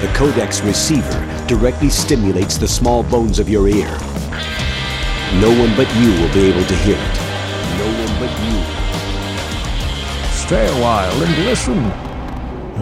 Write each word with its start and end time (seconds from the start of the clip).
The 0.00 0.06
codex 0.14 0.60
receiver 0.60 1.44
directly 1.48 1.88
stimulates 1.90 2.56
the 2.56 2.68
small 2.68 3.02
bones 3.02 3.40
of 3.40 3.48
your 3.48 3.66
ear. 3.66 3.90
No 5.42 5.50
one 5.50 5.74
but 5.74 5.90
you 5.96 6.10
will 6.18 6.32
be 6.32 6.46
able 6.50 6.64
to 6.64 6.76
hear 6.86 6.94
it. 6.94 7.16
No 7.80 7.86
one 8.02 8.14
but 8.22 8.30
you. 8.46 8.58
Stay 10.30 10.66
a 10.68 10.76
while 10.78 11.22
and 11.24 11.34
listen. 11.46 11.82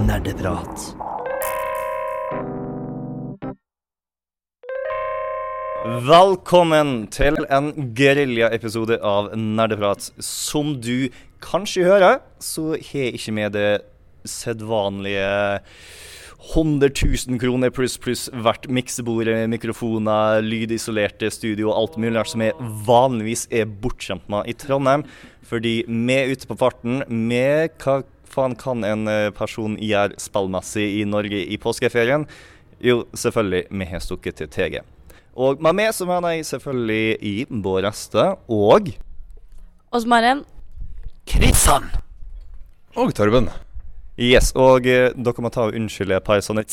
Nerdeprat. 0.05 0.93
Velkommen 5.87 7.07
til 7.09 7.41
en 7.49 7.95
geriljaepisode 7.97 9.01
av 9.01 9.33
Nerdeprat. 9.33 10.13
Som 10.21 10.83
du 10.85 11.09
kanskje 11.41 11.89
hører, 11.89 12.21
så 12.45 12.75
har 12.77 13.07
jeg 13.07 13.17
ikke 13.17 13.33
med 13.41 13.57
det 13.57 13.71
sedvanlige 14.29 15.63
100 16.55 16.91
000 17.29 17.41
kroner 17.41 17.73
pluss 17.75 17.97
pluss 17.99 18.27
hvert 18.33 18.69
miksebord, 18.69 19.29
mikrofoner, 19.51 20.43
lydisolerte 20.45 21.31
studio 21.33 21.71
og 21.71 21.79
alt 21.79 21.97
mulig 22.03 22.25
som 22.29 22.45
jeg 22.45 22.57
vanligvis 22.87 23.47
er 23.51 23.67
bortskjemt 23.67 24.29
med 24.33 24.51
i 24.51 24.55
Trondheim. 24.57 25.07
Fordi 25.47 25.79
vi 25.89 26.17
er 26.17 26.33
ute 26.33 26.49
på 26.49 26.59
farten 26.59 27.03
med 27.09 27.77
hva 27.83 28.03
faen 28.29 28.57
kan 28.59 28.85
en 28.85 29.09
eh, 29.09 29.31
person 29.35 29.79
gjøre 29.81 30.19
spillmessig 30.21 30.87
i 31.01 31.05
Norge 31.09 31.41
i 31.47 31.59
påskeferien? 31.63 32.27
Jo, 32.85 33.05
selvfølgelig, 33.17 33.67
vi 33.71 33.89
har 33.89 34.05
stukket 34.05 34.43
til 34.43 34.51
TG. 34.53 34.81
Og 35.37 35.61
med 35.63 35.77
meg 35.77 35.93
så 35.97 36.09
mener 36.09 36.37
jeg 36.37 36.49
selvfølgelig 36.49 37.17
i 37.21 37.35
Bård 37.51 37.85
Reste 37.85 38.33
og 38.49 38.93
Åsmaren. 39.93 40.43
Maren. 40.43 40.45
Kristian! 41.27 41.89
Og 42.97 43.15
Torben. 43.15 43.49
Yes, 44.17 44.55
og 44.57 44.87
eh, 44.89 45.11
dere 45.13 45.45
må 45.45 45.53
ta 45.53 45.67
og 45.69 45.77
unnskylde 45.77 46.17
et 46.17 46.25
par 46.25 46.41
sånne 46.45 46.65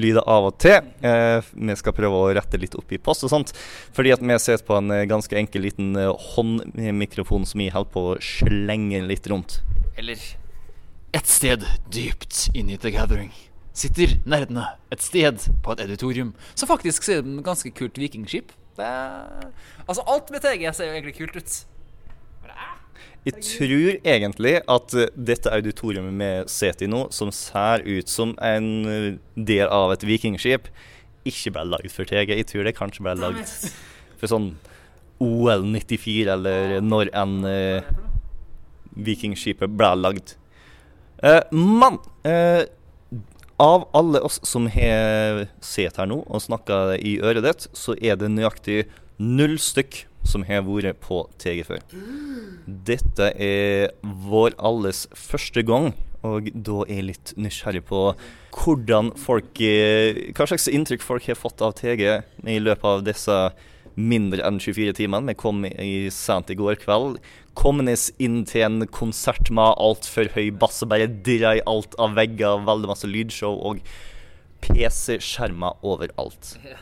lyder 0.00 0.26
av 0.28 0.48
og 0.50 0.58
til. 0.62 0.90
Eh, 1.06 1.46
vi 1.54 1.76
skal 1.78 1.94
prøve 1.96 2.20
å 2.20 2.32
rette 2.36 2.60
litt 2.60 2.74
opp 2.78 2.92
i 2.92 3.00
post 3.00 3.24
og 3.26 3.32
sånt. 3.32 3.54
Fordi 3.96 4.12
at 4.14 4.22
vi 4.24 4.38
sitter 4.42 4.66
på 4.66 4.76
en 4.78 4.92
eh, 4.92 5.06
ganske 5.10 5.38
enkel 5.38 5.64
liten 5.64 5.94
eh, 6.00 6.12
håndmikrofon 6.34 7.46
som 7.48 7.62
vi 7.62 7.70
holder 7.72 7.92
på 7.94 8.04
å 8.12 8.20
slenge 8.22 9.02
litt 9.08 9.28
rundt. 9.30 9.60
Eller 9.96 10.20
et 11.14 11.30
sted 11.30 11.64
dypt 11.94 12.48
inni 12.54 12.76
The 12.80 12.92
Gathering 12.94 13.32
sitter 13.74 14.12
nerdene 14.22 14.68
et 14.94 15.02
sted 15.02 15.42
på 15.64 15.74
et 15.74 15.82
editorium 15.82 16.32
som 16.54 16.70
faktisk 16.70 17.06
ser 17.06 17.24
ut 17.24 17.42
ganske 17.46 17.72
kult 17.74 17.98
vikingskip. 17.98 18.52
Det 18.74 18.86
er, 18.86 19.50
altså, 19.86 20.02
alt 20.10 20.30
med 20.34 20.42
TG 20.42 20.66
ser 20.74 20.90
jo 20.90 20.96
egentlig 20.96 21.16
kult 21.18 21.36
ut. 21.38 21.58
Jeg 23.24 23.40
tror 23.40 23.94
egentlig 24.04 24.58
at 24.68 24.94
eh, 25.00 25.12
dette 25.16 25.52
auditoriumet 25.52 26.18
vi 26.20 26.30
sitter 26.52 26.84
i 26.84 26.90
nå, 26.92 27.06
som 27.14 27.32
ser 27.32 27.84
ut 27.86 28.10
som 28.12 28.34
en 28.44 28.68
eh, 28.90 29.08
del 29.34 29.70
av 29.72 29.94
et 29.94 30.04
vikingskip, 30.04 30.68
ikke 31.24 31.54
ble 31.54 31.64
lagd 31.72 31.88
for 31.92 32.04
TG. 32.04 32.34
Jeg 32.36 32.48
tror 32.50 32.68
det 32.68 32.76
kanskje 32.76 33.06
ble 33.06 33.16
lagd 33.16 33.48
for 34.20 34.28
sånn 34.28 34.52
OL 35.24 35.64
94, 35.64 36.34
eller 36.34 36.80
når 36.84 37.12
enn 37.16 37.36
eh, 37.48 37.92
vikingskipet 39.08 39.72
ble 39.72 39.92
lagd. 40.02 40.34
Eh, 41.24 41.40
men 41.54 41.96
eh, 42.28 42.66
av 43.56 43.86
alle 43.96 44.20
oss 44.26 44.40
som 44.44 44.66
har 44.68 45.46
sett 45.64 45.96
her 45.96 46.10
nå 46.10 46.20
og 46.26 46.42
snakka 46.42 46.98
i 46.98 47.16
øret 47.22 47.46
ditt, 47.46 47.68
så 47.72 47.96
er 47.96 48.18
det 48.20 48.32
nøyaktig 48.34 48.84
null 49.24 49.56
stykk 49.62 50.04
som 50.24 50.44
har 50.48 50.64
vært 50.66 51.02
på 51.04 51.24
TG 51.40 51.64
før. 51.68 51.82
Dette 52.64 53.30
er 53.36 53.92
vår 54.02 54.56
alles 54.56 55.04
første 55.12 55.64
gang, 55.66 55.92
og 56.24 56.48
da 56.54 56.80
er 56.86 57.00
jeg 57.00 57.08
litt 57.10 57.34
nysgjerrig 57.36 57.84
på 57.90 58.00
hvordan 58.54 59.10
folk 59.20 59.60
eh, 59.60 60.30
Hva 60.32 60.46
slags 60.48 60.70
inntrykk 60.72 61.02
folk 61.04 61.26
har 61.28 61.36
fått 61.36 61.60
av 61.60 61.74
TG 61.76 62.04
i 62.48 62.60
løpet 62.62 62.86
av 62.88 63.02
disse 63.04 63.36
mindre 63.94 64.42
enn 64.46 64.58
24 64.58 64.94
timene. 64.98 65.30
Vi 65.30 65.38
kom 65.38 65.64
i 65.68 66.08
sent 66.14 66.50
i 66.50 66.56
går 66.58 66.78
kveld. 66.82 67.20
Komnes 67.58 68.08
inn 68.22 68.42
til 68.48 68.66
en 68.66 68.88
konsert 68.90 69.52
med 69.54 69.76
altfor 69.78 70.32
høy 70.34 70.48
bass 70.50 70.82
og 70.82 70.90
bare 70.94 71.06
i 71.06 71.62
alt 71.70 71.94
av 72.00 72.16
vegger, 72.18 72.64
veldig 72.66 72.90
masse 72.90 73.10
lydshow 73.10 73.60
og 73.70 73.84
PC-skjermer 74.64 75.84
overalt. 75.84 76.56
Eh, 76.64 76.80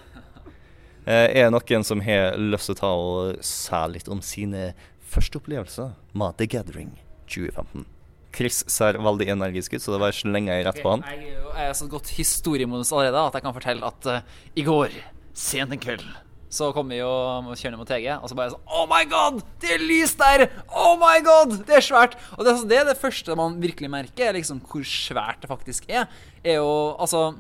er 1.07 1.49
det 1.49 1.53
noen 1.55 1.85
som 1.87 2.01
har 2.05 2.37
lyst 2.39 2.69
til 2.71 2.77
å 2.77 2.81
ta 2.83 2.91
og 2.95 3.41
si 3.47 3.81
litt 3.95 4.09
om 4.13 4.21
sine 4.23 4.73
første 5.13 5.41
opplevelser 5.41 5.93
med 6.15 6.37
The 6.39 6.47
Gathering 6.47 6.93
2015? 7.27 7.87
Chris 8.33 8.63
ser 8.73 8.97
veldig 9.03 9.27
energisk 9.35 9.75
ut, 9.77 9.83
så 9.85 9.93
det 9.93 10.01
var 10.01 10.15
slenge 10.17 10.55
jeg 10.55 10.65
rett 10.65 10.79
på 10.81 10.95
han. 10.95 11.03
Jeg, 11.05 11.35
er 11.35 11.57
jeg 11.59 11.69
er 11.69 11.75
så 11.77 11.89
godt 11.93 12.13
historiemodus 12.17 12.93
allerede 12.95 13.27
at 13.29 13.35
jeg 13.37 13.45
kan 13.45 13.57
fortelle 13.59 13.91
at 13.91 14.09
uh, 14.09 14.45
i 14.57 14.65
går, 14.65 14.95
sent 15.37 15.75
en 15.75 15.81
kveld, 15.83 16.05
så 16.53 16.71
kom 16.77 16.89
vi 16.93 16.99
og 17.05 17.51
kjørende 17.57 17.81
mot 17.81 17.89
TG, 17.89 18.07
og 18.15 18.29
så 18.29 18.37
bare 18.37 18.53
sånn 18.55 18.73
Oh 18.73 18.87
my 18.89 19.03
god! 19.09 19.43
Det 19.61 19.75
er 19.75 19.85
lys 19.85 20.15
der! 20.21 20.47
Oh 20.69 20.95
my 21.01 21.19
god! 21.25 21.59
Det 21.69 21.77
er 21.77 21.85
svært! 21.85 22.17
Og 22.39 22.45
det, 22.45 22.55
er- 22.55 22.67
det 22.73 22.79
er 22.81 22.89
det 22.93 22.97
første 23.01 23.37
man 23.37 23.59
virkelig 23.61 23.89
merker, 23.93 24.31
er 24.31 24.37
liksom 24.39 24.61
hvor 24.65 24.85
svært 24.89 25.45
det 25.45 25.53
faktisk 25.53 25.89
er. 25.93 26.09
Er 26.45 26.61
jo 26.61 26.73
Altså 27.01 27.35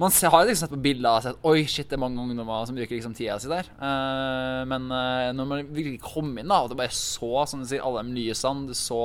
man 0.00 0.12
har 0.32 0.46
liksom 0.48 0.64
sett 0.64 0.72
på 0.72 0.80
bilder 0.80 1.10
og 1.18 1.24
sett 1.24 1.46
Oi, 1.50 1.64
shit, 1.68 1.88
det 1.90 1.98
er 1.98 2.00
mange 2.00 2.22
ungdommer 2.22 2.64
som 2.68 2.76
bruker 2.78 2.96
liksom 2.96 3.14
tida 3.16 3.36
si 3.40 3.50
der. 3.50 3.68
Uh, 3.76 4.62
men 4.70 4.88
uh, 4.88 5.28
når 5.36 5.48
man 5.50 5.66
virkelig 5.68 6.00
kom 6.04 6.32
inn, 6.32 6.48
da, 6.48 6.62
og 6.62 6.72
du 6.72 6.76
bare 6.78 6.94
så 6.94 7.44
som 7.50 7.60
du 7.60 7.68
sier, 7.68 7.84
alle 7.84 8.06
de 8.06 8.16
lysene, 8.16 8.70
du 8.70 8.76
så 8.76 9.02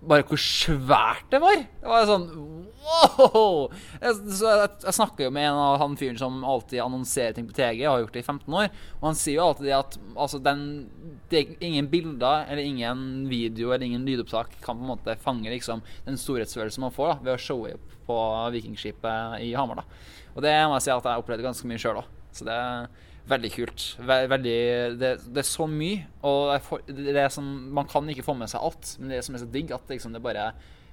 bare 0.00 0.24
hvor 0.28 0.38
svært 0.38 1.26
det 1.32 1.40
var. 1.42 1.62
Det 1.80 1.90
var 1.90 2.06
sånn 2.06 2.26
wow! 2.88 3.64
Jeg, 4.00 4.14
så 4.38 4.52
jeg, 4.52 4.70
jeg 4.84 4.96
snakker 4.96 5.26
jo 5.26 5.32
med 5.34 5.48
en 5.48 5.60
av 5.60 5.78
han 5.82 5.96
fyren 5.98 6.20
som 6.20 6.38
alltid 6.46 6.80
annonserer 6.84 7.34
ting 7.36 7.48
på 7.48 7.56
TG, 7.56 7.82
og 7.84 7.90
har 7.90 8.04
gjort 8.04 8.14
det 8.16 8.22
i 8.22 8.26
15 8.26 8.58
år. 8.60 8.70
Og 9.00 9.08
han 9.10 9.18
sier 9.18 9.38
jo 9.40 9.48
alltid 9.48 9.68
det 9.68 9.76
at 9.76 9.98
altså, 10.14 10.40
den, 10.44 10.62
det 11.32 11.44
ingen 11.64 11.90
bilder 11.92 12.46
eller 12.46 12.62
ingen 12.62 13.02
video 13.30 13.72
eller 13.72 13.88
ingen 13.88 14.06
lydopptak 14.08 14.54
kan 14.62 14.78
på 14.78 14.86
en 14.86 14.92
måte 14.94 15.18
fange 15.24 15.50
liksom, 15.52 15.82
den 16.06 16.20
storhetsfølelsen 16.20 16.86
man 16.86 16.94
får 16.94 17.12
da, 17.12 17.18
ved 17.26 17.34
å 17.34 17.42
showe 17.48 17.74
opp 17.74 17.98
på 18.08 18.20
Vikingskipet 18.54 19.42
i 19.44 19.52
Hamar. 19.58 19.82
da. 19.82 20.00
Og 20.36 20.44
det 20.46 20.54
må 20.68 20.78
jeg 20.78 20.86
si 20.86 20.94
at 20.94 21.10
jeg 21.10 21.24
opplevde 21.24 21.44
ganske 21.44 21.68
mye 21.68 21.82
sjøl 21.82 22.00
òg. 22.00 22.16
Så 22.32 22.46
det 22.46 22.56
veldig 23.28 23.50
kult. 23.52 23.84
Veldig, 24.08 24.56
det, 25.00 25.12
det 25.26 25.42
er 25.42 25.46
så 25.46 25.66
mye, 25.70 26.06
og 26.26 26.54
er 26.54 27.22
er 27.24 27.30
som, 27.32 27.46
man 27.74 27.88
kan 27.90 28.08
ikke 28.08 28.26
få 28.26 28.34
med 28.38 28.50
seg 28.50 28.64
alt. 28.64 28.94
Men 28.98 29.14
det 29.14 29.22
som 29.26 29.36
er 29.36 29.44
så 29.44 29.50
digg, 29.52 29.72
at 29.74 29.92
liksom, 29.92 30.14
det 30.14 30.22
er 30.22 30.28
bare 30.28 30.48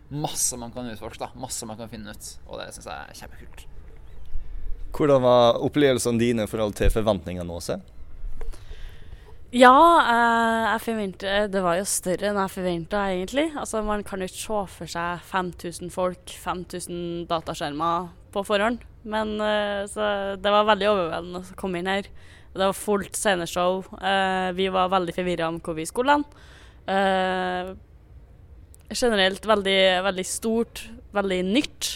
masse 0.09 0.57
man 0.59 0.73
kan 0.73 0.89
utforske. 0.91 1.23
da, 1.23 1.31
Masse 1.39 1.65
man 1.65 1.79
kan 1.79 1.89
finne 1.89 2.13
ut. 2.13 2.31
Og 2.47 2.61
det 2.61 2.69
syns 2.75 2.89
jeg 2.91 3.09
er 3.09 3.19
kjempekult. 3.23 3.65
Hvordan 4.95 5.25
var 5.25 5.59
opplevelsene 5.65 6.21
dine 6.21 6.45
i 6.45 6.49
forhold 6.49 6.77
til 6.77 6.91
forventningene 6.93 7.51
Åse? 7.51 7.81
Ja, 9.55 9.71
eh, 10.03 10.63
jeg 10.73 10.81
forventer 10.83 11.47
Det 11.47 11.61
var 11.63 11.77
jo 11.77 11.85
større 11.87 12.27
enn 12.29 12.39
jeg 12.41 12.51
forventa, 12.51 13.05
egentlig. 13.11 13.45
Altså, 13.55 13.83
man 13.83 14.03
kan 14.03 14.19
jo 14.19 14.27
ikke 14.27 14.41
se 14.41 14.63
for 14.77 14.91
seg 14.91 15.23
5000 15.29 15.91
folk, 15.91 16.35
5000 16.43 17.27
dataskjermer 17.29 18.09
på 18.35 18.43
forhånd. 18.43 18.83
Men 19.05 19.35
eh, 19.41 19.85
så 19.89 20.35
det 20.41 20.53
var 20.53 20.67
veldig 20.69 20.87
overveldende 20.89 21.41
å 21.41 21.57
komme 21.59 21.81
inn 21.81 21.89
her. 21.89 22.07
Det 22.55 22.61
var 22.63 22.77
fullt 22.77 23.17
sceneshow. 23.17 23.83
Eh, 23.99 24.49
vi 24.57 24.69
var 24.73 24.93
veldig 24.93 25.15
forvirra 25.15 25.49
om 25.51 25.59
hvor 25.63 25.77
vi 25.77 25.85
skulle 25.89 26.17
hen. 26.17 26.25
Eh, 26.89 27.73
generelt 28.95 29.45
veldig, 29.49 29.79
veldig 30.05 30.25
stort, 30.29 30.87
veldig 31.15 31.43
nytt. 31.51 31.91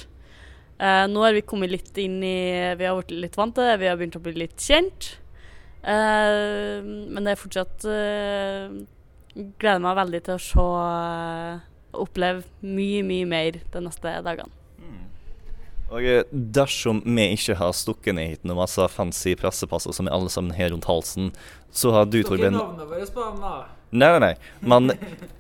Nå 0.80 1.24
har 1.26 1.34
vi 1.36 1.42
kommet 1.44 1.74
litt 1.74 1.98
inn 2.00 2.22
i 2.24 2.72
Vi 2.80 2.86
har 2.88 2.96
blitt 2.96 3.10
litt 3.12 3.34
vant 3.36 3.52
til 3.52 3.66
det, 3.68 3.82
vi 3.82 3.90
har 3.90 3.98
begynt 4.00 4.16
å 4.16 4.22
bli 4.24 4.32
litt 4.46 4.64
kjent. 4.64 5.10
Men 5.84 7.20
det 7.20 7.34
er 7.34 7.42
fortsatt 7.42 7.84
Gleder 9.60 9.84
meg 9.84 10.00
veldig 10.00 10.22
til 10.26 10.36
å 10.36 10.42
se 10.42 10.64
uh, 10.64 11.60
oppleve 12.00 12.48
mye, 12.66 13.04
mye 13.06 13.28
mer 13.30 13.60
de 13.72 13.84
neste 13.86 14.16
dagene. 14.26 14.59
Og 15.90 16.06
eh, 16.06 16.24
dersom 16.32 17.02
vi 17.06 17.26
ikke 17.34 17.56
har 17.58 17.74
stukket 17.74 18.14
ned 18.16 18.34
hit 18.34 18.44
noen 18.46 18.60
masse 18.62 18.86
fancy 18.94 19.34
pressepasser 19.40 19.96
som 19.96 20.10
er 20.10 20.14
alle 20.14 20.30
sammen 20.30 20.54
her 20.54 20.70
rundt 20.74 20.86
halsen, 20.90 21.32
så 21.74 21.94
har 21.96 22.06
du, 22.10 22.22
Torben 22.24 22.54
Nei, 23.90 24.10
nei, 24.14 24.20
nei. 24.22 24.34
Men 24.62 24.94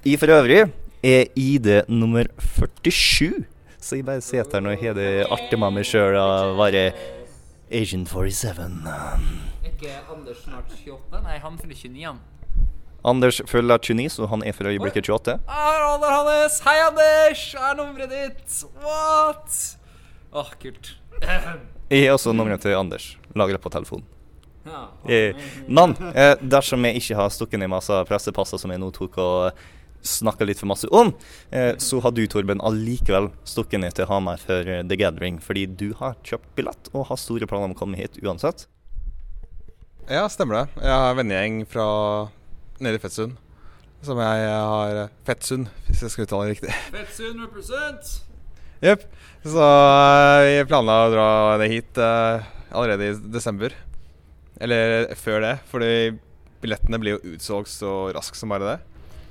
i 0.09 0.15
for 0.17 0.33
øvrig 0.33 0.63
er 1.05 1.27
ID 1.37 1.69
nummer 1.87 2.25
47. 2.41 3.45
Så 3.79 3.99
jeg 3.99 4.07
bare 4.07 4.25
sitter 4.25 4.57
her 4.57 4.65
nå 4.65 4.73
og 4.73 4.81
har 4.81 4.97
det 4.97 5.11
artig 5.29 5.59
med 5.61 5.77
meg 5.77 5.85
sjøl 5.87 6.17
og 6.19 6.57
være 6.59 6.89
Agent 7.69 8.09
47. 8.09 8.65
ikke 9.69 9.93
Anders 10.09 10.41
snart 10.43 10.73
28? 10.73 11.21
Nei, 11.23 11.37
han 11.45 11.61
fyller 11.61 11.77
29, 11.77 12.05
han. 12.09 12.19
Anders 13.05 13.41
følger 13.47 13.77
29, 13.77 14.09
så 14.17 14.27
han 14.27 14.43
er 14.43 14.57
for 14.57 14.67
øyeblikket 14.67 15.05
28. 15.07 15.37
Hei, 15.47 15.75
Anders! 15.93 16.59
Hei, 16.65 16.79
Anders! 16.89 17.43
Hva 17.53 17.69
er 17.69 17.77
nummeret 17.79 18.11
ditt? 18.11 18.63
What? 18.83 19.78
Åh, 20.31 20.51
kult. 20.61 20.93
Jeg 21.89 22.05
har 22.05 22.13
også 22.15 22.33
nummeret 22.35 22.61
til 22.61 22.75
Anders 22.77 23.15
lagra 23.35 23.57
på 23.61 23.71
telefonen. 23.73 24.05
Ja. 24.67 24.83
Eh, 25.09 25.35
Men 25.67 25.95
eh, 26.13 26.35
dersom 26.41 26.85
jeg 26.85 26.99
ikke 27.01 27.17
har 27.17 27.29
stukket 27.33 27.59
ned 27.61 27.71
masse 27.71 27.95
pressepasser 28.05 28.61
som 28.61 28.69
jeg 28.73 28.81
nå 28.81 28.91
tok 28.93 29.17
og 29.23 29.61
snakka 30.05 30.45
litt 30.47 30.59
for 30.61 30.69
masse 30.69 30.87
om, 30.95 31.09
eh, 31.51 31.73
så 31.81 31.99
har 32.03 32.13
du, 32.15 32.21
Torben, 32.31 32.61
allikevel 32.63 33.31
stukket 33.47 33.81
ned 33.81 33.97
til 33.97 34.07
Hamar 34.07 34.37
for 34.39 34.63
eh, 34.69 34.83
The 34.87 34.99
Gathering. 34.99 35.41
Fordi 35.43 35.65
du 35.65 35.89
har 35.99 36.15
kjøpt 36.23 36.53
billett 36.59 36.91
og 36.93 37.07
har 37.09 37.19
store 37.19 37.49
planer 37.49 37.71
om 37.71 37.75
å 37.75 37.79
komme 37.81 37.99
hit 37.99 38.19
uansett. 38.21 38.67
Ja, 40.09 40.23
stemmer 40.29 40.61
det. 40.61 40.65
Jeg 40.85 40.93
har 40.93 41.11
en 41.11 41.19
vennegjeng 41.19 41.59
fra 41.69 41.85
nede 42.79 42.97
i 42.97 43.03
Fettsund. 43.03 43.35
Som 44.05 44.21
jeg 44.23 44.47
har 44.47 45.09
Fettsund, 45.27 45.67
hvis 45.89 46.05
jeg 46.05 46.13
skal 46.13 46.29
uttale 46.29 46.47
det 46.47 46.55
riktig. 46.55 46.75
Fettsund 46.93 47.41
represent! 47.43 48.19
Jepp. 48.79 49.03
Så 49.43 49.59
eh, 49.59 50.45
vi 50.45 50.67
planla 50.67 50.95
å 51.05 51.11
dra 51.11 51.27
det 51.59 51.69
hit 51.71 51.99
uh, 51.99 52.43
allerede 52.71 53.09
i 53.09 53.17
desember. 53.31 53.75
Eller 54.59 55.11
før 55.19 55.43
det, 55.43 55.53
fordi 55.71 55.91
billettene 56.59 56.99
blir 56.99 57.17
jo 57.17 57.35
utsolgt 57.35 57.71
så 57.71 58.09
raskt 58.15 58.39
som 58.39 58.51
bare 58.51 58.73
det. 58.73 58.77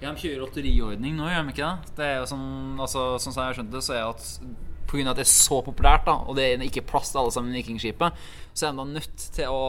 Ja, 0.00 0.12
De 0.12 0.20
kjører 0.22 0.44
lotteriordning 0.44 1.16
nå, 1.18 1.28
gjør 1.28 1.44
de 1.44 1.54
ikke 1.54 1.68
det? 1.68 1.94
Det 1.98 2.06
er 2.06 2.16
jo 2.20 2.28
sånn, 2.30 2.48
altså, 2.78 3.04
sånn 3.20 3.34
som 3.34 3.42
jeg 3.42 3.50
har 3.50 3.58
skjønt 3.58 3.72
det, 3.74 3.84
så 3.84 3.96
er 3.96 4.04
det 4.04 4.10
at 4.14 4.67
pga. 4.88 5.10
at 5.10 5.20
det 5.20 5.24
er 5.26 5.30
så 5.30 5.60
populært, 5.64 6.06
da 6.08 6.18
og 6.24 6.36
det 6.38 6.46
er 6.48 6.64
ikke 6.66 6.86
plass 6.88 7.12
til 7.12 7.22
alle 7.22 7.32
sammen 7.34 7.54
i 7.54 7.60
Vikingskipet, 7.60 8.20
så 8.58 8.66
er 8.66 8.74
de 8.74 8.80
da 8.80 8.86
nødt 8.88 9.24
til 9.36 9.54
å 9.54 9.62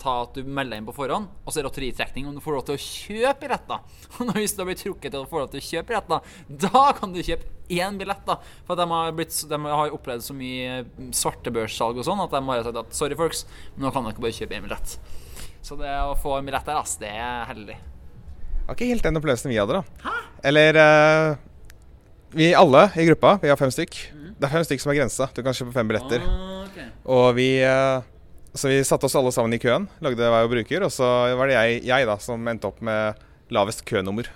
ta 0.00 0.16
at 0.24 0.36
du 0.38 0.48
melder 0.48 0.80
inn 0.80 0.88
på 0.88 0.94
forhånd, 0.96 1.28
og 1.44 1.50
så 1.50 1.58
er 1.58 1.62
det 1.62 1.68
lotteritrekning 1.68 2.28
om 2.28 2.36
du 2.36 2.42
får 2.44 2.56
lov 2.56 2.66
til 2.68 2.78
å 2.78 2.84
kjøpe 2.84 3.44
billetter. 3.44 3.82
Og 4.24 4.32
hvis 4.38 4.54
du 4.56 4.62
har 4.62 4.70
blitt 4.70 4.82
trukket 4.84 5.12
til 5.12 5.24
å 5.24 5.28
få 5.28 5.42
lov 5.42 5.50
til 5.52 5.60
å 5.60 5.66
kjøpe 5.66 5.90
billetter, 5.90 6.38
da 6.64 6.84
kan 6.96 7.12
du 7.12 7.20
kjøpe 7.20 7.50
én 7.70 7.98
billett. 8.00 8.22
da 8.26 8.38
For 8.68 8.80
de 8.80 8.86
har, 8.90 9.12
blitt, 9.16 9.36
de 9.50 9.60
har 9.66 9.94
opplevd 9.96 10.24
så 10.24 10.36
mye 10.36 10.80
svartebørssalg 11.16 12.00
og 12.00 12.08
sånn 12.08 12.24
at 12.24 12.32
de 12.32 12.42
har 12.48 12.64
sagt 12.66 12.80
at 12.84 12.96
sorry, 12.96 13.18
folks, 13.18 13.44
men 13.74 13.86
nå 13.86 13.94
kan 13.94 14.08
dere 14.08 14.24
bare 14.24 14.38
kjøpe 14.38 14.56
én 14.56 14.66
billett. 14.66 14.96
Så 15.60 15.76
det 15.76 15.92
å 15.92 16.16
få 16.18 16.38
en 16.38 16.48
billett 16.48 16.66
der, 16.66 16.80
ass, 16.80 16.96
det 17.00 17.12
er 17.12 17.46
heldig. 17.50 17.76
Det 17.76 18.66
var 18.66 18.78
ikke 18.78 18.90
helt 18.92 19.06
den 19.06 19.20
opplevelsen 19.20 19.52
vi 19.52 19.60
hadde, 19.60 19.80
da. 19.80 20.04
Hæ? 20.06 20.16
Eller 20.50 20.78
uh, 20.80 21.49
Vi 22.32 22.52
alle 22.54 22.84
i 22.96 23.06
gruppa, 23.06 23.38
vi 23.42 23.50
har 23.50 23.58
fem 23.58 23.70
stykk. 23.74 23.96
Mm. 24.14 24.26
Det 24.38 24.46
er 24.46 24.52
fem 24.52 24.64
stykk 24.66 24.82
som 24.82 24.92
er 24.92 25.00
grensa. 25.00 25.26
Du 25.34 25.42
kan 25.42 25.56
kjøpe 25.56 25.74
fem 25.74 25.88
billetter. 25.90 26.22
Ah, 26.22 26.60
okay. 26.68 26.86
Og 27.10 27.32
vi 27.34 27.48
uh, 27.66 28.04
Så 28.54 28.70
vi 28.70 28.82
satte 28.86 29.06
oss 29.06 29.16
alle 29.18 29.32
sammen 29.34 29.54
i 29.54 29.60
køen, 29.62 29.88
lagde 30.02 30.18
hver 30.18 30.46
vår 30.46 30.52
bruker, 30.54 30.86
og 30.86 30.90
så 30.94 31.06
var 31.38 31.50
det 31.50 31.54
jeg, 31.54 31.82
jeg 31.86 32.06
da 32.06 32.16
som 32.22 32.48
endte 32.50 32.66
opp 32.70 32.80
med 32.82 33.18
lavest 33.54 33.84
kønummer. 33.86 34.30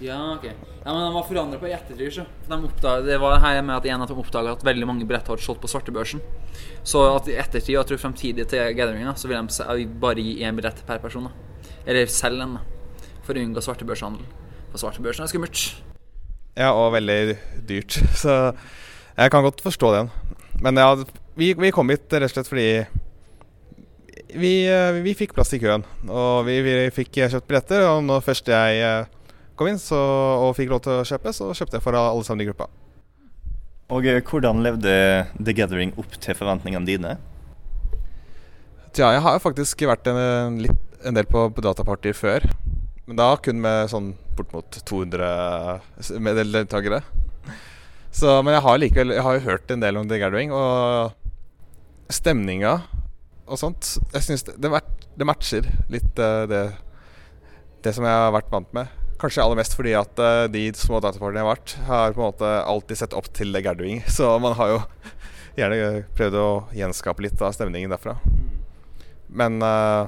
Ja, 0.00 0.16
ok. 0.32 0.46
Ja, 0.84 0.94
men 0.94 1.02
De 1.02 1.10
var 1.12 1.26
forandra 1.28 1.58
på 1.60 1.68
i 1.68 1.74
ettertid. 1.76 2.12
Så. 2.14 2.24
De 2.48 2.56
oppdaget, 2.56 3.04
det 3.08 3.18
var 3.20 3.36
her 3.40 3.60
med 3.60 3.76
at 3.76 3.88
en 3.88 4.00
av 4.00 4.08
dem 4.08 4.22
oppdaga 4.22 4.54
at 4.56 4.64
veldig 4.64 4.88
mange 4.88 5.04
billetter 5.04 5.34
hadde 5.34 5.44
solgt 5.44 5.60
på 5.60 5.68
svartebørsen. 5.68 6.24
Så 6.84 7.04
at 7.10 7.28
i 7.28 7.36
ettertid, 7.36 7.74
og 7.74 7.82
jeg 7.82 7.90
tror 7.90 8.02
fremtidig 8.06 8.48
til 8.48 8.72
gatheringa, 8.76 9.12
så 9.12 9.28
vil 9.28 9.52
de 9.52 9.86
bare 10.00 10.24
gi 10.24 10.40
én 10.40 10.56
billett 10.56 10.80
per 10.88 11.04
person. 11.04 11.28
Da. 11.28 11.68
Eller 11.84 12.08
selge 12.08 12.48
en, 12.48 12.56
da. 12.56 13.12
For 13.28 13.36
å 13.36 13.44
unngå 13.44 13.64
svartebørshandel. 13.64 14.24
For 14.72 14.84
svartebørsen 14.86 15.28
er 15.28 15.32
skummelt. 15.32 15.68
Ja, 16.58 16.72
og 16.74 16.94
veldig 16.96 17.36
dyrt. 17.68 18.00
Så 18.22 18.36
jeg 19.16 19.32
kan 19.32 19.46
godt 19.46 19.62
forstå 19.64 19.92
den. 19.96 20.10
Men 20.60 20.80
ja, 20.80 20.90
vi, 21.38 21.52
vi 21.54 21.70
kom 21.74 21.92
hit 21.92 22.10
rett 22.12 22.28
og 22.28 22.34
slett 22.34 22.50
fordi 22.50 22.70
vi, 24.36 24.52
vi 25.02 25.14
fikk 25.18 25.34
plass 25.36 25.54
i 25.56 25.60
køen. 25.62 25.86
Og 26.08 26.44
vi, 26.48 26.60
vi 26.66 26.74
fikk 26.94 27.22
kjøpt 27.22 27.48
billetter, 27.48 27.86
og 27.90 28.04
når 28.06 28.26
først 28.26 28.50
jeg 28.52 29.08
kom 29.58 29.70
inn 29.70 29.80
så, 29.80 29.98
og 30.46 30.54
fikk 30.56 30.70
lov 30.72 30.84
til 30.84 31.00
å 31.00 31.06
kjøpe, 31.06 31.34
så 31.36 31.50
kjøpte 31.52 31.78
jeg 31.78 31.84
for 31.84 31.98
alle 31.98 32.24
sammen 32.26 32.44
i 32.44 32.48
gruppa. 32.48 32.70
Og 33.90 34.06
eh, 34.06 34.22
hvordan 34.22 34.62
levde 34.64 34.92
The 35.34 35.54
Gathering 35.56 35.92
opp 35.98 36.14
til 36.22 36.36
forventningene 36.38 36.86
dine? 36.86 37.16
Tja, 38.94 39.10
jeg 39.14 39.22
har 39.22 39.36
jo 39.36 39.42
faktisk 39.42 39.82
vært 39.86 40.06
en, 40.10 40.64
en 40.66 41.16
del 41.16 41.26
på, 41.30 41.48
på 41.54 41.64
datapartyer 41.66 42.16
før. 42.16 42.46
Men 43.10 43.18
da 43.18 43.32
kun 43.42 43.58
med 43.58 43.88
sånn 43.90 44.12
bort 44.38 44.52
mot 44.54 44.76
200 44.86 46.44
deltakere. 46.54 47.00
Så, 48.14 48.36
men 48.46 48.54
jeg 48.54 48.62
har 48.62 48.78
likevel 48.78 49.12
Jeg 49.16 49.24
har 49.26 49.34
jo 49.34 49.42
hørt 49.48 49.72
en 49.74 49.82
del 49.82 49.98
om 49.98 50.06
The 50.06 50.20
Gathering, 50.22 50.52
og 50.54 51.10
stemninga 52.10 52.76
og 53.50 53.58
sånt 53.58 53.96
Jeg 54.14 54.22
syns 54.26 54.46
det, 54.46 54.54
det, 54.62 54.80
det, 55.18 55.26
matcher 55.26 55.66
litt 55.90 56.22
uh, 56.22 56.42
det, 56.50 56.60
det 57.82 57.94
som 57.96 58.06
jeg 58.06 58.14
har 58.14 58.30
vært 58.34 58.52
vant 58.54 58.70
med. 58.78 58.94
Kanskje 59.18 59.42
aller 59.42 59.58
mest 59.58 59.74
fordi 59.74 59.96
at 59.98 60.22
uh, 60.22 60.46
de 60.54 60.68
små 60.78 61.02
datapartene 61.02 61.42
jeg 61.42 61.48
har 61.48 61.50
vært, 61.50 61.74
har 61.90 62.14
på 62.14 62.22
en 62.22 62.28
måte 62.28 62.52
alltid 62.62 63.02
sett 63.02 63.18
opp 63.18 63.32
til 63.34 63.50
The 63.50 63.64
Gathering. 63.66 64.04
Så 64.18 64.30
man 64.38 64.54
har 64.60 64.76
jo 64.76 64.78
gjerne 65.58 66.06
prøvd 66.14 66.38
å 66.38 66.46
gjenskape 66.78 67.26
litt 67.26 67.42
av 67.42 67.58
stemningen 67.58 67.90
derfra. 67.90 68.20
Men 69.26 69.58
uh, 69.66 70.06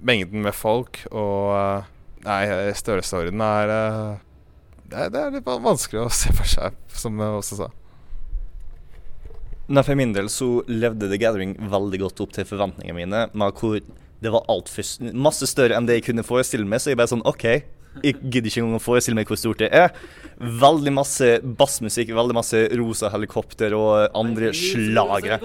mengden 0.00 0.48
med 0.48 0.56
folk 0.56 1.04
og 1.12 1.52
uh, 1.52 1.94
Nei, 2.24 2.42
størrelsesorden 2.76 3.42
er 3.44 3.70
det, 4.88 5.04
det 5.12 5.20
er 5.20 5.34
litt 5.36 5.46
vanskelig 5.46 6.06
å 6.06 6.12
se 6.12 6.32
for 6.36 6.48
seg, 6.48 6.76
som 6.96 7.18
jeg 7.20 7.40
også 7.42 7.60
sa. 7.60 7.68
Nei, 9.68 9.84
For 9.84 9.98
min 10.00 10.14
del 10.16 10.30
så 10.32 10.62
levde 10.70 11.10
The 11.10 11.18
Gathering 11.20 11.56
veldig 11.68 12.00
godt 12.06 12.22
opp 12.24 12.32
til 12.36 12.46
forventningene 12.48 12.96
mine. 12.96 13.24
Med 13.36 13.58
hvor 13.60 13.80
det 14.18 14.32
var 14.34 14.46
alt 14.50 14.70
først, 14.72 15.04
masse 15.14 15.46
større 15.46 15.76
enn 15.76 15.86
det 15.86 16.00
jeg 16.00 16.08
kunne 16.08 16.24
forestille 16.26 16.66
meg. 16.66 16.80
Så 16.80 16.94
jeg 16.94 16.98
bare 16.98 17.12
sånn 17.12 17.26
OK, 17.28 17.44
jeg 18.02 18.16
gidder 18.22 18.48
ikke 18.48 18.62
engang 18.62 18.78
å 18.80 18.82
forestille 18.82 19.18
meg 19.18 19.28
hvor 19.28 19.40
stort 19.40 19.60
det 19.60 19.68
er. 19.76 19.92
Veldig 20.38 20.94
masse 20.96 21.30
bassmusikk, 21.60 22.14
veldig 22.16 22.36
masse 22.38 22.64
rosa 22.80 23.12
helikopter 23.12 23.76
og 23.76 24.16
andre 24.18 24.54
slagere. 24.56 25.40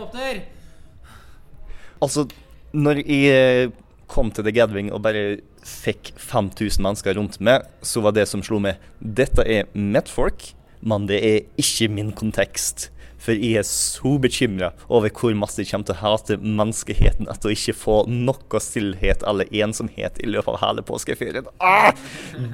Altså, 2.03 2.25
når 2.73 3.03
jeg 3.03 3.35
eh, 3.35 3.73
kom 4.11 4.31
til 4.33 4.47
The 4.47 4.55
Gathering 4.55 4.91
og 4.95 5.03
bare 5.05 5.41
fikk 5.67 6.13
5000 6.19 6.83
mennesker 6.83 7.17
rundt 7.19 7.39
meg, 7.43 7.67
så 7.81 8.03
var 8.03 8.15
det 8.15 8.27
som 8.29 8.43
slo 8.45 8.59
meg 8.63 8.81
Dette 8.99 9.45
er 9.45 9.69
mitt 9.73 10.11
folk, 10.11 10.51
men 10.83 11.07
det 11.07 11.21
er 11.23 11.39
ikke 11.59 11.89
min 11.91 12.11
kontekst. 12.15 12.89
For 13.23 13.37
jeg 13.37 13.61
er 13.61 13.63
så 13.67 14.17
bekymra 14.19 14.73
over 14.91 15.11
hvor 15.15 15.35
masse 15.39 15.61
jeg 15.61 15.69
kommer 15.69 15.87
til 15.87 15.95
å 15.95 16.01
hate 16.01 16.37
menneskeheten 16.43 17.29
etter 17.31 17.49
å 17.49 17.55
ikke 17.55 17.75
få 17.79 17.97
noe 18.11 18.61
stillhet 18.63 19.23
eller 19.29 19.51
ensomhet 19.63 20.19
i 20.19 20.27
løpet 20.27 20.57
av 20.57 20.59
hele 20.65 20.83
påskeferien. 20.83 21.47
Ah! 21.63 21.95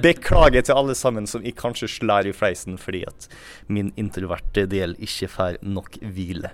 Beklager 0.03 0.67
til 0.67 0.77
alle 0.77 0.97
sammen 0.97 1.25
som 1.29 1.45
jeg 1.45 1.57
kanskje 1.57 1.89
slår 1.97 2.29
i 2.29 2.35
fleisen 2.37 2.77
fordi 2.77 3.01
at 3.09 3.29
min 3.67 3.89
introverte 3.97 4.67
del 4.69 4.93
ikke 5.01 5.31
får 5.39 5.61
nok 5.65 5.97
hvile. 6.05 6.53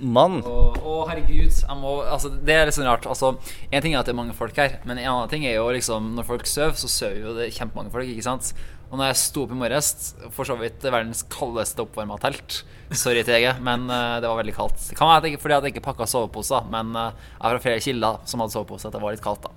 Mann. 0.00 0.40
Å, 0.48 0.58
å, 0.80 0.94
herregud. 1.10 1.52
Må, 1.78 1.96
altså, 2.08 2.32
det 2.32 2.54
er 2.56 2.68
litt 2.68 2.76
sånn 2.76 2.88
rart. 2.88 3.06
Altså, 3.10 3.34
en 3.68 3.84
ting 3.84 3.94
er 3.94 4.00
at 4.00 4.08
det 4.08 4.14
er 4.14 4.20
mange 4.22 4.36
folk 4.36 4.56
her, 4.58 4.78
men 4.88 4.98
en 4.98 5.10
annen 5.12 5.32
ting 5.32 5.44
er 5.46 5.58
jo 5.58 5.68
liksom 5.74 6.14
Når 6.16 6.28
folk 6.28 6.48
sover, 6.48 6.78
så 6.80 6.90
sover 6.90 7.20
jo 7.20 7.34
det 7.36 7.52
kjempemange 7.56 7.92
folk, 7.92 8.08
ikke 8.08 8.24
sant? 8.26 8.54
Og 8.92 8.98
når 9.00 9.08
jeg 9.08 9.20
sto 9.22 9.46
opp 9.46 9.52
i 9.54 9.56
morges, 9.56 9.90
for 10.36 10.44
så 10.44 10.56
vidt 10.60 10.84
verdens 10.84 11.22
kaldeste 11.32 11.80
oppvarma 11.80 12.18
telt 12.20 12.58
Sorry, 12.92 13.22
TG, 13.24 13.46
men 13.64 13.86
uh, 13.88 14.18
det 14.20 14.28
var 14.28 14.36
veldig 14.42 14.52
kaldt. 14.52 14.82
Det 14.90 14.98
kan 14.98 15.08
være 15.08 15.30
ikke, 15.30 15.40
fordi 15.40 15.56
jeg 15.56 15.72
ikke 15.72 15.84
pakka 15.86 16.04
soveposer, 16.10 16.66
men 16.68 16.90
uh, 16.92 17.06
jeg 17.14 17.40
har 17.40 17.54
fra 17.54 17.62
flere 17.64 17.80
kilder 17.80 18.18
som 18.28 18.42
hadde 18.44 18.52
sovepose, 18.52 18.84
at 18.84 18.92
det 18.92 19.00
var 19.00 19.14
litt 19.14 19.24
kaldt 19.24 19.46
da. 19.46 19.52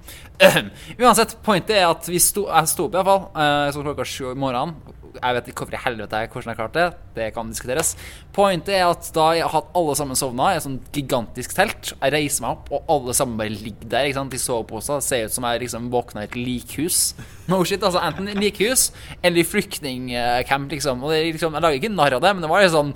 Uansett, 1.04 1.36
pointet 1.44 1.82
er 1.82 1.90
at 1.90 2.08
vi 2.08 2.22
sto, 2.24 2.46
jeg 2.48 2.72
sto 2.72 2.88
opp 2.88 2.96
iallfall. 2.96 3.26
Uh, 3.36 3.68
så 3.76 3.84
klokka 3.84 4.08
sju 4.08 4.30
i 4.32 4.40
morgenen 4.40 4.95
jeg 5.16 5.36
vet 5.38 5.50
ikke 5.50 5.64
hvorfor 5.64 5.78
i 5.78 5.82
helvete 5.86 6.22
jeg, 6.22 6.30
jeg 6.36 6.58
klarte 6.60 6.82
det. 6.82 7.00
Det 7.16 7.28
kan 7.36 7.50
diskuteres. 7.52 7.94
Pointet 8.36 8.78
er 8.78 8.86
at 8.88 9.10
da 9.16 9.30
jeg 9.38 9.46
har 9.46 9.54
hatt 9.54 9.74
alle 9.80 9.96
sammen 9.98 10.20
sovna 10.20 10.52
i 10.52 10.60
et 10.60 10.66
sånt 10.66 10.88
gigantisk 10.96 11.56
telt, 11.58 11.94
jeg 11.96 12.16
reiser 12.16 12.46
meg 12.46 12.56
opp, 12.56 12.72
og 12.72 12.94
alle 12.96 13.16
sammen 13.18 13.40
bare 13.40 13.54
ligger 13.54 13.92
der 13.92 14.10
ikke 14.10 14.20
sant, 14.20 14.38
i 14.38 14.42
soveposer. 14.42 15.04
Ser 15.06 15.28
ut 15.30 15.36
som 15.36 15.48
jeg 15.50 15.66
liksom 15.66 15.92
våkna 15.94 16.26
i 16.26 16.30
et 16.30 16.40
likhus. 16.40 17.04
No 17.46 17.60
shit, 17.62 17.84
altså 17.86 18.02
Enten 18.02 18.32
likhus 18.42 18.88
eller 19.22 19.38
i 19.38 19.46
flyktningcamp, 19.46 20.72
liksom. 20.72 21.04
Og 21.06 21.14
liksom, 21.14 21.54
Jeg 21.54 21.62
lager 21.62 21.78
ikke 21.78 21.94
narr 21.94 22.16
av 22.18 22.24
det, 22.24 22.32
men 22.34 22.42
det 22.42 22.50
var 22.50 22.64
litt 22.64 22.74
sånn 22.74 22.96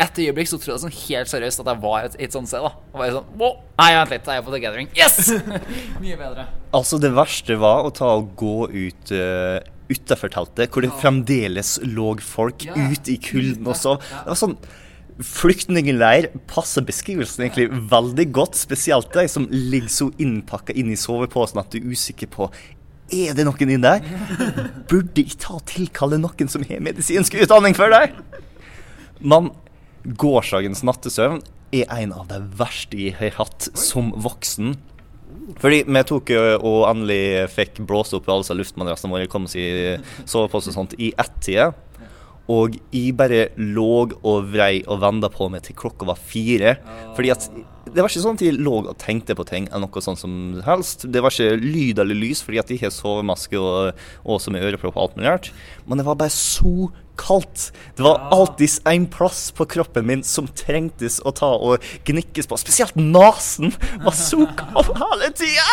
etter 0.00 0.30
øyeblikk 0.30 0.48
så 0.48 0.56
trodde 0.56 0.76
jeg 0.78 0.82
sånn 0.86 0.94
helt 0.96 1.30
seriøst 1.30 1.60
at 1.62 1.68
jeg 1.68 1.80
var 1.82 2.06
et, 2.06 2.14
et 2.24 2.32
sånt 2.32 2.48
sted. 2.48 2.64
da 2.64 2.72
Og 2.72 3.02
bare 3.02 3.16
sånn 3.18 3.34
Wow, 3.40 3.58
Nei, 3.80 3.90
vent 3.98 4.14
litt, 4.14 4.30
jeg 4.30 4.40
er 4.40 4.46
på 4.46 4.54
The 4.54 4.62
Gathering. 4.62 4.88
Yes! 4.96 5.18
Mye 6.02 6.16
bedre. 6.20 6.46
Altså, 6.76 7.00
det 7.02 7.12
verste 7.16 7.56
var 7.60 7.84
å 7.84 7.92
ta 7.94 8.14
og 8.16 8.32
gå 8.40 8.56
ut 8.70 9.12
uh, 9.12 9.58
utafor 9.90 10.32
teltet, 10.32 10.70
hvor 10.70 10.84
det 10.86 10.92
fremdeles 11.00 11.78
lå 11.86 12.14
folk 12.24 12.66
ute 12.68 13.14
i 13.14 13.18
kulden 13.22 13.68
og 13.68 13.78
sov. 13.78 14.00
Det 14.00 14.30
var 14.32 14.40
sånn 14.44 14.60
Flyktningleir 15.20 16.30
passer 16.48 16.80
beskrivelsen 16.88 17.42
egentlig 17.44 17.66
veldig 17.90 18.24
godt. 18.32 18.56
Spesielt 18.56 19.10
de 19.12 19.26
som 19.28 19.44
ligger 19.52 19.92
så 19.92 20.06
innpakka 20.16 20.72
inn 20.72 20.88
i 20.94 20.96
soveposen 20.96 21.60
at 21.60 21.68
du 21.74 21.76
er 21.76 21.90
usikker 21.92 22.30
på 22.32 22.48
er 23.10 23.34
det 23.34 23.46
noen 23.46 23.64
inni 23.66 23.78
der. 23.82 24.04
Burde 24.90 25.22
jeg 25.22 25.38
ta 25.42 25.56
og 25.58 25.64
tilkalle 25.68 26.20
noen 26.20 26.50
som 26.50 26.64
har 26.66 26.82
medisinsk 26.84 27.36
utdanning 27.42 27.76
for 27.76 27.92
deg? 27.92 28.14
Men 29.20 29.50
gårsdagens 30.04 30.84
nattesøvn 30.86 31.42
er 31.76 31.90
en 32.00 32.14
av 32.16 32.30
de 32.30 32.40
verste 32.58 32.98
jeg 32.98 33.16
har 33.18 33.36
hatt 33.38 33.68
som 33.78 34.14
voksen. 34.16 34.76
Fordi 35.60 35.82
vi 35.86 36.02
tok 36.06 36.32
og 36.36 36.80
endelig 36.90 37.48
fikk 37.54 37.82
blåst 37.88 38.14
opp 38.16 38.28
alle 38.30 38.60
luftmadrassene 38.60 39.14
våre, 39.14 39.30
kom 39.30 39.48
oss 39.48 39.58
i 39.58 39.96
sovepose 40.24 40.70
og 40.70 40.76
sånt, 40.76 40.98
i 41.00 41.12
ett-tida. 41.18 41.72
Og 42.50 42.74
jeg 42.90 43.14
bare 43.18 43.50
lå 43.60 44.08
og 44.26 44.48
vrei 44.50 44.80
og 44.90 45.02
venta 45.04 45.30
på 45.30 45.46
meg 45.52 45.62
til 45.66 45.76
klokka 45.78 46.08
var 46.08 46.18
fire. 46.18 46.76
Fordi 47.14 47.30
at 47.34 47.46
det 47.90 48.02
var 48.02 48.10
ikke 48.10 48.22
sånn 48.22 48.38
at 48.38 48.44
jeg 48.44 48.58
lå 48.58 48.74
og 48.80 48.96
tenkte 49.02 49.36
på 49.38 49.46
ting 49.48 49.68
eller 49.70 49.86
noe 49.86 50.02
sånt 50.04 50.20
som 50.20 50.34
helst. 50.66 51.06
Det 51.10 51.22
var 51.22 51.34
ikke 51.34 51.60
lyd 51.62 52.02
eller 52.02 52.18
lys 52.18 52.42
fordi 52.46 52.60
at 52.62 52.72
jeg 52.72 52.82
har 52.84 52.94
sovemaske 52.94 53.58
og, 53.58 54.00
og 54.24 54.42
som 54.42 54.56
er 54.56 54.66
ørepropp 54.68 54.98
og 54.98 55.04
alt 55.04 55.18
mulig 55.18 55.30
rart. 55.30 55.52
Men 55.86 56.00
det 56.00 56.06
var 56.08 56.18
bare 56.20 56.34
så 56.34 56.90
kaldt. 57.20 57.68
Det 57.96 58.04
var 58.06 58.28
alltid 58.34 58.80
en 58.88 59.06
plass 59.12 59.50
på 59.56 59.66
kroppen 59.70 60.08
min 60.08 60.24
som 60.26 60.48
trengtes 60.48 61.20
å 61.26 61.34
ta 61.36 61.52
og 61.54 61.84
gnikkes 62.08 62.48
på. 62.50 62.58
Spesielt 62.60 62.96
nesen 62.98 63.74
var 64.04 64.16
så 64.16 64.46
kald 64.58 64.94
hele 64.96 65.32
tida! 65.36 65.68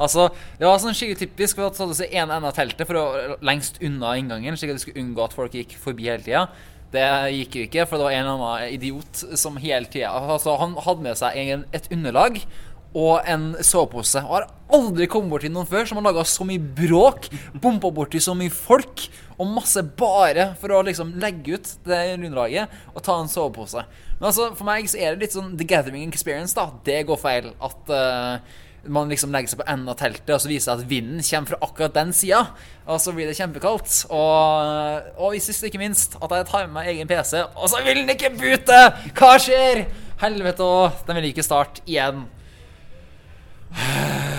Altså, 0.00 0.30
Det 0.58 0.66
var 0.66 0.80
sånn 0.80 0.96
skikkelig 0.96 1.20
typisk 1.20 1.58
for 1.58 1.68
at 1.68 1.80
hadde 1.80 1.96
seg 1.98 2.14
en 2.16 2.32
ende 2.32 2.48
av 2.48 2.56
teltet 2.56 2.88
for 2.88 2.98
å 2.98 3.38
lengst 3.44 3.80
unna 3.84 4.16
inngangen, 4.18 4.56
slik 4.56 4.72
at 4.72 4.80
de 4.80 4.84
skulle 4.86 5.02
unngå 5.02 5.24
at 5.26 5.36
folk 5.36 5.56
gikk 5.56 5.76
forbi 5.80 6.08
hele 6.08 6.24
tida. 6.24 6.46
Det 6.92 7.06
gikk 7.32 7.54
jo 7.56 7.64
ikke, 7.66 7.86
for 7.88 7.96
det 7.96 8.04
var 8.04 8.14
en 8.14 8.26
eller 8.26 8.34
annen 8.36 8.74
idiot 8.74 9.22
som 9.40 9.56
hele 9.56 9.88
tida 9.88 10.10
altså, 10.12 10.58
Han 10.60 10.74
hadde 10.76 11.06
med 11.06 11.16
seg 11.16 11.38
en, 11.40 11.64
et 11.72 11.88
underlag 11.88 12.42
og 12.92 13.28
en 13.28 13.52
sovepose. 13.64 14.20
Og 14.24 14.36
har 14.36 14.48
aldri 14.72 15.08
kommet 15.10 15.32
borti 15.32 15.50
noen 15.52 15.68
før 15.68 15.88
som 15.88 16.00
har 16.00 16.06
laga 16.08 16.24
så 16.28 16.46
mye 16.48 16.60
bråk, 16.60 17.28
bompa 17.60 17.90
borti 17.94 18.20
så 18.22 18.34
mye 18.36 18.52
folk, 18.52 19.06
og 19.38 19.52
masse 19.56 19.82
bare 19.98 20.52
for 20.60 20.74
å 20.74 20.82
liksom 20.86 21.14
legge 21.22 21.56
ut 21.56 21.70
det 21.88 22.02
underlaget 22.16 22.72
og 22.92 23.04
ta 23.04 23.18
en 23.20 23.30
sovepose. 23.32 23.84
Men 24.18 24.28
altså, 24.30 24.52
for 24.58 24.68
meg 24.68 24.90
så 24.90 25.00
er 25.00 25.14
det 25.14 25.26
litt 25.26 25.38
sånn 25.38 25.56
The 25.58 25.68
Gathering 25.68 26.12
Experience, 26.12 26.54
da. 26.56 26.68
Det 26.86 27.00
går 27.08 27.18
feil. 27.20 27.48
At 27.64 27.90
uh, 27.90 28.60
man 28.86 29.10
liksom 29.10 29.32
legger 29.34 29.52
seg 29.52 29.62
på 29.62 29.66
enden 29.70 29.90
av 29.90 29.98
teltet, 29.98 30.30
og 30.34 30.42
så 30.42 30.50
viser 30.50 30.72
det 30.72 30.84
at 30.84 30.90
vinden 30.90 31.24
kommer 31.26 31.52
fra 31.52 31.58
akkurat 31.66 31.96
den 31.96 32.12
sida. 32.16 32.42
Og 32.86 33.00
så 33.02 33.14
blir 33.16 33.30
det 33.30 33.38
kjempekaldt. 33.38 33.96
Og, 34.14 35.10
og 35.22 35.38
sist 35.42 35.66
ikke 35.66 35.80
minst 35.82 36.16
at 36.20 36.36
jeg 36.36 36.48
tar 36.50 36.68
med 36.68 36.76
meg 36.76 36.92
egen 36.94 37.10
PC, 37.10 37.40
og 37.42 37.72
så 37.72 37.82
vil 37.86 38.02
den 38.02 38.14
ikke 38.14 38.34
bute! 38.36 38.80
Hva 39.18 39.34
skjer? 39.42 39.86
Helvete 40.22 40.66
òg, 40.66 41.02
den 41.08 41.18
vil 41.18 41.32
ikke 41.32 41.46
starte 41.46 41.82
igjen. 41.86 42.24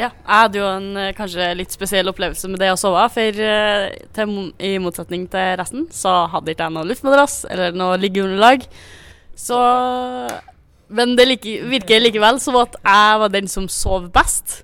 Ja, 0.00 0.08
jeg 0.08 0.38
hadde 0.40 0.58
jo 0.58 0.64
en 0.66 0.96
eh, 0.98 1.10
kanskje 1.14 1.50
litt 1.54 1.74
spesiell 1.74 2.08
opplevelse 2.10 2.48
med 2.50 2.58
det 2.62 2.70
å 2.72 2.78
sove. 2.80 3.02
For 3.12 3.42
eh, 3.44 3.92
til, 4.16 4.32
i 4.58 4.72
motsetning 4.82 5.28
til 5.30 5.52
resten, 5.60 5.84
så 5.94 6.24
hadde 6.32 6.54
ikke 6.54 6.66
jeg 6.66 6.74
noe 6.74 6.88
luftmadrass 6.88 7.42
eller 7.52 7.76
noe 7.76 8.00
liggeunderlag. 8.00 8.64
Så 9.38 9.58
Men 10.92 11.14
det 11.16 11.28
like, 11.28 11.54
virker 11.70 12.02
likevel 12.02 12.40
som 12.42 12.56
at 12.60 12.74
jeg 12.80 13.20
var 13.22 13.30
den 13.32 13.46
som 13.52 13.68
sov 13.70 14.08
best. 14.16 14.62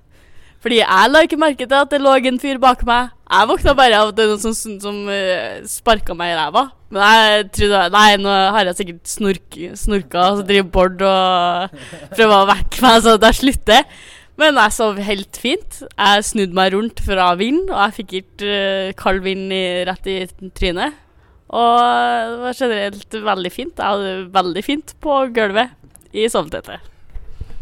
Fordi 0.59 0.81
jeg 0.81 1.11
la 1.11 1.23
ikke 1.23 1.39
merke 1.39 1.63
til 1.65 1.77
at 1.77 1.91
det 1.93 2.01
lå 2.03 2.17
en 2.19 2.39
fyr 2.41 2.59
bak 2.59 2.83
meg. 2.87 3.13
Jeg 3.29 3.47
våkna 3.47 3.75
bare 3.77 3.99
av 4.01 4.11
at 4.11 4.17
det 4.17 4.25
er 4.25 4.31
noen 4.33 4.41
som, 4.43 4.55
som, 4.57 4.75
som 4.83 4.97
uh, 5.07 5.59
sparka 5.69 6.15
meg 6.17 6.33
i 6.33 6.37
ræva. 6.39 6.65
Men 6.89 7.03
jeg 7.05 7.43
trodde 7.55 7.81
Nei, 7.93 8.07
nå 8.19 8.37
har 8.55 8.67
jeg 8.67 8.79
sikkert 8.79 9.11
snork, 9.11 9.59
snorka 9.77 10.23
og 10.25 10.39
så 10.39 10.47
driver 10.49 10.71
Bård 10.73 11.03
og 11.05 11.75
prøver 12.15 12.35
å 12.35 12.47
vekke 12.49 12.81
meg 12.83 13.03
så 13.05 13.15
det 13.21 13.31
slutter. 13.37 13.99
Men 14.39 14.59
jeg 14.59 14.75
sov 14.75 14.99
helt 15.03 15.39
fint. 15.39 15.81
Jeg 15.85 16.27
snudde 16.27 16.57
meg 16.57 16.73
rundt 16.75 17.03
fra 17.03 17.31
vinden, 17.39 17.69
og 17.71 17.79
jeg 17.85 17.97
fikk 18.01 18.17
ikke 18.21 18.51
uh, 18.51 18.91
kald 18.99 19.23
vind 19.23 19.55
rett 19.87 20.11
i 20.11 20.19
trynet. 20.59 21.05
Og 21.49 21.79
det 21.79 22.39
var 22.43 22.57
generelt 22.59 23.19
veldig 23.31 23.51
fint. 23.53 23.79
Jeg 23.79 23.85
hadde 23.85 24.09
det 24.11 24.31
veldig 24.35 24.63
fint 24.65 24.95
på 25.01 25.21
gulvet 25.35 25.71
i 26.13 26.27
sovetetet. 26.29 26.83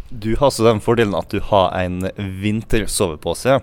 Du 0.10 0.36
har 0.40 0.52
så 0.52 0.64
den 0.64 0.80
fordelen 0.80 1.16
at 1.18 1.32
du 1.34 1.42
har 1.44 1.74
en 1.76 2.06
vintersovepose. 2.16 3.60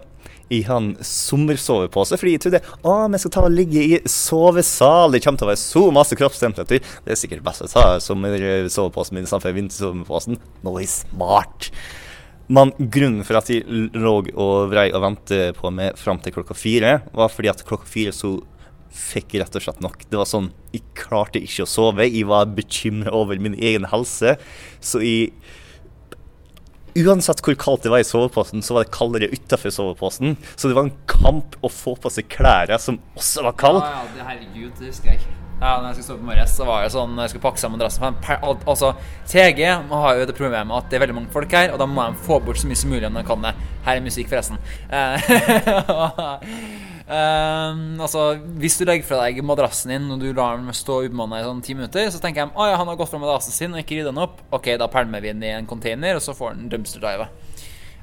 Jeg 0.53 0.67
har 0.69 0.77
en 0.77 0.91
sommersovepose, 1.01 2.19
fordi 2.21 2.35
jeg 2.35 2.43
trodde 2.45 2.61
å, 2.85 2.97
vi 3.09 3.21
skal 3.23 3.33
ta 3.33 3.45
og 3.47 3.55
ligge 3.55 3.81
i 3.81 4.01
sovesal. 4.11 5.15
Det 5.15 5.23
kommer 5.25 5.41
til 5.41 5.49
å 5.49 5.53
være 5.55 5.63
så 5.63 5.85
masse 5.97 6.19
kroppstemperatur. 6.21 6.85
Det 7.07 7.15
er 7.15 7.21
sikkert 7.21 7.47
best 7.47 7.65
å 7.65 7.71
ta 7.73 7.87
sommersoveposen 8.05 9.17
min 9.17 9.25
istedenfor 9.25 9.57
vintersoveposen. 9.57 10.37
Nå 10.67 10.77
er 10.77 10.85
jeg 10.85 10.93
smart. 10.93 11.71
Men 12.53 12.75
grunnen 12.77 13.25
for 13.25 13.41
at 13.41 13.49
jeg 13.49 13.65
lå 13.97 14.19
og 14.37 14.69
vrei 14.69 14.91
og 14.93 15.01
ventet 15.07 15.57
på 15.57 15.73
meg 15.73 15.97
fram 15.97 16.21
til 16.21 16.37
klokka 16.37 16.57
fire, 16.59 16.99
var 17.17 17.33
fordi 17.33 17.55
at 17.55 17.65
klokka 17.65 17.89
fire 17.89 18.13
så 18.13 18.37
fikk 18.95 19.33
jeg 19.33 19.47
rett 19.47 19.57
og 19.59 19.65
slett 19.65 19.81
nok. 19.83 20.05
Det 20.11 20.21
var 20.21 20.29
sånn, 20.29 20.53
Jeg 20.77 20.85
klarte 20.99 21.41
ikke 21.41 21.65
å 21.65 21.71
sove. 21.71 22.05
Jeg 22.05 22.29
var 22.29 22.53
bekymra 22.53 23.17
over 23.17 23.41
min 23.41 23.57
egen 23.57 23.89
helse. 23.91 24.37
Så 24.85 25.01
jeg 25.01 25.33
Uansett 26.95 27.41
hvor 27.43 27.57
kaldt 27.59 27.83
det 27.87 27.91
var 27.91 28.03
i 28.05 28.07
soveposen, 28.07 28.63
så 28.63 28.77
var 28.77 28.85
det 28.85 28.95
kaldere 28.95 29.31
utafor 29.33 29.73
soveposen. 29.75 30.37
Så 30.55 30.71
det 30.71 30.77
var 30.79 30.87
en 30.87 30.99
kamp 31.11 31.57
å 31.65 31.71
få 31.73 31.97
på 31.99 32.13
seg 32.13 32.29
klærne 32.31 32.79
som 32.79 33.01
også 33.19 33.43
var 33.49 33.57
kalde. 33.59 33.83
Ja, 33.83 34.05
ja, 34.21 34.29
herregud, 34.29 34.77
det 34.79 34.93
husker 34.93 35.15
jeg. 35.17 35.25
Ja, 35.61 35.79
når 35.81 35.89
jeg 35.91 35.95
skulle 35.97 36.09
sove 36.09 36.21
på 36.21 36.29
morges, 36.29 36.55
så 36.59 36.67
var 36.69 36.83
det 36.83 36.93
sånn 36.93 37.19
jeg 37.23 37.31
skulle 37.33 37.45
pakke 37.45 37.61
sammen 37.63 37.79
madrassen 37.79 38.59
Altså, 38.69 38.91
TG 39.31 39.63
har 39.91 40.19
jo 40.19 40.27
det 40.29 40.35
problemet 40.37 40.77
at 40.77 40.91
det 40.91 40.99
er 40.99 41.05
veldig 41.07 41.19
mange 41.19 41.35
folk 41.35 41.55
her, 41.57 41.73
og 41.73 41.81
da 41.81 41.87
må 41.89 42.09
de 42.11 42.27
få 42.27 42.41
bort 42.45 42.61
så 42.61 42.71
mye 42.71 42.79
som 42.79 42.93
mulig 42.93 43.09
om 43.09 43.19
de 43.19 43.25
kan 43.27 43.47
det. 43.47 43.55
Her 43.87 43.99
er 43.99 44.05
musikk, 44.05 44.29
forresten. 44.31 44.59
Um, 47.05 48.01
altså, 48.01 48.39
Hvis 48.57 48.79
du 48.81 48.87
legger 48.89 49.05
fra 49.05 49.19
deg 49.27 49.43
madrassen 49.45 49.91
din 49.93 50.07
og 50.15 50.23
du 50.23 50.31
lar 50.33 50.57
den 50.57 50.73
stå 50.73 51.03
ubemanna 51.05 51.43
i 51.43 51.45
sånn 51.45 51.61
ti 51.65 51.77
minutter, 51.77 52.07
så 52.09 52.21
tenker 52.23 52.47
de 52.47 52.57
at 52.65 52.79
han 52.81 52.89
har 52.89 52.97
gått 52.97 53.13
fra 53.13 53.21
madrassen 53.21 53.53
sin 53.53 53.77
og 53.77 53.83
ikke 53.83 53.99
ridd 53.99 54.09
den 54.09 54.23
opp. 54.23 54.41
Ok, 54.57 54.71
da 54.81 54.89
pælmer 54.89 55.21
vi 55.21 55.35
den 55.35 55.45
i 55.45 55.53
en 55.53 55.69
container, 55.69 56.17
og 56.17 56.25
så 56.25 56.37
får 56.37 56.57
den 56.57 56.71
dumpster 56.73 57.05
dive. 57.05 57.29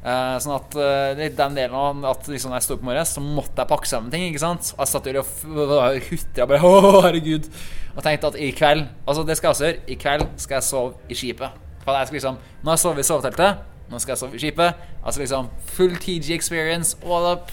Eh, 0.01 0.35
sånn 0.41 0.55
at 0.55 0.75
uh, 0.81 1.13
den 1.13 1.57
delen 1.57 1.75
av 1.77 2.05
at 2.09 2.29
liksom, 2.29 2.53
jeg 2.57 2.65
sto 2.65 2.73
opp 2.77 2.85
i 2.85 2.87
morges, 2.89 3.13
så 3.13 3.21
måtte 3.21 3.61
jeg 3.61 3.69
pakke 3.69 3.89
sammen 3.89 4.13
ting. 4.13 4.27
ikke 4.29 4.41
sant? 4.41 4.71
Og 4.75 4.83
jeg 4.83 4.91
satt 4.93 5.09
jo 5.09 5.25
og 5.25 6.07
hutra 6.09 6.47
bare 6.49 6.61
Å, 6.71 7.01
herregud. 7.07 7.49
Og 7.91 8.05
tenkte 8.05 8.31
at 8.31 8.39
i 8.39 8.53
kveld 8.55 8.85
Altså, 9.05 9.25
det 9.27 9.37
skal 9.37 9.49
jeg 9.49 9.55
også 9.57 9.67
gjøre. 9.67 9.81
I 9.85 9.99
kveld 10.01 10.27
skal 10.41 10.57
jeg 10.57 10.67
sove 10.69 11.09
i 11.11 11.17
skipet. 11.17 11.57
For 11.81 11.97
jeg 11.97 12.09
skal 12.09 12.19
liksom 12.19 12.39
Nå 12.61 12.69
har 12.71 12.77
jeg 12.77 12.85
sovet 12.85 13.03
i 13.03 13.09
soveteltet. 13.09 13.65
Nå 13.91 13.99
skal 14.01 14.15
jeg 14.15 14.21
sove 14.23 14.37
i 14.37 14.45
skipet. 14.45 14.85
Altså 15.01 15.25
liksom 15.25 15.51
full 15.73 15.97
TG 16.01 16.31
experience, 16.37 16.97
all 17.05 17.27
up. 17.33 17.51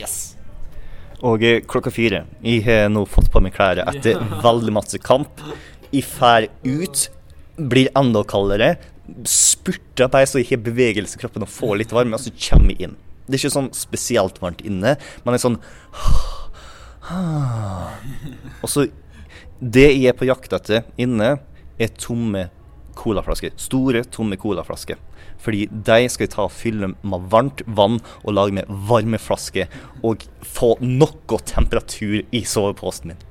Yes. 0.00 0.36
Og 1.22 1.44
eh, 1.46 1.60
klokka 1.68 1.90
fire 1.94 2.24
Jeg 2.42 2.64
har 2.66 2.88
nå 2.90 3.04
fått 3.06 3.30
på 3.32 3.40
meg 3.42 3.54
klær 3.54 3.78
etter 3.84 4.18
veldig 4.42 4.72
masse 4.74 4.98
kamp. 5.02 5.42
Jeg 5.92 6.04
fær 6.08 6.48
ut, 6.66 7.08
blir 7.56 7.90
enda 7.98 8.24
kaldere. 8.26 8.76
Spurter 9.28 10.08
bare 10.10 10.26
så 10.26 10.38
jeg 10.40 10.48
har 10.50 10.64
bevegelse 10.64 11.18
i 11.18 11.22
kroppen 11.22 11.44
og 11.46 11.52
får 11.52 11.76
litt 11.82 11.94
varme, 11.94 12.16
og 12.16 12.22
så 12.22 12.32
kommer 12.48 12.70
jeg 12.74 12.88
inn. 12.88 12.96
Det 13.26 13.34
er 13.36 13.40
ikke 13.42 13.54
sånn 13.54 13.74
spesielt 13.76 14.40
varmt 14.42 14.62
inne, 14.66 14.96
men 15.22 15.30
det 15.30 15.38
er 15.38 15.44
sånn 15.44 15.60
Og 18.62 18.68
så 18.70 18.80
Det 19.62 19.88
jeg 19.90 20.06
er 20.10 20.16
på 20.18 20.26
jakt 20.26 20.52
etter 20.54 20.82
inne, 21.00 21.36
er 21.78 21.88
tomme 21.98 22.48
colaflasker. 22.98 23.50
Store, 23.62 24.02
tomme 24.10 24.36
colaflasker. 24.38 24.98
Fordi 25.42 25.66
de 25.70 26.06
skal 26.12 26.30
ta 26.30 26.46
og 26.46 26.54
fylle 26.54 26.92
med 27.02 27.26
varmt 27.32 27.64
vann 27.66 27.98
og 28.22 28.36
lage 28.36 28.56
med 28.60 28.70
varmeflaske. 28.88 29.66
Og 30.06 30.26
få 30.46 30.76
noe 30.82 31.42
temperatur 31.46 32.22
i 32.30 32.44
soveposen 32.46 33.12
min. 33.12 33.26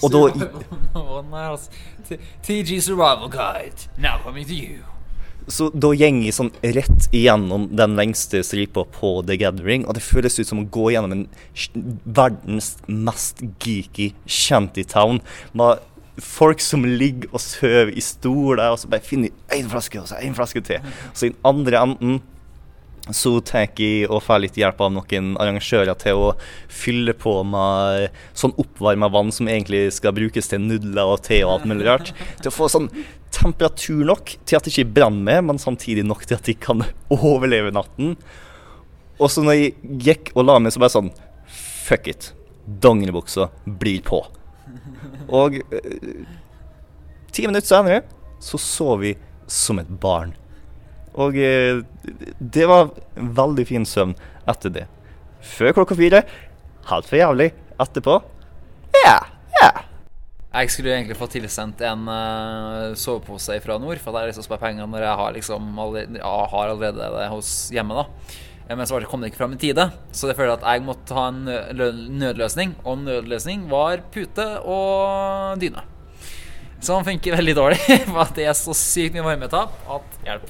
Og 0.00 0.14
da 0.14 0.22
TG 2.42 2.80
Survival 2.82 3.28
Guide, 3.28 3.88
now 3.98 4.18
coming 4.22 4.46
to 4.46 4.54
you. 4.54 4.80
Så 5.50 5.70
da 5.72 5.90
går 5.90 5.96
jeg 5.98 6.34
sånn 6.36 6.50
rett 6.76 7.06
igjennom 7.16 7.66
den 7.74 7.96
lengste 7.98 8.42
stripa 8.46 8.84
på 8.94 9.12
The 9.26 9.38
Gathering, 9.40 9.86
og 9.86 9.96
det 9.96 10.04
føles 10.04 10.38
ut 10.38 10.48
som 10.48 10.62
å 10.62 10.66
gå 10.70 10.90
gjennom 10.94 11.14
en 11.16 11.24
verdens 12.04 12.74
mest 12.86 13.42
geeky 13.62 14.10
shantytown 14.30 15.22
med 15.56 15.80
folk 16.24 16.62
som 16.64 16.84
ligger 16.84 17.30
og 17.32 17.42
sover 17.44 17.92
i 17.94 18.02
stoler, 18.04 18.70
og 18.70 18.80
så 18.80 18.90
bare 18.90 19.04
finner 19.04 19.30
de 19.30 19.60
én 19.60 19.70
flaske 19.70 20.00
og 20.00 20.08
så 20.10 20.20
én 20.22 20.36
flaske 20.36 20.62
til. 20.66 20.92
Så 21.12 21.28
i 21.28 21.32
den 21.32 21.40
andre 21.46 21.82
enden 21.84 22.20
så 23.16 23.32
tar 23.44 23.64
jeg 23.78 24.06
og 24.10 24.20
får 24.22 24.42
litt 24.44 24.58
hjelp 24.60 24.82
av 24.84 24.92
noen 24.92 25.32
arrangører 25.40 25.96
til 25.98 26.20
å 26.20 26.26
fylle 26.68 27.14
på 27.18 27.32
med 27.48 28.10
sånn 28.36 28.54
oppvarma 28.60 29.08
vann 29.12 29.32
som 29.34 29.48
egentlig 29.50 29.86
skal 29.96 30.14
brukes 30.16 30.50
til 30.50 30.62
nudler 30.62 31.14
og 31.14 31.24
te 31.26 31.40
og 31.44 31.54
alt 31.54 31.70
mulig 31.70 31.88
rart. 31.88 32.12
Til 32.42 32.52
å 32.52 32.54
få 32.54 32.68
sånn 32.70 32.90
temperatur 33.34 34.04
nok 34.08 34.34
til 34.44 34.58
at 34.58 34.66
det 34.66 34.74
ikke 34.74 34.92
brenner 34.98 35.24
med, 35.26 35.48
men 35.48 35.62
samtidig 35.62 36.04
nok 36.06 36.26
til 36.26 36.38
at 36.38 36.46
de 36.46 36.56
kan 36.60 36.84
overleve 37.14 37.72
natten. 37.74 38.16
Og 39.20 39.32
så 39.32 39.44
når 39.44 39.58
jeg 39.58 39.96
gikk 40.06 40.32
og 40.34 40.46
la 40.46 40.58
meg, 40.60 40.74
så 40.74 40.82
bare 40.82 40.96
sånn 40.98 41.12
Fuck 41.90 42.06
it. 42.06 42.28
Dongeribuksa 42.62 43.48
blir 43.66 44.04
på. 44.06 44.20
Og 45.28 45.58
eh, 45.60 46.24
ti 47.32 47.46
minutter 47.46 47.68
senere 47.68 48.02
så 48.42 48.60
sov 48.60 49.00
vi 49.04 49.14
som 49.50 49.80
et 49.82 49.90
barn. 50.02 50.34
Og 51.18 51.36
eh, 51.38 51.82
det 52.38 52.66
var 52.70 52.92
veldig 53.14 53.66
fin 53.68 53.86
søvn 53.86 54.14
etter 54.50 54.74
det. 54.74 54.86
Før 55.40 55.80
klokka 55.80 55.98
fire. 55.98 56.24
Helt 56.90 57.08
for 57.08 57.20
jævlig. 57.20 57.50
Etterpå 57.80 58.20
ja, 59.04 59.16
ja. 59.60 59.70
Jeg 60.50 60.72
skulle 60.74 60.92
egentlig 60.96 61.16
få 61.16 61.28
tilsendt 61.30 61.80
en 61.86 62.08
uh, 62.10 62.92
sovepose 62.98 63.60
fra 63.62 63.76
nord, 63.78 64.00
for 64.02 64.12
det 64.12 64.22
er 64.22 64.32
liksom 64.32 64.46
som 64.46 64.56
er 64.56 64.58
å 64.58 64.64
penger 64.64 64.88
når 64.90 65.04
jeg 65.06 65.18
har, 65.20 65.34
liksom 65.36 65.68
allerede, 65.78 66.18
ja, 66.18 66.32
har 66.52 66.72
allerede 66.72 67.10
det 67.14 67.28
hos 67.30 67.52
hjemme. 67.74 68.02
da 68.02 68.40
Men 68.70 68.86
så 68.86 69.00
kom 69.10 69.22
det 69.22 69.32
ikke 69.32 69.40
fram 69.40 69.56
i 69.56 69.58
tide, 69.58 69.88
så 70.14 70.28
det 70.30 70.36
føler 70.38 70.52
jeg 70.52 70.60
at 70.60 70.68
jeg 70.68 70.84
måtte 70.86 71.16
ha 71.16 71.24
en 71.32 71.40
nødløsning. 72.20 72.76
Og 72.86 73.00
nødløsning 73.02 73.64
var 73.70 74.04
pute 74.14 74.46
og 74.62 75.58
dyne. 75.58 75.82
Som 76.80 77.04
funker 77.04 77.34
veldig 77.36 77.56
dårlig, 77.58 77.80
for 78.12 78.22
at 78.22 78.36
det 78.38 78.46
er 78.48 78.54
så 78.56 78.72
sykt 78.76 79.16
mye 79.16 79.26
varmetap 79.26 79.74
at 79.90 80.22
hjelp. 80.28 80.46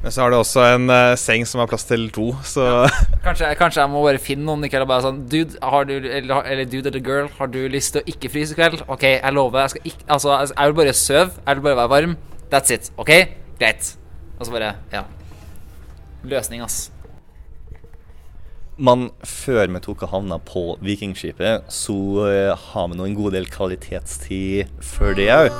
Men 0.00 0.14
så 0.14 0.22
har 0.22 0.32
du 0.32 0.38
også 0.38 0.62
en 0.64 0.86
uh, 0.88 1.14
seng 1.20 1.42
som 1.44 1.60
har 1.60 1.68
plass 1.68 1.84
til 1.84 2.06
to, 2.14 2.30
så 2.46 2.86
Kanskje, 3.26 3.50
kanskje 3.58 3.82
jeg 3.82 3.92
må 3.92 4.00
bare 4.06 4.22
finne 4.22 4.46
noen 4.46 4.64
i 4.64 4.70
kveld 4.72 4.86
og 4.86 4.92
bare 4.94 5.04
sånn 5.04 5.18
Dude, 5.28 5.58
har 5.60 5.84
du, 5.90 5.92
eller, 5.98 6.46
eller 6.48 6.70
dude 6.72 6.88
eller 6.88 7.04
girl, 7.04 7.28
har 7.36 7.50
du 7.52 7.58
lyst 7.68 7.92
til 7.92 8.00
å 8.00 8.08
ikke 8.14 8.30
fryse 8.32 8.56
i 8.56 8.60
kveld? 8.62 8.80
OK, 8.88 9.04
jeg 9.18 9.36
lover. 9.36 9.66
Jeg 9.66 9.74
skal 9.74 9.90
ikke 9.92 10.06
Altså, 10.16 10.38
jeg 10.48 10.70
vil 10.70 10.78
bare 10.80 10.94
sove. 10.96 11.26
Jeg 11.44 11.58
vil 11.58 11.66
bare 11.68 11.80
være 11.82 11.92
varm. 11.92 12.16
That's 12.54 12.72
it. 12.72 12.88
OK? 12.96 13.12
Greit. 13.60 13.92
Og 14.38 14.48
så 14.48 14.56
bare 14.56 14.72
Ja. 14.94 15.04
Løsning, 16.24 16.64
ass. 16.64 16.86
Men 18.80 19.10
før 19.28 19.66
vi 19.68 19.80
tok 19.84 20.06
og 20.06 20.12
havna 20.14 20.38
på 20.40 20.62
Vikingskipet, 20.80 21.66
så 21.68 21.96
eh, 22.30 22.52
har 22.56 22.86
vi 22.88 22.96
nå 22.96 23.08
en 23.10 23.16
god 23.18 23.34
del 23.36 23.48
kvalitetstid 23.52 24.70
før 24.80 25.18
det 25.18 25.26
òg. 25.34 25.50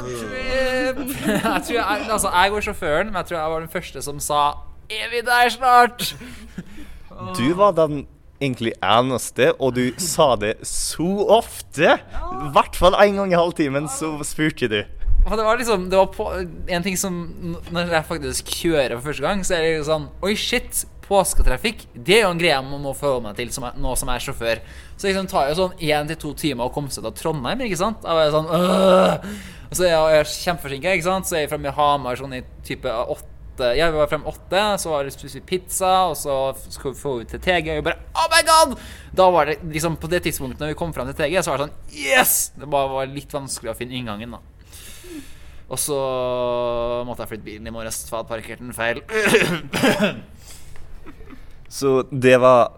jeg 1.29 1.65
tror 1.67 1.77
jeg, 1.77 2.07
altså, 2.07 2.31
jeg 2.33 2.55
var 2.55 2.65
sjåføren, 2.65 3.11
men 3.11 3.21
jeg 3.21 3.29
tror 3.29 3.39
jeg 3.39 3.53
var 3.53 3.61
den 3.61 3.75
første 3.75 4.03
som 4.03 4.23
sa 4.25 4.41
Er 4.89 5.12
vi 5.12 5.21
der 5.27 5.53
snart? 5.53 6.15
Du 7.37 7.53
var 7.59 7.77
den 7.77 8.07
egentlig 8.41 8.73
eneste, 8.81 9.50
og 9.61 9.77
du 9.77 9.91
sa 10.00 10.33
det 10.41 10.55
så 10.65 11.27
ofte. 11.29 11.99
I 12.00 12.49
hvert 12.55 12.79
fall 12.79 12.97
én 13.05 13.21
gang 13.21 13.35
i 13.35 13.37
halvtimen 13.37 13.91
så 13.93 14.15
spurte 14.25 14.71
du. 14.73 14.81
Og 15.27 15.37
det 15.37 15.45
var 15.45 15.61
liksom 15.61 15.91
Det 15.91 15.99
var 15.99 16.07
på, 16.15 16.31
en 16.69 16.83
ting 16.83 16.97
som 16.97 17.12
Når 17.69 17.91
jeg 17.93 18.05
faktisk 18.09 18.47
kjører 18.57 18.95
for 18.97 19.11
første 19.11 19.23
gang, 19.27 19.43
så 19.45 19.59
er 19.59 19.67
det 19.67 19.85
sånn 19.85 20.07
Oi, 20.25 20.33
shit. 20.33 20.87
Påsketrafikk, 21.11 21.88
det 21.95 22.21
er 22.21 22.23
jo 22.23 22.35
en 22.35 22.38
greie 22.38 22.59
man 22.62 22.85
må 22.85 22.93
forholde 22.95 23.25
meg 23.25 23.38
til 23.38 23.49
som 23.50 23.64
er, 23.67 23.79
nå 23.83 23.97
som 23.99 24.11
jeg 24.12 24.21
er 24.21 24.26
sjåfør. 24.29 24.61
Så 24.95 25.09
liksom 25.09 25.26
tar 25.31 25.49
jo 25.50 25.57
sånn 25.59 25.81
én 25.83 26.11
til 26.12 26.21
to 26.23 26.31
timer 26.38 26.69
å 26.69 26.75
komme 26.75 26.93
seg 26.95 27.02
til 27.09 27.17
Trondheim, 27.19 27.64
ikke 27.67 27.81
sant? 27.81 27.99
Da 28.05 28.14
var 28.14 28.29
jeg 28.29 28.37
sånn! 28.37 28.47
Og 29.71 29.75
så 29.79 29.87
er 29.87 29.93
jeg, 29.93 30.14
jeg 30.14 30.31
kjempeforsinka, 30.45 30.95
ikke 30.95 31.09
sant? 31.09 31.26
Så 31.26 31.37
er 31.37 31.45
jeg 31.45 31.50
fremme 31.52 31.71
i 31.71 31.75
Hamar 31.75 32.19
sånn 32.19 32.38
i 32.38 32.45
type 32.67 32.95
åtte 33.14 33.73
Ja, 33.76 33.90
vi 33.93 33.99
var 33.99 34.09
fremme 34.09 34.31
åtte, 34.31 34.62
så 34.81 34.93
var 34.95 35.05
det 35.05 35.26
vi 35.35 35.43
pizza, 35.50 35.90
og 36.09 36.14
så 36.17 36.37
skulle 36.62 36.95
vi 36.95 37.02
få 37.02 37.17
ut 37.21 37.35
til 37.35 37.43
TG, 37.43 37.75
og 37.75 37.81
vi 37.83 37.87
bare 37.90 38.07
Oh 38.14 38.31
my 38.33 38.40
god! 38.47 38.79
Da 39.19 39.26
var 39.35 39.50
det 39.50 39.59
liksom 39.67 39.99
På 40.00 40.09
det 40.11 40.23
tidspunktet 40.25 40.62
når 40.62 40.73
vi 40.73 40.79
kom 40.79 40.95
fram 40.97 41.11
til 41.11 41.19
TG, 41.19 41.43
så 41.43 41.52
var 41.52 41.61
det 41.61 41.69
sånn 41.69 42.00
Yes! 42.07 42.38
Det 42.55 42.71
bare 42.71 42.95
var 42.95 43.11
litt 43.11 43.35
vanskelig 43.35 43.75
å 43.75 43.79
finne 43.79 43.99
inngangen, 43.99 44.38
da. 44.38 44.43
Og 45.71 45.79
så 45.79 45.97
måtte 47.07 47.23
jeg 47.23 47.31
flytte 47.35 47.47
bilen 47.47 47.69
i 47.71 47.75
morges, 47.75 48.02
for 48.09 48.17
jeg 48.17 48.25
hadde 48.25 48.33
parkert 48.33 48.62
den 48.64 48.75
feil. 48.75 49.02
Så 51.71 52.00
det 52.11 52.37
var 52.43 52.75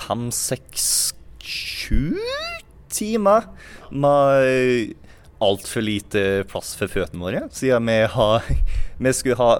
fem, 0.00 0.28
seks, 0.34 1.12
sju 1.42 2.14
timer 2.90 3.48
med 3.90 4.94
altfor 5.40 5.82
lite 5.82 6.24
plass 6.50 6.74
for 6.78 6.90
føttene 6.92 7.24
våre, 7.24 7.44
siden 7.54 7.88
vi, 7.88 8.00
har, 8.14 8.46
vi 9.00 9.12
skulle 9.16 9.40
ha 9.40 9.54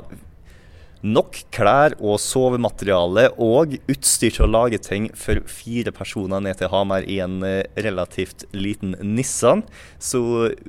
nok 1.00 1.39
klær 1.55 1.95
og 1.97 2.19
sovemateriale 2.21 3.31
og 3.41 3.79
utstyr 3.89 4.35
til 4.37 4.45
å 4.45 4.50
lage 4.50 4.81
ting 4.85 5.09
for 5.17 5.41
fire 5.49 5.95
personer 5.97 6.43
ned 6.45 6.61
til 6.61 6.69
Hamar 6.73 7.07
i 7.09 7.17
en 7.25 7.41
eh, 7.47 7.65
relativt 7.81 8.45
liten 8.53 8.93
Nissan. 9.00 9.65
Så 9.97 10.21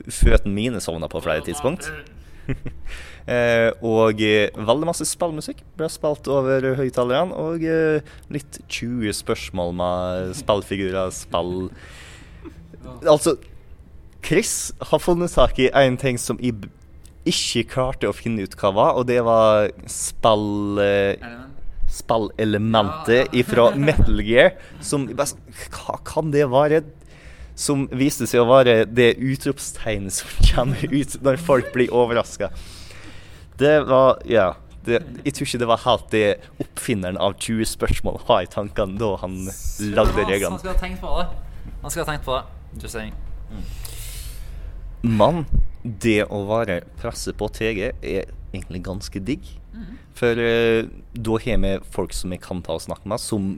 føttene 0.08 0.56
mine 0.56 0.84
sovna 0.84 1.12
på 1.12 1.24
flere 1.24 1.44
tidspunkt. 1.48 1.92
Eh, 3.32 3.70
og 3.86 4.20
eh, 4.26 4.50
veldig 4.58 4.88
masse 4.90 5.06
spillmusikk 5.08 5.62
ble 5.80 5.88
spilt 5.92 6.28
over 6.32 6.66
høyttalerne. 6.80 7.38
Og 7.38 7.64
eh, 7.64 8.14
litt 8.34 8.60
20 8.66 9.16
spørsmål 9.22 9.76
med 9.78 10.36
spillfigurer, 10.42 11.14
spill 11.16 11.72
Altså, 13.06 13.36
Chris 14.26 14.72
har 14.90 15.02
funnet 15.02 15.34
tak 15.34 15.60
i 15.62 15.70
en 15.70 15.98
ting 16.02 16.18
som 16.20 16.40
jeg 16.42 16.58
ikke 17.30 17.68
klarte 17.76 18.10
å 18.10 18.16
finne 18.18 18.48
ut 18.48 18.56
hva 18.58 18.72
var, 18.74 18.98
og 18.98 19.08
det 19.10 19.22
var 19.26 19.72
spill... 19.90 20.82
Spillelementet 21.92 23.34
fra 23.50 23.66
Metal 23.76 24.22
Gear, 24.24 24.54
som 24.80 25.10
bare 25.12 25.36
Hva 25.76 25.98
kan 26.08 26.30
det 26.32 26.46
være? 26.48 26.80
Som 27.60 27.84
viste 27.92 28.24
seg 28.32 28.46
å 28.46 28.48
være 28.48 28.86
det 28.88 29.10
utropstegnet 29.20 30.16
som 30.16 30.32
kommer 30.54 30.86
ut 30.88 31.18
når 31.20 31.42
folk 31.44 31.74
blir 31.76 31.92
overraska. 31.92 32.48
Det 33.62 33.78
var 33.90 34.20
Ja. 34.30 34.50
Det, 34.82 34.98
jeg 35.22 35.36
tror 35.38 35.46
ikke 35.46 35.60
det 35.62 35.68
var 35.70 35.82
helt 35.84 36.08
det 36.10 36.24
oppfinneren 36.64 37.18
av 37.22 37.36
20 37.38 37.68
spørsmål 37.70 38.16
har 38.26 38.42
i 38.42 38.48
tankene 38.50 38.98
da 38.98 39.12
han 39.22 39.36
lagde 39.94 40.16
Han 40.18 40.32
reglene. 40.32 40.58
skal 40.58 40.72
ha 40.74 40.80
tenkt 40.82 41.04
på 41.04 41.12
det. 41.20 41.28
Han 41.84 41.92
skal 41.94 42.02
ha 42.02 42.08
tenkt 42.10 42.26
på 42.26 42.40
det. 42.40 42.82
Just 42.82 42.96
saying. 42.96 43.14
Men 45.06 45.46
det 45.84 46.24
å 46.34 46.42
være 46.50 46.80
presse 47.02 47.34
på 47.38 47.50
TG 47.54 47.92
er 48.02 48.26
egentlig 48.52 48.84
ganske 48.86 49.22
digg. 49.24 49.50
For 50.18 50.38
uh, 50.38 50.88
da 51.16 51.38
har 51.46 51.60
vi 51.64 51.72
folk 51.96 52.14
som 52.14 52.34
vi 52.34 52.40
kan 52.42 52.62
ta 52.66 52.76
og 52.76 52.84
snakke 52.84 53.08
med, 53.10 53.22
som 53.24 53.52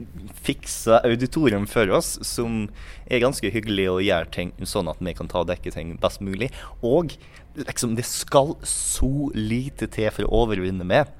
fikser 0.46 1.04
auditorium 1.04 1.66
for 1.70 1.90
oss, 1.96 2.14
som 2.26 2.68
er 3.10 3.24
ganske 3.24 3.50
hyggelig 3.50 3.88
og 3.90 4.04
gjør 4.06 4.30
ting 4.34 4.52
sånn 4.62 4.90
at 4.90 5.02
vi 5.02 5.16
kan 5.16 5.30
ta 5.30 5.42
og 5.42 5.50
dekke 5.50 5.74
ting 5.74 5.96
best 6.02 6.22
mulig. 6.24 6.52
Og 6.82 7.16
liksom, 7.58 7.96
det 7.98 8.06
skal 8.08 8.54
så 8.68 9.30
lite 9.34 9.90
til 9.90 10.12
for 10.14 10.28
å 10.28 10.44
overvinne 10.44 10.86
med. 10.86 11.10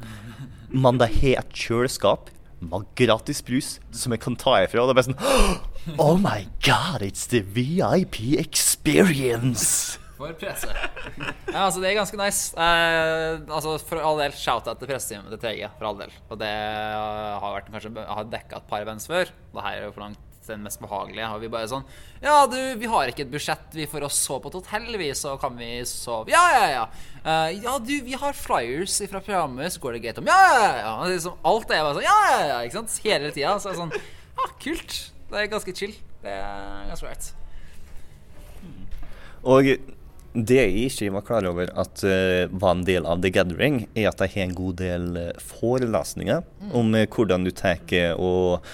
Men 0.75 1.03
de 1.03 1.11
har 1.11 1.43
et 1.43 1.59
kjøleskap 1.59 2.31
med 2.65 2.87
gratis 2.97 3.43
brus 3.45 3.77
som 3.93 4.15
jeg 4.15 4.23
kan 4.25 4.39
ta 4.39 4.57
ifra. 4.63 4.83
Og 4.85 4.89
det 4.89 4.95
er 4.95 5.01
bare 5.03 5.11
sånn 5.11 5.99
Oh 6.01 6.17
my 6.17 6.47
god, 6.65 7.03
it's 7.03 7.27
the 7.29 7.43
VIP 7.43 8.39
experience! 8.39 9.99
For 10.25 10.37
presse. 10.41 10.71
Ja, 11.53 11.67
altså, 11.67 11.83
det 11.83 11.91
er 11.91 11.99
ganske 11.99 12.19
nice. 12.19 12.55
Eh, 12.57 13.43
altså, 13.47 13.77
for 13.85 14.01
all 14.01 14.21
del, 14.23 14.33
shout-out 14.35 14.81
til 14.81 14.89
pressetimen 14.89 15.29
til 15.35 15.43
TG. 15.43 15.67
For 15.77 15.91
all 15.91 15.99
del. 16.01 16.15
Og 16.33 16.41
det 16.41 16.51
eh, 16.51 17.33
har 17.43 17.59
vært 17.59 17.73
kanskje 17.75 18.07
har 18.09 18.31
dekka 18.33 18.63
et 18.63 18.71
par 18.71 18.87
events 18.87 19.11
før. 19.11 19.29
Det 19.29 19.67
her 19.67 19.83
er 19.83 19.87
jo 19.89 19.93
for 19.97 20.07
langt 20.09 20.23
den 20.49 20.65
mest 20.65 20.81
behagelige. 20.83 21.29
Og 21.33 21.43
vi 21.45 21.51
bare 21.53 21.69
sånn 21.71 21.85
Ja, 22.23 22.45
du, 22.51 22.59
vi 22.81 22.89
har 22.91 23.11
ikke 23.11 23.25
et 23.27 23.33
budsjett. 23.33 23.69
Vi 23.77 23.87
får 23.91 24.09
oss 24.09 24.19
sove 24.27 24.45
på 24.45 24.53
et 24.53 24.59
hotell, 24.61 24.89
vi, 25.01 25.11
så 25.17 25.37
kan 25.41 25.57
vi 25.61 25.71
sove 25.89 26.33
Ja, 26.33 26.43
ja, 26.53 26.65
ja. 26.73 26.83
Uh, 27.25 27.49
ja, 27.55 27.77
du, 27.81 27.95
vi 28.05 28.19
har 28.21 28.37
flyers 28.37 28.99
fra 29.11 29.23
programmet, 29.25 29.73
så 29.73 29.81
går 29.81 29.97
det 29.97 30.05
greit 30.05 30.21
om 30.21 30.29
Ja, 30.29 30.41
ja, 30.51 30.61
ja. 30.65 30.75
ja. 30.83 30.93
Liksom, 31.15 31.39
alt 31.53 31.73
er 31.73 31.85
bare 31.87 31.97
sånn 32.01 32.09
Ja, 32.09 32.19
ja, 32.33 32.43
ja. 32.51 32.59
Ikke 32.67 32.81
sant? 32.81 32.99
Hele 33.07 33.33
tida. 33.33 33.57
Så 33.61 33.71
er 33.71 33.77
det 33.77 33.83
sånn 33.85 33.97
Ja, 34.41 34.51
kult. 34.67 35.01
Det 35.31 35.41
er 35.41 35.51
ganske 35.53 35.77
chill. 35.77 35.97
Det 36.25 36.37
er 36.37 36.87
ganske 36.91 37.09
right. 37.09 37.33
Og 39.45 39.69
det 40.35 40.57
jeg 40.59 40.89
ikke 40.89 41.13
var 41.15 41.25
klar 41.29 41.47
over 41.47 41.71
at 41.79 42.03
uh, 42.03 42.51
var 42.51 42.75
en 42.75 42.83
del 42.87 43.07
av 43.07 43.23
The 43.23 43.31
Gathering, 43.35 43.85
er 43.95 44.11
at 44.11 44.19
de 44.19 44.27
har 44.33 44.49
en 44.49 44.57
god 44.59 44.81
del 44.81 45.07
eh, 45.21 45.31
forelesninger 45.39 46.43
om 46.75 46.91
eh, 46.99 47.07
hvordan 47.07 47.47
du 47.47 47.53
tar 47.55 47.79
og 48.19 48.65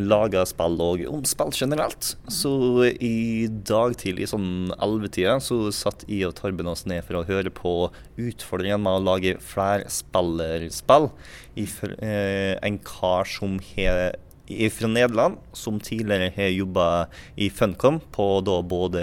lager 0.00 0.46
spill, 0.48 0.78
og 0.80 1.02
om 1.10 1.24
spill 1.28 1.52
generelt. 1.52 2.14
Så 2.32 2.52
i 2.88 3.50
dag 3.68 3.98
tidlig, 4.00 4.30
sånn 4.32 4.72
11-tida, 4.78 5.36
så 5.44 5.58
satt 5.74 6.06
jeg 6.08 6.30
og 6.30 6.36
Torben 6.38 6.70
oss 6.70 6.86
ned 6.88 7.04
for 7.04 7.20
å 7.20 7.26
høre 7.28 7.52
på 7.52 7.74
utfordringen 8.16 8.80
med 8.86 9.00
å 9.00 9.04
lage 9.10 9.36
flerspillerspill. 9.44 11.10
Uh, 11.60 12.56
en 12.64 12.80
kar 12.86 13.28
som 13.28 13.60
har 13.74 14.16
fra 14.74 14.88
Nederland, 14.90 15.38
som 15.52 15.80
tidligere 15.80 16.32
har 16.34 16.52
jobba 16.52 16.86
i 17.36 17.50
Funcom 17.50 18.00
på 18.14 18.28
da 18.46 18.60
både 18.62 19.02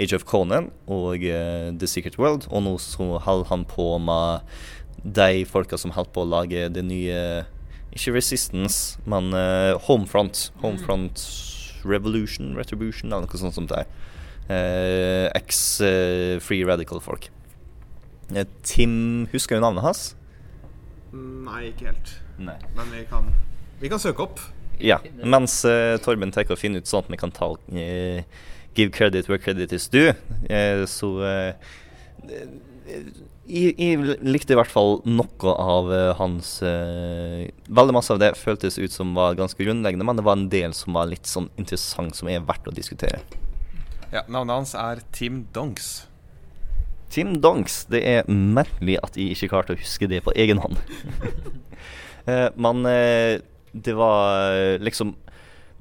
Age 0.00 0.16
of 0.18 0.26
Conan 0.28 0.70
og 0.90 1.24
eh, 1.24 1.70
The 1.78 1.88
Secret 1.88 2.18
World, 2.18 2.48
og 2.50 2.64
nå 2.66 2.76
så 2.82 3.18
holder 3.22 3.50
han 3.50 3.66
på 3.68 3.86
med 4.02 4.46
de 5.02 5.44
folka 5.48 5.78
som 5.78 5.94
holder 5.94 6.14
på 6.14 6.24
å 6.24 6.30
lage 6.30 6.68
det 6.70 6.84
nye 6.86 7.18
Ikke 7.92 8.14
Resistance, 8.14 9.00
men 9.04 9.34
uh, 9.36 9.76
Homefront. 9.88 10.46
Homefront 10.62 11.20
Revolution, 11.84 12.54
Retribution, 12.56 13.10
eller 13.12 13.26
noe 13.26 13.40
sånt 13.40 13.58
som 13.58 13.66
det 13.68 13.82
er. 13.82 13.90
Uh, 14.48 15.26
Ex-Free 15.36 16.64
Radical-folk. 16.64 17.28
Eh, 18.34 18.46
Tim 18.62 19.26
Husker 19.32 19.58
du 19.58 19.64
navnet 19.64 19.84
hans? 19.84 20.02
Nei, 21.12 21.68
ikke 21.68 21.90
helt. 21.90 22.14
Nei. 22.40 22.56
Men 22.76 22.88
vi 22.94 23.04
kan, 23.10 23.28
vi 23.82 23.90
kan 23.92 24.00
søke 24.00 24.24
opp. 24.24 24.40
Ja, 24.82 24.98
mens 25.22 25.60
uh, 25.64 25.94
Torben 26.02 26.32
tenker 26.34 26.56
å 26.56 26.58
finne 26.58 26.82
ut 26.82 26.90
sånn 26.90 27.04
at 27.04 27.12
vi 27.12 27.20
kan 27.20 27.32
ta 27.34 27.52
uh, 27.54 28.22
Give 28.74 28.90
credit 28.90 29.28
where 29.28 29.38
credit 29.38 29.72
is 29.76 29.86
due. 29.92 30.14
Uh, 30.48 30.82
så 30.88 31.12
jeg, 33.46 33.98
likte 34.22 34.54
i 34.54 34.58
hvert 34.58 34.70
fall 34.70 35.00
noe 35.04 35.52
av 35.52 35.90
hans 36.16 36.54
Veldig 36.62 37.94
masse 37.96 38.14
av 38.14 38.20
det 38.22 38.30
føltes 38.38 38.78
ut 38.78 38.94
som 38.94 39.12
var 39.18 39.36
ganske 39.36 39.58
grunnleggende, 39.60 40.06
men 40.06 40.18
det 40.18 40.24
var 40.24 40.38
en 40.38 40.48
del 40.52 40.74
som 40.76 40.96
var 40.96 41.10
litt 41.10 41.28
sånn 41.28 41.50
interessant, 41.60 42.16
som 42.16 42.30
er 42.30 42.46
verdt 42.46 42.70
å 42.70 42.74
diskutere. 42.74 43.20
Ja, 44.14 44.22
Navnet 44.30 44.54
hans 44.54 44.74
er 44.78 45.02
Tim 45.12 45.42
Donks. 45.52 46.06
Tim 47.12 47.36
Donks. 47.44 47.82
Det 47.92 48.00
er 48.08 48.30
merkelig 48.30 49.00
at 49.02 49.18
jeg 49.20 49.34
ikke 49.34 49.50
klarte 49.52 49.76
å 49.76 49.82
huske 49.82 50.08
det 50.08 50.22
på 50.24 50.32
egen 50.38 50.62
hånd. 50.62 50.78
Men 52.64 52.86
det 53.72 53.94
var 53.96 54.52
eh, 54.52 54.78
liksom 54.80 55.14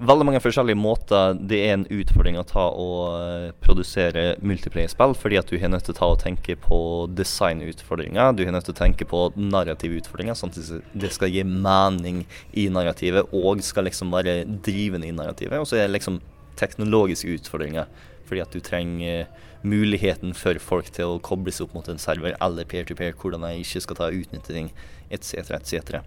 veldig 0.01 0.25
mange 0.25 0.41
forskjellige 0.41 0.79
måter 0.79 1.35
det 1.37 1.59
er 1.61 1.75
en 1.75 1.83
utfordring 1.93 2.39
å 2.39 2.45
ta 2.47 2.63
og 2.73 3.01
eh, 3.19 3.49
produsere 3.61 4.23
multiplayer-spill, 4.41 5.13
fordi 5.17 5.37
at 5.37 5.51
du 5.51 5.59
har 5.61 5.71
nødt 5.71 5.85
til 5.87 5.95
å 5.95 5.99
ta 5.99 6.09
og 6.13 6.21
tenke 6.23 6.55
på 6.59 6.79
designutfordringer, 7.17 8.33
du 8.33 8.43
har 8.47 8.55
nødt 8.55 8.65
til 8.69 8.75
å 8.75 8.81
tenke 8.81 9.07
på 9.09 9.27
narrative 9.37 9.99
utfordringer, 10.01 10.37
sånn 10.37 10.53
at 10.53 10.87
det 11.03 11.11
skal 11.13 11.33
gi 11.33 11.43
mening 11.45 12.23
i 12.57 12.67
narrativet 12.73 13.35
og 13.35 13.61
skal 13.65 13.87
liksom 13.89 14.13
være 14.13 14.41
drivende 14.65 15.09
i 15.09 15.15
narrativet. 15.15 15.59
Og 15.61 15.69
så 15.69 15.77
er 15.77 15.85
det 15.85 15.99
liksom 15.99 16.21
teknologiske 16.59 17.37
utfordringer, 17.37 17.91
fordi 18.29 18.43
at 18.43 18.55
du 18.55 18.63
trenger 18.63 19.27
muligheten 19.61 20.33
for 20.33 20.57
folk 20.63 20.89
til 20.95 21.17
å 21.17 21.21
koble 21.21 21.53
seg 21.53 21.67
opp 21.67 21.75
mot 21.77 21.91
en 21.91 22.01
server 22.01 22.33
eller 22.41 22.65
peer-to-peer, 22.65 23.13
hvordan 23.19 23.45
jeg 23.49 23.67
ikke 23.67 23.83
skal 23.85 23.99
ta 23.99 24.09
utnytting, 24.15 24.71
etc., 25.13 25.53
etc. 25.59 26.01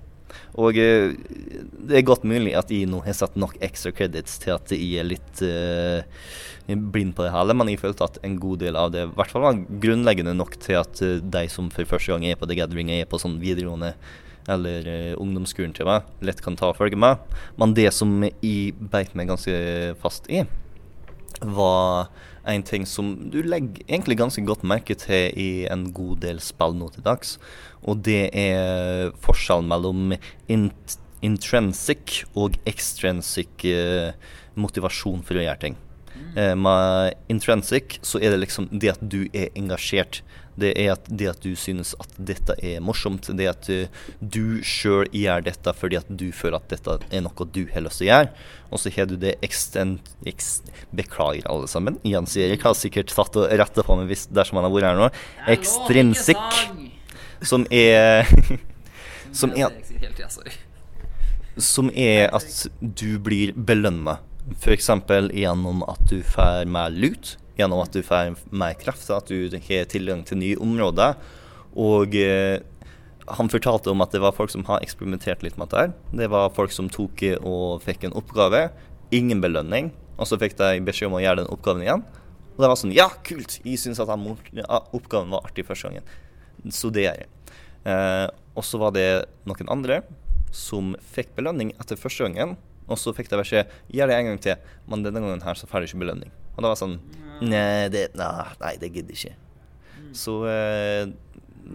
Og 0.61 0.79
eh, 0.79 1.15
det 1.85 1.99
er 1.99 2.07
godt 2.07 2.27
mulig 2.29 2.55
at 2.59 2.71
jeg 2.73 2.89
nå 2.91 3.03
har 3.05 3.17
satt 3.17 3.39
nok 3.41 3.57
ekstra 3.65 3.93
credits 3.95 4.39
til 4.43 4.55
at 4.57 4.75
jeg 4.75 5.01
er 5.01 5.09
litt 5.09 5.43
uh, 5.45 6.03
blind 6.69 7.15
på 7.17 7.27
det 7.27 7.33
hele, 7.35 7.57
men 7.57 7.73
jeg 7.73 7.83
følte 7.83 8.07
at 8.07 8.21
en 8.25 8.37
god 8.41 8.63
del 8.63 8.79
av 8.79 8.93
det 8.95 9.07
i 9.07 9.15
hvert 9.17 9.33
fall 9.33 9.45
var 9.45 9.63
grunnleggende 9.83 10.37
nok 10.39 10.59
til 10.63 10.81
at 10.81 11.03
eh, 11.05 11.21
de 11.21 11.47
som 11.53 11.71
for 11.75 11.89
første 11.89 12.15
gang 12.15 12.27
er 12.29 12.39
på 12.41 12.49
The 12.51 12.59
Gathering, 12.63 12.93
er 12.95 13.09
på 13.11 13.21
sånn 13.21 13.41
videregående 13.43 13.95
eller 14.53 14.85
uh, 14.85 15.15
ungdomsskolen 15.23 15.73
til 15.73 15.89
meg, 15.89 16.05
lett 16.25 16.43
kan 16.45 16.57
ta 16.61 16.69
og 16.69 16.77
følge 16.77 16.99
med. 17.01 17.23
Men 17.57 17.73
det 17.77 17.89
som 17.97 18.13
jeg 18.27 18.75
beit 18.93 19.15
meg 19.17 19.31
ganske 19.33 19.55
fast 20.03 20.29
i, 20.29 20.43
var 21.41 22.11
en 22.45 22.63
ting 22.63 22.85
som 22.87 23.15
du 23.33 23.41
legger 23.43 23.85
egentlig 23.89 24.19
ganske 24.21 24.45
godt 24.45 24.65
merke 24.69 24.97
til 25.01 25.33
i 25.41 25.65
en 25.71 25.89
god 25.97 26.21
del 26.25 26.41
spill 26.45 26.77
nå 26.77 26.91
til 26.93 27.05
dags. 27.07 27.39
Og 27.85 28.01
det 28.07 28.29
er 28.33 29.13
forskjellen 29.25 29.71
mellom 29.71 30.15
int 30.49 30.99
intrinsic 31.25 32.23
og 32.37 32.59
extrinsic 32.69 33.65
eh, 33.65 34.13
motivasjon 34.61 35.23
for 35.25 35.41
å 35.41 35.45
gjøre 35.47 35.63
ting. 35.63 35.77
Eh, 36.37 36.55
med 36.59 37.15
intrinsic 37.33 37.99
så 38.05 38.21
er 38.21 38.35
det 38.35 38.43
liksom 38.45 38.69
det 38.73 38.95
at 38.95 39.03
du 39.03 39.25
er 39.33 39.53
engasjert. 39.59 40.23
Det 40.55 40.71
er 40.79 40.93
at 40.93 41.09
det 41.11 41.27
at 41.33 41.41
du 41.43 41.57
synes 41.59 41.95
at 41.99 42.13
dette 42.19 42.55
er 42.63 42.83
morsomt. 42.85 43.27
Det 43.35 43.49
at 43.51 43.69
uh, 43.75 44.03
du 44.21 44.61
sjøl 44.63 45.09
gjør 45.11 45.43
dette 45.49 45.73
fordi 45.75 45.99
at 45.99 46.11
du 46.11 46.29
føler 46.31 46.61
at 46.61 46.71
dette 46.71 46.95
er 47.11 47.25
noe 47.27 47.49
du 47.51 47.65
har 47.73 47.83
lyst 47.83 47.99
til 47.99 48.07
å 48.07 48.11
gjøre. 48.13 48.31
Og 48.71 48.83
så 48.83 48.93
har 48.95 49.11
du 49.11 49.17
det 49.19 49.35
extent... 49.43 50.13
Ex, 50.25 50.63
beklager, 50.95 51.45
alle 51.51 51.67
sammen. 51.71 51.99
Jens 52.07 52.37
Erik 52.39 52.63
har 52.65 52.79
sikkert 52.79 53.11
tatt 53.13 53.35
og 53.39 53.51
retta 53.51 53.83
på 53.85 53.99
meg 53.99 54.13
hvis 54.13 54.29
dersom 54.31 54.61
han 54.61 54.69
har 54.69 54.75
vært 54.75 54.89
her 54.93 55.01
nå. 55.03 55.11
Extrinsic, 55.51 56.41
som 57.43 57.67
er 57.71 58.29
Som 59.35 59.51
er 59.57 59.73
som 61.57 61.91
er 61.95 62.33
at 62.35 62.67
du 62.81 63.19
blir 63.23 63.55
belønna. 63.55 64.19
F.eks. 64.59 64.91
gjennom 65.33 65.83
at 65.89 66.03
du 66.11 66.21
får 66.27 66.67
mer 66.69 66.93
lut, 66.93 67.37
gjennom 67.59 67.83
at 67.85 67.95
du 67.95 68.03
får 68.05 68.35
mer 68.51 68.75
kraft, 68.79 69.09
at 69.11 69.31
du 69.31 69.49
har 69.55 69.89
tilgang 69.91 70.25
til 70.27 70.41
nye 70.41 70.59
områder. 70.61 71.15
Og 71.79 72.15
eh, 72.19 72.59
han 73.39 73.51
fortalte 73.51 73.91
om 73.91 74.03
at 74.05 74.13
det 74.13 74.23
var 74.23 74.37
folk 74.37 74.53
som 74.53 74.67
har 74.69 74.83
eksperimentert 74.85 75.43
litt 75.47 75.57
med 75.59 75.71
dette. 75.73 75.95
Det 76.13 76.29
var 76.33 76.53
folk 76.55 76.75
som 76.75 76.91
tok 76.93 77.23
og 77.41 77.85
fikk 77.87 78.09
en 78.09 78.19
oppgave, 78.19 78.69
ingen 79.15 79.41
belønning, 79.41 79.93
og 80.19 80.29
så 80.29 80.39
fikk 80.39 80.59
de 80.59 80.83
beskjed 80.85 81.11
om 81.11 81.19
å 81.19 81.23
gjøre 81.25 81.43
den 81.43 81.55
oppgaven 81.55 81.87
igjen. 81.87 82.05
Og 82.55 82.63
det 82.63 82.71
var 82.71 82.79
sånn 82.79 82.95
Ja, 82.95 83.09
kult! 83.27 83.59
Jeg 83.65 83.81
syns 83.83 84.03
at 84.03 84.11
oppgaven 84.11 85.33
var 85.33 85.47
artig 85.47 85.65
første 85.67 85.89
gangen. 85.91 86.07
Det 86.63 87.07
jeg. 87.07 87.27
Eh, 87.85 88.29
og 88.55 88.65
så 88.65 88.81
var 88.81 88.95
det 88.95 89.27
noen 89.49 89.73
andre 89.73 90.03
som 90.55 90.95
fikk 91.15 91.35
belønning 91.37 91.75
etter 91.81 91.99
første 91.99 92.27
gangen. 92.27 92.57
Og 92.85 93.01
så 93.01 93.15
fikk 93.17 93.31
de 93.33 93.41
beskjed 93.41 93.71
gjør 93.93 94.11
det 94.11 94.17
en 94.19 94.31
gang 94.31 94.41
til, 94.45 94.73
men 94.91 95.05
denne 95.05 95.23
gangen 95.25 95.45
her 95.45 95.57
så 95.59 95.69
får 95.69 95.83
du 95.83 95.91
ikke 95.91 96.03
belønning. 96.05 96.33
Og 96.55 96.63
da 96.63 96.71
var 96.71 96.77
det 96.77 96.85
sånn 96.85 96.99
Nei, 97.45 97.89
det, 97.91 98.05
nei, 98.15 98.75
det 98.79 98.93
gidder 98.95 99.17
ikke. 99.17 99.33
Så 100.15 100.37
eh, 100.47 101.09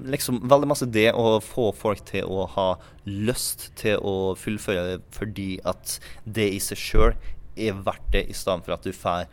liksom 0.08 0.40
veldig 0.50 0.70
masse 0.72 0.88
det 0.88 1.10
å 1.18 1.40
få 1.44 1.70
folk 1.76 2.06
til 2.08 2.30
å 2.30 2.46
ha 2.56 2.70
lyst 3.10 3.70
til 3.80 4.00
å 4.00 4.34
fullføre 4.40 5.02
fordi 5.16 5.58
at 5.68 5.98
det 6.24 6.48
i 6.56 6.62
seg 6.64 6.80
sjøl 6.80 7.12
er 7.60 7.82
verdt 7.84 8.08
det, 8.14 8.24
i 8.32 8.38
stedet 8.38 8.64
for 8.64 8.78
at 8.78 8.86
du 8.88 8.96
får 8.96 9.28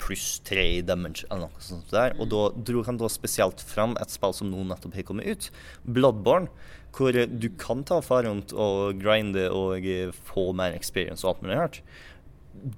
pluss 0.00 0.40
tre 0.46 0.64
i 0.78 0.82
damage 0.86 1.26
eller 1.28 1.46
noe 1.46 1.64
sånt 1.64 1.92
der. 1.94 2.16
Og 2.18 2.30
da 2.32 2.42
dro 2.56 2.84
han 2.86 3.00
da 3.00 3.10
spesielt 3.12 3.62
fram 3.64 3.96
et 4.00 4.12
spill 4.12 4.34
som 4.36 4.50
nå 4.50 4.64
nettopp 4.68 4.96
har 4.98 5.06
kommet 5.08 5.28
ut, 5.30 5.50
Bloodborne, 5.84 6.50
hvor 6.96 7.14
du 7.14 7.48
kan 7.60 7.84
ta 7.86 8.00
far 8.02 8.26
rundt 8.26 8.54
og 8.56 8.98
grinde 9.00 9.46
og 9.54 9.86
få 10.26 10.50
mer 10.56 10.74
experience 10.74 11.24
og 11.24 11.34
alt 11.34 11.44
mulig 11.44 11.58
rart. 11.60 11.82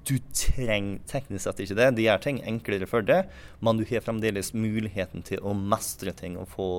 Du 0.07 0.15
trenger 0.37 1.01
teknisk 1.09 1.47
sett 1.47 1.63
ikke 1.63 1.79
det. 1.79 1.89
De 1.97 2.05
gjør 2.05 2.21
ting 2.23 2.43
enklere 2.47 2.87
for 2.87 3.05
det, 3.05 3.23
men 3.63 3.79
du 3.79 3.87
har 3.89 4.05
fremdeles 4.05 4.53
muligheten 4.53 5.25
til 5.25 5.41
å 5.41 5.55
mestre 5.57 6.13
ting 6.15 6.37
og 6.39 6.51
få 6.53 6.69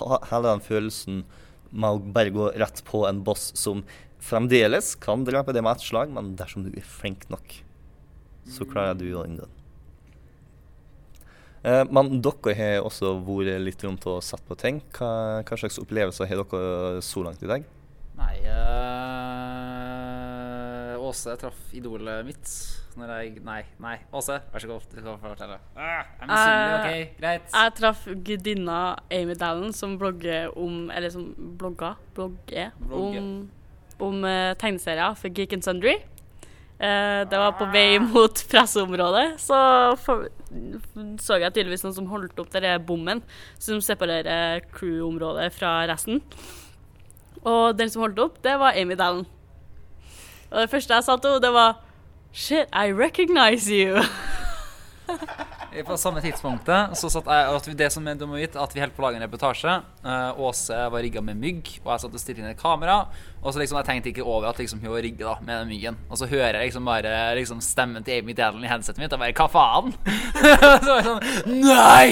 hele 0.00 0.48
den 0.48 0.64
følelsen 0.64 1.20
med 1.70 1.98
å 1.98 2.14
bare 2.14 2.32
gå 2.32 2.48
rett 2.56 2.80
på 2.86 3.04
en 3.08 3.20
boss 3.26 3.50
som 3.58 3.84
fremdeles 4.22 4.94
kan 5.02 5.26
drepe 5.26 5.52
det 5.54 5.62
med 5.62 5.76
ett 5.76 5.86
slag, 5.86 6.10
men 6.14 6.34
dersom 6.38 6.64
du 6.64 6.72
er 6.72 6.86
flink 6.86 7.28
nok, 7.32 7.60
så 8.48 8.66
klarer 8.68 8.96
du 8.98 9.10
å 9.12 9.26
unngå 9.26 9.46
det. 9.46 9.55
Eh, 11.66 11.82
men 11.90 12.20
dere 12.22 12.54
har 12.54 12.84
også 12.86 13.10
vært 13.26 13.58
litt 13.64 13.82
rundt 13.82 14.04
og 14.06 14.20
sett 14.22 14.44
på 14.46 14.54
ting. 14.60 14.78
Hva, 14.94 15.42
hva 15.42 15.56
slags 15.58 15.80
opplevelser 15.82 16.28
har 16.30 16.42
dere 16.44 17.00
så 17.02 17.24
langt 17.26 17.42
i 17.42 17.50
dag? 17.50 17.64
Nei 18.16 18.36
øh, 19.26 20.94
Åse 21.06 21.34
traff 21.38 21.58
idolet 21.76 22.24
mitt 22.26 22.48
når 22.96 23.10
jeg 23.12 23.42
Nei, 23.44 23.58
nei. 23.82 23.96
Åse, 24.16 24.38
vær 24.52 24.62
så 24.62 24.70
god. 24.70 24.86
Du 24.88 24.96
skal 24.96 25.18
få 25.20 25.28
fortelle. 25.34 25.58
Ah, 25.76 26.06
jeg 26.16 26.22
er 26.22 26.30
misunnelig, 26.30 26.72
Eh, 26.72 26.78
OK? 26.78 27.20
Greit. 27.20 27.46
Jeg 27.52 27.74
traff 27.76 28.06
gudinna 28.24 28.78
Amy 29.12 29.34
Dallon, 29.36 29.72
som 29.76 29.98
blogger 30.00 30.48
om 30.56 30.90
Eller 30.90 31.10
som 31.12 31.26
blogger, 31.60 31.98
blogger 32.16 32.70
Blogger. 32.80 33.20
om, 33.20 33.50
om 34.00 34.22
tegneserier 34.62 35.14
for 35.20 35.28
Geek 35.28 35.52
and 35.58 35.62
Sundry. 35.66 35.98
Eh, 36.76 37.22
det 37.24 37.38
var 37.40 37.54
på 37.56 37.68
vei 37.72 37.96
mot 38.02 38.42
presseområdet, 38.50 39.40
så 39.40 39.58
så 41.18 41.38
jeg 41.40 41.52
tydeligvis 41.52 41.82
noen 41.84 41.96
som 41.96 42.10
holdt 42.10 42.38
opp 42.38 42.52
denne 42.52 42.76
bommen 42.86 43.22
som 43.58 43.80
separerer 43.82 44.62
crew-området 44.76 45.48
fra 45.56 45.78
resten. 45.88 46.20
Og 47.46 47.78
den 47.78 47.90
som 47.92 48.04
holdt 48.04 48.20
opp, 48.22 48.38
det 48.44 48.58
var 48.60 48.76
Amy 48.76 48.96
Dallen. 48.98 49.26
Og 50.50 50.60
det 50.62 50.70
første 50.70 50.94
jeg 50.94 51.06
sa 51.06 51.16
til 51.16 51.36
henne, 51.36 51.42
det 51.42 51.52
var 51.56 51.82
Shit, 52.36 52.68
I 52.72 52.92
recognize 52.92 53.72
you. 53.72 53.96
På 55.84 55.96
samme 56.00 56.22
tidspunktet 56.24 56.96
så 56.96 57.08
satt 57.12 57.26
jeg 57.28 57.56
at 57.56 57.66
Det 57.76 57.88
som 57.92 58.06
er 58.08 58.16
dumt 58.16 58.56
at 58.56 58.74
vi 58.74 58.80
holdt 58.80 58.94
på 58.96 59.02
å 59.02 59.06
lage 59.06 59.18
en 59.18 59.24
reportasje. 59.26 59.72
Uh, 60.00 60.40
Åse 60.46 60.76
var 60.92 61.02
rigga 61.04 61.20
med 61.24 61.36
mygg, 61.40 61.68
og 61.82 61.90
jeg 61.92 62.04
satt 62.04 62.16
og 62.16 62.22
stilte 62.22 62.40
inn 62.40 62.48
et 62.48 62.60
kamera. 62.60 63.02
Og 63.42 63.52
så 63.52 63.60
liksom, 63.60 63.78
jeg 63.82 63.88
tenkte 63.88 64.10
ikke 64.12 64.24
over 64.24 64.48
at 64.48 64.60
liksom, 64.60 64.80
hun 64.80 64.94
var 64.94 65.04
rigga 65.04 65.34
med 65.42 65.52
den 65.52 65.70
myggen. 65.74 65.98
Og 66.08 66.20
så 66.20 66.28
hører 66.30 66.56
jeg 66.56 66.70
liksom 66.70 66.88
bare 66.88 67.12
liksom, 67.38 67.60
stemmen 67.64 68.06
til 68.06 68.22
Amy 68.22 68.36
Dalen 68.38 68.64
i 68.64 68.70
headsetet 68.70 69.02
mitt, 69.02 69.12
og 69.12 69.22
bare 69.22 69.36
Hva 69.36 69.48
faen? 69.52 69.94
så 70.86 70.90
var 70.90 71.00
jeg 71.00 71.08
sånn 71.10 71.24
Nei! 71.60 72.06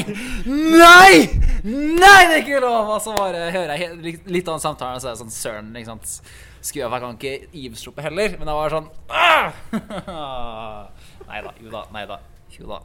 Nei! 0.44 1.12
Nei, 1.64 2.20
det 2.28 2.36
er 2.36 2.40
ikke 2.42 2.62
lov! 2.64 2.94
Og 2.96 3.02
så 3.04 3.14
bare 3.16 3.48
hører 3.54 3.80
jeg 3.80 4.00
litt, 4.02 4.48
av 4.48 4.58
den 4.58 4.66
samtalen, 4.66 4.98
og 4.98 5.04
så 5.04 5.10
er 5.10 5.16
det 5.16 5.22
sånn 5.24 5.34
Søren, 5.34 5.72
ikke 5.74 5.94
sant. 5.94 6.18
Skulle 6.64 6.86
jeg 6.86 7.04
kan 7.04 7.16
ikke 7.18 7.34
eavesdroppe 7.50 8.04
heller, 8.04 8.36
men 8.40 8.50
jeg 8.50 8.60
var 8.60 8.76
sånn 8.78 8.90
ah! 9.12 9.62
Nei 11.28 11.44
da, 11.44 11.54
jo 11.60 11.72
da, 11.72 11.86
nei 11.94 12.04
da, 12.08 12.20
jo 12.54 12.68
da. 12.68 12.84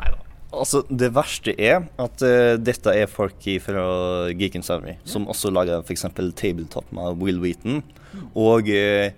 Nei 0.00 0.12
da. 0.12 0.20
Altså, 0.52 0.82
Det 0.88 1.10
verste 1.16 1.54
er 1.56 1.86
at 2.00 2.24
uh, 2.24 2.54
dette 2.60 2.92
er 2.92 3.10
folk 3.10 3.48
fra 3.64 3.84
Geek 4.36 4.58
Army, 4.70 4.98
som 5.04 5.28
også 5.28 5.52
lager 5.52 5.82
f.eks. 5.82 6.06
Tabletop 6.36 6.90
med 6.92 7.20
Will 7.22 7.40
Wheaton. 7.40 7.82
Og 8.36 8.68
uh, 8.68 9.08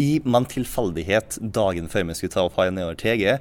i 0.00 0.10
mann 0.24 0.48
tilfeldighet 0.48 1.38
dagen 1.54 1.88
før 1.92 2.08
vi 2.08 2.16
skulle 2.18 2.34
ta 2.34 2.46
opp 2.46 2.58
nedover 2.58 2.96
TG, 2.98 3.36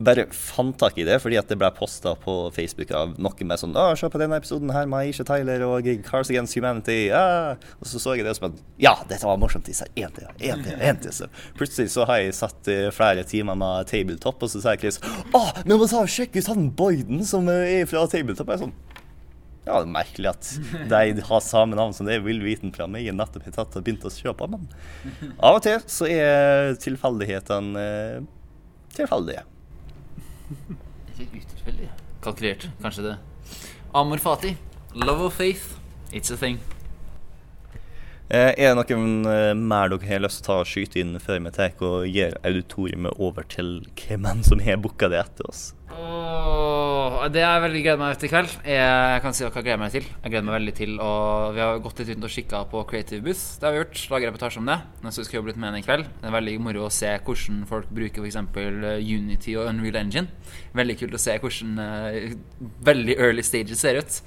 bare 0.00 0.24
fant 0.32 0.76
tak 0.80 0.96
i 0.98 1.04
det 1.04 1.18
fordi 1.20 1.36
at 1.40 1.50
det 1.50 1.58
ble 1.60 1.68
posta 1.76 2.14
på 2.18 2.34
Facebook 2.56 2.92
av 2.96 3.12
noen 3.20 3.50
med 3.50 3.60
sånn 3.60 3.76
se 4.00 4.08
på 4.08 4.20
denne 4.20 4.38
episoden 4.40 4.72
her 4.72 4.88
med 4.88 5.10
Aisha 5.10 5.26
Tyler 5.28 5.64
og 5.66 5.88
Cars 6.06 6.30
Against 6.32 6.56
Humanity. 6.56 7.10
Ah. 7.12 7.60
Og 7.80 7.88
så 7.90 8.00
så 8.00 8.16
jeg 8.16 8.24
det 8.24 8.34
som 8.38 8.48
at 8.50 8.60
Ja, 8.80 8.94
dette 9.08 9.26
var 9.28 9.40
morsomt. 9.40 9.66
De 9.68 9.74
sa 9.76 9.88
én 9.94 10.12
til, 10.16 10.28
én 10.40 10.62
til, 10.64 10.76
én 10.80 11.00
til. 11.02 11.12
Så 11.12 11.28
plutselig 11.58 11.92
så 11.92 12.06
har 12.08 12.22
jeg 12.22 12.36
satt 12.38 12.70
eh, 12.72 12.88
flere 12.94 13.26
timer 13.28 13.58
med 13.60 13.90
tabletop, 13.90 14.40
og 14.40 14.52
så 14.52 14.62
sier 14.62 14.80
Chris 14.80 15.00
Å, 15.04 15.42
men 15.66 15.76
må 15.76 15.88
ta 15.90 16.00
og 16.00 16.10
sjekke 16.10 16.40
ut 16.40 16.48
han 16.48 16.70
Boyden 16.76 17.24
som 17.28 17.48
eh, 17.52 17.80
er 17.80 17.90
fra 17.90 18.06
tabletop. 18.08 18.48
Jeg 18.48 18.60
er 18.60 18.64
sånn 18.64 18.78
ja, 19.60 19.76
det 19.76 19.90
er 19.90 19.92
merkelig 19.92 20.30
at 20.30 20.46
de 20.88 21.24
har 21.28 21.42
samme 21.44 21.76
navn 21.76 21.92
som 21.94 22.08
det 22.08 22.22
Will 22.24 22.40
Wheaton 22.42 22.72
fra 22.74 22.86
meg 22.90 23.04
nettopp 23.12 23.44
har 23.44 23.58
tatt 23.58 23.76
og 23.76 23.84
begynt 23.84 24.06
å 24.08 24.10
se 24.10 24.32
på, 24.32 24.48
men 24.50 24.64
av 25.36 25.58
og 25.58 25.62
til 25.66 25.84
så 25.84 26.08
er 26.08 26.78
tilfeldighetene 26.80 27.84
eh, 27.84 28.28
tilfeldige. 28.96 29.44
Ikke 31.20 31.42
utilfeldig. 31.44 31.88
Kalkulert, 32.24 32.68
kanskje 32.82 33.06
det. 33.10 33.16
Amor 33.94 34.20
Fati. 34.22 34.56
Love 34.94 35.30
of 35.30 35.34
faith. 35.34 35.76
It's 36.12 36.32
a 36.32 36.36
thing. 36.36 36.58
Eh, 38.30 38.52
er 38.54 38.76
det 38.78 38.94
noen 38.94 39.26
eh, 39.26 39.52
mer 39.58 39.90
dere 39.90 40.06
har 40.06 40.20
lyst 40.22 40.44
til 40.44 40.44
å 40.44 40.46
ta 40.46 40.58
og 40.62 40.68
skyte 40.70 41.00
inn 41.02 41.16
før 41.18 41.40
vi 41.42 41.50
tar 41.54 41.80
og 41.82 42.06
gir 42.06 42.36
auditoriumet 42.46 43.18
over 43.18 43.46
til 43.50 43.80
hvem 43.98 44.44
som 44.46 44.62
har 44.62 44.78
booka 44.78 45.08
det 45.10 45.18
etter 45.18 45.48
oss? 45.50 45.62
Åh, 45.90 46.69
det 47.28 47.42
jeg 47.42 47.62
veldig 47.64 47.80
gleder 47.84 47.98
meg 48.00 48.18
til 48.20 48.28
i 48.28 48.30
kveld. 48.32 48.52
Jeg 48.64 49.22
kan 49.24 49.34
si 49.36 49.44
hva 49.44 49.50
jeg 49.52 49.66
gleder 49.66 49.80
meg 49.82 49.92
til. 49.92 50.06
Jeg 50.08 50.32
gleder 50.32 50.46
meg 50.46 50.54
veldig 50.56 50.74
til 50.78 50.92
Og 51.04 51.56
Vi 51.56 51.60
har 51.60 51.80
gått 51.84 52.00
litt 52.00 52.12
rundt 52.14 52.26
og 52.28 52.32
kikka 52.32 52.60
på 52.70 52.82
Creative 52.88 53.24
Booth. 53.24 53.42
Det 53.60 53.66
har 53.66 53.74
vi 53.74 53.80
gjort. 53.82 54.02
Lager 54.12 54.30
reportasje 54.30 54.60
om 54.62 54.70
det. 54.70 54.76
Så 55.08 55.20
vi 55.20 55.26
skal 55.28 55.38
jobbe 55.40 55.50
litt 55.52 55.60
med 55.60 55.68
den 55.72 55.82
i 55.82 55.86
kveld. 55.86 56.06
Det 56.20 56.28
er 56.30 56.36
veldig 56.36 56.54
moro 56.64 56.84
å 56.86 56.92
se 56.94 57.10
hvordan 57.26 57.64
folk 57.68 57.90
bruker 57.92 58.24
f.eks. 58.24 58.38
Unity 59.04 59.56
og 59.60 59.72
Unreal 59.72 59.98
Engine. 60.00 60.30
Veldig 60.80 60.96
kult 61.02 61.18
å 61.18 61.20
se 61.20 61.34
hvordan 61.42 61.82
uh, 61.82 62.70
veldig 62.88 63.18
early 63.18 63.44
stages 63.44 63.82
ser 63.84 64.00
ut. 64.00 64.20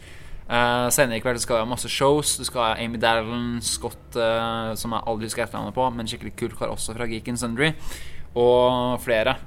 Uh, 0.43 0.91
senere 0.91 1.17
i 1.17 1.23
kveld 1.23 1.39
skal 1.41 1.57
vi 1.57 1.63
ha 1.63 1.71
masse 1.71 1.89
shows. 1.89 2.35
Du 2.37 2.45
skal 2.45 2.65
ha 2.65 2.83
Amy 2.83 2.99
Dallon, 3.01 3.57
Scott, 3.63 4.03
uh, 4.19 4.75
som 4.77 4.93
jeg 4.93 5.07
aldri 5.07 5.31
husker 5.31 5.47
etternavnet 5.47 5.77
på, 5.77 5.87
men 5.95 6.11
skikkelig 6.11 6.35
kult 6.43 6.59
kar 6.59 6.75
også 6.75 6.93
fra 6.97 7.07
Geek 7.09 7.31
and 7.31 7.41
Sundry, 7.41 7.71
og 8.35 8.99
flere 9.05 9.37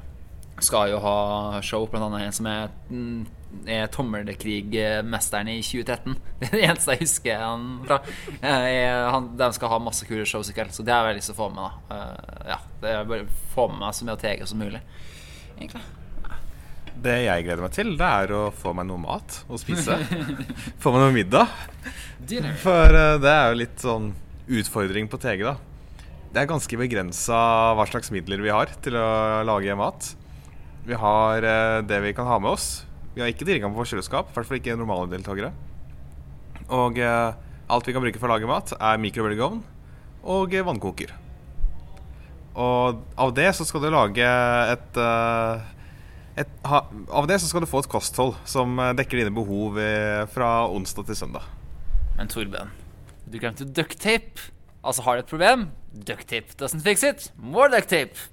skal 0.64 0.90
jo 0.90 1.00
ha 1.04 1.60
show, 1.64 1.84
annet 1.92 2.26
en 2.26 2.32
som 2.32 2.48
er, 2.48 2.70
mm, 2.88 3.26
er 3.66 3.86
tommelkrigmesteren 3.94 5.48
i 5.48 5.60
2013. 5.64 6.16
Det 6.40 6.48
er 6.50 6.56
det 6.58 6.64
eneste 6.68 6.94
jeg 6.96 7.02
husker 7.04 7.40
han 7.40 7.66
fra. 7.86 7.98
Eh, 8.40 8.66
er- 8.82 9.10
han, 9.14 9.28
de 9.38 9.48
skal 9.56 9.70
ha 9.72 9.78
masse 9.82 10.06
kule 10.08 10.26
shows 10.28 10.50
i 10.50 10.56
kveld, 10.56 10.74
så 10.76 10.84
det 10.86 10.92
har 10.94 11.08
jeg 11.10 11.20
lyst 11.20 11.30
til 11.32 11.36
å 11.36 11.40
få 11.40 11.48
med 11.54 11.62
da. 11.64 11.96
Eh, 11.96 12.48
ja, 12.52 12.58
det 12.82 12.90
er 12.94 13.06
bare 13.08 13.28
få 13.54 13.68
med 13.72 13.80
meg 13.84 13.94
så 13.96 14.04
mye 14.08 14.16
av 14.18 14.24
TG 14.24 14.42
som 14.50 14.60
mulig, 14.60 14.82
egentlig. 15.56 15.84
Det 17.06 17.12
jeg 17.26 17.44
gleder 17.44 17.60
meg 17.62 17.74
til, 17.76 17.90
det 18.00 18.06
er 18.08 18.30
å 18.32 18.42
få 18.56 18.72
meg 18.76 18.86
noe 18.88 19.00
mat 19.02 19.34
å 19.52 19.58
spise. 19.60 19.98
få 20.82 20.92
meg 20.94 21.02
noe 21.04 21.14
middag. 21.14 21.50
For 22.62 22.96
eh, 22.98 23.16
det 23.22 23.32
er 23.32 23.50
jo 23.52 23.58
litt 23.62 23.82
sånn 23.84 24.10
utfordring 24.46 25.08
på 25.12 25.20
TG, 25.22 25.44
da. 25.46 25.56
Det 26.32 26.42
er 26.42 26.48
ganske 26.50 26.76
begrensa 26.80 27.36
hva 27.78 27.84
slags 27.88 28.10
midler 28.12 28.42
vi 28.44 28.52
har 28.52 28.68
til 28.84 28.96
å 29.00 29.06
lage 29.48 29.76
mat. 29.78 30.10
Vi 30.86 30.96
har 31.00 31.40
det 31.88 32.00
vi 32.04 32.12
kan 32.14 32.28
ha 32.28 32.36
med 32.42 32.52
oss. 32.52 32.66
Vi 33.16 33.22
har 33.24 33.30
ikke 33.32 33.46
tilgang 33.48 33.72
på 33.72 33.84
kjøleskap, 33.88 34.28
i 34.28 34.36
hvert 34.36 34.44
fall 34.44 34.58
ikke 34.58 34.74
normale 34.76 35.08
deltakere. 35.08 35.48
Og 36.68 36.98
eh, 37.00 37.36
alt 37.72 37.86
vi 37.88 37.94
kan 37.96 38.02
bruke 38.04 38.20
for 38.20 38.28
å 38.28 38.34
lage 38.34 38.48
mat, 38.50 38.74
er 38.76 38.98
mikrobølgeovn 39.00 39.62
og 40.28 40.52
eh, 40.52 40.64
vannkoker. 40.66 41.14
Og 42.60 42.98
av 43.16 43.32
det 43.36 43.46
så 43.56 43.64
skal 43.64 43.86
du 43.86 43.88
lage 43.94 44.26
et, 44.72 44.98
eh, 45.00 45.64
et 46.42 46.52
ha, 46.68 46.82
Av 47.08 47.28
det 47.28 47.38
så 47.40 47.48
skal 47.48 47.64
du 47.64 47.68
få 47.68 47.80
et 47.84 47.88
kosthold 47.92 48.34
som 48.48 48.76
eh, 48.80 48.92
dekker 48.96 49.22
dine 49.22 49.32
behov 49.32 49.78
eh, 49.80 50.24
fra 50.32 50.66
onsdag 50.68 51.08
til 51.08 51.18
søndag. 51.22 51.46
Men 52.18 52.28
Torben, 52.32 52.72
du 53.24 53.38
glemte 53.40 53.64
ducktape. 53.64 54.50
Altså, 54.84 55.06
har 55.08 55.16
du 55.16 55.24
et 55.24 55.32
problem? 55.32 55.70
Ducktape 55.96 56.52
doesn't 56.60 56.84
fix 56.84 57.00
it. 57.04 57.30
More 57.36 57.72
ducktape. 57.72 58.28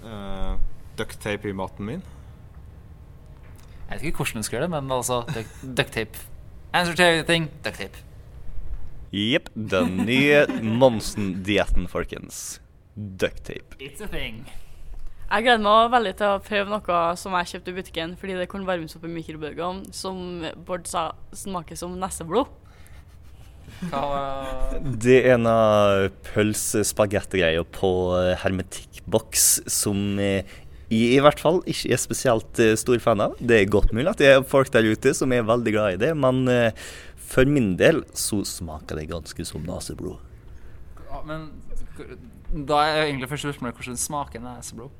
Uh, 0.00 0.56
Ducktape 0.96 1.48
i 1.48 1.52
maten 1.56 1.84
min. 1.86 2.02
Jeg 3.90 3.98
vet 3.98 4.06
ikke 4.12 4.22
hvordan 4.22 4.38
hun 4.38 4.46
skal 4.46 4.56
gjøre 4.58 4.66
det, 4.68 4.70
men 4.76 4.92
altså 4.94 5.20
duck- 5.34 5.64
ducktape. 5.76 6.18
Answer 6.72 6.94
to 6.94 7.02
everything, 7.02 7.48
ducktape. 7.64 7.98
Jepp. 9.12 9.48
Den 9.56 9.96
nye 10.06 10.44
Monsen-dietten, 10.62 11.88
folkens. 11.90 12.60
Ducktape. 12.94 13.74
It's 13.82 14.00
a 14.00 14.06
thing. 14.06 14.44
Jeg 15.30 15.44
gleder 15.46 15.62
meg 15.62 15.90
veldig 15.92 16.12
til 16.18 16.26
å 16.26 16.38
prøve 16.42 16.70
noe 16.70 17.00
som 17.18 17.34
jeg 17.38 17.50
kjøpte 17.52 17.70
i 17.70 17.74
butikken 17.76 18.14
fordi 18.18 18.34
det 18.38 18.48
kunne 18.50 18.66
varmes 18.66 18.94
opp 18.98 19.04
i 19.06 19.10
mikrobølgen, 19.12 19.84
som 19.94 20.42
Bård 20.66 20.86
sa 20.90 21.08
smaker 21.34 21.78
som 21.78 21.94
nesseblod. 22.02 22.50
Det 25.00 25.14
er 25.24 25.34
en 25.36 25.46
av 25.48 26.08
pølse-spagetti-greier 26.32 27.62
på 27.72 27.90
hermetikkboks 28.42 29.46
som 29.70 30.18
eh, 30.20 30.42
jeg 30.90 31.14
i 31.14 31.22
hvert 31.22 31.38
fall 31.38 31.60
ikke 31.70 31.92
er 31.94 32.00
spesielt 32.02 32.60
eh, 32.62 32.74
stor 32.78 32.98
fan 33.02 33.22
av. 33.22 33.36
Det 33.38 33.60
er 33.60 33.70
godt 33.70 33.92
mulig 33.94 34.10
at 34.10 34.18
det 34.18 34.30
er 34.32 34.46
folk 34.46 34.72
der 34.74 34.88
ute 34.90 35.12
som 35.14 35.30
er 35.32 35.46
veldig 35.46 35.74
glad 35.76 35.94
i 35.94 36.00
det, 36.02 36.10
men 36.18 36.42
eh, 36.50 36.74
for 37.30 37.46
min 37.46 37.76
del 37.78 38.02
så 38.18 38.40
smaker 38.46 38.98
det 38.98 39.10
ganske 39.12 39.46
som 39.46 39.62
neseblod. 39.62 40.18
Ja, 41.06 41.22
Men 41.26 41.46
da 42.66 42.82
er 42.82 43.04
egentlig 43.04 43.30
første 43.30 43.52
spørsmål 43.52 43.76
hvordan 43.78 44.02
smaker 44.02 44.42
neseblod? 44.42 44.90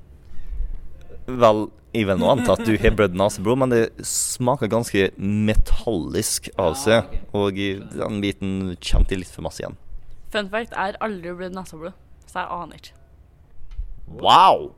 Vel, 1.27 1.65
jeg 1.95 2.07
vil 2.07 2.19
nå 2.23 2.29
anta 2.31 2.55
at 2.55 2.63
du 2.67 2.77
har 2.79 2.95
blødd 2.95 3.19
neseblod, 3.19 3.59
men 3.59 3.75
det 3.75 4.07
smaker 4.07 4.71
ganske 4.71 5.11
metallisk 5.19 6.53
av 6.59 6.77
seg. 6.79 7.19
Og 7.35 7.59
i 7.59 7.73
den 7.83 8.23
biten 8.23 8.77
kommer 8.79 9.11
til 9.11 9.25
litt 9.25 9.35
for 9.35 9.47
masse 9.47 9.63
igjen. 9.65 9.79
Fun 10.31 10.51
fact, 10.53 10.77
har 10.79 10.99
aldri 11.03 11.35
blødd 11.35 11.57
naseblod, 11.59 11.99
så 12.31 12.45
jeg 12.45 12.53
aner 12.61 12.79
ikke. 12.79 12.95
Wow! 14.23 14.71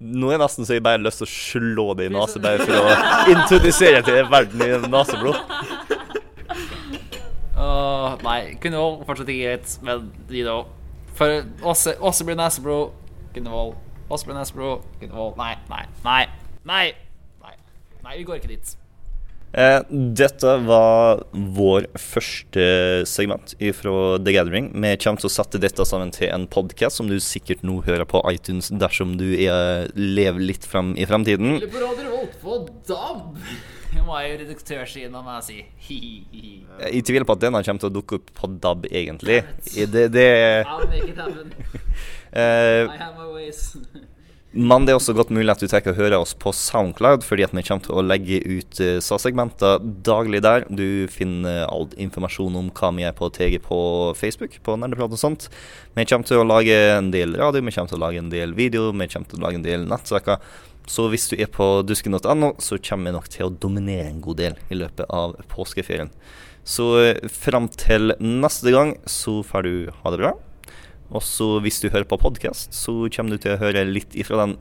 Nå 0.00 0.30
er 0.30 0.38
jeg 0.38 0.40
nesten 0.40 0.64
så 0.64 0.76
jeg 0.78 0.82
bare 0.84 0.96
har 0.96 1.02
lyst 1.04 1.20
til 1.20 1.26
å 1.26 1.30
slå 1.30 1.84
det 1.98 2.06
i 2.08 2.12
nesa 2.14 2.40
bare 2.40 2.64
for 2.64 2.72
å 2.72 2.92
introdusere 3.34 4.00
til 4.06 4.30
verden 4.32 4.62
i 4.64 4.68
neseblod. 4.88 5.36
Åh, 7.60 8.14
nei, 8.24 8.38
Gunvold 8.62 9.04
fortsatt 9.04 9.28
ikke 9.28 9.50
greit, 9.50 9.74
men 9.84 10.08
you 10.32 10.46
know. 10.46 10.64
For 11.18 11.44
Åse, 11.68 11.98
Åse 12.00 12.24
blir 12.24 12.38
neseblod, 12.40 12.96
Gunvold. 13.34 13.76
Åse 14.08 14.24
blir 14.24 14.40
neseblod, 14.40 14.88
Gunvold. 15.02 15.36
Nei, 15.36 15.52
nei, 15.68 15.84
nei. 16.08 16.22
Nei, 16.64 16.86
nei 18.00 18.16
vi 18.16 18.24
går 18.30 18.40
ikke 18.40 18.54
dit. 18.54 18.72
Eh, 19.52 19.80
dette 19.90 20.52
var 20.62 21.24
vår 21.32 21.88
første 21.98 22.66
segment 23.10 23.54
fra 23.74 23.94
The 24.22 24.34
Gathering. 24.36 24.70
Vi 24.70 24.92
kommer 25.02 25.22
til 25.22 25.26
å 25.26 25.32
sette 25.34 25.58
dette 25.62 25.86
sammen 25.88 26.12
til 26.14 26.30
en 26.30 26.46
podkast 26.50 27.00
som 27.00 27.10
du 27.10 27.16
sikkert 27.24 27.64
nå 27.66 27.80
hører 27.86 28.06
på 28.06 28.22
iTunes 28.30 28.70
dersom 28.70 29.16
du 29.18 29.26
er, 29.34 29.90
lever 29.98 30.46
litt 30.52 30.68
frem 30.70 30.94
i 30.94 31.08
fremtiden. 31.08 31.56
Eller 31.58 31.72
på 31.72 31.82
Radio 31.82 32.06
Revolt 32.06 32.38
på 32.44 32.60
DAB. 32.86 33.42
Det 33.90 34.04
må 34.06 34.20
jeg 34.20 34.30
jo 34.30 34.38
redaktørsiden 34.44 35.18
av 35.18 35.26
meg 35.26 35.42
si. 35.42 35.58
Jeg 35.90 37.02
tviler 37.08 37.26
på 37.26 37.34
at 37.34 37.42
denne 37.42 37.64
kommer 37.66 37.82
til 37.82 37.90
å 37.90 37.96
dukke 37.96 38.20
opp 38.20 38.30
på 38.38 38.52
DAB, 38.62 38.86
egentlig. 38.86 39.40
Det, 39.66 40.06
det, 40.14 40.28
I'll 40.62 40.86
make 40.86 41.10
it 41.10 41.18
happen. 41.18 41.50
uh, 42.30 42.86
I 42.86 43.02
have 43.02 43.18
my 43.18 43.26
ways. 43.34 43.74
Men 44.50 44.82
det 44.82 44.90
er 44.90 44.96
også 44.98 45.14
godt 45.14 45.28
mulig 45.30 45.52
at 45.52 45.60
du 45.62 45.68
tar 45.70 45.84
og 45.86 45.94
hører 45.94 46.16
oss 46.18 46.32
på 46.34 46.50
Soundcloud, 46.50 47.22
fordi 47.22 47.44
at 47.46 47.52
vi 47.54 47.62
kommer 47.62 47.84
til 47.84 47.94
å 47.94 48.02
legge 48.02 48.40
ut 48.42 48.80
uh, 48.82 48.96
SA-segmenter 48.98 49.78
daglig 50.02 50.40
der. 50.42 50.66
Du 50.66 51.06
finner 51.12 51.68
all 51.68 51.86
informasjon 51.94 52.58
om 52.58 52.72
hva 52.74 52.90
vi 52.96 53.06
er 53.06 53.14
på 53.14 53.28
TG 53.30 53.60
på 53.62 53.78
Facebook, 54.18 54.58
på 54.66 54.74
Nerdeprat 54.74 55.14
og 55.14 55.22
sånt. 55.22 55.46
Vi 55.94 56.02
kommer 56.02 56.26
til 56.26 56.42
å 56.42 56.48
lage 56.48 56.74
en 56.96 57.12
del 57.14 57.38
radio, 57.38 57.62
vi 57.62 57.76
kommer 57.76 57.94
til 57.94 58.00
å 58.00 58.04
lage 58.08 58.24
en 58.24 58.34
del 58.34 58.56
video, 58.58 58.90
vi 58.90 59.08
kommer 59.14 59.30
til 59.30 59.38
å 59.38 59.46
lage 59.46 59.62
en 59.62 59.68
del 59.68 59.86
nettsaker. 59.86 60.42
Så 60.90 61.06
hvis 61.12 61.30
du 61.30 61.38
er 61.38 61.46
på 61.54 61.70
dusken.no, 61.86 62.56
så 62.58 62.82
kommer 62.82 63.12
vi 63.12 63.16
nok 63.20 63.30
til 63.30 63.46
å 63.46 63.54
dominere 63.54 64.10
en 64.10 64.22
god 64.24 64.42
del 64.42 64.58
i 64.66 64.82
løpet 64.82 65.14
av 65.14 65.38
påskeferien. 65.54 66.10
Så 66.66 66.90
uh, 66.98 67.26
fram 67.30 67.70
til 67.70 68.16
neste 68.18 68.74
gang 68.74 68.96
så 69.06 69.44
får 69.46 69.68
du 69.70 69.74
ha 70.02 70.10
det 70.10 70.24
bra. 70.26 70.38
Og 71.10 71.22
så 71.26 71.46
hvis 71.64 71.80
du 71.82 71.88
hører 71.90 72.06
på 72.06 72.18
podkast, 72.22 72.70
så 72.76 72.92
kommer 73.10 73.34
du 73.34 73.42
til 73.42 73.56
å 73.56 73.60
høre 73.60 73.82
litt 73.88 74.14
ifra 74.14 74.44
den 74.44 74.52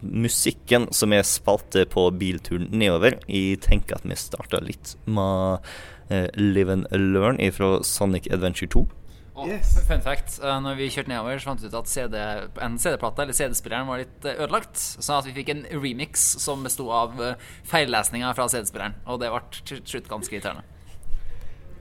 musikken 0.00 0.86
som 0.96 1.12
er 1.12 1.26
spalte 1.28 1.82
på 1.90 2.06
bilturen 2.16 2.70
nedover. 2.72 3.18
Jeg 3.28 3.58
tenker 3.66 3.98
at 3.98 4.06
vi 4.08 4.16
starter 4.16 4.64
litt 4.64 4.94
med 5.04 5.60
eh, 6.08 6.30
Live 6.40 6.72
and 6.72 6.88
Learn 6.96 7.40
ifra 7.44 7.82
Sonic 7.84 8.30
Adventure 8.32 8.70
2. 8.72 8.86
Og 9.38 9.52
Fun 9.86 10.00
fact. 10.02 10.38
eh, 10.42 10.56
Når 10.64 10.78
vi 10.80 10.88
kjørte 10.90 11.12
nedover, 11.12 11.36
så 11.38 11.52
fant 11.52 11.60
vi 11.62 11.68
ut 11.70 11.76
at 11.78 11.92
CD, 11.92 12.16
en 12.64 12.80
CD-plate 12.80 13.22
eller 13.26 13.36
CD-spilleren 13.36 13.86
var 13.92 14.00
litt 14.00 14.24
eh, 14.26 14.40
ødelagt. 14.40 14.80
Sånn 14.80 15.20
at 15.20 15.28
vi 15.28 15.36
fikk 15.36 15.52
en 15.52 15.62
remix 15.76 16.24
som 16.42 16.64
besto 16.66 16.88
av 16.90 17.20
eh, 17.22 17.36
feillesninger 17.68 18.32
fra 18.34 18.48
CD-spilleren. 18.50 18.96
Og 19.06 19.20
det 19.22 19.28
ble 19.36 19.44
til 19.60 19.84
slutt 19.84 20.08
ganske 20.10 20.34
irriterende. 20.34 20.64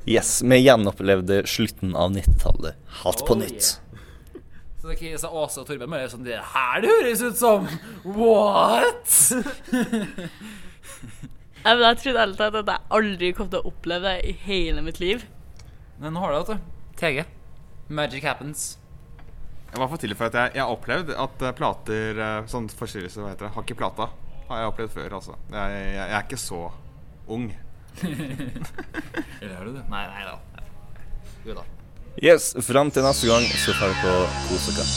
Yes, 0.07 0.37
vi 0.45 0.61
gjenopplevde 0.61 1.41
slutten 1.49 1.95
av 1.99 2.13
90-tallet. 2.15 2.77
Hatt 3.01 3.25
på 3.27 3.33
Oh, 3.35 3.41
nytt. 3.41 3.73
Så 4.87 4.93
det 4.93 5.01
er 5.01 5.07
ikke 5.09 5.19
så 5.19 5.29
Åse 5.35 5.59
og 5.59 5.65
Torben 5.67 5.91
bare 5.91 6.07
sånn 6.07 6.23
Det 6.23 6.35
her 6.53 6.77
det 6.79 6.87
høres 6.87 7.19
ut 7.19 7.35
som 7.35 7.65
What?! 8.07 9.15
Jeg, 11.67 11.75
men 11.75 11.83
jeg 11.83 11.97
trodde 11.99 12.21
ærlig 12.21 12.37
talt 12.39 12.55
at 12.61 12.69
jeg 12.71 12.87
aldri 12.95 13.31
kom 13.35 13.49
til 13.51 13.59
å 13.59 13.67
oppleve 13.67 14.13
det 14.13 14.29
i 14.29 14.31
hele 14.45 14.79
mitt 14.85 15.01
liv. 15.03 15.25
Men 15.99 16.15
nå 16.15 16.23
har 16.23 16.31
du 16.31 16.37
det, 16.37 16.43
vet 16.45 16.53
du. 16.53 16.93
TG. 17.01 17.19
Magic 17.99 18.23
happens. 18.23 18.63
Jeg 19.73 19.81
var 19.81 19.91
for 19.91 19.99
tidlig 19.99 20.15
for 20.21 20.29
at 20.31 20.37
jeg, 20.39 20.55
jeg 20.55 20.63
har 20.63 20.71
opplevd 20.77 21.11
at 21.25 21.43
eh, 21.43 21.55
plater 21.57 22.21
eh, 22.23 22.37
Sånn 22.47 22.71
forstyrrelse, 22.71 23.19
hva 23.19 23.33
heter 23.33 23.49
det, 23.49 23.53
har 23.57 23.67
ikke 23.67 23.81
plata. 23.83 24.07
Har 24.47 24.63
jeg 24.63 24.71
opplevd 24.71 24.95
før, 24.95 25.17
altså. 25.19 25.35
Jeg, 25.51 25.81
jeg, 25.81 25.97
jeg 25.97 26.19
er 26.21 26.29
ikke 26.29 26.39
så 26.45 26.61
ung. 27.35 27.49
Eller 29.41 29.57
er 29.57 29.67
du 29.67 29.73
det? 29.73 29.83
Nei, 29.91 30.05
nei 30.13 30.23
da. 30.29 30.37
Jo 31.49 31.59
da. 31.59 31.67
Yes, 32.17 32.55
fram 32.65 32.89
til 32.89 33.03
neste 33.05 33.27
gang 33.29 33.43
så 33.61 33.75
får 33.77 33.91
dere 33.93 34.21
kose 34.47 34.71
dere. 34.73 34.87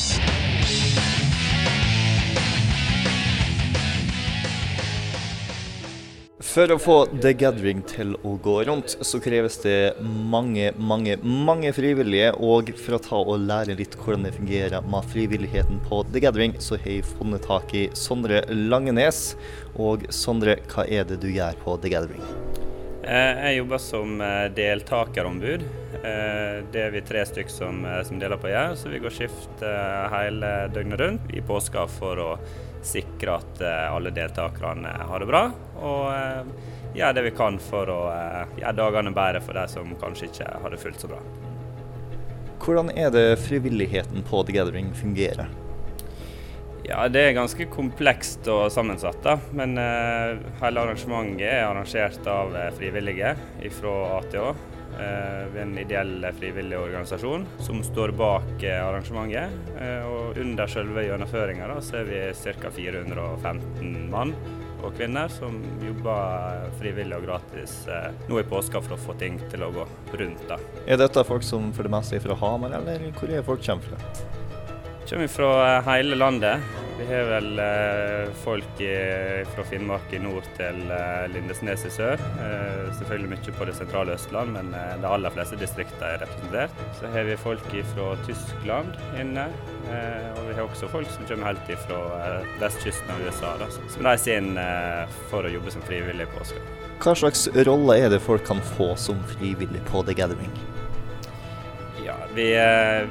For 6.51 6.73
å 6.73 6.79
få 6.81 6.97
The 7.13 7.35
Gathering 7.37 7.83
til 7.85 8.15
å 8.25 8.33
gå 8.41 8.55
rundt, 8.71 8.97
så 9.05 9.21
kreves 9.21 9.61
det 9.61 10.01
mange, 10.01 10.73
mange, 10.81 11.19
mange 11.21 11.75
frivillige. 11.77 12.33
Og 12.41 12.73
for 12.81 12.97
å 12.97 13.03
ta 13.05 13.21
og 13.21 13.45
lære 13.45 13.77
litt 13.77 13.99
hvordan 14.01 14.25
det 14.25 14.33
fungerer 14.39 14.89
med 14.89 15.13
frivilligheten 15.13 15.85
på 15.85 16.01
The 16.09 16.25
Gathering, 16.25 16.57
så 16.57 16.81
har 16.81 16.89
jeg 16.89 17.07
funnet 17.13 17.45
tak 17.45 17.77
i 17.77 17.91
Sondre 17.93 18.47
Langenes. 18.49 19.37
Og 19.77 20.09
Sondre, 20.09 20.57
hva 20.73 20.89
er 20.89 21.05
det 21.05 21.21
du 21.21 21.29
gjør 21.29 21.61
på 21.61 21.77
The 21.85 21.93
Gathering? 21.93 22.70
Eh, 23.03 23.45
Jeg 23.47 23.57
jobber 23.57 23.79
som 23.81 24.21
eh, 24.21 24.47
deltakerombud. 24.55 25.63
Eh, 26.05 26.57
Det 26.73 26.83
er 26.85 26.91
vi 26.93 27.01
tre 27.01 27.25
stykker 27.27 27.53
som, 27.53 27.85
som 28.05 28.19
deler 28.21 28.41
på 28.41 28.51
å 28.51 28.53
gjøre, 28.53 28.77
så 28.77 28.93
vi 28.93 29.01
går 29.01 29.15
skift 29.15 29.63
hele 30.13 30.51
døgnet 30.75 31.01
rundt 31.01 31.33
i 31.35 31.41
påska 31.41 31.87
for 31.91 32.21
å 32.21 32.31
sikre 32.85 33.39
at 33.41 33.61
alle 33.93 34.13
deltakerne 34.15 34.93
har 35.09 35.21
det 35.21 35.29
bra. 35.29 35.43
Og 35.81 36.95
gjør 36.97 37.17
det 37.17 37.25
vi 37.27 37.33
kan 37.37 37.59
for 37.61 37.91
å 37.93 37.99
gjøre 38.61 38.77
dagene 38.79 39.13
bedre 39.17 39.43
for 39.45 39.59
de 39.59 39.67
som 39.73 39.93
kanskje 40.01 40.31
ikke 40.31 40.49
har 40.63 40.73
det 40.73 40.81
fullt 40.81 41.05
så 41.05 41.11
bra. 41.11 41.21
Hvordan 42.61 42.93
er 42.97 43.11
det 43.13 43.27
frivilligheten 43.45 44.25
på 44.29 44.45
The 44.47 44.57
Gathering 44.57 44.93
fungerer? 44.97 45.49
Ja, 46.91 47.05
det 47.09 47.21
er 47.23 47.37
ganske 47.37 47.69
komplekst 47.71 48.49
og 48.51 48.65
sammensatt, 48.75 49.21
da. 49.23 49.37
Men 49.55 49.79
eh, 49.79 50.41
hele 50.59 50.83
arrangementet 50.83 51.47
er 51.47 51.69
arrangert 51.69 52.27
av 52.27 52.57
eh, 52.59 52.73
frivillige 52.75 53.37
fra 53.77 53.93
ATH. 54.17 54.49
Eh, 54.99 55.61
en 55.63 55.77
ideell 55.79 56.25
eh, 56.25 56.35
frivillig 56.35 56.81
organisasjon 56.81 57.47
som 57.63 57.79
står 57.87 58.11
bak 58.19 58.65
eh, 58.67 58.81
arrangementet. 58.83 59.55
Eh, 59.79 60.03
og 60.11 60.41
under 60.43 60.73
selve 60.75 61.07
gjennomføringa 61.07 61.71
er 61.71 62.11
vi 62.11 62.25
ca. 62.59 62.75
415 62.75 64.11
mann 64.11 64.35
og 64.81 64.91
kvinner 64.97 65.31
som 65.31 65.61
jobber 65.85 66.67
frivillig 66.81 67.19
og 67.21 67.27
gratis 67.29 67.75
nå 68.31 68.39
i 68.41 68.47
påska 68.49 68.81
for 68.81 68.97
å 68.97 69.03
få 69.03 69.15
ting 69.21 69.37
til 69.53 69.63
å 69.67 69.71
gå 69.77 69.87
rundt. 70.17 70.47
da. 70.49 70.57
Er 70.89 70.99
dette 71.05 71.23
folk 71.29 71.45
som 71.47 71.71
for 71.77 71.87
det 71.87 71.93
meste 71.93 72.17
er 72.17 72.25
fra 72.25 72.41
Hamar, 72.41 72.81
eller 72.81 73.11
hvor 73.21 73.31
er 73.31 73.45
folk 73.47 73.63
kommer 73.63 73.93
fra? 73.93 74.40
Kommer 75.09 75.27
fra 75.33 75.51
eh, 75.77 75.83
hele 75.89 76.19
landet. 76.19 76.61
Vi 77.01 77.07
har 77.07 77.25
vel 77.25 77.59
eh, 77.59 78.33
folk 78.45 78.81
i, 78.81 78.93
fra 79.55 79.63
Finnmark 79.65 80.13
i 80.13 80.19
nord 80.21 80.45
til 80.59 80.83
eh, 80.93 81.23
Lindesnes 81.33 81.87
i 81.89 81.93
sør. 81.95 82.21
Eh, 82.45 82.91
selvfølgelig 82.99 83.31
mye 83.31 83.55
på 83.57 83.69
det 83.71 83.77
sentrale 83.79 84.17
Østland, 84.19 84.53
men 84.53 84.69
de 84.75 85.09
aller 85.09 85.33
fleste 85.33 85.57
distriktene 85.57 86.11
er 86.11 86.21
representert. 86.27 86.83
Så 86.99 87.09
har 87.15 87.25
vi 87.25 87.39
folk 87.41 87.73
fra 87.95 88.11
Tyskland 88.27 88.99
inne. 89.17 89.47
Og 89.89 90.43
vi 90.45 90.59
har 90.59 90.67
også 90.67 90.91
folk 90.93 91.09
som 91.15 91.25
kommer 91.27 91.49
helt 91.55 91.73
fra 91.87 92.01
vestkysten 92.61 93.15
av 93.15 93.25
USA, 93.25 93.55
da, 93.63 93.69
som 93.73 94.05
reiser 94.07 94.37
inn 94.37 94.61
for 95.33 95.49
å 95.49 95.51
jobbe 95.51 95.73
som 95.73 95.83
frivillig 95.89 96.29
i 96.29 96.33
påska. 96.35 96.61
Hva 97.01 97.15
slags 97.17 97.47
rolle 97.67 97.97
er 97.97 98.13
det 98.13 98.21
folk 98.23 98.45
kan 98.47 98.61
få 98.77 98.93
som 99.01 99.19
frivillig 99.33 99.81
på 99.89 100.05
The 100.05 100.15
Gathering? 100.21 100.53
Ja, 102.05 102.19
vi, 102.37 102.53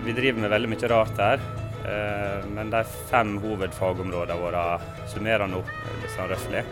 vi 0.06 0.16
driver 0.22 0.46
med 0.46 0.54
veldig 0.54 0.72
mye 0.76 0.92
rart 0.94 1.26
her. 1.26 1.50
Eh, 1.90 2.46
Men 2.54 2.70
de 2.70 2.84
fem 3.10 3.38
hovedfagområdene 3.42 4.38
våre 4.42 4.64
summerer 5.10 5.50
nå 5.50 5.64
liksom 6.04 6.30
røftlig. 6.30 6.64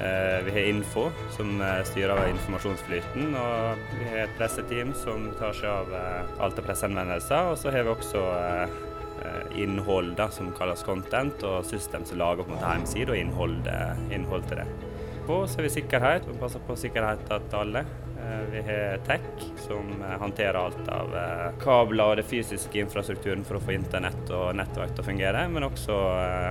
Eh, 0.00 0.38
Vi 0.44 0.54
har 0.56 0.68
info, 0.68 1.10
som 1.36 1.60
eh, 1.60 1.82
styrer 1.84 2.28
informasjonsflyten. 2.32 3.34
Og 3.36 3.84
vi 3.98 4.10
har 4.10 4.24
et 4.26 4.36
presseteam 4.38 4.94
som 4.94 5.30
tar 5.38 5.54
seg 5.54 5.70
av 5.70 5.94
alt 6.40 6.58
av 6.58 6.64
presseanvendelser. 6.66 7.52
Og 7.52 7.58
så 7.58 7.70
har 7.74 7.84
vi 7.84 7.94
også 7.94 8.24
innhold 9.52 10.14
da, 10.16 10.30
som 10.32 10.46
kalles 10.56 10.80
content, 10.82 11.42
og 11.44 11.66
system 11.68 12.06
som 12.08 12.16
lager 12.16 12.46
på 12.48 12.56
en 12.56 12.86
og 13.10 13.16
innhold, 13.18 13.68
innhold 14.08 14.46
til 14.48 14.62
det. 14.62 14.64
På 15.26 15.42
så 15.46 15.60
har 15.60 15.66
vi 15.66 15.74
sikkerhet, 15.74 16.24
vi 16.24 16.38
passer 16.40 16.62
på 16.64 16.76
sikkerheten 16.80 17.50
til 17.50 17.58
alle. 17.58 17.84
Eh, 18.30 18.40
Vi 18.52 18.60
har 18.72 18.96
tech, 18.96 19.20
som 19.56 20.02
eh, 20.02 20.18
håndterer 20.18 20.54
alt 20.54 20.88
av 20.88 21.16
eh, 21.16 21.62
kabler 21.62 22.12
og 22.12 22.16
det 22.20 22.26
fysiske 22.28 22.80
infrastrukturen 22.80 23.44
for 23.44 23.58
å 23.58 23.62
få 23.64 23.74
internett 23.74 24.30
og 24.34 24.54
nettverk 24.58 24.94
til 24.94 25.04
å 25.04 25.08
fungere, 25.08 25.44
men 25.48 25.66
også 25.66 25.98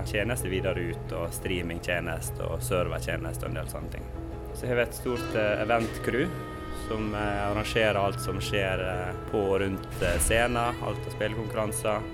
tjenester 0.10 0.52
videre 0.52 0.92
ut, 0.92 1.16
og 1.16 1.34
streamingtjenester 1.36 2.48
og 2.48 2.64
servertjenester 2.66 3.48
og 3.48 3.54
en 3.54 3.60
del 3.62 3.72
sånne 3.72 3.94
ting. 3.96 4.08
Så 4.54 4.68
har 4.68 4.80
vi 4.80 4.88
et 4.88 4.98
stort 4.98 5.36
event-crew 5.40 6.26
som 6.88 7.14
arrangerer 7.16 8.00
alt 8.02 8.20
som 8.24 8.40
skjer 8.42 8.82
på 9.30 9.44
og 9.52 9.60
rundt 9.62 10.02
scenen, 10.26 10.80
alt 10.82 11.06
av 11.06 11.14
spillkonkurranser. 11.14 12.08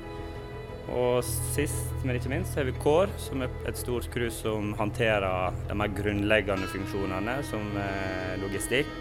Og 0.93 1.23
sist, 1.25 1.87
men 2.05 2.19
ikke 2.19 2.29
minst, 2.29 2.55
har 2.57 2.67
vi 2.67 2.75
Kår, 2.77 3.09
som 3.17 3.41
er 3.41 3.53
et 3.65 3.79
stort 3.79 4.05
crew 4.13 4.29
som 4.33 4.73
håndterer 4.77 5.55
de 5.69 5.77
mer 5.77 5.93
grunnleggende 5.97 6.69
funksjonene, 6.69 7.39
som 7.49 7.65
eh, 7.81 8.35
logistikk, 8.43 8.93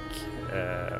eh, 0.49 0.97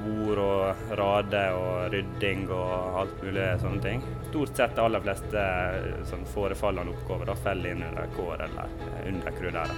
bord 0.00 0.40
og 0.40 0.92
rader 0.96 1.56
og 1.56 1.94
rydding 1.94 2.46
og 2.52 3.00
alt 3.02 3.24
mulig 3.24 3.48
sånne 3.62 3.84
ting. 3.84 4.04
Stort 4.28 4.60
sett 4.60 4.76
de 4.76 4.84
aller 4.84 5.04
fleste 5.04 5.40
eh, 5.40 6.04
sånn 6.10 6.28
forefallende 6.34 6.94
oppgaver 6.94 7.32
da 7.32 7.40
faller 7.40 7.74
inn 7.74 7.84
under 7.88 8.14
Kår 8.16 8.46
eller 8.48 8.78
under 9.08 9.36
crew 9.40 9.52
der. 9.56 9.74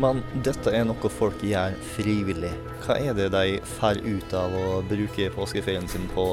Men 0.00 0.24
dette 0.42 0.72
er 0.74 0.86
noe 0.88 1.10
folk 1.12 1.42
gjør 1.46 1.76
frivillig. 1.94 2.50
Hva 2.82 2.96
er 2.98 3.14
det 3.14 3.28
de 3.30 3.60
får 3.76 4.00
ut 4.02 4.32
av 4.34 4.56
å 4.58 4.80
bruke 4.90 5.28
påskeferien 5.36 5.86
sin 5.88 6.08
på 6.12 6.26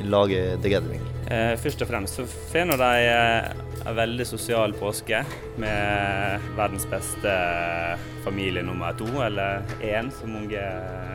å 0.00 0.08
lage 0.10 0.42
The 0.62 0.72
Gathering? 0.72 1.04
Eh, 1.26 1.54
først 1.58 1.82
og 1.82 1.90
fremst 1.90 2.20
så 2.20 2.26
får 2.26 2.76
de 2.78 2.90
eh, 3.10 3.48
en 3.86 3.96
veldig 3.96 4.26
sosial 4.26 4.74
påske 4.78 5.22
med 5.62 6.46
verdens 6.56 6.86
beste 6.90 7.32
familie 8.24 8.62
nummer 8.66 8.94
to, 8.98 9.08
eller 9.22 9.62
én, 9.82 10.10
som 10.14 10.34
mange 10.34 10.62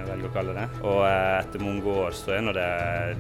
velger 0.08 0.28
å 0.30 0.34
kalle 0.36 0.56
det. 0.58 0.68
Og 0.82 1.04
eh, 1.08 1.36
etter 1.42 1.64
mange 1.64 1.96
år 2.06 2.16
så 2.16 2.36
er 2.38 2.52
det 2.56 2.72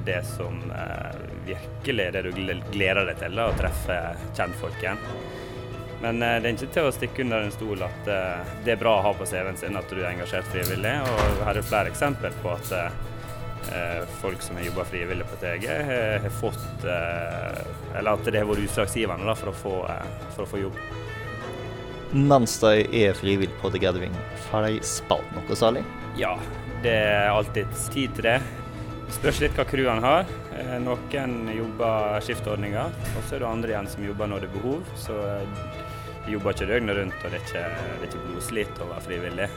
det 0.07 0.21
som 0.27 0.59
eh, 0.71 1.21
virkelig 1.47 2.07
er 2.07 2.17
det 2.17 2.25
du 2.27 2.41
gleder 2.71 3.07
deg 3.07 3.21
til, 3.23 3.39
da, 3.39 3.47
å 3.51 3.59
treffe 3.59 4.01
kjentfolk 4.37 4.83
igjen. 4.83 5.07
Men 6.01 6.21
eh, 6.21 6.37
det 6.41 6.49
er 6.49 6.57
ikke 6.57 6.73
til 6.73 6.89
å 6.89 6.95
stikke 6.95 7.25
under 7.25 7.45
en 7.45 7.53
stol 7.53 7.85
at 7.85 8.09
eh, 8.09 8.53
det 8.65 8.75
er 8.75 8.81
bra 8.81 8.97
å 8.97 9.05
ha 9.05 9.13
på 9.15 9.27
CV-en 9.29 9.59
sin 9.59 9.77
at 9.77 9.91
du 9.91 9.99
er 9.99 10.11
engasjert 10.13 10.47
frivillig. 10.51 10.95
Og 11.05 11.43
her 11.45 11.59
er 11.59 11.67
flere 11.67 11.91
eksempler 11.93 12.35
på 12.41 12.53
at 12.55 12.71
eh, 12.77 13.01
folk 14.21 14.41
som 14.41 14.55
har 14.55 14.63
jobba 14.63 14.83
frivillig 14.85 15.25
på 15.25 15.35
TG, 15.41 15.67
har, 15.67 16.19
har 16.19 16.29
fått 16.29 16.83
eh, 16.83 17.97
Eller 17.97 18.11
at 18.13 18.25
det 18.25 18.39
har 18.41 18.49
vært 18.49 18.65
utslagsgivende 18.65 19.35
for, 19.35 19.85
eh, 19.89 20.07
for 20.35 20.45
å 20.45 20.49
få 20.49 20.61
jobb. 20.63 20.79
Mens 22.11 22.57
de 22.59 22.85
er 23.03 23.15
frivillig 23.15 23.53
på 23.61 23.71
The 23.71 23.79
Gathering, 23.79 24.15
får 24.49 24.67
de 24.67 24.81
spalt 24.83 25.29
noe 25.35 25.55
særlig? 25.55 25.85
Ja, 26.19 26.33
det 26.83 26.97
er 27.05 27.29
alltid 27.31 27.71
tid 27.93 28.17
til 28.17 28.27
det. 28.27 28.39
Spørs 29.15 29.39
litt 29.43 29.55
hva 29.55 29.65
crewene 29.67 30.03
har. 30.03 30.33
Eh, 30.57 30.75
Noen 30.83 31.37
jobber 31.55 32.19
skiftordninger, 32.25 32.91
og 33.15 33.23
så 33.27 33.37
er 33.37 33.45
det 33.45 33.51
andre 33.51 33.75
igjen 33.75 33.91
som 33.93 34.07
jobber 34.07 34.31
når 34.31 34.43
det 34.43 34.51
er 34.51 34.57
behov. 34.59 34.95
Så 34.99 35.17
de 36.25 36.35
jobber 36.35 36.53
ikke 36.55 36.69
døgnet 36.69 36.99
rundt, 36.99 37.23
og 37.23 37.31
det 37.31 37.39
er 37.39 37.47
ikke, 37.47 37.65
det 37.87 38.01
er 38.01 38.09
ikke 38.09 38.25
blodslit 38.27 38.83
å 38.83 38.91
være 38.91 39.05
frivillig. 39.07 39.51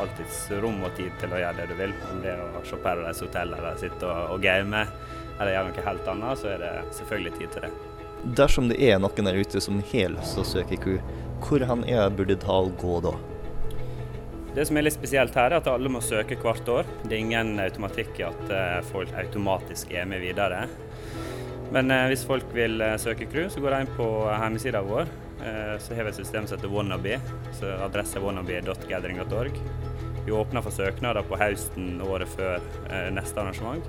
Alltids 0.00 0.44
rom 0.62 0.82
og 0.86 0.94
tid 0.96 1.12
til 1.20 1.34
å 1.34 1.40
gjøre 1.42 1.58
det 1.60 1.68
du 1.72 1.74
vil. 1.78 1.94
Om 2.10 2.22
det 2.24 2.34
er 2.34 2.42
å 2.42 2.62
se 2.66 2.78
Paradise 2.82 3.26
Hotel 3.26 3.56
eller 3.56 3.80
sitte 3.80 4.08
og, 4.08 4.36
og 4.36 4.44
game 4.44 4.84
eller 5.38 5.54
gjøre 5.54 5.70
noe 5.70 5.88
helt 5.88 6.12
annet, 6.14 6.40
så 6.40 6.52
er 6.52 6.62
det 6.62 6.72
selvfølgelig 6.98 7.34
tid 7.40 7.56
til 7.56 7.66
det. 7.66 7.72
Dersom 8.38 8.70
det 8.70 8.78
er 8.86 9.00
noen 9.02 9.26
der 9.26 9.40
ute 9.42 9.60
som 9.60 9.80
har 9.82 10.14
lyst 10.14 10.36
til 10.36 10.44
å 10.44 10.46
søke 10.46 10.78
ku, 10.78 10.92
hvor 11.42 11.64
han 11.66 11.82
er 11.90 12.12
burde 12.14 12.38
ta 12.38 12.60
og 12.62 12.76
gå 12.78 13.00
da? 13.02 13.16
Det 14.52 14.66
som 14.68 14.76
er 14.76 14.84
litt 14.84 14.94
spesielt 14.94 15.34
her, 15.38 15.48
er 15.48 15.62
at 15.62 15.68
alle 15.72 15.90
må 15.90 16.02
søke 16.04 16.36
hvert 16.38 16.66
år. 16.68 16.88
Det 17.02 17.16
er 17.16 17.22
ingen 17.22 17.56
automatikk 17.62 18.20
i 18.20 18.26
at 18.28 18.50
eh, 18.52 18.78
folk 18.90 19.14
automatisk 19.16 19.94
er 19.96 20.04
med 20.10 20.20
videre. 20.20 20.66
Men 21.72 21.88
eh, 21.90 22.10
hvis 22.12 22.26
folk 22.28 22.52
vil 22.52 22.76
eh, 22.84 22.98
søke 23.00 23.26
crew, 23.32 23.48
så 23.48 23.62
går 23.64 23.72
de 23.72 23.78
inn 23.86 23.94
på 23.96 24.08
hjemmesida 24.28 24.84
vår. 24.84 25.08
Eh, 25.42 25.78
så 25.78 25.94
har 25.94 26.04
vi 26.04 26.10
et 26.10 26.16
system 26.16 26.46
som 26.46 26.58
heter 26.58 26.68
Wannabe. 26.68 27.20
Så 27.52 27.66
adresse 27.84 28.18
er 28.18 28.24
wannabe.gathering.org. 28.24 29.58
Vi 30.26 30.32
åpner 30.32 30.62
for 30.62 30.70
søknader 30.70 31.26
på 31.26 31.38
høsten 31.40 32.02
året 32.06 32.30
før 32.30 32.60
eh, 32.90 33.08
neste 33.14 33.40
arrangement. 33.42 33.88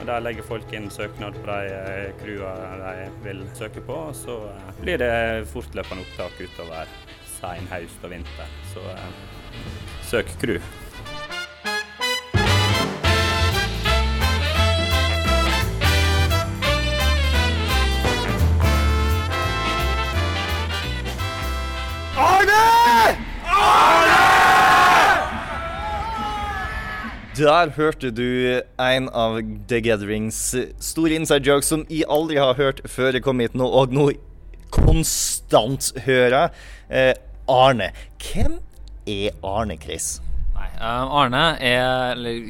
Og 0.00 0.06
Der 0.06 0.24
legger 0.24 0.46
folk 0.46 0.72
inn 0.74 0.90
søknad 0.90 1.38
på 1.38 1.46
de 1.46 1.70
eh, 1.74 2.24
de 2.26 3.06
vil 3.24 3.44
søke 3.54 3.84
på. 3.86 4.00
Og 4.10 4.16
så 4.16 4.40
blir 4.80 4.98
det 4.98 5.46
fortløpende 5.52 6.02
opptak 6.06 6.42
utover 6.42 6.90
sein 7.38 7.70
høst 7.70 8.02
og 8.02 8.16
vinter. 8.16 8.58
Så 8.74 8.84
søk 10.10 10.34
crew. 10.42 10.60
Der 27.38 27.70
hørte 27.76 28.08
du 28.10 28.62
en 28.82 29.04
av 29.14 29.36
The 29.70 29.78
Gatherings 29.84 30.38
store 30.82 31.14
inside 31.14 31.46
jokes 31.46 31.68
som 31.70 31.84
jeg 31.86 32.08
aldri 32.10 32.40
har 32.40 32.58
hørt 32.58 32.80
før 32.90 33.14
jeg 33.14 33.22
kom 33.22 33.38
hit 33.38 33.54
nå, 33.54 33.62
og 33.62 33.94
nå 33.94 34.08
konstant 34.74 35.92
hører. 36.02 36.50
Eh, 36.90 37.12
Arne, 37.46 37.92
hvem 38.18 38.58
er 39.06 39.38
Arne, 39.46 39.78
Chris? 39.78 40.16
Nei, 40.56 40.66
eh, 40.80 41.14
Arne 41.20 41.44
er 41.62 42.16
Eller, 42.16 42.42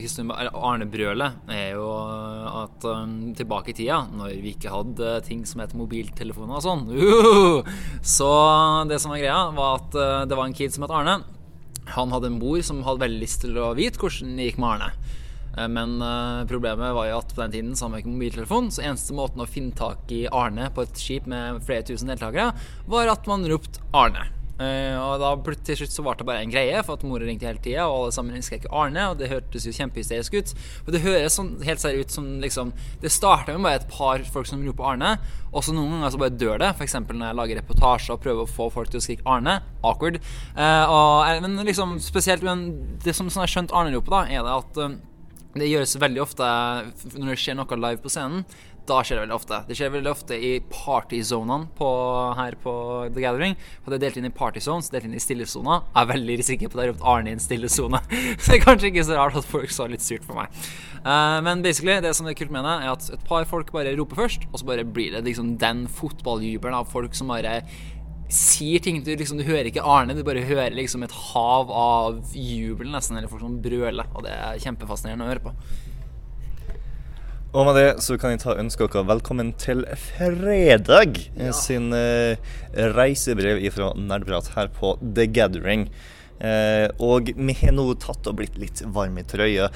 Arne-brølet 0.56 1.52
er 1.52 1.74
jo 1.76 1.92
at 2.64 2.88
um, 2.88 3.34
tilbake 3.36 3.74
i 3.74 3.76
tida, 3.82 4.06
når 4.08 4.38
vi 4.40 4.54
ikke 4.56 4.72
hadde 4.72 5.18
ting 5.28 5.44
som 5.44 5.60
het 5.60 5.76
mobiltelefoner 5.76 6.62
og 6.62 6.64
sånn 6.64 6.86
uh, 6.96 7.74
Så 8.00 8.30
det 8.88 9.02
som 9.02 9.12
var 9.12 9.20
greia, 9.20 9.42
var 9.52 9.82
at 9.82 9.98
uh, 10.00 10.22
det 10.24 10.38
var 10.38 10.48
en 10.48 10.56
kid 10.56 10.72
som 10.72 10.88
het 10.88 10.96
Arne. 10.96 11.20
Han 11.94 12.12
hadde 12.14 12.30
en 12.32 12.38
mor 12.40 12.60
som 12.66 12.82
hadde 12.86 13.04
veldig 13.04 13.22
lyst 13.22 13.42
til 13.44 13.58
å 13.60 13.72
vite 13.78 14.00
hvordan 14.00 14.36
det 14.38 14.50
gikk 14.50 14.60
med 14.62 14.70
Arne. 14.74 14.90
Eh, 15.56 15.68
Men 15.68 15.98
eh, 16.04 16.46
problemet 16.50 16.94
var 16.96 17.08
jo 17.10 17.18
at 17.18 17.34
på 17.34 17.42
den 17.44 17.54
tiden 17.56 17.76
så 17.76 17.86
hadde 17.86 17.96
man 17.96 18.02
ikke 18.04 18.14
mobiltelefon, 18.14 18.70
så 18.74 18.84
eneste 18.86 19.16
måten 19.16 19.44
å 19.44 19.48
finne 19.50 19.76
tak 19.76 20.10
i 20.14 20.26
Arne 20.30 20.70
på 20.74 20.84
et 20.86 21.00
skip 21.00 21.26
med 21.30 21.62
flere 21.66 21.86
tusen 21.88 22.10
deltakere, 22.12 22.52
var 22.86 23.14
at 23.14 23.26
man 23.30 23.46
ropte 23.50 23.82
Arne. 23.96 24.28
Eh, 24.58 24.96
og 24.98 25.22
da 25.22 25.54
til 25.66 25.78
slutt 25.78 25.94
så 25.94 26.02
var 26.02 26.18
det 26.18 26.26
bare 26.26 26.42
en 26.42 26.52
greie, 26.52 26.82
for 26.82 26.98
at 26.98 27.06
mora 27.06 27.26
ringte 27.26 27.46
hele 27.46 27.62
tida, 27.62 27.86
og 27.86 28.08
alle 28.08 28.14
sammen 28.16 28.44
skrek 28.44 28.66
Arne, 28.74 29.04
og 29.12 29.20
det 29.20 29.30
hørtes 29.30 29.68
jo 29.68 29.74
kjempehysterisk 29.76 30.34
ut. 30.34 30.54
Og 30.86 30.92
det 30.94 31.02
høres 31.04 31.38
sånn 31.38 31.52
helt 31.66 31.82
seriøst 31.82 32.08
ut 32.08 32.16
som 32.18 32.28
liksom 32.42 32.72
Det 33.02 33.10
starter 33.12 33.56
med 33.56 33.66
bare 33.66 33.80
et 33.80 33.90
par 33.90 34.22
folk 34.26 34.48
som 34.50 34.62
roper 34.66 34.92
Arne, 34.92 35.16
og 35.52 35.64
så 35.64 35.74
noen 35.74 35.96
ganger 35.96 36.14
så 36.14 36.22
bare 36.22 36.38
dør 36.38 36.62
det. 36.62 36.72
F.eks. 36.74 36.98
når 37.06 37.26
jeg 37.28 37.38
lager 37.40 37.60
reportasjer 37.62 38.16
og 38.16 38.22
prøver 38.24 38.44
å 38.44 38.50
få 38.50 38.70
folk 38.74 38.90
til 38.92 39.00
å 39.00 39.04
skrike 39.04 39.26
Arne. 39.28 39.60
Awkward. 39.86 40.18
Eh, 40.56 40.84
og, 40.84 41.28
eh, 41.28 41.42
men 41.44 41.60
liksom 41.68 41.98
spesielt 42.02 42.42
men 42.46 42.98
det 43.04 43.14
som 43.16 43.30
sånn 43.30 43.46
jeg 43.46 43.54
skjønt 43.54 43.76
Arne-ropet, 43.76 44.10
da, 44.10 44.24
er 44.26 44.42
det 44.46 44.58
at 44.58 44.98
det 45.58 45.68
gjøres 45.70 45.96
veldig 45.98 46.20
ofte 46.22 46.48
når 47.16 47.32
det 47.32 47.38
skjer 47.40 47.56
noe 47.58 47.78
live 47.78 48.02
på 48.02 48.12
scenen. 48.12 48.44
Da 48.88 49.02
skjer 49.04 49.18
det 49.18 49.24
veldig 49.26 49.36
ofte. 49.36 49.58
Det 49.68 49.76
skjer 49.76 49.90
veldig 49.92 50.10
ofte 50.10 50.36
i 50.40 50.52
partysonene 50.72 51.66
her 52.38 52.56
på 52.62 52.72
The 53.12 53.20
Gathering. 53.20 53.56
For 53.82 53.92
det 53.92 53.98
er 53.98 54.04
delt 54.06 54.20
inn 54.20 54.28
i 54.30 54.32
partyzones, 54.32 54.88
delt 54.92 55.04
inn 55.04 55.16
i 55.18 55.20
stillesoner. 55.20 55.82
Jeg 55.92 56.00
er 56.00 56.10
veldig 56.14 56.46
sikker 56.46 56.72
på 56.72 56.78
at 56.78 56.82
jeg 56.82 56.86
har 56.86 56.94
ropt 56.94 57.04
Arne 57.12 57.32
i 57.32 57.36
en 57.36 57.42
stillesone. 57.42 58.00
så 58.40 58.54
det 58.54 58.56
er 58.56 58.64
kanskje 58.64 58.88
ikke 58.92 59.04
så 59.10 59.18
rart 59.18 59.36
at 59.36 59.48
folk 59.48 59.74
så 59.74 59.88
litt 59.92 60.04
surt 60.04 60.24
for 60.24 60.40
meg. 60.40 60.64
Uh, 61.04 61.36
men 61.44 61.60
basically, 61.64 61.98
det 62.04 62.14
som 62.16 62.30
er 62.30 62.38
kult 62.38 62.54
med 62.54 62.64
det, 62.64 62.78
er 62.80 62.94
at 62.94 63.10
et 63.18 63.28
par 63.28 63.44
folk 63.50 63.70
bare 63.74 63.92
roper 63.98 64.22
først, 64.24 64.48
og 64.48 64.62
så 64.62 64.70
bare 64.72 64.88
blir 64.88 65.12
det 65.14 65.22
liksom 65.28 65.54
den 65.60 65.84
fotballjubelen 66.00 66.80
av 66.80 66.88
folk 66.88 67.16
som 67.18 67.30
bare 67.34 67.60
sier 68.28 68.82
ting 68.84 68.98
du 69.00 69.14
liksom 69.16 69.38
Du 69.40 69.44
hører 69.46 69.70
ikke 69.70 69.84
Arne, 69.88 70.12
du 70.12 70.20
bare 70.24 70.42
hører 70.44 70.74
liksom 70.76 71.04
et 71.06 71.14
hav 71.30 71.70
av 71.72 72.18
jubel, 72.36 72.90
nesten, 72.92 73.16
eller 73.20 73.28
folk 73.28 73.44
som 73.44 73.60
brøler. 73.64 74.08
Og 74.14 74.24
det 74.24 74.32
er 74.32 74.64
kjempefascinerende 74.64 75.28
å 75.28 75.32
høre 75.34 75.46
på. 75.48 75.54
Og 77.56 77.64
med 77.64 77.78
det 77.78 78.02
så 78.04 78.18
kan 78.20 78.34
jeg 78.34 78.42
ta 78.42 78.58
ønske 78.60 78.84
dere 78.92 79.06
velkommen 79.08 79.54
til 79.56 79.86
fredag 79.96 81.16
ja. 81.32 81.52
sin 81.56 81.94
eh, 81.96 82.36
reisebrev 82.92 83.62
fra 83.72 83.94
Nerdprat 83.96 84.50
her 84.52 84.68
på 84.74 84.92
The 85.00 85.24
Gathering. 85.32 85.86
Eh, 86.44 86.92
og 87.00 87.32
vi 87.32 87.56
har 87.62 87.72
nå 87.72 87.86
tatt 88.04 88.28
og 88.28 88.36
blitt 88.42 88.58
litt 88.60 88.84
varme 88.92 89.24
i 89.24 89.28
trøya. 89.28 89.70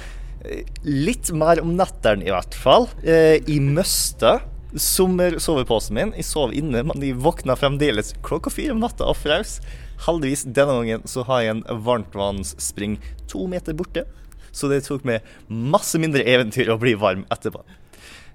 Eh, 0.45 0.69
litt 0.85 1.33
mer 1.33 1.65
om 1.65 1.73
netteren 1.79 2.21
i 2.21 2.29
hvert 2.29 2.53
fall. 2.53 2.91
Eh, 3.01 3.41
I 3.49 3.61
Møste. 3.65 4.41
sommersoveposen 4.73 5.97
min. 5.97 6.13
Jeg 6.17 6.25
sov 6.25 6.53
inne, 6.57 6.81
men 6.89 7.03
jeg 7.05 7.19
våkna 7.21 7.57
fremdeles 7.61 8.15
klokka 8.25 8.49
fire 8.53 8.73
om 8.73 8.81
natta 8.81 9.05
og 9.05 9.19
fraus. 9.21 9.59
Heldigvis 10.07 10.47
denne 10.49 10.79
gangen 10.79 11.05
så 11.05 11.25
har 11.29 11.43
jeg 11.45 11.57
en 11.57 11.85
varmtvannsspring 11.85 12.97
to 13.29 13.45
meter 13.53 13.77
borte. 13.77 14.07
Så 14.53 14.69
det 14.71 14.83
tok 14.87 15.07
meg 15.09 15.27
masse 15.49 16.01
mindre 16.01 16.25
eventyr 16.29 16.71
å 16.73 16.81
bli 16.81 16.95
varm 16.99 17.25
etterpå. 17.33 17.65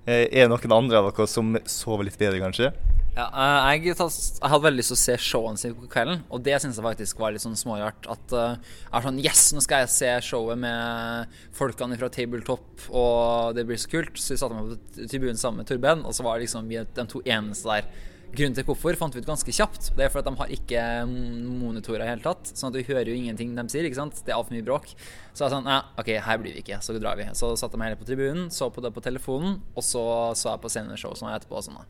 Eh, 0.08 0.26
er 0.32 0.46
det 0.46 0.52
noen 0.54 0.78
andre 0.78 1.02
av 1.02 1.10
dere 1.10 1.28
som 1.28 1.58
sover 1.68 2.08
litt 2.08 2.18
bedre, 2.20 2.40
kanskje? 2.40 2.72
Ja, 3.18 3.26
eh, 3.28 3.80
jeg, 3.82 3.96
hadde 3.98 4.62
veldig 4.64 4.78
lyst 4.78 4.92
til 4.94 4.96
å 4.96 5.02
se 5.02 5.16
showene 5.20 5.60
sine 5.60 5.76
på 5.76 5.90
kvelden, 5.90 6.22
og 6.30 6.44
det 6.46 6.60
syns 6.62 6.78
jeg 6.78 6.86
faktisk 6.86 7.20
var 7.20 7.34
litt 7.34 7.44
sånn 7.44 7.58
smårart. 7.58 8.08
At 8.14 8.36
eh, 8.36 8.60
jeg 8.86 8.94
er 9.00 9.08
sånn 9.08 9.22
Yes, 9.24 9.42
nå 9.58 9.64
skal 9.66 9.84
jeg 9.84 9.94
se 9.96 10.12
showet 10.30 10.62
med 10.62 11.40
folkene 11.58 11.98
fra 12.00 12.12
Tabletop, 12.14 12.86
og 12.88 13.58
det 13.58 13.66
blir 13.68 13.82
så 13.82 13.92
kult. 13.92 14.22
Så 14.22 14.36
vi 14.36 14.40
satte 14.40 14.56
meg 14.56 14.78
på 14.78 15.10
tribunen 15.10 15.42
sammen 15.42 15.64
med 15.64 15.72
Torben, 15.72 16.06
og 16.06 16.16
så 16.16 16.28
var 16.28 16.38
det 16.38 16.48
liksom 16.48 16.70
de 16.72 17.08
to 17.10 17.24
eneste 17.26 17.74
der. 17.74 17.90
Grunnen 18.36 18.56
til 18.58 18.66
hvorfor 18.68 18.98
fant 19.00 19.16
vi 19.16 19.22
ut 19.24 19.30
ganske 19.30 19.54
kjapt. 19.56 19.92
Det 19.96 20.04
er 20.06 20.12
for 20.12 20.20
at 20.20 20.28
de 20.28 20.34
har 20.40 20.52
ikke 20.52 20.82
monitorer 21.08 22.04
i 22.04 22.10
hele 22.10 22.26
tatt. 22.26 22.52
Sånn 22.52 22.70
at 22.70 22.76
du 22.76 22.84
hører 22.90 23.10
jo 23.12 23.16
ingenting 23.16 23.56
de 23.56 23.66
sier. 23.72 23.88
ikke 23.88 24.02
sant? 24.02 24.20
Det 24.26 24.34
er 24.34 24.38
altfor 24.38 24.58
mye 24.58 24.66
bråk. 24.68 24.92
Så 25.32 25.46
jeg 25.46 25.56
sånn, 25.56 25.70
OK, 25.72 26.12
her 26.26 26.42
blir 26.44 26.58
vi 26.58 26.66
ikke, 26.66 26.82
så 26.84 26.98
drar 27.00 27.18
vi. 27.20 27.30
Så 27.38 27.54
jeg 27.56 27.80
meg 27.80 27.92
heller 27.92 28.02
på 28.02 28.10
tribunen, 28.10 28.52
så 28.54 28.68
på 28.74 28.84
det 28.84 28.92
på 28.94 29.04
telefonen, 29.06 29.62
og 29.74 29.86
så 29.86 30.04
så 30.36 30.54
jeg 30.54 30.64
på 30.66 30.74
sceneshow 30.74 31.16
sånn 31.18 31.34
etterpå. 31.34 31.64
sånn 31.64 31.80
da. 31.80 31.88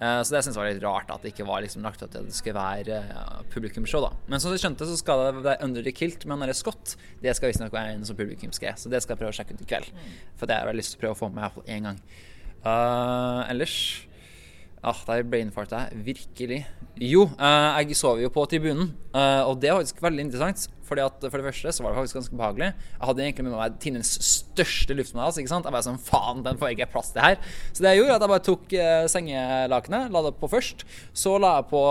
Eh, 0.00 0.22
Så 0.22 0.32
det 0.32 0.44
synes 0.44 0.56
jeg 0.56 0.62
var 0.62 0.70
litt 0.72 0.82
rart 0.82 1.10
at 1.12 1.22
det 1.22 1.34
ikke 1.34 1.46
var 1.46 1.60
liksom 1.60 1.82
lagt 1.84 2.02
opp 2.02 2.12
til 2.12 2.22
at 2.22 2.28
det 2.30 2.36
skulle 2.36 2.56
være 2.56 3.00
eh, 3.04 3.40
publikumsshow. 3.52 4.00
da 4.00 4.12
Men 4.28 4.40
som 4.40 4.52
du 4.52 4.56
skjønte, 4.56 4.88
så 4.88 4.96
skal 4.96 5.26
det 5.26 5.44
være 5.44 5.64
Under 5.64 5.82
the 5.82 5.92
Kilt 5.92 6.24
med 6.24 6.40
det 6.40 6.54
er 6.54 6.60
Scott. 6.60 6.96
Det 7.20 7.36
skal 7.36 7.52
visstnok 7.52 7.72
være 7.72 7.96
en 7.96 8.04
som 8.04 8.16
publikumsgreie, 8.16 8.76
så 8.76 8.88
det 8.88 9.02
skal 9.02 9.16
jeg 9.16 9.20
prøve 9.20 9.34
å 9.34 9.36
sjekke 9.36 9.56
ut 9.56 9.64
i 9.64 9.68
kveld. 9.68 9.90
For 10.36 10.48
det 10.48 10.56
har 10.56 10.70
jeg 10.72 10.80
lyst 10.80 10.94
til 10.94 11.00
å 11.00 11.04
prøve 11.04 11.18
å 11.18 11.20
få 11.20 11.32
med 11.32 11.44
iallfall 11.44 11.68
én 11.68 11.88
gang. 11.88 12.00
Uh, 12.60 13.48
ellers 13.48 14.06
Ah, 14.80 14.96
der 15.04 15.26
brainfarta 15.28 15.82
jeg 15.90 16.04
virkelig. 16.06 16.62
Jo, 17.00 17.26
eh, 17.36 17.80
jeg 17.84 17.96
sov 17.96 18.20
jo 18.20 18.30
på 18.32 18.46
tribunen, 18.48 18.94
eh, 19.12 19.42
og 19.44 19.60
det 19.60 19.68
var 19.72 19.82
faktisk 19.82 20.00
veldig 20.00 20.24
interessant. 20.24 20.68
Fordi 20.90 21.04
at 21.04 21.20
For 21.20 21.38
det 21.38 21.46
første 21.46 21.70
så 21.70 21.84
var 21.84 21.92
det 21.92 22.00
faktisk 22.00 22.16
ganske 22.18 22.36
behagelig. 22.36 22.68
Jeg 22.74 23.06
hadde 23.06 23.22
egentlig 23.22 23.44
med 23.44 23.52
meg 23.54 23.76
tidenes 23.78 24.10
største 24.26 24.96
luftmadrass. 24.96 25.38
ikke 25.38 25.52
sant? 25.52 25.68
Jeg 25.68 25.72
var 25.76 25.84
sånn, 25.86 26.00
faen, 26.02 26.42
den 26.42 26.58
får 26.58 26.70
jeg 26.70 26.78
ikke 26.80 26.92
plass 26.96 27.12
til 27.14 27.22
her. 27.22 27.36
Så 27.70 27.84
det 27.84 27.92
jeg 27.92 28.00
gjorde, 28.00 28.16
at 28.16 28.24
jeg 28.24 28.32
bare 28.32 28.46
tok 28.48 28.74
uh, 28.74 29.06
sengelakenet, 29.06 30.10
la 30.10 30.24
det 30.26 30.34
på 30.40 30.50
først. 30.50 30.82
Så 31.14 31.36
la 31.38 31.52
jeg 31.60 31.68
på 31.70 31.84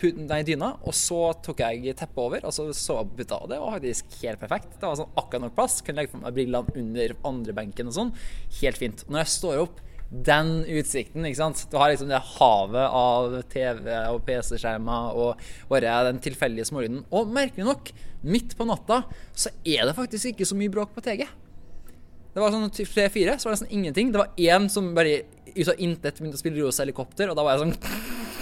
puten, 0.00 0.24
nei, 0.30 0.40
dyna, 0.48 0.72
og 0.80 0.96
så 0.96 1.20
tok 1.44 1.60
jeg 1.60 1.92
teppet 1.98 2.24
over, 2.24 2.40
og 2.48 2.56
så 2.56 2.70
sov 2.72 3.02
jeg 3.02 3.10
på 3.10 3.20
puta. 3.20 3.42
Og 3.44 3.52
det 3.52 3.60
var 3.60 3.76
faktisk 3.76 4.18
helt 4.22 4.40
perfekt. 4.40 4.80
Det 4.80 4.88
var 4.88 4.96
sånn 5.02 5.12
akkurat 5.12 5.44
nok 5.44 5.56
plass. 5.60 5.82
Kunne 5.84 6.00
legge 6.00 6.16
på 6.16 6.24
meg 6.24 6.32
brillene 6.40 6.78
under 6.86 7.16
andre 7.34 7.60
benken 7.60 7.92
og 7.92 7.98
sånn. 8.00 8.16
Helt 8.62 8.80
fint. 8.80 9.04
Når 9.12 9.26
jeg 9.26 9.36
står 9.36 9.66
opp 9.66 9.88
den 10.12 10.58
utsikten, 10.68 11.24
ikke 11.24 11.40
sant. 11.40 11.62
Du 11.72 11.78
har 11.80 11.88
liksom 11.88 12.10
det 12.10 12.20
havet 12.34 12.84
av 12.84 13.38
TV 13.52 13.86
og 14.12 14.18
PC-skjermer 14.26 15.16
og 15.16 15.44
bare 15.70 15.94
den 16.10 16.20
tilfeldige 16.22 16.68
smålyden. 16.68 17.06
Og 17.16 17.30
merkelig 17.32 17.64
nok, 17.64 17.92
midt 18.22 18.52
på 18.58 18.66
natta 18.68 19.02
så 19.32 19.54
er 19.64 19.88
det 19.88 19.96
faktisk 19.96 20.34
ikke 20.34 20.48
så 20.48 20.58
mye 20.58 20.72
bråk 20.72 20.92
på 20.94 21.04
TG. 21.04 21.24
Det 22.32 22.40
var 22.40 22.52
sånn 22.52 22.70
tre-fire, 22.72 23.36
så 23.36 23.48
var 23.48 23.54
det 23.54 23.58
nesten 23.58 23.72
ingenting. 23.78 24.12
Det 24.12 24.20
var 24.20 24.36
én 24.40 24.68
som 24.72 24.92
bare 24.96 25.22
ut 25.52 25.68
av 25.68 25.80
intet 25.80 26.20
begynte 26.20 26.38
å 26.38 26.42
spille 26.42 26.60
rosa 26.60 26.84
helikopter, 26.84 27.32
og 27.32 27.36
da 27.36 27.44
var 27.44 27.56
jeg 27.56 27.66
sånn 27.66 27.76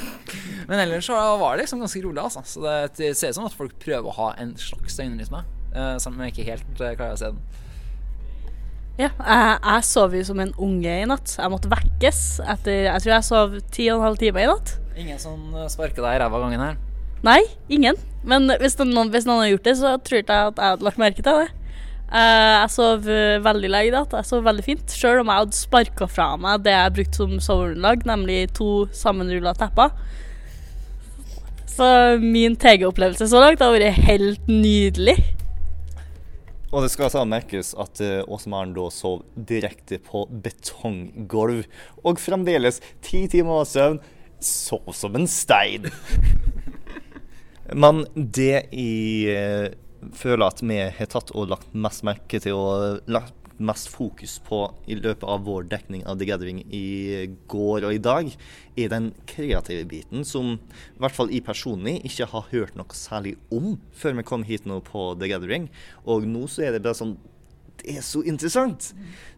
Men 0.71 0.85
ellers 0.85 1.09
så 1.09 1.17
var 1.41 1.57
det 1.57 1.65
liksom 1.65 1.81
ganske 1.83 2.03
rolig, 2.05 2.23
altså. 2.23 2.45
Så 2.47 2.63
det, 2.63 2.75
det 2.99 3.15
ser 3.19 3.33
ut 3.33 3.39
som 3.41 3.49
at 3.49 3.57
folk 3.59 3.75
prøver 3.83 4.07
å 4.11 4.19
ha 4.19 4.29
en 4.43 4.53
slags 4.59 4.99
døgnrytme, 4.99 5.43
eh, 5.75 5.97
selv 6.03 6.15
om 6.15 6.23
jeg 6.23 6.35
ikke 6.35 6.47
helt 6.47 6.83
eh, 6.87 6.95
klarer 6.99 7.17
å 7.17 7.19
se 7.19 7.33
den. 7.33 7.60
Ja, 9.01 9.09
jeg, 9.17 9.53
jeg 9.65 9.85
sov 9.89 10.13
jo 10.13 10.23
som 10.29 10.41
en 10.43 10.53
unge 10.61 10.93
i 10.93 11.07
natt. 11.09 11.33
Jeg 11.39 11.53
måtte 11.53 11.71
vekkes 11.73 12.19
etter 12.45 12.83
Jeg 12.91 13.03
tror 13.05 13.13
jeg 13.15 13.29
sov 13.31 13.55
ti 13.73 13.87
og 13.89 14.01
en 14.01 14.09
halv 14.11 14.21
time 14.21 14.43
i 14.43 14.51
natt. 14.51 14.75
Ingen 15.01 15.21
som 15.23 15.55
eh, 15.57 15.71
sparker 15.73 16.05
deg 16.05 16.19
i 16.19 16.21
ræva 16.21 16.43
gangen 16.43 16.65
her? 16.65 16.77
Nei, 17.25 17.41
ingen. 17.73 17.97
Men 18.29 18.53
hvis 18.61 18.77
noen, 18.81 19.09
hvis 19.13 19.25
noen 19.29 19.47
har 19.47 19.55
gjort 19.55 19.71
det, 19.71 19.75
så 19.81 19.95
tror 20.05 20.21
ikke 20.21 20.37
jeg 20.37 20.53
at 20.53 20.61
jeg 20.61 20.75
hadde 20.75 20.89
lagt 20.89 21.01
merke 21.01 21.25
til 21.25 21.41
det. 21.41 21.49
Eh, 22.11 22.55
jeg 22.59 22.73
sov 22.75 23.09
eh, 23.09 23.41
veldig 23.45 23.73
lenge 23.73 23.89
i 23.89 23.95
natt. 23.95 24.17
Jeg 24.19 24.29
sov 24.29 24.45
veldig 24.45 24.67
fint. 24.69 24.97
Sjøl 25.01 25.23
om 25.23 25.33
jeg 25.33 25.45
hadde 25.45 25.61
sparka 25.63 26.11
fra 26.11 26.29
meg 26.43 26.65
det 26.67 26.77
jeg 26.77 26.97
brukte 26.99 27.23
som 27.23 27.37
soveunderlag, 27.49 28.05
nemlig 28.11 28.41
to 28.59 28.71
sammenrulla 28.97 29.57
tepper. 29.57 29.95
Så 31.71 31.87
min 32.21 32.59
TG-opplevelse 32.61 33.31
så 33.31 33.41
langt 33.41 33.63
har 33.65 33.73
vært 33.73 34.03
helt 34.05 34.51
nydelig. 34.51 35.17
Og 36.71 36.85
det 36.85 36.93
skal 36.93 37.09
altså 37.09 37.25
merkes 37.27 37.73
at 37.83 38.01
uh, 38.05 38.21
Åse 38.31 38.51
Maren 38.51 38.75
da 38.77 38.87
sov 38.95 39.25
direkte 39.35 39.99
på 40.07 40.23
betonggulv. 40.31 41.65
Og 42.07 42.23
fremdeles 42.23 42.79
ti 43.03 43.25
timer 43.31 43.67
søvn. 43.67 43.99
Sov 44.41 44.95
som 44.97 45.19
en 45.19 45.27
stein. 45.29 45.91
Men 47.75 48.05
det 48.15 48.71
jeg 48.73 49.35
eh, 49.35 49.67
føler 50.17 50.47
at 50.47 50.63
vi 50.65 50.79
har 50.81 51.11
tatt 51.13 51.31
og 51.37 51.51
lagt 51.53 51.75
mest 51.77 52.03
merke 52.09 52.41
til 52.43 52.57
og 52.57 53.11
lagt 53.11 53.37
mest 53.61 53.91
fokus 53.93 54.39
på 54.47 54.63
i 54.91 54.97
løpet 54.99 55.27
av 55.29 55.45
vår 55.47 55.69
dekning 55.71 56.05
av 56.09 56.21
The 56.21 56.29
Gathering 56.31 56.63
i 56.67 57.29
går 57.51 57.87
og 57.89 57.97
i 57.97 58.03
dag, 58.03 58.31
er 58.81 58.93
den 58.93 59.11
kreative 59.29 59.85
biten 59.91 60.25
som 60.27 60.55
i 60.57 61.03
hvert 61.03 61.17
fall 61.17 61.33
jeg 61.33 61.45
personlig 61.47 61.99
ikke 62.09 62.31
har 62.33 62.49
hørt 62.53 62.79
noe 62.79 62.97
særlig 62.97 63.37
om 63.53 63.75
før 63.97 64.17
vi 64.19 64.29
kom 64.31 64.47
hit 64.49 64.69
nå 64.69 64.81
på 64.87 65.13
The 65.21 65.29
Gathering. 65.33 65.69
Og 66.09 66.29
nå 66.29 66.47
så 66.51 66.69
er 66.69 66.77
det 66.77 66.85
bare 66.87 66.99
sånn 66.99 67.19
det 67.81 67.97
er 67.97 68.03
så 68.05 68.21
interessant! 68.29 68.91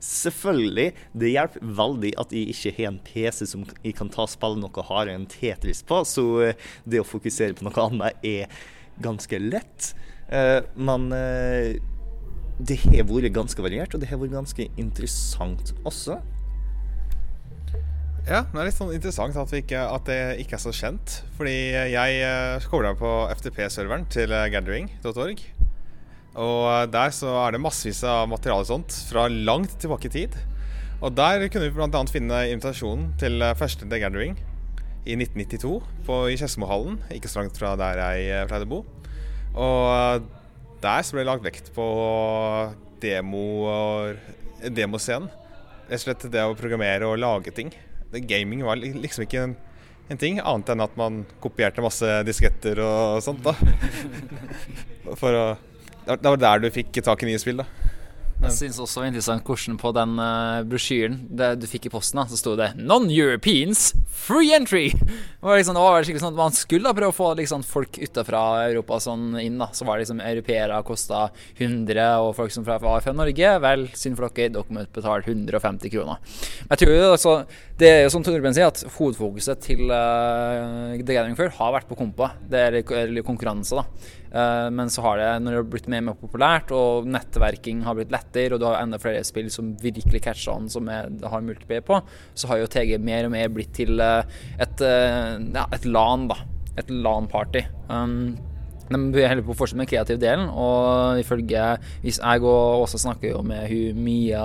Selvfølgelig, 0.03 0.89
det 1.15 1.31
hjelper 1.31 1.75
veldig 1.79 2.13
at 2.19 2.33
jeg 2.35 2.51
ikke 2.51 2.73
har 2.79 2.89
en 2.91 3.01
PC 3.07 3.47
som 3.47 3.63
jeg 3.85 3.95
kan 3.99 4.11
ta 4.11 4.25
og 4.27 4.33
spille 4.33 4.59
noe 4.59 4.87
hardere 4.89 5.15
enn 5.15 5.29
Tetris 5.31 5.85
på, 5.87 6.01
så 6.09 6.25
eh, 6.49 6.71
det 6.83 7.03
å 7.03 7.07
fokusere 7.07 7.55
på 7.55 7.69
noe 7.69 7.85
annet 7.87 8.27
er 8.27 8.63
ganske 9.03 9.39
lett. 9.39 9.93
Eh, 10.33 10.59
men 10.75 11.11
eh, 11.15 11.79
det 12.69 12.79
har 12.85 13.09
vært 13.09 13.35
ganske 13.35 13.65
variert, 13.65 13.95
og 13.95 14.03
det 14.03 14.11
har 14.11 14.21
vært 14.21 14.37
ganske 14.37 14.69
interessant 14.81 15.75
også. 15.89 16.21
Ja, 18.23 18.45
det 18.47 18.55
er 18.55 18.69
litt 18.69 18.77
sånn 18.79 18.93
interessant 18.95 19.35
at, 19.41 19.51
ikke, 19.59 19.81
at 19.83 20.07
det 20.07 20.21
ikke 20.45 20.55
er 20.55 20.63
så 20.63 20.71
kjent. 20.77 21.17
Fordi 21.35 21.57
jeg 21.91 22.63
kobla 22.71 22.95
på 22.99 23.11
FTP-serveren 23.35 24.07
til 24.15 24.31
eh, 24.31 24.47
gathering.org. 24.55 25.43
Og 26.39 26.93
der 26.95 27.13
så 27.13 27.35
er 27.43 27.53
det 27.53 27.61
massevis 27.61 28.05
av 28.09 28.31
materiale 28.31 28.65
sånt 28.69 28.95
fra 29.11 29.27
langt 29.29 29.75
tilbake 29.83 30.09
i 30.09 30.15
tid. 30.15 30.39
Og 31.03 31.11
der 31.19 31.49
kunne 31.51 31.67
vi 31.67 31.75
bl.a. 31.75 32.03
finne 32.15 32.45
invitasjonen 32.53 33.11
til 33.19 33.43
eh, 33.43 33.57
første 33.59 33.89
The 33.91 33.99
Gathering 34.05 34.39
i 35.03 35.17
1992 35.19 35.81
på, 36.07 36.19
i 36.31 36.39
Skedsmohallen, 36.39 37.01
ikke 37.11 37.27
så 37.27 37.41
langt 37.41 37.59
fra 37.59 37.75
der 37.81 37.99
jeg 37.99 38.29
eh, 38.31 38.47
pleide 38.47 38.69
å 38.69 38.71
bo. 38.71 38.81
Og 39.59 39.89
eh, 39.91 40.42
der 40.83 41.09
ble 41.13 41.23
det 41.23 41.29
lagt 41.29 41.47
vekt 41.47 41.73
på 41.77 41.87
demo 43.03 43.45
demoscenen. 44.63 45.31
Rett 45.89 46.01
og 46.01 46.07
slett 46.07 46.31
det 46.33 46.45
å 46.47 46.57
programmere 46.59 47.09
og 47.09 47.21
lage 47.21 47.53
ting. 47.55 47.73
Gaming 48.13 48.63
var 48.65 48.79
liksom 48.79 49.25
ikke 49.25 49.43
en, 49.47 49.57
en 50.13 50.21
ting, 50.21 50.39
annet 50.41 50.73
enn 50.73 50.85
at 50.85 50.95
man 51.01 51.23
kopierte 51.43 51.85
masse 51.85 52.09
disketter 52.29 52.81
og 52.85 53.23
sånt. 53.25 53.45
da 53.45 53.57
For 55.21 55.37
å 55.37 55.45
det 56.03 56.27
var 56.27 56.41
der 56.41 56.63
du 56.63 56.71
fikk 56.75 56.99
tak 57.05 57.23
i 57.23 57.29
nye 57.29 57.39
spill, 57.39 57.61
da. 57.63 57.67
Jeg 58.43 58.57
syns 58.57 58.79
også 58.83 58.99
det 58.99 59.03
var 59.03 59.11
interessant 59.13 59.47
hvordan 59.47 59.77
på 59.79 59.91
den 59.95 60.17
uh, 60.19 60.63
brosjyren 60.67 61.19
du 61.31 61.67
fikk 61.71 61.87
i 61.87 61.93
posten, 61.93 62.19
da, 62.19 62.25
så 62.27 62.39
sto 62.39 62.55
det 62.59 62.73
'Non-Europeans 62.75 63.93
free 64.11 64.51
entry'. 64.57 64.91
Det 64.93 65.47
var, 65.47 65.61
liksom, 65.61 65.77
det 65.79 65.85
var 65.85 66.03
skikkelig 66.03 66.23
sånn 66.25 66.35
at 66.35 66.41
Man 66.41 66.57
skulle 66.57 66.89
da 66.89 66.95
prøve 66.97 67.13
å 67.13 67.17
få 67.17 67.29
liksom, 67.39 67.63
folk 67.67 67.99
utafra 68.03 68.43
Europa 68.67 68.99
sånn 69.03 69.39
inn. 69.41 69.61
da 69.63 69.69
Så 69.71 69.87
var 69.87 69.99
det 69.99 70.07
liksom 70.07 70.23
europeere 70.23 70.81
kosta 70.87 71.29
100, 71.59 72.09
og 72.23 72.35
folk 72.39 72.55
som 72.55 72.67
var 72.67 72.83
fra 72.83 73.15
Norge, 73.15 73.53
vel, 73.63 73.87
synd 73.95 74.19
for 74.19 74.29
dere, 74.29 74.55
dere 74.57 74.75
må 74.75 74.87
betale 74.91 75.23
150 75.23 75.93
kroner. 75.95 76.19
Men 76.67 76.75
jeg 76.75 76.83
tror 76.83 76.95
jo 76.97 77.13
altså, 77.13 77.35
Det 77.79 77.89
er 77.91 78.03
jo 78.05 78.11
som 78.15 78.23
Torbjørn 78.27 78.55
sier, 78.55 78.71
at 78.71 78.83
hovedfokuset 78.99 79.63
til 79.63 79.87
uh, 79.87 80.99
The 80.99 81.15
Gathering 81.15 81.39
før 81.39 81.55
har 81.61 81.73
vært 81.79 81.89
på 81.91 81.99
kompa. 81.99 82.35
Det 82.51 82.59
er, 82.59 82.83
litt 83.11 83.27
konkurranse, 83.27 83.79
da. 83.79 83.87
Uh, 84.33 84.69
men 84.73 84.89
så 84.93 85.05
har 85.05 85.21
det, 85.21 85.31
når 85.43 85.53
det 85.53 85.59
har 85.61 85.67
blitt 85.75 85.89
mer 85.93 86.03
og 86.03 86.09
mer 86.09 86.21
populært, 86.21 86.73
og 86.73 87.09
nettverking 87.13 87.83
har 87.87 87.99
blitt 87.99 88.15
lettere, 88.15 88.55
og 88.55 88.63
du 88.63 88.69
har 88.69 88.81
enda 88.81 89.01
flere 89.03 89.25
spill 89.29 89.51
som 89.53 89.75
virkelig 89.83 90.23
catcher 90.25 90.55
an, 90.55 90.71
som 90.73 90.89
er, 90.93 91.11
har 91.29 91.45
multiplier 91.45 91.85
på, 91.85 92.01
så 92.35 92.53
har 92.53 92.63
jo 92.63 92.71
TG 92.73 92.97
mer 93.03 93.29
og 93.29 93.35
mer 93.35 93.53
blitt 93.53 93.75
til 93.77 94.01
uh, 94.01 94.23
et, 94.57 94.81
uh, 94.81 95.37
ja, 95.37 95.67
et 95.77 95.89
LAN, 95.89 96.31
da. 96.33 96.41
Et 96.81 96.89
LAN-party. 96.89 97.67
Um, 97.93 98.33
de 98.93 99.25
holder 99.25 99.45
på 99.45 99.55
å 99.55 99.57
fortsette 99.57 99.79
med 99.79 99.87
den 99.87 99.93
kreative 99.93 100.21
delen, 100.21 100.49
og 100.49 101.21
ifølge 101.23 101.63
Hvis 102.03 102.19
jeg 102.21 102.43
og 102.45 102.83
Åsa 102.85 103.01
snakker 103.01 103.33
jo 103.33 103.43
med 103.47 103.69
hun 103.71 104.01
Mia 104.05 104.45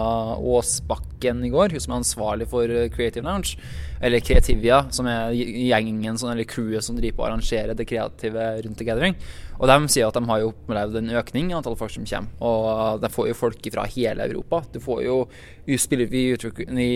Aasbakken 1.18 1.45
i 1.45 1.49
går, 1.49 1.72
hun 1.74 1.80
som 1.80 1.93
er 1.93 2.01
ansvarlig 2.01 2.47
for 2.49 2.68
Creative 2.93 3.26
Lounge, 3.26 3.57
eller 4.01 4.20
Creativia, 4.20 4.86
som 4.91 5.07
er 5.07 5.34
gjengen 5.34 6.18
eller 6.18 6.45
crewet 6.45 6.84
som 6.84 6.95
driver 6.95 7.18
på 7.18 7.24
å 7.24 7.28
arrangere 7.32 7.76
det 7.76 7.88
kreative 7.88 8.61
rundt 8.63 8.78
The 8.78 8.86
Gathering. 8.86 9.15
Og 9.57 9.68
de 9.68 9.89
sier 9.89 10.05
at 10.05 10.13
de 10.13 10.22
har 10.30 10.39
jo 10.39 10.51
opplevd 10.51 10.99
en 10.99 11.09
økning 11.18 11.49
i 11.49 11.55
antall 11.57 11.76
folk 11.76 11.91
som 11.91 12.05
kommer. 12.05 12.30
Og 12.45 13.01
de 13.01 13.09
får 13.09 13.30
jo 13.32 13.38
folk 13.38 13.70
fra 13.74 13.88
hele 13.89 14.28
Europa. 14.28 14.61
Du 14.72 14.80
får 14.80 15.03
jo 15.03 15.28
Vi 15.65 15.74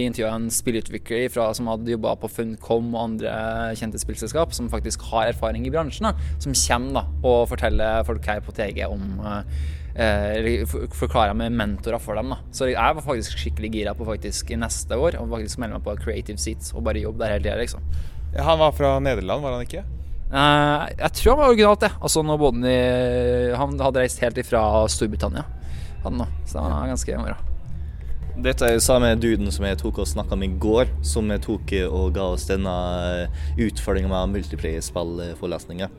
intervjua 0.06 0.36
en 0.36 0.50
spillutvikler 0.50 1.28
som 1.30 1.68
hadde 1.68 1.92
jobba 1.92 2.16
på 2.16 2.30
Funcom 2.30 2.94
og 2.94 3.02
andre 3.04 3.74
kjente 3.76 4.00
spillselskap, 4.00 4.54
som 4.54 4.70
faktisk 4.70 5.02
har 5.10 5.28
erfaring 5.28 5.66
i 5.66 5.74
bransjen, 5.74 6.08
da, 6.08 6.14
som 6.40 6.54
kommer 6.54 7.02
da, 7.02 7.04
og 7.24 7.50
forteller 7.50 8.06
folk 8.08 8.26
her 8.26 8.40
på 8.40 8.54
TG 8.56 8.86
om 8.88 9.20
eh, 9.96 10.64
forklarer 10.96 11.36
med 11.38 11.56
mentorer 11.58 12.00
for 12.00 12.16
dem. 12.16 12.34
da 12.34 12.40
Så 12.52 12.72
jeg 12.72 12.98
var 12.98 13.06
faktisk 13.06 13.38
skikkelig 13.38 13.72
gira 13.74 13.96
på 13.98 14.08
faktisk 14.08 14.54
neste 14.58 14.98
år 14.98 15.20
og 15.20 15.32
faktisk 15.36 15.62
melde 15.62 15.80
meg 15.80 15.86
på 15.88 15.98
Creative 16.04 16.38
Seats 16.38 16.74
og 16.76 16.84
bare 16.88 17.04
jobbe 17.04 17.24
der 17.24 17.36
hele 17.36 17.44
tida, 17.44 17.58
liksom. 17.60 17.84
Ja, 18.36 18.46
han 18.48 18.60
var 18.60 18.72
fra 18.72 19.00
Nederland, 19.00 19.44
var 19.44 19.58
han 19.58 19.68
ikke? 19.68 19.84
Eh, 20.32 20.90
jeg 20.96 21.12
tror 21.20 21.34
han 21.34 21.42
var 21.42 21.54
originalt, 21.54 21.82
det. 21.84 21.92
Altså, 22.00 22.24
når 22.24 22.38
bodde 22.40 22.62
han 22.62 22.72
i 22.72 23.56
Han 23.60 23.80
hadde 23.80 24.04
reist 24.04 24.22
helt 24.24 24.38
ifra 24.40 24.88
Storbritannia, 24.88 25.44
han 26.04 26.22
da. 26.24 26.28
Så 26.46 26.60
det 26.60 26.68
var 26.72 26.92
ganske 26.94 27.24
bra. 27.26 27.40
Dette 28.42 28.66
er 28.66 28.80
samme 28.82 29.10
duden 29.20 29.52
som 29.52 29.66
jeg 29.68 29.78
tok 29.82 30.00
og 30.02 30.08
snakka 30.08 30.38
med 30.40 30.54
i 30.54 30.62
går, 30.64 30.88
som 31.06 31.28
jeg 31.30 31.44
tok 31.44 31.74
og 31.92 32.14
ga 32.16 32.30
oss 32.34 32.48
denne 32.50 32.72
utfordringa 33.60 34.08
med 34.10 34.38
multiplayer-spillforelesninger. 34.38 35.92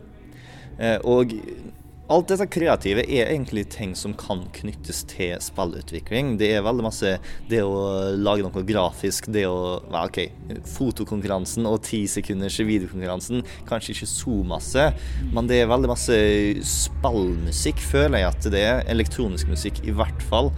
Uh, 0.80 0.98
og 1.04 1.36
Alt 2.12 2.28
dette 2.28 2.44
kreative 2.52 3.06
er 3.06 3.30
egentlig 3.32 3.62
ting 3.72 3.94
som 3.96 4.12
kan 4.18 4.42
knyttes 4.52 4.98
til 5.08 5.38
spillutvikling. 5.40 6.34
Det 6.40 6.50
er 6.52 6.64
veldig 6.64 6.84
masse 6.84 7.14
det 7.48 7.62
å 7.64 8.10
lage 8.18 8.44
noe 8.44 8.64
grafisk, 8.68 9.30
det 9.32 9.46
å 9.48 9.78
ja, 9.86 10.02
OK, 10.02 10.18
fotokonkurransen 10.74 11.64
og 11.70 11.78
ti 11.86 12.02
sekunders 12.10 12.58
videokonkurransen, 12.60 13.40
kanskje 13.70 13.94
ikke 13.94 14.10
så 14.10 14.36
masse, 14.50 14.86
men 15.32 15.48
det 15.48 15.62
er 15.62 15.72
veldig 15.72 15.92
masse 15.94 16.20
spillmusikk, 16.68 17.80
føler 17.80 18.20
jeg 18.20 18.30
at 18.34 18.50
det 18.52 18.64
er. 18.66 18.84
Elektronisk 18.92 19.48
musikk 19.48 19.80
i 19.86 19.96
hvert 19.96 20.28
fall. 20.28 20.52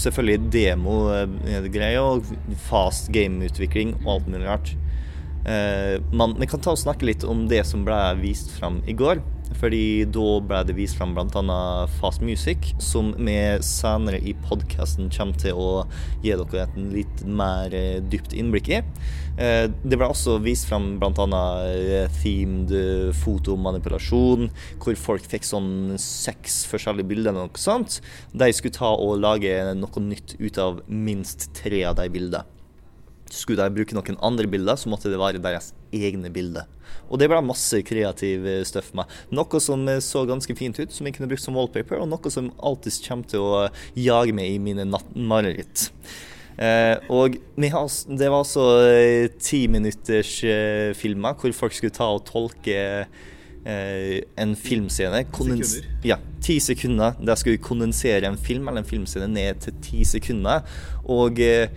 Selvfølgelig 0.00 0.50
demo-greier 0.54 2.00
eh, 2.00 2.08
og 2.08 2.56
fast 2.70 3.12
game-utvikling 3.12 3.98
og 4.00 4.14
alt 4.16 4.32
mulig 4.32 4.48
rart. 4.48 4.76
Eh, 5.44 6.00
men 6.16 6.38
vi 6.40 6.48
kan 6.48 6.62
ta 6.64 6.72
og 6.72 6.80
snakke 6.80 7.06
litt 7.06 7.26
om 7.28 7.44
det 7.50 7.66
som 7.68 7.84
ble 7.84 8.00
vist 8.24 8.56
fram 8.56 8.80
i 8.88 8.96
går. 8.96 9.20
Fordi 9.54 10.04
da 10.12 10.24
ble 10.44 10.62
det 10.68 10.74
vist 10.76 10.98
fram 10.98 11.14
bl.a. 11.16 11.86
Fast 12.00 12.22
Music, 12.24 12.72
som 12.82 13.12
vi 13.16 13.36
senere 13.64 14.18
i 14.18 14.34
podkasten 14.46 15.08
kommer 15.14 15.38
til 15.40 15.56
å 15.56 15.68
gi 16.24 16.34
dere 16.34 16.64
et 16.66 16.76
litt 16.92 17.22
mer 17.24 17.74
eh, 17.76 18.02
dypt 18.02 18.34
innblikk 18.36 18.70
i. 18.74 18.80
Eh, 19.38 19.66
det 19.70 19.96
ble 19.96 20.10
også 20.10 20.38
vist 20.44 20.68
fram 20.68 20.96
bl.a. 21.00 21.44
Eh, 21.70 22.10
themed 22.20 22.74
fotomanipulasjon, 23.22 24.50
hvor 24.82 25.00
folk 25.00 25.30
fikk 25.30 25.46
sånn 25.48 25.96
seks 26.00 26.64
forskjellige 26.70 27.12
bilder 27.14 27.32
eller 27.32 27.48
noe 27.48 27.62
sånt. 27.62 28.00
De 28.34 28.50
skulle 28.52 28.76
ta 28.76 28.92
og 28.92 29.20
lage 29.22 29.54
noe 29.78 30.04
nytt 30.10 30.36
ut 30.42 30.60
av 30.62 30.82
minst 30.90 31.50
tre 31.56 31.84
av 31.88 31.96
de 32.00 32.10
bildene. 32.12 32.44
Skulle 33.32 33.64
de 33.66 33.74
bruke 33.74 33.96
noen 33.96 34.18
andre 34.22 34.46
bilder, 34.46 34.78
så 34.78 34.90
måtte 34.92 35.10
det 35.10 35.18
være 35.18 35.42
deres 35.42 35.72
egne 35.94 36.30
bilder. 36.30 36.68
Og 37.06 37.20
det 37.20 37.28
ble 37.30 37.40
masse 37.46 37.82
kreativ 37.86 38.46
eh, 38.50 38.62
støff 38.66 38.92
med. 38.98 39.10
Noe 39.36 39.62
som 39.62 39.84
eh, 39.90 40.02
så 40.04 40.24
ganske 40.28 40.56
fint 40.58 40.78
ut, 40.80 40.92
som 40.92 41.06
jeg 41.06 41.16
kunne 41.16 41.30
brukt 41.30 41.44
som 41.44 41.58
wallpaper, 41.58 42.00
og 42.02 42.10
noe 42.10 42.32
som 42.32 42.52
alltid 42.58 43.00
kommer 43.06 43.30
til 43.30 43.44
å 43.44 43.66
jage 43.98 44.34
meg 44.36 44.56
i 44.56 44.62
mine 44.62 44.88
mareritt. 45.14 45.90
Eh, 46.56 46.96
og 47.12 47.36
det 47.60 47.68
var 47.68 48.38
altså 48.38 48.62
Ti 49.36 49.66
timinutters 49.66 50.38
eh, 50.48 50.94
filmer 50.96 51.36
hvor 51.36 51.52
folk 51.52 51.74
skulle 51.76 51.92
ta 51.92 52.08
og 52.16 52.24
tolke 52.28 52.78
eh, 53.66 54.22
en 54.40 54.54
filmscene. 54.56 55.24
Kondens 55.34 55.76
ja, 56.06 56.18
ti 56.44 56.58
sekunder. 56.62 57.18
Der 57.20 57.36
skulle 57.36 57.58
vi 57.58 57.64
kondensere 57.66 58.30
en 58.30 58.40
film 58.40 58.68
eller 58.68 58.84
en 58.84 58.88
filmscene 58.88 59.28
ned 59.28 59.60
til 59.66 59.76
ti 59.84 60.06
sekunder. 60.08 60.64
Og 61.12 61.40
eh, 61.44 61.68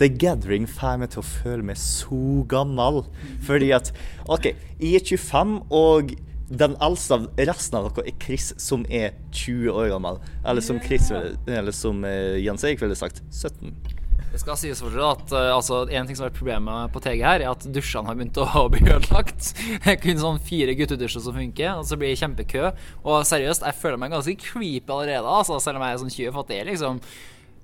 The 0.00 0.08
Gathering 0.08 0.66
får 0.68 0.98
meg 1.02 1.12
til 1.12 1.20
å 1.20 1.28
føle 1.28 1.66
meg 1.70 1.78
så 1.80 2.40
gammel. 2.48 3.02
Fordi 3.44 3.70
at 3.76 3.92
OK, 4.32 4.52
jeg 4.80 4.96
er 4.96 5.04
25, 5.04 5.56
og 5.68 6.14
den 6.50 6.74
eldste 6.82 7.14
av 7.18 7.26
resten 7.46 7.78
av 7.78 7.90
dere 7.90 8.10
er 8.10 8.18
Chris, 8.22 8.50
som 8.58 8.82
er 8.88 9.14
20 9.30 9.70
år 9.70 9.92
gammel. 9.92 10.18
Eller 10.42 10.64
som, 10.64 10.80
Chris, 10.82 11.10
eller 11.12 11.74
som 11.76 12.02
uh, 12.06 12.36
Jens 12.40 12.64
Erik 12.66 12.82
ville 12.82 12.96
sagt, 12.98 13.22
17. 13.30 13.74
Det 14.30 14.38
skal 14.38 14.58
sies 14.58 14.78
for 14.82 14.94
at 15.02 15.32
uh, 15.34 15.56
altså, 15.56 15.80
En 15.90 16.06
ting 16.06 16.14
som 16.14 16.22
har 16.22 16.30
vært 16.30 16.38
problemet 16.38 16.92
på 16.94 17.02
TG 17.02 17.22
her, 17.22 17.42
er 17.42 17.50
at 17.50 17.66
dusjene 17.74 18.06
har 18.06 18.18
begynt 18.18 18.40
å 18.40 18.66
bli 18.72 18.82
ødelagt. 18.86 19.52
Kun 20.02 20.22
sånn 20.22 20.40
fire 20.46 20.74
guttedusjer 20.78 21.26
som 21.26 21.36
funker, 21.36 21.74
og 21.76 21.86
så 21.86 21.98
blir 22.00 22.14
det 22.14 22.22
kjempekø. 22.22 22.70
Og 23.04 23.26
seriøst, 23.28 23.66
jeg 23.68 23.78
føler 23.82 24.00
meg 24.00 24.16
ganske 24.16 24.38
creepy 24.40 24.88
allerede, 24.88 25.26
altså, 25.28 25.60
selv 25.62 25.78
om 25.78 25.86
jeg 25.86 25.98
er 25.98 26.02
sånn 26.04 26.16
20, 26.16 26.32
for 26.32 26.42
at 26.46 26.50
det 26.54 26.62
er 26.62 26.72
liksom 26.72 27.04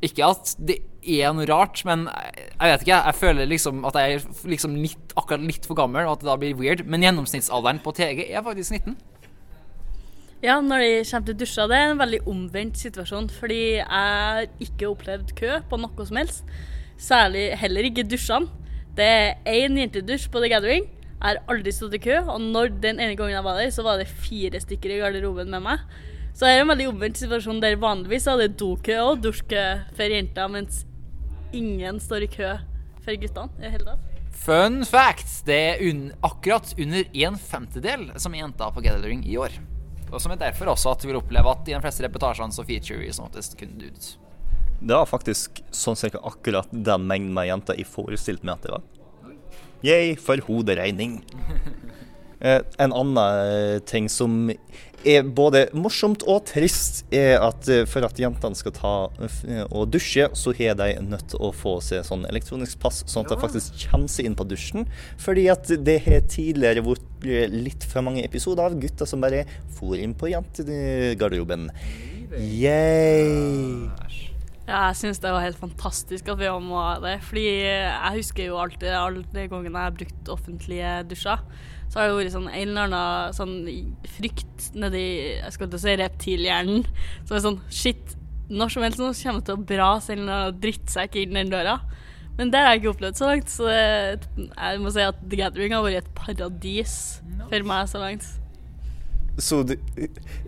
ikke 0.04 0.28
at 0.28 0.52
det 0.60 0.80
er 1.06 1.32
noe 1.32 1.46
rart, 1.48 1.80
men 1.88 2.06
jeg 2.10 2.70
vet 2.72 2.84
ikke. 2.84 3.02
Jeg 3.08 3.16
føler 3.16 3.48
liksom 3.48 3.84
at 3.88 3.96
jeg 3.96 4.18
er 4.18 4.48
liksom 4.50 4.74
litt, 4.80 5.12
akkurat 5.16 5.44
litt 5.46 5.68
for 5.68 5.78
gammel, 5.78 6.04
og 6.04 6.16
at 6.16 6.24
det 6.24 6.30
da 6.30 6.38
blir 6.40 6.58
weird. 6.58 6.84
Men 6.84 7.04
gjennomsnittsalderen 7.06 7.80
på 7.84 7.94
TG 7.96 8.26
er 8.26 8.44
faktisk 8.44 8.76
19. 8.76 8.96
Ja, 10.44 10.58
når 10.60 10.82
de 10.84 10.90
kommer 11.08 11.26
til 11.30 11.38
dusja, 11.40 11.64
det 11.70 11.78
er 11.78 11.92
en 11.94 12.02
veldig 12.02 12.20
omvendt 12.28 12.80
situasjon. 12.82 13.30
Fordi 13.32 13.62
jeg 13.78 13.86
har 13.88 14.50
ikke 14.62 14.90
opplevd 14.90 15.32
kø 15.38 15.54
på 15.70 15.80
noe 15.80 16.08
som 16.08 16.20
helst. 16.20 16.44
Særlig 17.00 17.48
heller 17.60 17.88
ikke 17.88 18.04
dusjene. 18.08 18.50
Det 18.96 19.06
er 19.06 19.34
én 19.48 19.76
jentedusj 19.76 20.28
på 20.32 20.40
The 20.40 20.52
Gathering. 20.52 20.86
Jeg 21.16 21.24
har 21.24 21.40
aldri 21.48 21.72
stått 21.72 21.96
i 21.96 22.00
kø, 22.04 22.18
og 22.28 22.40
når 22.40 22.74
den 22.82 23.00
ene 23.00 23.16
gangen 23.16 23.34
jeg 23.34 23.44
var 23.44 23.56
der, 23.56 23.72
så 23.72 23.84
var 23.84 23.96
det 24.00 24.08
fire 24.08 24.60
stykker 24.60 24.92
i 24.92 25.00
garderoben 25.00 25.48
med 25.52 25.64
meg. 25.64 25.82
Så 26.36 26.44
det 26.44 26.52
er 26.52 26.66
en 26.66 26.68
veldig 26.68 26.90
omvendt 26.90 27.16
situasjon 27.16 27.62
der 27.62 27.78
vanligvis 27.80 28.26
er 28.28 28.42
det 28.42 28.58
dokø 28.60 28.96
og 29.00 29.22
dusjkø 29.24 29.62
for 29.96 30.12
jenter, 30.12 30.50
mens 30.52 30.82
ingen 31.56 31.96
står 32.02 32.26
i 32.26 32.28
kø 32.28 32.50
for 33.06 33.16
guttene 33.22 33.64
i 33.64 33.70
hele 33.72 33.86
tatt. 33.86 34.12
Fun 34.36 34.82
fact! 34.84 35.30
Det 35.48 35.56
er 35.56 35.80
un 35.88 36.10
akkurat 36.26 36.74
under 36.76 37.08
en 37.24 37.38
femtedel 37.40 38.10
som 38.20 38.36
er 38.36 38.42
jenter 38.42 38.74
på 38.74 38.84
Gathering 38.84 39.24
i 39.24 39.38
år. 39.40 39.56
Og 40.10 40.20
som 40.20 40.34
er 40.34 40.42
derfor 40.42 40.74
også 40.74 40.92
at 40.92 41.06
vi 41.06 41.08
vil 41.08 41.22
oppleve 41.22 41.56
at 41.56 41.70
i 41.70 41.72
de 41.72 41.80
fleste 41.86 42.04
reportasjene 42.04 42.52
så 42.52 42.66
feature 42.68 43.00
vi 43.00 43.08
som 43.16 43.30
oftest 43.30 43.56
kun 43.56 43.72
dudes. 43.80 44.18
Det 44.76 44.92
var 44.92 45.08
faktisk 45.08 45.62
sånn 45.72 45.96
cirka 45.96 46.20
akkurat 46.20 46.68
den 46.68 47.08
mengden 47.08 47.32
med 47.32 47.48
jenter 47.48 47.80
jeg 47.80 47.88
forestilte 47.88 48.44
meg 48.44 48.58
at 48.58 48.68
det 48.68 48.76
var. 48.76 48.84
Yay 49.88 50.16
for 50.20 50.44
hoderegning. 50.50 51.22
Eh, 52.36 52.60
en 52.76 52.92
annen 52.92 53.80
ting 53.88 54.10
som 54.12 54.50
er 55.06 55.26
både 55.36 55.66
morsomt 55.76 56.24
og 56.26 56.44
trist, 56.50 57.04
er 57.14 57.38
at 57.44 57.68
eh, 57.72 57.84
for 57.88 58.06
at 58.06 58.18
jentene 58.20 58.58
skal 58.58 58.74
ta 58.76 58.94
eh, 59.22 59.62
og 59.66 59.90
dusje, 59.94 60.28
så 60.36 60.54
har 60.58 60.78
de 60.80 60.90
nødt 61.06 61.28
til 61.32 61.42
å 61.42 61.52
få 61.54 61.76
seg 61.84 62.06
sånn 62.06 62.26
elektronisk 62.28 62.80
pass, 62.82 63.02
sånn 63.10 63.26
at 63.26 63.34
de 63.34 63.40
faktisk 63.42 63.86
kommer 63.90 64.12
seg 64.12 64.28
inn 64.28 64.38
på 64.38 64.48
dusjen. 64.48 64.88
Fordi 65.22 65.46
at 65.52 65.70
det 65.86 66.00
har 66.06 66.26
tidligere 66.32 66.84
vært 66.86 67.26
eh, 67.28 67.46
litt 67.52 67.86
for 67.86 68.06
mange 68.06 68.24
episoder 68.26 68.66
av 68.66 68.80
gutter 68.82 69.08
som 69.08 69.22
bare 69.24 69.44
for 69.78 69.98
inn 70.00 70.16
på 70.16 70.32
jentegarderoben. 70.32 71.70
Yay! 72.36 73.86
Ja, 74.66 74.88
jeg 74.88 74.96
syns 74.98 75.20
det 75.22 75.30
var 75.30 75.44
helt 75.44 75.60
fantastisk 75.60 76.26
at 76.32 76.40
vi 76.40 76.48
var 76.50 76.62
med 76.62 77.04
det. 77.06 77.14
Fordi 77.22 77.46
jeg 77.46 78.16
husker 78.18 78.48
jo 78.48 78.58
alltid 78.58 78.90
alle 78.98 79.22
de 79.30 79.46
gangene 79.46 79.78
jeg 79.78 79.92
har 79.92 79.98
brukt 80.00 80.30
offentlige 80.34 80.94
dusjer, 81.12 81.44
så 81.88 82.00
har 82.00 82.08
det 82.10 82.16
vært 82.18 82.34
sånn 82.34 82.48
en 82.50 82.72
eller 82.72 82.86
annen 82.88 83.36
sånn 83.36 83.56
frykt 84.16 84.70
nedi 84.76 85.04
jeg 85.38 85.52
skal 85.54 85.68
ikke 85.68 85.82
si 85.82 85.98
reptilhjernen. 86.00 86.88
Som 87.24 87.36
er 87.36 87.44
sånn 87.44 87.60
shit, 87.72 88.16
når 88.50 88.74
som 88.74 88.86
helst 88.86 89.02
nå 89.02 89.12
kommer 89.12 89.42
det 89.42 89.48
til 89.50 89.58
å 89.58 89.68
brase 89.70 90.14
en 90.14 90.24
eller 90.24 90.40
annen 90.40 90.64
drittsekk 90.64 91.20
inn 91.22 91.38
den 91.38 91.52
døra. 91.52 91.78
Men 92.36 92.50
det 92.52 92.60
har 92.60 92.74
jeg 92.74 92.82
ikke 92.82 92.92
opplevd 92.92 93.16
så 93.16 93.30
langt, 93.30 93.48
så 93.48 93.68
det, 93.70 94.26
jeg 94.36 94.80
må 94.82 94.90
si 94.92 95.04
at 95.06 95.22
The 95.22 95.38
Gathering 95.40 95.72
har 95.72 95.86
vært 95.86 96.04
et 96.04 96.10
paradis 96.18 96.96
for 97.46 97.70
meg 97.70 97.88
så 97.88 98.02
langt. 98.02 98.26
Så 99.40 99.62
du, 99.68 99.74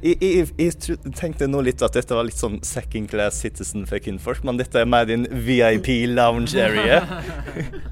jeg, 0.01 0.17
jeg, 0.21 0.47
jeg 0.57 0.99
tenkte 1.17 1.49
nå 1.49 1.61
litt 1.65 1.83
at 1.85 1.97
dette 1.97 2.17
var 2.17 2.25
litt 2.25 2.41
sånn 2.41 2.59
second 2.65 3.09
class 3.13 3.41
citizen 3.45 3.85
for 3.89 4.01
kvinnfolk, 4.05 4.45
men 4.49 4.61
dette 4.61 4.81
er 4.81 4.89
mer 4.89 5.09
din 5.09 5.27
VIP 5.29 5.91
lounge 6.13 6.57
area. 6.61 7.03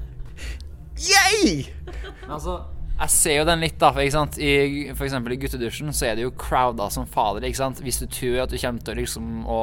Yay! 1.09 1.67
Men 1.85 2.33
altså, 2.37 2.59
jeg 2.97 3.13
ser 3.13 3.35
jo 3.37 3.45
den 3.45 3.61
litt, 3.61 3.75
da. 3.77 3.91
For, 3.93 4.01
ikke 4.01 4.15
sant? 4.15 4.39
I, 4.41 4.89
for 4.97 5.05
eksempel 5.05 5.35
i 5.35 5.37
guttedusjen 5.41 5.93
så 5.93 6.07
er 6.09 6.17
det 6.17 6.23
jo 6.25 6.33
crowda 6.33 6.87
som 6.93 7.05
fader. 7.09 7.45
ikke 7.45 7.59
sant? 7.59 7.81
Hvis 7.85 8.01
du 8.01 8.07
tror 8.09 8.39
at 8.43 8.53
du 8.53 8.57
kommer 8.57 8.81
til 8.87 8.97
liksom 9.03 9.45
å 9.45 9.59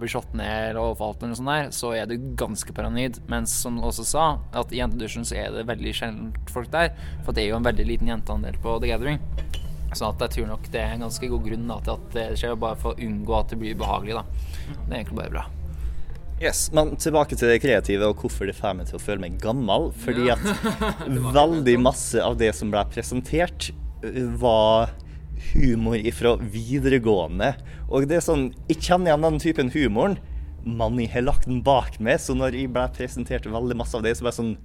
bli 0.00 0.10
slått 0.12 0.36
ned 0.36 0.70
eller 0.70 0.82
overfalt, 0.82 1.22
eller 1.22 1.32
noe 1.32 1.40
sånt 1.40 1.52
der, 1.54 1.72
så 1.72 1.94
er 1.96 2.10
du 2.10 2.18
ganske 2.36 2.76
paranoid. 2.76 3.22
Mens 3.32 3.56
som 3.64 3.80
du 3.80 3.86
også 3.88 4.04
sa, 4.08 4.26
at 4.52 4.74
i 4.74 4.82
jentedusjen 4.82 5.24
så 5.24 5.40
er 5.40 5.56
det 5.56 5.66
veldig 5.72 5.96
sjelden 5.96 6.30
folk 6.52 6.68
der. 6.74 6.92
For 7.24 7.32
det 7.32 7.46
er 7.46 7.54
jo 7.54 7.58
en 7.62 7.68
veldig 7.70 7.88
liten 7.88 8.12
jenteandel 8.12 8.60
på 8.60 8.76
The 8.84 8.92
Gathering. 8.92 9.20
Så 9.94 10.10
at 10.10 10.20
jeg 10.26 10.36
tror 10.36 10.52
nok 10.52 10.68
det 10.74 10.82
er 10.82 10.96
en 10.96 11.06
ganske 11.06 11.28
god 11.30 11.44
grunn 11.48 11.68
da, 11.70 11.80
til 11.86 11.96
at 11.96 12.16
det 12.18 12.30
skjer, 12.40 12.56
bare 12.60 12.80
for 12.84 12.92
å 12.92 13.08
unngå 13.08 13.40
at 13.40 13.52
det 13.54 13.62
blir 13.62 13.78
ubehagelig. 13.78 14.20
da. 14.20 14.26
Det 14.74 14.90
er 14.90 14.98
egentlig 15.00 15.22
bare 15.22 15.38
bra. 15.38 15.50
Yes, 16.42 16.66
Men 16.74 16.96
tilbake 16.98 17.36
til 17.38 17.52
det 17.52 17.60
kreative 17.62 18.08
og 18.10 18.18
hvorfor 18.24 18.48
det 18.48 18.56
får 18.58 18.74
meg 18.76 18.88
til 18.88 18.98
å 18.98 19.02
føle 19.02 19.22
meg 19.22 19.38
gammel. 19.42 19.90
Fordi 20.02 20.28
at 20.34 20.42
veldig 21.38 21.76
masse 21.82 22.20
av 22.20 22.38
det 22.40 22.50
som 22.58 22.72
ble 22.74 22.82
presentert, 22.90 23.70
øh, 24.02 24.34
var 24.42 24.94
humor 25.52 25.98
ifra 26.00 26.34
videregående. 26.40 27.54
Og 27.88 28.08
det 28.10 28.18
er 28.18 28.24
sånn 28.26 28.48
Jeg 28.70 28.82
kjenner 28.82 29.12
igjen 29.12 29.28
den 29.28 29.42
typen 29.42 29.70
humoren, 29.74 30.18
men 30.64 30.98
jeg 30.98 31.12
har 31.14 31.28
lagt 31.28 31.46
den 31.46 31.62
bak 31.64 32.00
meg. 32.02 32.18
Så 32.22 32.36
når 32.36 32.58
jeg 32.58 32.72
ble 32.74 32.88
presentert 32.96 33.46
veldig 33.46 33.78
masse 33.78 33.96
av 33.96 34.06
det, 34.06 34.16
så 34.16 34.26
var 34.26 34.34
jeg 34.34 34.40
sånn 34.42 34.56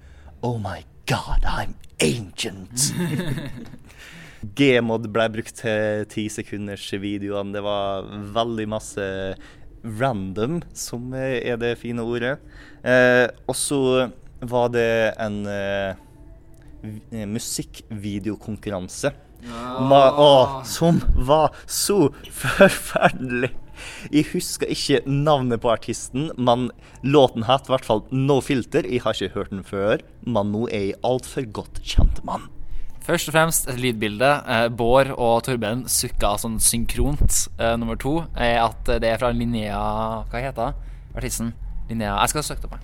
Oh 0.41 0.57
my 0.57 0.82
God, 1.09 1.45
I'm 1.45 1.76
ancient! 2.01 2.89
Gmod 4.55 5.09
ble 5.11 5.26
brukt 5.34 5.57
til 5.59 6.05
ti 6.07 6.30
sekunders 6.32 6.86
videoene. 6.95 7.51
Det 7.51 7.63
var 7.65 8.07
veldig 8.38 8.67
masse 8.72 9.07
random, 9.84 10.61
som 10.73 11.13
er 11.15 11.57
det 11.61 11.77
fine 11.82 12.03
ordet. 12.03 12.38
Eh, 12.84 13.27
og 13.47 13.55
så 13.57 14.09
var 14.39 14.69
det 14.73 15.13
en 15.19 15.41
eh, 15.49 15.95
musikkvideokonkurranse. 17.27 19.13
Ma 19.89 20.03
å, 20.19 20.32
som 20.67 20.99
var 21.15 21.55
så 21.63 22.09
forferdelig. 22.27 23.53
Jeg 24.11 24.27
husker 24.34 24.71
ikke 24.73 24.99
navnet 25.07 25.61
på 25.63 25.71
artisten, 25.71 26.30
men 26.36 26.67
låten 27.07 27.47
het 27.47 27.69
i 27.69 27.73
hvert 27.73 27.88
fall 27.88 28.03
No 28.11 28.41
Filter. 28.43 28.84
Jeg 28.84 29.05
har 29.05 29.15
ikke 29.15 29.38
hørt 29.38 29.53
den 29.55 29.63
før, 29.63 30.03
men 30.27 30.51
nå 30.55 30.67
er 30.67 30.89
jeg 30.89 30.99
altfor 31.07 31.47
godt 31.61 31.80
kjent 31.88 32.19
den. 32.19 32.49
Først 33.10 33.32
og 33.32 33.34
fremst 33.34 33.64
et 33.66 33.80
lydbilde. 33.82 34.28
Eh, 34.53 34.68
Bård 34.78 35.07
og 35.16 35.39
Torben 35.47 35.80
sukka 35.89 36.36
sånn 36.38 36.60
synkront. 36.62 37.47
Eh, 37.57 37.72
nummer 37.82 37.97
to 37.97 38.20
er 38.38 38.60
at 38.62 38.91
det 39.01 39.10
er 39.10 39.18
fra 39.18 39.32
Linnea 39.34 39.80
Hva 40.30 40.41
heter 40.43 40.68
hun? 40.68 40.91
Artisten? 41.18 41.47
Linnea 41.89 42.20
Jeg 42.20 42.36
skal 42.36 42.45
søke 42.45 42.68
det 42.68 42.70
opp. 42.70 42.84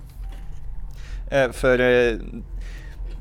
Eh, 1.30 1.52
for 1.54 1.78
eh, 1.78 2.18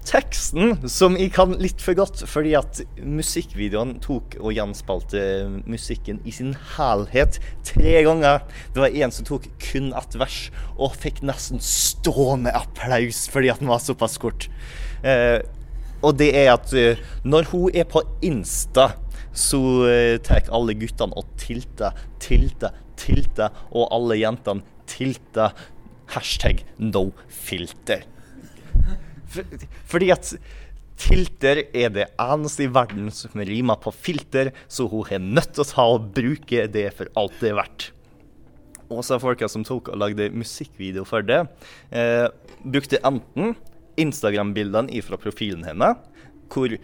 teksten, 0.10 0.80
som 0.90 1.14
jeg 1.20 1.30
kan 1.36 1.54
litt 1.62 1.84
for 1.86 1.94
godt, 1.98 2.24
fordi 2.26 2.56
at 2.58 2.82
musikkvideoen 2.98 4.00
tok 4.02 4.40
og 4.40 4.56
gjenspalte 4.58 5.22
musikken 5.70 6.24
i 6.26 6.34
sin 6.34 6.56
helhet 6.74 7.38
tre 7.70 8.00
ganger. 8.08 8.42
Det 8.74 8.82
var 8.82 8.98
en 9.06 9.14
som 9.14 9.30
tok 9.30 9.46
kun 9.62 9.92
ett 9.94 10.18
vers, 10.18 10.40
og 10.74 10.98
fikk 11.06 11.22
nesten 11.22 11.62
stående 11.62 12.54
applaus 12.58 13.28
fordi 13.30 13.54
at 13.54 13.62
den 13.62 13.70
var 13.70 13.86
såpass 13.86 14.18
kort. 14.22 14.50
Eh, 15.06 15.46
og 16.04 16.18
det 16.20 16.32
er 16.36 16.54
at 16.54 16.74
eh, 16.76 17.02
når 17.24 17.50
hun 17.52 17.76
er 17.76 17.88
på 17.90 18.04
Insta, 18.26 18.94
så 19.36 19.60
uh, 19.60 20.16
tar 20.24 20.48
alle 20.56 20.76
guttene 20.80 21.16
og 21.20 21.28
tilter, 21.40 21.96
tilter, 22.24 22.76
tilter, 23.00 23.56
og 23.76 23.90
alle 23.96 24.20
jentene 24.22 24.64
tilter. 24.90 25.56
Hashtag 26.14 26.62
no 26.78 27.10
filter. 27.28 28.06
For, 29.34 29.58
fordi 29.90 30.12
at 30.14 30.30
tilter 31.02 31.64
er 31.66 31.92
det 31.92 32.06
eneste 32.22 32.68
i 32.68 32.72
verden 32.72 33.10
som 33.12 33.42
rimer 33.42 33.80
på 33.82 33.92
filter, 33.92 34.54
så 34.70 34.88
hun 34.92 35.10
er 35.10 35.24
nødt 35.24 35.56
til 35.56 35.66
å 35.66 35.70
ta 35.72 35.88
og 35.98 36.12
bruke 36.16 36.68
det 36.72 36.88
for 36.96 37.12
alt 37.20 37.36
det 37.42 37.52
er 37.52 37.60
verdt. 37.60 37.90
Og 38.94 39.02
så 39.06 39.18
folka 39.20 39.50
som 39.50 39.66
tok 39.66 39.90
og 39.92 40.00
lagde 40.00 40.30
musikkvideo 40.36 41.04
for 41.10 41.26
det, 41.26 41.42
eh, 41.92 42.28
brukte 42.62 43.02
enten 43.02 43.56
Instagram-bildene 44.02 45.02
fra 45.06 45.20
profilen 45.22 45.66
hennes, 45.68 46.00
hvor 46.52 46.78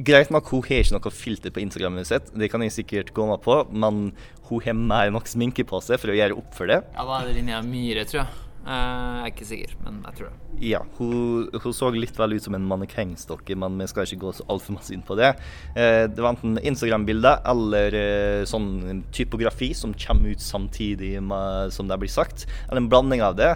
Greit 0.00 0.30
nok, 0.32 0.46
hun 0.48 0.62
har 0.64 0.80
ikke 0.80 0.94
noe 0.96 1.10
filter 1.12 1.52
på 1.52 1.60
Instagrammet 1.60 2.08
sitt, 2.08 2.30
det 2.32 2.48
kan 2.48 2.62
jeg 2.64 2.72
sikkert 2.72 3.10
gå 3.12 3.26
med 3.28 3.42
på, 3.44 3.58
men 3.76 4.06
hun 4.48 4.62
har 4.64 4.78
mer 4.78 5.10
enn 5.10 5.18
nok 5.18 5.28
sminke 5.28 5.66
på 5.68 5.82
seg 5.84 6.00
for 6.00 6.14
å 6.14 6.16
gjøre 6.16 6.38
opp 6.40 6.56
for 6.56 6.72
det. 6.72 6.78
Ja, 6.94 7.04
da 7.04 7.18
er 7.18 7.28
det 7.28 7.34
Linnea 7.36 7.60
Myhre, 7.66 8.06
tror 8.08 8.22
jeg. 8.22 8.42
Eh, 8.62 8.70
jeg 8.72 9.26
er 9.26 9.30
ikke 9.32 9.46
sikker, 9.48 9.74
men 9.82 9.98
jeg 10.06 10.16
tror 10.16 10.30
det. 10.30 10.58
Ja, 10.62 10.80
hun, 10.96 11.48
hun 11.50 11.74
så 11.74 11.90
litt 11.92 12.18
vel 12.18 12.36
ut 12.38 12.46
som 12.46 12.56
en 12.56 12.66
mannekengstokke, 12.70 13.56
men 13.58 13.76
vi 13.82 13.88
skal 13.90 14.06
ikke 14.06 14.22
gå 14.22 14.32
så 14.38 14.46
altfor 14.54 14.78
masse 14.78 14.94
inn 14.94 15.02
på 15.04 15.16
det. 15.18 15.32
Eh, 15.74 16.06
det 16.08 16.22
var 16.22 16.32
enten 16.32 16.60
Instagram-bilde 16.62 17.34
eller 17.52 17.98
eh, 17.98 18.48
sånn 18.48 19.02
typografi 19.12 19.72
som 19.76 19.96
kommer 20.06 20.32
ut 20.32 20.44
samtidig 20.44 21.16
med, 21.26 21.74
som 21.74 21.90
det 21.90 21.98
blir 22.00 22.12
sagt, 22.12 22.46
eller 22.68 22.84
en 22.84 22.90
blanding 22.92 23.24
av 23.26 23.36
det. 23.40 23.52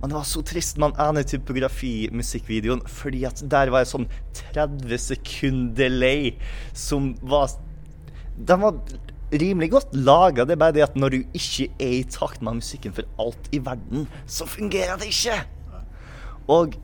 Men 0.00 0.12
det 0.12 0.18
var 0.18 0.26
så 0.30 0.42
trist 0.46 0.78
den 0.78 0.94
ene 1.02 1.24
typografi-musikkvideoen, 1.26 2.84
fordi 2.86 3.24
at 3.26 3.42
der 3.50 3.72
var 3.74 3.82
en 3.82 3.92
sånn 3.92 4.08
30 4.38 5.00
sekunder 5.02 5.74
delay 5.78 6.32
som 6.76 7.12
var 7.22 7.50
Den 8.38 8.62
var 8.62 8.76
rimelig 9.34 9.72
godt 9.72 9.96
laga. 9.98 10.44
Det 10.46 10.54
er 10.54 10.60
bare 10.62 10.76
det 10.76 10.84
at 10.86 10.96
når 10.96 11.10
du 11.10 11.18
ikke 11.36 11.66
er 11.82 11.96
i 11.96 12.04
takt 12.06 12.44
med 12.44 12.60
musikken 12.60 12.94
for 12.94 13.08
alt 13.18 13.50
i 13.50 13.58
verden, 13.58 14.06
så 14.30 14.46
fungerer 14.46 15.00
det 15.00 15.10
ikke. 15.10 15.40
Og 16.48 16.78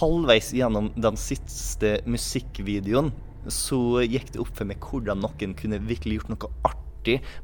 halvveis 0.00 0.50
gjennom 0.56 0.88
den 0.96 1.20
siste 1.20 1.98
musikkvideoen 2.08 3.12
så 3.52 4.00
gikk 4.02 4.32
det 4.34 4.42
opp 4.42 4.56
for 4.56 4.66
meg 4.66 4.82
hvordan 4.82 5.20
noen 5.22 5.54
kunne 5.58 5.84
virkelig 5.86 6.18
gjort 6.18 6.32
noe 6.32 6.50
artig 6.66 6.85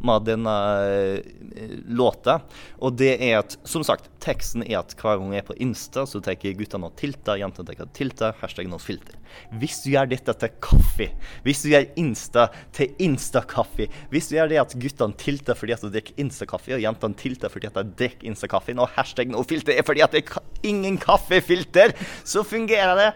med 0.02 0.26
denne 0.28 0.54
eh, 0.86 1.76
låta. 1.88 2.40
Og 2.82 2.96
det 3.00 3.14
er 3.18 3.40
at, 3.40 3.56
som 3.68 3.84
sagt, 3.86 4.10
teksten 4.22 4.64
er 4.66 4.80
at 4.80 4.94
hver 4.98 5.18
gang 5.20 5.34
jeg 5.34 5.44
er 5.44 5.48
på 5.48 5.58
Insta, 5.62 6.04
så 6.08 6.20
tar 6.22 6.38
guttene 6.42 6.88
og 6.88 6.96
tilter, 6.98 7.40
jentene 7.40 7.74
tar 7.74 7.90
tilter, 7.96 8.36
hashtag 8.42 8.70
no 8.70 8.78
filter. 8.82 9.18
Hvis 9.60 9.80
du 9.84 9.92
gjør 9.94 10.10
dette 10.10 10.34
til 10.42 10.52
kaffe, 10.64 11.08
hvis 11.46 11.62
du 11.64 11.70
gjør 11.72 11.88
Insta 12.00 12.48
til 12.76 12.92
Insta-kaffe, 13.02 13.88
hvis 14.12 14.28
du 14.28 14.36
gjør 14.36 14.52
det 14.52 14.60
at 14.62 14.76
guttene 14.82 15.18
tilter 15.20 15.58
fordi 15.58 15.76
at 15.76 15.86
de 15.86 15.92
drikker 15.94 16.20
Insta-kaffe, 16.22 16.76
og 16.76 16.84
jentene 16.84 17.18
tilter 17.18 17.52
fordi 17.52 17.70
at 17.70 17.80
de 17.80 17.96
drikker 18.02 18.30
Insta-kaffen, 18.30 18.82
og 18.82 18.92
hashtag 18.98 19.32
no 19.32 19.44
filter 19.46 19.76
er 19.76 19.86
fordi 19.86 20.04
at 20.04 20.14
det 20.14 20.24
er 20.26 20.68
ingen 20.68 21.00
kaffefilter, 21.00 21.96
så 22.24 22.44
fungerer 22.46 22.98
det. 22.98 23.10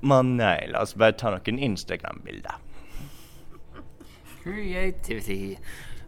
Men 0.00 0.36
nei, 0.38 0.60
la 0.70 0.84
oss 0.84 0.94
bare 0.98 1.16
ta 1.18 1.32
noen 1.34 1.58
Instagram-bilder. 1.72 2.67
Creativity. 4.48 5.58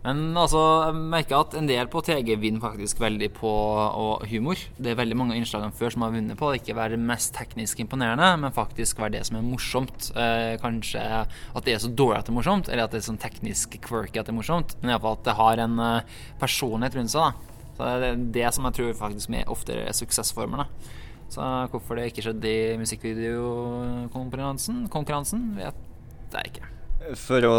Men 0.01 0.31
altså, 0.39 0.61
jeg 0.87 1.01
merker 1.13 1.43
at 1.43 1.55
en 1.59 1.67
del 1.69 1.89
på 1.93 2.01
TG 2.05 2.31
vinner 2.41 2.63
faktisk 2.63 3.03
veldig 3.03 3.27
på 3.37 3.51
humor. 4.31 4.57
Det 4.81 4.95
er 4.95 4.97
veldig 4.97 5.19
mange 5.19 5.35
av 5.35 5.41
innslagene 5.43 5.77
før 5.77 5.93
som 5.93 6.05
har 6.07 6.15
vunnet 6.15 6.39
på 6.41 6.47
å 6.49 6.55
ikke 6.57 6.77
være 6.79 6.97
det 6.97 7.09
mest 7.11 7.35
teknisk 7.37 7.83
imponerende, 7.85 8.31
men 8.41 8.57
faktisk 8.57 9.03
være 9.03 9.19
det 9.19 9.25
som 9.29 9.37
er 9.37 9.45
morsomt. 9.45 10.09
Eh, 10.17 10.55
kanskje 10.63 11.03
at 11.05 11.67
det 11.67 11.75
er 11.75 11.83
så 11.85 11.93
dårlig 11.93 12.23
at 12.23 12.31
det 12.31 12.33
er 12.33 12.39
morsomt, 12.39 12.73
eller 12.73 12.85
at 12.87 12.97
det 12.97 13.03
er 13.03 13.11
sånn 13.11 13.21
teknisk 13.21 13.77
quirky 13.85 14.17
at 14.17 14.31
det 14.31 14.33
er 14.33 14.41
morsomt, 14.41 14.73
men 14.81 14.95
iallfall 14.95 15.21
at 15.21 15.29
det 15.29 15.39
har 15.43 15.57
en 15.67 15.77
eh, 15.85 16.09
personlighet 16.41 16.97
rundt 16.97 17.13
seg. 17.13 17.29
da. 17.29 17.33
Så 17.77 17.81
det 17.85 18.09
er 18.09 18.25
det 18.41 18.49
som 18.57 18.65
jeg 18.71 18.77
tror 18.81 19.01
faktisk 19.05 19.37
er 19.37 19.53
oftere 19.53 19.85
er 19.85 20.01
suksessformene. 20.01 20.65
Så 21.31 21.45
hvorfor 21.71 21.95
det 21.95 22.09
ikke 22.09 22.25
skjedde 22.25 22.49
i 22.49 22.77
musikkvideokonkurransen, 22.81 24.89
konkurransen, 24.91 25.41
vet 25.61 25.77
jeg 26.33 26.45
ikke. 26.55 26.80
For 27.17 27.45
å 27.49 27.55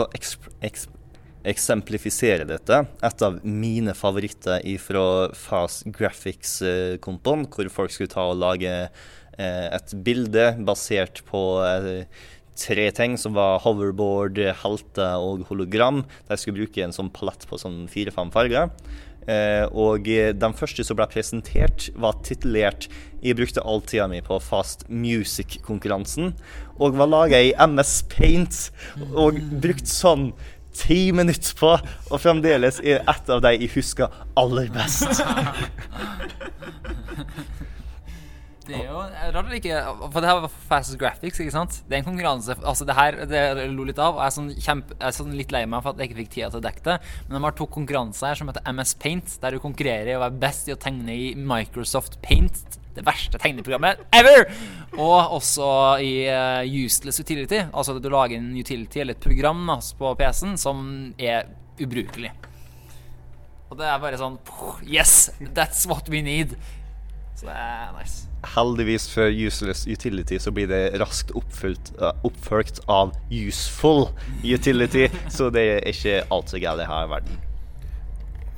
eksemplifisere 1.50 2.46
dette, 2.46 2.84
et 3.02 3.24
av 3.26 3.40
mine 3.42 3.96
favoritter 3.98 4.62
fra 4.84 5.06
Fast 5.38 5.88
Graphics-kontoen, 5.96 7.48
hvor 7.50 7.72
folk 7.74 7.96
skulle 7.96 8.12
ta 8.12 8.28
og 8.30 8.38
lage 8.42 8.70
eh, 8.70 9.68
et 9.74 9.96
bilde 10.06 10.46
basert 10.68 11.24
på 11.26 11.42
eh, 11.66 12.06
tre 12.62 12.88
ting, 12.94 13.18
som 13.18 13.34
var 13.38 13.64
hoverboard, 13.66 14.38
helter 14.62 15.18
og 15.18 15.48
hologram. 15.50 16.04
De 16.30 16.38
skulle 16.38 16.62
bruke 16.62 16.86
en 16.86 16.94
sånn 16.96 17.10
palett 17.14 17.48
på 17.50 17.58
sånn 17.62 17.88
fire-fem 17.92 18.30
farger. 18.34 18.70
Eh, 19.30 19.66
og 19.78 20.06
den 20.06 20.56
første 20.58 20.84
som 20.86 20.98
ble 20.98 21.06
presentert, 21.12 21.90
var 21.96 22.18
titulert 22.26 22.88
'Jeg 23.22 23.38
brukte 23.38 23.62
all 23.62 23.82
tida 23.82 24.08
mi 24.08 24.22
på 24.22 24.42
Fast 24.42 24.90
Music-konkurransen', 24.90 26.34
og 26.80 26.98
var 26.98 27.08
laga 27.08 27.38
i 27.38 27.54
MS 27.54 28.04
Paint, 28.10 28.72
og 29.14 29.38
brukt 29.62 29.86
sånn 29.86 30.34
ti 30.74 31.12
minutter 31.12 31.56
på, 31.56 31.78
og 32.12 32.22
fremdeles 32.22 32.80
er 32.80 33.04
et 33.08 33.30
av 33.30 33.42
de 33.42 33.58
jeg 33.58 33.70
husker 33.76 34.08
aller 34.36 34.70
best. 34.74 35.22
Det 38.72 38.82
er 38.82 38.90
jo 38.92 39.36
rart 39.36 39.50
det 39.52 39.60
ikke 39.62 39.80
For 40.02 40.18
det 40.24 40.30
her 40.30 40.40
var 40.44 40.54
Fastest 40.70 41.00
Graphics, 41.02 41.40
ikke 41.44 41.54
sant? 41.54 41.80
Det 41.88 41.98
er 41.98 42.02
en 42.02 42.08
konkurranse 42.08 42.56
Altså, 42.60 42.88
det 42.88 42.98
her 42.98 43.18
det 43.30 43.42
jeg 43.42 43.72
lo 43.76 43.86
litt 43.88 44.02
av. 44.02 44.18
Og 44.18 44.22
jeg 44.24 44.32
er 44.32 44.36
sånn, 44.38 44.52
kjempe, 44.58 44.98
jeg 44.98 45.08
er 45.10 45.18
sånn 45.18 45.38
litt 45.38 45.56
lei 45.56 45.64
meg 45.70 45.84
for 45.84 45.94
at 45.94 46.02
jeg 46.02 46.12
ikke 46.12 46.22
fikk 46.22 46.34
tida 46.36 46.52
til 46.52 46.62
å 46.62 46.66
dekke 46.68 46.86
det. 46.88 46.98
Men 47.28 47.38
de 47.38 47.44
har 47.46 47.58
to 47.58 47.68
konkurranser 47.78 48.32
her 48.32 48.42
som 48.42 48.52
heter 48.52 48.68
MS 48.72 48.94
Paint, 49.02 49.38
der 49.44 49.56
du 49.56 49.64
konkurrerer 49.64 50.14
i 50.14 50.18
å 50.18 50.24
være 50.24 50.40
best 50.44 50.70
i 50.70 50.76
å 50.76 50.80
tegne 50.82 51.16
i 51.16 51.32
Microsoft 51.38 52.20
Paint. 52.26 52.80
Det 52.92 53.06
verste 53.08 53.40
tegneprogrammet 53.40 54.04
ever! 54.16 54.46
Og 55.00 55.38
også 55.38 55.72
i 56.04 56.14
uh, 56.28 56.66
Useless 56.68 57.22
Utility. 57.24 57.64
Altså 57.72 57.96
at 57.96 58.04
du 58.04 58.12
lager 58.12 58.40
en 58.40 58.52
utility 58.58 59.04
eller 59.04 59.16
et 59.16 59.24
program 59.24 59.64
altså, 59.78 59.96
på 60.00 60.16
PC-en 60.20 60.58
som 60.60 60.86
er 61.20 61.48
ubrukelig. 61.82 62.34
Og 63.72 63.80
det 63.80 63.88
er 63.88 64.04
bare 64.04 64.20
sånn 64.20 64.38
Yes! 64.84 65.32
That's 65.56 65.86
what 65.88 66.12
we 66.12 66.20
need. 66.26 66.58
Så 67.42 67.48
det 67.48 67.56
er 67.58 67.94
nice. 67.98 68.28
Heldigvis 68.54 69.08
for 69.10 69.34
useless 69.48 69.88
utility 69.88 70.38
så 70.38 70.52
blir 70.54 70.68
det 70.70 71.00
raskt 71.02 71.32
oppfylt, 71.34 71.88
uh, 71.98 72.12
oppfølgt 72.28 72.84
av 72.86 73.16
useful 73.34 74.12
utility, 74.46 75.08
så 75.30 75.48
det 75.50 75.64
er 75.72 75.88
ikke 75.90 76.20
alt 76.30 76.54
så 76.54 76.62
galt 76.62 76.86
her 76.86 77.08
i 77.08 77.10
verden. 77.10 77.40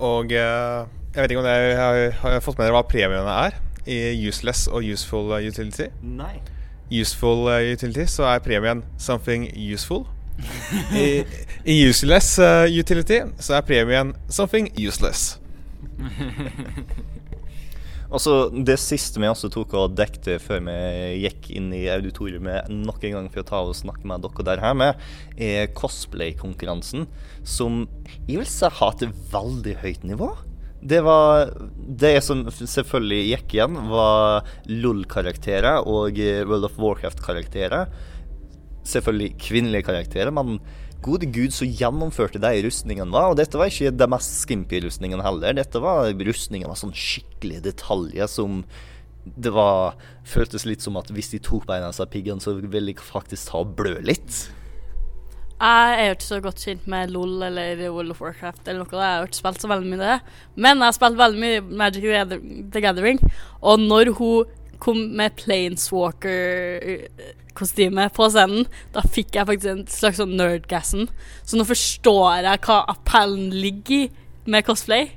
Og 0.04 0.36
uh, 0.36 0.84
jeg 1.14 1.22
vet 1.22 1.32
ikke 1.32 1.40
om 1.40 1.48
dere 1.48 1.78
har, 1.80 2.00
har 2.26 2.44
fått 2.44 2.60
med 2.60 2.68
dere 2.68 2.76
hva 2.76 2.84
premiene 2.92 3.38
er 3.46 3.56
i 3.88 4.28
useless 4.28 4.66
og 4.68 4.84
useful 4.84 5.32
eh, 5.38 5.48
utility. 5.48 5.88
Nei. 6.04 6.36
Useful 6.92 7.48
utility 7.72 8.10
så 8.12 8.28
er 8.34 8.44
premien 8.44 8.84
something 9.00 9.48
useful. 9.56 10.04
I, 11.06 11.24
i 11.64 11.80
useless 11.88 12.36
utility 12.68 13.24
så 13.40 13.62
er 13.62 13.68
premien 13.72 14.12
something 14.28 14.68
useless. 14.76 15.38
Altså, 18.14 18.52
Det 18.54 18.78
siste 18.78 19.18
vi 19.22 19.30
også 19.30 19.50
tok 19.54 19.74
og 19.80 19.96
dekte 19.98 20.38
før 20.42 20.62
vi 20.68 20.78
gikk 21.24 21.50
inn 21.58 21.72
i 21.74 21.88
auditoriet 21.90 22.70
nok 22.70 23.02
en 23.10 23.16
gang 23.18 23.30
for 23.34 23.42
å 23.42 23.48
ta 23.50 23.62
og 23.66 23.74
snakke 23.78 24.06
med 24.06 24.22
dere 24.22 24.46
der 24.52 24.62
hjemme, 24.62 24.90
er 25.42 25.72
cosplay-konkurransen, 25.74 27.08
som 27.42 27.88
jeg 28.28 28.38
vil 28.38 28.50
si 28.50 28.70
har 28.70 28.94
et 29.02 29.22
veldig 29.34 29.76
høyt 29.82 30.06
nivå. 30.06 30.30
Det 30.84 31.00
var 31.02 31.54
Det 32.04 32.18
som 32.22 32.46
selvfølgelig 32.52 33.30
gikk 33.32 33.58
igjen, 33.58 33.82
var 33.90 34.46
LOL-karakterer 34.68 35.88
og 35.88 36.20
World 36.46 36.70
of 36.70 36.78
Warcraft-karakterer. 36.78 37.90
Selvfølgelig 38.84 39.38
kvinnelige 39.40 39.88
karakterer, 39.88 40.34
men 40.36 40.60
gode 41.04 41.30
gud, 41.34 41.54
så 41.56 41.68
gjennomførte 41.68 42.42
de 42.42 42.64
rustningene 42.66 43.14
var. 43.14 43.34
Og 43.34 43.38
dette 43.40 43.60
var 43.60 43.72
ikke 43.72 43.94
de 43.96 44.08
mest 44.12 44.40
skimpy 44.42 44.82
rustningene 44.86 45.26
heller. 45.26 45.56
Dette 45.58 45.82
var 45.84 46.10
rustninger 46.14 46.70
med 46.70 46.80
sånn 46.80 46.96
skikkelige 46.96 47.68
detaljer 47.70 48.32
som 48.32 48.64
det 49.24 49.54
var 49.56 49.96
føltes 50.28 50.66
litt 50.68 50.84
som 50.84 50.98
at 51.00 51.08
hvis 51.14 51.32
de 51.32 51.40
tok 51.44 51.68
beina 51.70 51.94
av 51.94 52.10
piggene, 52.12 52.44
så 52.44 52.58
ville 52.60 52.92
de 52.92 53.00
faktisk 53.00 53.52
ta 53.52 53.62
og 53.64 53.72
blø 53.78 53.96
litt. 54.04 54.42
Jeg 55.64 55.94
er 55.96 56.10
jo 56.10 56.16
ikke 56.18 56.26
så 56.26 56.40
godt 56.44 56.64
kjent 56.66 56.88
med 56.92 57.14
LOL 57.14 57.46
eller 57.48 57.80
World 57.86 58.12
of 58.12 58.20
Warcraft 58.20 58.68
eller 58.68 58.84
noe. 58.84 59.00
Jeg 59.00 59.20
har 59.22 59.30
ikke 59.30 59.40
spilt 59.40 59.64
så 59.64 59.70
veldig 59.72 59.94
mye 59.94 60.02
det. 60.02 60.18
Men 60.58 60.82
jeg 60.82 60.90
har 60.90 60.98
spilt 60.98 61.22
veldig 61.22 61.40
mye 61.40 61.62
Magic 61.84 62.04
the 62.74 62.84
Gathering. 62.84 63.22
Og 63.62 63.80
når 63.80 64.12
hun 64.18 64.52
kom 64.84 65.00
med 65.16 65.38
Planeswalker-kostyme 67.54 68.10
på 68.14 68.30
scenen, 68.30 68.68
da 68.94 69.02
fikk 69.02 69.36
jeg 69.36 69.48
faktisk 69.48 69.72
en 69.72 69.86
slags 69.88 70.18
sånn 70.18 70.38
nerdgasm. 70.38 71.08
Så 71.46 71.58
nå 71.58 71.66
forstår 71.66 72.44
jeg 72.44 72.64
hva 72.66 72.84
appellen 72.90 73.52
ligger 73.52 74.08
i 74.08 74.12
med 74.46 74.66
cosplay. 74.66 75.12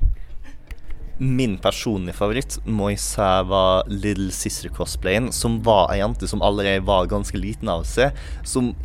Min 1.19 1.57
personlige 1.57 2.15
favoritt 2.15 2.59
må 2.65 2.91
jeg 2.91 3.01
si 3.01 3.29
var 3.49 3.87
Little 3.89 4.31
Sister-cosplayen, 4.31 5.31
som 5.33 5.61
var 5.65 5.91
ei 5.91 5.99
jente 5.99 6.27
som 6.27 6.41
allerede 6.41 6.85
var 6.85 7.09
ganske 7.09 7.37
liten 7.37 7.67
av 7.69 7.83
seg. 7.89 8.13
Som 8.45 8.75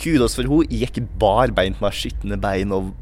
kudos 0.00 0.36
for 0.36 0.44
henne 0.44 0.68
gikk 0.68 1.00
barbeint 1.18 1.80
med 1.80 1.96
skitne 1.96 2.38
bein 2.40 2.72
og 2.72 2.92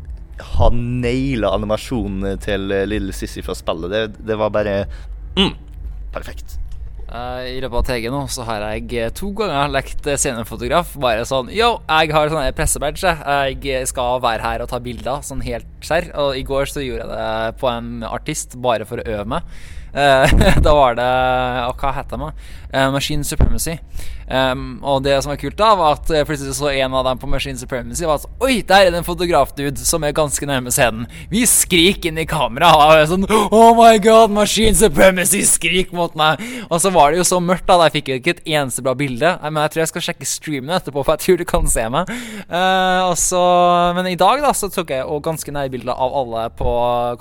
har 0.43 0.73
naila 0.73 1.53
animasjonen 1.55 2.39
til 2.43 2.71
Little 2.71 3.13
Sissy 3.15 3.43
fra 3.45 3.55
spillet. 3.55 3.91
Det, 3.93 4.27
det 4.31 4.39
var 4.39 4.55
bare 4.55 4.85
mm, 5.37 5.55
perfekt. 6.15 6.62
Uh, 7.13 7.45
I 7.45 7.59
løpet 7.61 7.77
av 7.77 7.89
TG 7.91 8.07
nå 8.09 8.23
så 8.33 8.45
har 8.49 8.63
jeg 8.71 8.87
eh, 8.97 9.11
to 9.13 9.35
ganger 9.37 9.69
lekt 9.69 10.07
eh, 10.09 10.17
scenefotograf. 10.17 10.95
Bare 11.03 11.27
sånn 11.29 11.51
Yo, 11.53 11.75
jeg 11.85 12.15
har 12.15 12.33
sånne 12.33 12.55
pressebadge. 12.57 13.13
Jeg 13.61 13.91
skal 13.91 14.23
være 14.25 14.47
her 14.47 14.65
og 14.65 14.71
ta 14.71 14.81
bilder, 14.81 15.21
sånn 15.27 15.45
helt 15.45 15.69
serr. 15.85 16.09
Og 16.23 16.39
i 16.41 16.45
går 16.49 16.73
så 16.73 16.81
gjorde 16.81 17.05
jeg 17.05 17.13
det 17.13 17.61
på 17.61 17.69
en 17.69 18.07
artist, 18.09 18.57
bare 18.65 18.89
for 18.89 19.03
å 19.03 19.07
øve 19.19 19.29
meg. 19.37 19.55
Da 20.65 20.73
var 20.73 20.95
det 20.97 21.07
Og 21.69 21.83
hva 21.83 21.91
het 21.99 22.15
de? 22.15 22.29
Machine 22.95 23.27
Supremacy. 23.29 23.75
Um, 24.29 24.79
og 24.87 25.03
det 25.05 25.17
som 25.23 25.33
var 25.33 25.41
kult, 25.41 25.59
da 25.59 25.73
var 25.79 25.97
at 25.97 26.11
plutselig 26.29 26.55
så 26.57 26.71
en 26.73 26.95
av 26.99 27.07
dem 27.07 27.21
på 27.21 27.31
Machine 27.31 27.59
Supremacy 27.59 28.07
var 28.07 28.21
at 28.21 28.43
Oi, 28.43 28.61
der 28.67 28.87
er 28.87 28.93
det 28.93 29.01
en 29.03 29.07
fotografdude 29.07 29.85
som 29.87 30.05
er 30.07 30.15
ganske 30.17 30.47
nærme 30.49 30.73
scenen. 30.75 31.07
Vi 31.31 31.45
skriker 31.49 32.11
inn 32.11 32.21
i 32.23 32.27
kameraet. 32.29 32.83
Og 32.83 33.01
jeg 33.01 33.11
sånn 33.11 33.27
Oh 33.53 33.73
my 33.79 33.97
god, 34.03 34.33
Machine 34.35 34.75
Supremacy, 34.79 35.43
skrik 35.47 35.93
mot 35.97 36.15
meg! 36.19 36.43
Og 36.69 36.81
så 36.83 36.93
var 36.95 37.13
det 37.13 37.21
jo 37.23 37.27
så 37.29 37.41
mørkt, 37.43 37.67
da. 37.69 37.79
Jeg 37.87 37.97
fikk 37.99 38.11
jo 38.13 38.19
ikke 38.21 38.35
et 38.37 38.45
eneste 38.55 38.85
bra 38.85 38.95
bilde. 38.99 39.35
Men 39.43 39.63
jeg 39.65 39.75
tror 39.75 39.85
jeg 39.85 39.93
skal 39.93 40.07
sjekke 40.09 40.29
streamen 40.29 40.75
etterpå, 40.77 41.05
for 41.05 41.15
jeg 41.17 41.25
tror 41.27 41.43
du 41.43 41.47
kan 41.49 41.69
se 41.71 41.87
meg. 41.93 42.11
Uh, 42.49 43.13
så, 43.19 43.43
men 43.99 44.13
i 44.13 44.19
dag 44.19 44.43
da 44.45 44.55
så 44.57 44.71
tok 44.73 44.95
jeg 44.95 45.05
jo 45.05 45.21
ganske 45.25 45.55
nærbilder 45.55 45.93
av 45.93 46.17
alle 46.23 46.49
på 46.59 46.73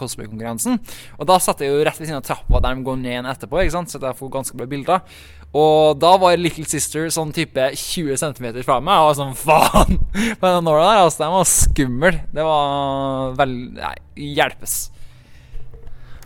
cosplay-konkurransen. 0.02 0.80
Og 1.20 1.30
da 1.30 1.38
satt 1.42 1.62
jeg 1.64 1.74
jo 1.74 1.84
rett 1.86 2.00
ved 2.00 2.10
siden 2.10 2.22
av 2.22 2.28
trappa 2.28 2.62
der 2.62 2.78
de 2.78 2.88
går 2.88 3.00
ned 3.02 3.16
igjen 3.16 3.30
etterpå, 3.30 3.62
ikke 3.62 3.78
sant? 3.78 3.92
så 3.92 4.02
jeg 4.02 4.18
får 4.18 4.34
ganske 4.34 4.58
bra 4.58 4.70
bilder. 4.70 5.22
Og 5.58 6.00
da 6.00 6.14
var 6.20 6.38
Little 6.40 6.64
Sister 6.70 7.10
sånn 7.12 7.34
type 7.36 7.66
20 7.76 8.16
cm 8.22 8.62
fra 8.64 8.80
meg. 8.84 9.04
Og 9.10 9.18
sånn 9.20 9.36
faen! 9.36 10.00
Men 10.40 10.48
den 10.48 10.68
nåla 10.68 10.86
der, 10.86 11.04
altså, 11.04 11.26
den 11.26 11.36
var 11.36 11.50
skummel. 11.50 12.22
Det 12.32 12.48
var 12.48 13.36
veldig 13.40 13.70
Nei, 13.82 13.96
hjelpes. 14.38 14.78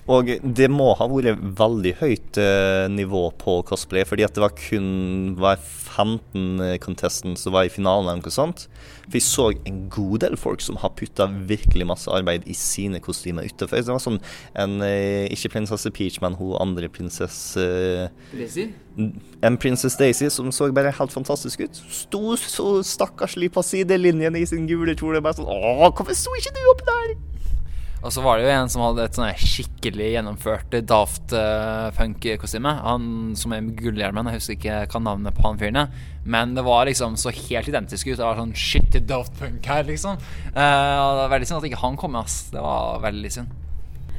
Og 0.06 0.28
det 0.44 0.68
må 0.70 0.92
ha 1.00 1.08
vært 1.10 1.42
veldig 1.58 1.96
høyt 1.98 2.38
eh, 2.38 2.86
nivå 2.94 3.24
på 3.42 3.58
cosplay, 3.66 4.06
fordi 4.06 4.26
at 4.28 4.36
det 4.38 4.44
var 4.44 4.54
kun 4.54 5.34
var 5.40 5.58
15 5.58 6.78
contestants 6.84 7.42
som 7.42 7.56
var 7.56 7.66
i 7.66 7.74
finalen. 7.74 8.12
eller 8.12 8.22
noe 8.22 8.34
sånt. 8.34 8.68
For 9.08 9.18
jeg 9.18 9.26
så 9.26 9.48
en 9.66 9.80
god 9.90 10.22
del 10.22 10.38
folk 10.38 10.62
som 10.62 10.78
har 10.82 10.94
putta 10.98 11.26
virkelig 11.50 11.90
masse 11.90 12.12
arbeid 12.12 12.46
i 12.46 12.54
sine 12.54 13.02
kostymer 13.02 13.50
utenfor. 13.50 13.82
Det 13.82 13.96
var 13.96 14.04
sånn 14.04 14.22
en, 14.54 14.82
eh, 14.86 15.26
Ikke 15.34 15.54
prinsesse 15.58 15.90
Peach, 15.90 16.22
men 16.22 16.38
hun 16.38 16.54
andre 16.62 16.88
prinsesse 16.88 17.66
Daisy? 18.32 18.70
En 19.42 19.58
prinsesse 19.58 19.98
Daisy 19.98 20.30
som 20.30 20.52
så 20.52 20.72
bare 20.72 20.94
helt 20.94 21.12
fantastisk 21.12 21.66
ut. 21.66 21.82
Sto 21.90 22.38
så 22.38 22.84
stakkarslig 22.86 23.52
på 23.52 23.64
sidelinjen 23.66 24.36
i 24.38 24.46
sin 24.46 24.68
gule 24.68 24.94
kjole. 24.94 25.22
Bare 25.22 25.34
sånn 25.34 25.50
Å, 25.50 25.90
hvorfor 25.90 26.14
sto 26.14 26.30
ikke 26.38 26.54
du 26.54 26.62
oppi 26.70 26.86
der? 26.86 27.35
Og 28.06 28.14
så 28.14 28.22
var 28.22 28.38
det 28.38 28.46
jo 28.46 28.54
en 28.54 28.70
som 28.70 28.84
hadde 28.86 29.06
et 29.08 29.18
sånn 29.18 29.40
skikkelig 29.42 30.12
gjennomført 30.12 30.76
Daft 30.86 31.34
uh, 31.34 31.90
Punk-kostyme. 31.98 32.76
Han 32.86 33.08
som 33.40 33.56
er 33.56 33.64
med 33.66 33.80
gullhjelmen. 33.80 34.30
Jeg 34.30 34.38
husker 34.38 34.60
ikke 34.60 34.78
hva 34.94 35.02
navnet 35.08 35.34
på 35.34 35.48
han 35.48 35.58
fyren 35.58 35.82
er. 35.82 36.04
Men 36.22 36.54
det 36.54 36.68
var 36.68 36.86
liksom 36.86 37.18
så 37.18 37.34
helt 37.34 37.72
identisk 37.72 38.12
ut. 38.12 38.20
Det 38.20 38.26
var 38.28 38.38
sånn 38.38 38.54
shit, 38.54 38.94
er 38.94 39.08
Daft 39.10 39.34
Punk 39.42 39.66
her, 39.66 39.88
liksom. 39.90 40.22
Uh, 40.54 40.62
og 40.62 41.18
det 41.18 41.24
var 41.24 41.34
veldig 41.34 41.50
synd 41.50 41.60
at 41.64 41.70
ikke 41.72 41.82
han 41.82 41.98
kom 41.98 42.22
ass. 42.22 42.38
Det 42.54 42.62
var 42.62 43.02
veldig 43.10 43.36
synd. 43.40 43.62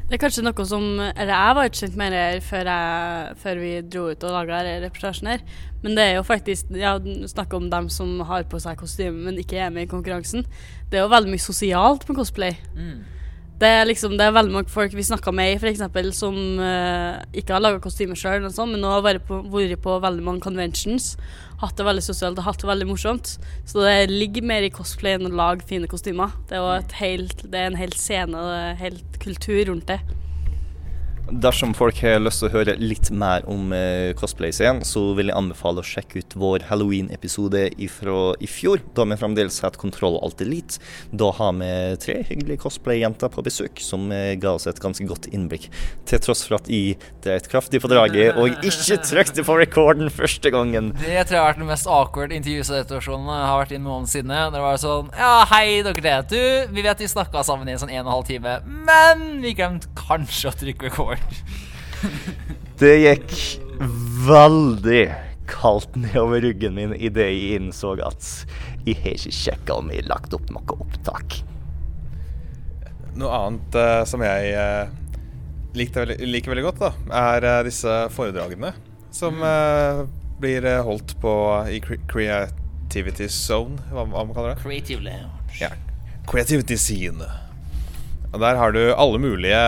Det 0.07 0.15
er 0.15 0.23
kanskje 0.23 0.45
noe 0.47 0.65
som 0.71 0.85
Eller 1.03 1.33
jeg 1.33 1.55
var 1.59 1.67
ikke 1.67 1.81
kjent 1.81 1.97
med 1.99 2.13
det 2.15 2.27
før, 2.47 2.69
jeg, 2.71 3.39
før 3.43 3.59
vi 3.59 3.71
dro 3.91 4.05
ut 4.11 4.27
og 4.27 4.37
laga 4.37 4.61
reportasjen 4.85 5.31
her. 5.31 5.43
Men 5.83 5.99
det 5.99 6.05
er 6.11 6.15
jo 6.19 6.27
faktisk 6.27 6.75
Ja, 6.75 6.99
snakk 7.31 7.55
om 7.55 7.71
dem 7.71 7.91
som 7.91 8.19
har 8.27 8.47
på 8.51 8.59
seg 8.63 8.79
kostyme, 8.83 9.29
men 9.29 9.43
ikke 9.43 9.63
er 9.63 9.75
med 9.75 9.87
i 9.87 9.91
konkurransen. 9.91 10.47
Det 10.91 10.99
er 10.99 11.07
jo 11.07 11.13
veldig 11.15 11.35
mye 11.35 11.43
sosialt 11.43 12.07
med 12.09 12.19
cosplay. 12.19 12.59
Mm. 12.75 13.16
Det 13.57 13.69
er 13.73 13.87
liksom, 13.89 14.19
det 14.19 14.27
er 14.27 14.35
veldig 14.37 14.53
mange 14.53 14.69
folk 14.69 14.93
vi 14.93 15.05
snakka 15.07 15.33
med 15.33 15.55
for 15.63 15.71
eksempel, 15.71 16.11
som 16.13 16.35
uh, 16.61 17.23
ikke 17.33 17.55
har 17.57 17.63
laga 17.65 17.81
kostymer 17.81 18.19
sjøl, 18.19 18.45
men 18.45 18.83
nå 18.83 18.91
har 18.93 19.05
vært 19.07 19.25
på, 19.29 19.39
vært 19.49 19.81
på 19.81 19.95
veldig 20.05 20.27
mange 20.27 20.45
conventions. 20.45 21.15
Hatt 21.63 21.79
det 21.79 21.87
veldig 21.89 22.05
sosialt 22.05 22.37
og 22.43 22.45
hatt 22.45 22.61
det 22.61 22.69
veldig 22.69 22.91
morsomt. 22.91 23.39
Så 23.65 23.81
det 23.81 24.13
ligger 24.13 24.45
mer 24.45 24.67
i 24.67 24.73
cosplay 24.75 25.17
enn 25.17 25.31
å 25.31 25.33
lage 25.33 25.65
fine 25.71 25.89
kostymer. 25.89 26.37
Det 26.51 26.61
er, 26.61 26.85
helt, 27.01 27.47
det 27.49 27.63
er 27.63 27.73
en 27.73 27.81
hel 27.81 27.97
scene 27.97 28.37
og 28.37 28.53
en 28.53 28.81
helt 28.83 29.21
kultur 29.25 29.65
rundt 29.71 29.89
det. 29.89 30.03
Dersom 31.27 31.73
folk 31.75 31.99
har 32.05 32.21
lyst 32.23 32.39
til 32.39 32.47
å 32.47 32.53
høre 32.53 32.77
litt 32.79 33.09
mer 33.11 33.43
om 33.51 33.73
eh, 33.75 34.13
cosplay-scenen, 34.15 34.85
så 34.87 35.09
vil 35.19 35.33
jeg 35.33 35.35
anbefale 35.35 35.83
å 35.83 35.87
sjekke 35.87 36.21
ut 36.23 36.37
vår 36.39 36.69
Halloween-episode 36.69 37.65
fra 37.91 38.19
i 38.39 38.47
fjor, 38.47 38.79
da 38.95 39.03
vi 39.11 39.19
fremdeles 39.19 39.59
het 39.65 39.79
Kontroll 39.81 40.21
Alt 40.23 40.45
Elite. 40.45 40.79
Da 41.11 41.33
har 41.35 41.57
vi 41.59 41.71
tre 42.05 42.21
hyggelige 42.29 42.63
cosplay-jenter 42.63 43.33
på 43.35 43.43
besøk, 43.43 43.83
som 43.83 44.07
eh, 44.15 44.37
ga 44.39 44.53
oss 44.55 44.69
et 44.71 44.79
ganske 44.83 45.07
godt 45.09 45.27
innblikk. 45.33 45.67
Til 46.07 46.23
tross 46.23 46.45
for 46.47 46.61
at 46.61 46.71
jeg 46.71 46.95
dreit 47.27 47.51
kraftig 47.51 47.83
på 47.83 47.91
draget 47.91 48.39
og 48.39 48.63
ikke 48.63 49.01
trykte 49.11 49.43
på 49.47 49.59
rekorden 49.59 50.13
første 50.15 50.55
gangen. 50.55 50.93
Det 51.01 51.27
tror 51.27 51.41
jeg 51.41 51.43
har 51.43 51.51
vært 51.51 51.63
den 51.65 51.71
mest 51.73 51.91
awkward 51.91 52.37
intervjusituasjonen 52.39 53.33
jeg 53.35 53.51
har 53.51 53.63
vært 53.65 53.75
i 53.75 53.83
noensinne. 53.83 54.45
Det 54.55 54.63
var 54.63 54.79
sånn 54.79 55.11
Ja, 55.19 55.35
hei, 55.51 55.83
dere. 55.83 56.21
Du, 56.31 56.39
vi 56.71 56.87
vet 56.87 57.03
vi 57.03 57.11
snakka 57.11 57.43
sammen 57.51 57.67
i 57.67 57.75
en 57.75 57.83
sånn 57.83 57.91
en 57.91 58.05
og 58.05 58.07
en 58.07 58.15
halv 58.15 58.31
time, 58.31 58.57
men 58.87 59.29
vi 59.43 59.57
glemte 59.59 59.91
kanskje 59.99 60.55
å 60.55 60.59
trykke 60.63 60.91
record. 60.93 61.16
Det 62.81 62.93
gikk 63.01 63.33
veldig 64.27 65.05
kaldt 65.47 65.95
nedover 65.97 66.43
ryggen 66.45 66.75
min 66.77 66.95
idet 66.95 67.29
jeg 67.31 67.61
innså 67.61 67.95
at 68.05 68.27
jeg 68.87 68.99
har 69.03 69.17
ikke 69.17 69.35
sjekka 69.35 69.79
om 69.81 69.91
jeg 69.91 70.05
har 70.05 70.11
lagt 70.13 70.35
opp 70.37 70.51
noe 70.53 70.77
opptak. 70.77 71.39
Noe 73.17 73.33
annet 73.33 73.79
uh, 73.79 74.03
som 74.09 74.23
jeg 74.27 74.53
uh, 74.59 74.91
veldig, 75.77 76.19
liker 76.29 76.53
veldig 76.53 76.67
godt, 76.67 76.85
da, 76.85 76.93
er 77.33 77.49
uh, 77.49 77.63
disse 77.67 77.97
foredragene 78.15 78.75
som 79.17 79.41
blir 80.37 80.67
holdt 80.85 81.15
på 81.23 81.33
i 81.73 81.79
cre 81.81 81.97
Creativity 82.11 83.31
Zone, 83.33 83.79
hva, 83.89 84.05
hva 84.05 84.27
man 84.27 84.35
kaller 84.37 84.53
det? 84.53 84.61
Creative 84.61 85.01
Lounge. 85.01 85.57
Ja. 85.57 85.71
Creativity 86.29 86.77
Scene. 86.77 87.31
Og 88.37 88.43
der 88.43 88.59
har 88.61 88.75
du 88.75 88.83
alle 88.93 89.17
mulige 89.17 89.61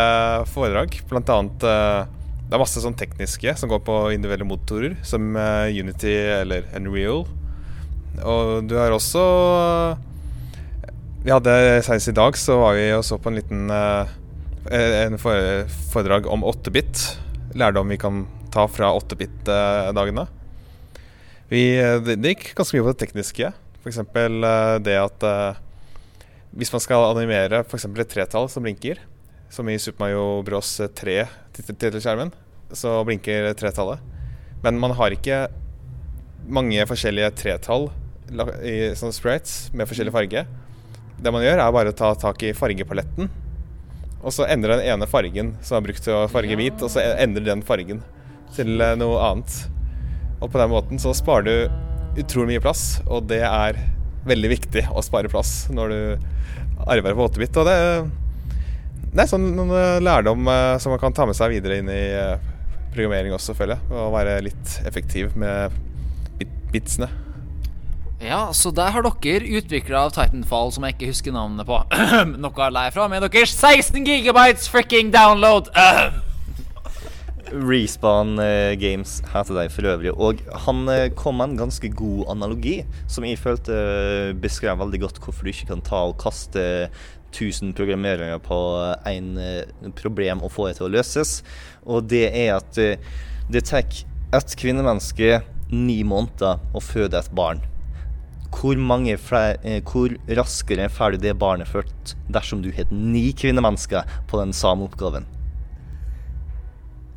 foredrag. 0.52 0.98
Blant 1.08 1.30
annet 1.32 1.64
eh, 1.64 2.04
Det 2.48 2.56
er 2.56 2.60
masse 2.60 2.82
sånn 2.84 2.96
tekniske 3.00 3.54
som 3.56 3.70
går 3.72 3.80
på 3.86 3.96
individuelle 4.12 4.44
motorer, 4.44 4.98
som 5.08 5.32
eh, 5.40 5.72
Unity 5.72 6.12
eller 6.42 6.68
Unreal. 6.76 7.24
Og 8.28 8.68
du 8.68 8.74
har 8.76 8.92
også 8.92 9.22
eh, 10.84 10.90
Vi 11.24 11.32
hadde 11.32 11.54
senest 11.86 12.12
i 12.12 12.16
dag 12.18 12.36
så 12.36 12.58
var 12.60 12.76
vi 12.76 12.90
og 12.92 13.06
så 13.08 13.16
på 13.16 13.32
en 13.32 13.38
liten 13.40 13.70
En 14.68 15.16
foredrag 15.22 16.26
om 16.28 16.44
8-bit. 16.44 17.06
Lærdom 17.56 17.88
vi 17.88 17.96
kan 18.00 18.26
ta 18.52 18.66
fra 18.68 18.90
8-bit-dagene. 18.98 20.26
Eh, 21.48 21.94
det, 22.04 22.18
gikk 22.20 22.52
ganske 22.58 22.76
mye 22.76 22.84
på 22.84 22.92
det 22.92 23.00
tekniske. 23.06 23.48
F.eks. 23.80 24.02
det 24.84 24.98
at 25.00 25.24
hvis 26.59 26.72
man 26.74 26.82
skal 26.82 27.06
animere 27.06 27.62
f.eks. 27.62 27.86
et 27.86 28.11
tretall 28.11 28.48
som 28.50 28.64
blinker, 28.66 28.98
som 29.48 29.68
i 29.70 29.78
Super 29.78 30.04
Mario 30.04 30.42
Bros 30.44 30.72
3 30.98 31.20
tittelskjermen, 31.54 32.32
så 32.74 32.98
blinker 33.06 33.52
tretallet. 33.56 34.02
Men 34.64 34.80
man 34.82 34.96
har 34.98 35.14
ikke 35.14 35.46
mange 36.50 36.82
forskjellige 36.90 37.30
tretall 37.38 37.88
i 38.66 38.90
sånne 38.98 39.14
sprites 39.14 39.68
med 39.72 39.88
forskjellig 39.88 40.12
farge. 40.12 40.42
Det 41.18 41.32
man 41.34 41.44
gjør, 41.44 41.62
er 41.62 41.74
bare 41.74 41.92
å 41.94 41.96
ta 41.96 42.11
tak 42.18 42.42
i 42.42 42.54
fargepaletten, 42.56 43.30
og 44.18 44.34
så 44.34 44.48
endre 44.50 44.80
den 44.80 44.90
ene 44.90 45.06
fargen 45.11 45.54
som 45.62 45.78
er 45.78 45.86
brukt 45.86 46.02
til 46.02 46.16
å 46.16 46.28
farge 46.30 46.59
hvit, 46.59 46.82
og 46.82 46.90
så 46.90 47.04
endre 47.22 47.46
den 47.46 47.62
fargen 47.66 48.02
til 48.56 48.82
eh, 48.82 48.96
noe 48.98 49.20
annet. 49.30 49.61
Og 50.42 50.50
på 50.50 50.59
den 50.59 50.72
måten 50.74 51.02
så 51.02 51.14
sparer 51.14 51.46
du 51.46 52.22
utrolig 52.22 52.56
mye 52.56 52.64
plass, 52.66 52.98
og 53.06 53.30
det 53.30 53.44
er 53.46 53.78
veldig 54.26 54.50
viktig 54.54 54.86
å 54.90 55.02
spare 55.04 55.30
plass 55.30 55.68
når 55.74 55.92
du 55.92 56.00
arbeider 56.86 57.16
på 57.18 57.28
8-bit. 57.28 57.60
Og 57.60 57.68
det, 57.68 59.22
er 59.22 59.30
sånn 59.30 59.48
eh, 59.68 60.00
lærdom 60.04 60.48
eh, 60.50 60.74
som 60.82 60.94
man 60.94 61.02
kan 61.02 61.16
ta 61.16 61.26
med 61.28 61.38
seg 61.38 61.54
videre 61.54 61.80
inn 61.80 61.90
i 61.92 62.02
eh, 62.16 62.36
programmering 62.94 63.34
også, 63.36 63.56
jeg. 63.58 63.80
Å 63.92 64.10
være 64.14 64.40
litt 64.46 64.78
effektiv 64.88 65.34
med 65.38 65.74
bit 66.38 66.54
bitsene. 66.72 67.08
Ja, 68.18 68.48
så 68.50 68.72
der 68.74 68.90
har 68.90 69.04
dere 69.06 69.46
utvikla 69.60 70.08
av 70.08 70.14
Titanfall, 70.16 70.72
som 70.74 70.84
jeg 70.84 70.96
ikke 70.96 71.12
husker 71.12 71.34
navnet 71.34 71.68
på, 71.68 71.78
noe 72.42 72.64
å 72.66 72.72
lære 72.74 72.94
fra, 72.96 73.06
med 73.10 73.22
deres 73.22 73.54
16 73.54 74.02
gigabytes 74.02 74.66
fricking 74.72 75.12
download. 75.14 75.70
Respawn 77.53 78.36
Games 78.36 78.99
Games 78.99 79.20
heter 79.32 79.57
de 79.57 79.68
for 79.72 79.88
øvrig. 79.88 80.12
Og 80.16 80.42
han 80.66 80.88
eh, 80.92 81.11
kom 81.16 81.38
med 81.38 81.53
en 81.53 81.61
ganske 81.64 81.90
god 81.96 82.32
analogi, 82.34 82.82
som 83.11 83.26
jeg 83.26 83.40
følte 83.40 83.74
eh, 83.74 84.34
beskrev 84.38 84.78
veldig 84.80 85.01
godt 85.05 85.20
hvorfor 85.22 85.46
du 85.46 85.53
ikke 85.53 85.70
kan 85.72 85.84
ta 85.84 86.05
og 86.09 86.18
kaste 86.20 86.88
1000 87.28 87.74
programmerere 87.76 88.38
på 88.40 88.59
én 89.07 89.34
problem 89.96 90.42
og 90.42 90.53
få 90.55 90.68
det 90.68 90.78
til 90.78 90.88
å 90.88 90.92
løses. 90.96 91.42
Og 91.86 92.09
det 92.09 92.26
er 92.32 92.57
at 92.59 92.78
eh, 92.82 93.01
det 93.49 93.66
tar 93.68 93.84
et 93.84 94.59
kvinnemenneske 94.61 95.40
ni 95.72 96.03
måneder 96.05 96.61
å 96.74 96.84
føde 96.84 97.20
et 97.20 97.32
barn. 97.36 97.62
Hvor, 98.49 98.78
mange 98.80 99.18
flere, 99.20 99.59
eh, 99.62 99.82
hvor 99.84 100.14
raskere 100.40 100.88
får 100.88 101.16
du 101.16 101.26
det 101.28 101.38
barnet 101.38 101.68
født 101.68 102.16
dersom 102.32 102.64
du 102.64 102.72
har 102.76 102.88
ni 102.92 103.28
kvinnemennesker 103.36 104.09
på 104.28 104.40
den 104.40 104.57
samme 104.57 104.88
oppgaven? 104.88 105.28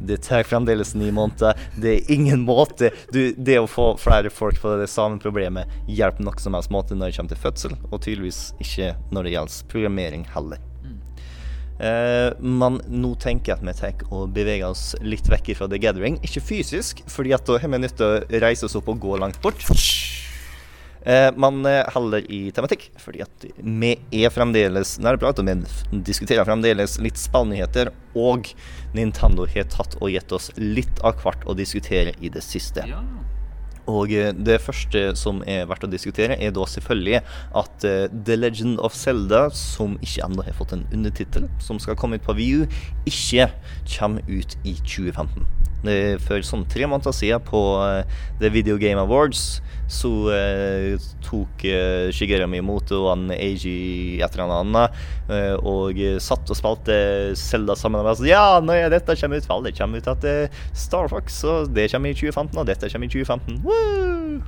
Det 0.08 0.22
tar 0.26 0.48
fremdeles 0.48 0.96
ni 0.98 1.12
måneder. 1.14 1.60
Det 1.78 1.94
er 1.94 2.12
ingen 2.14 2.46
måte 2.48 2.92
du, 3.14 3.34
Det 3.38 3.60
å 3.62 3.70
få 3.70 3.94
flere 4.02 4.32
folk 4.34 4.60
på 4.62 4.76
det 4.82 4.90
samme 4.92 5.22
problemet 5.22 5.70
hjelper 5.88 6.26
nok 6.26 6.42
som 6.42 6.58
helst 6.58 6.74
måte 6.74 6.98
når 6.98 7.12
det 7.12 7.20
kommer 7.20 7.36
til 7.36 7.44
fødsel, 7.46 7.78
og 7.92 8.02
tydeligvis 8.02 8.44
ikke 8.64 8.94
når 9.14 9.28
det 9.28 9.36
gjelder 9.36 9.72
programmering 9.72 10.28
heller. 10.34 10.68
Eh, 11.82 12.30
men 12.38 12.78
nå 12.94 13.16
tenker 13.22 13.54
jeg 13.54 13.58
at 13.58 13.66
vi 13.66 13.74
tar 13.80 14.04
og 14.14 14.34
beveger 14.36 14.70
oss 14.70 14.92
litt 15.02 15.30
vekk 15.32 15.56
fra 15.58 15.70
The 15.72 15.82
Gathering. 15.82 16.20
Ikke 16.26 16.44
fysisk, 16.44 17.02
fordi 17.10 17.34
at 17.38 17.48
da 17.48 17.58
har 17.62 17.74
vi 17.74 17.82
nødt 17.82 17.98
til 17.98 18.06
å 18.08 18.42
reise 18.44 18.68
oss 18.68 18.78
opp 18.78 18.92
og 18.94 19.02
gå 19.02 19.18
langt 19.22 19.42
bort. 19.42 19.66
Eh, 21.02 21.32
holder 21.94 22.20
eh, 22.20 22.26
i 22.30 22.52
tematikk, 22.54 22.92
fordi 23.02 23.24
at 23.26 23.46
vi 23.58 23.96
er 24.22 24.30
fremdeles 24.30 25.00
nærprat, 25.02 25.40
og 25.42 25.48
vi 25.50 26.02
diskuterer 26.06 26.46
fremdeles 26.46 27.00
litt 27.02 27.18
spillnyheter, 27.18 27.90
og 28.14 28.52
Nintendo 28.94 29.48
har 29.50 29.66
tatt 29.72 29.98
og 29.98 30.12
gitt 30.14 30.32
oss 30.32 30.52
litt 30.60 31.02
av 31.02 31.18
hvert 31.24 31.42
å 31.50 31.58
diskutere 31.58 32.14
i 32.22 32.30
det 32.30 32.44
siste. 32.46 32.86
Og 33.90 34.14
eh, 34.14 34.30
det 34.30 34.60
første 34.62 35.16
som 35.18 35.42
er 35.50 35.66
verdt 35.72 35.88
å 35.88 35.90
diskutere, 35.90 36.38
er 36.38 36.54
da 36.54 36.68
selvfølgelig 36.70 37.24
at 37.64 37.82
The 37.82 38.38
Legend 38.38 38.78
of 38.86 38.94
Zelda, 38.94 39.48
som 39.58 39.98
ikke 40.06 40.28
ennå 40.28 40.46
har 40.46 40.60
fått 40.60 40.78
en 40.78 40.86
undertittel, 40.94 41.50
som 41.66 41.82
skal 41.82 41.98
komme 41.98 42.22
ut 42.22 42.30
på 42.30 42.38
VU, 42.38 42.68
ikke 43.10 43.50
kommer 43.98 44.22
ut 44.30 44.54
i 44.62 44.78
2015. 44.86 45.50
For 45.82 46.46
sånn 46.46 46.68
tre 46.70 46.86
måneder 46.90 47.16
siden, 47.16 47.42
på 47.46 47.60
eh, 47.82 48.20
The 48.42 48.52
Video 48.54 48.78
Game 48.82 49.02
Awards, 49.02 49.62
så 49.92 50.12
eh, 50.32 51.02
tok 51.26 51.66
eh, 51.68 52.12
Shigeru 52.16 52.46
Miyamoto 52.48 53.02
og 53.02 53.10
han 53.12 53.34
Eiji 53.36 54.22
et 54.24 54.38
eller 54.38 54.54
annet 54.62 55.02
eh, 55.28 55.56
og 55.58 56.00
satt 56.24 56.48
og 56.48 56.60
spilte 56.60 56.96
Zelda 57.40 57.76
sammen. 57.76 58.00
Og 58.04 58.14
sa, 58.14 58.22
så, 58.22 58.30
ja, 58.30 58.46
når 58.64 58.92
dette 58.94 59.18
kommer 59.20 59.42
ut, 59.42 59.50
vel, 59.50 59.66
det 59.68 59.76
kommer 59.80 60.00
ut 60.04 60.12
at 60.14 60.28
eh, 60.30 60.62
Star 60.78 61.12
Fox, 61.12 61.42
og 61.44 61.74
det 61.76 61.90
kommer 61.92 62.14
i 62.14 62.18
2015, 62.18 62.62
og 62.62 62.70
dette 62.70 62.92
kommer 62.94 63.10
i 63.10 63.14
2015. 63.18 63.60
Woo! 63.66 64.40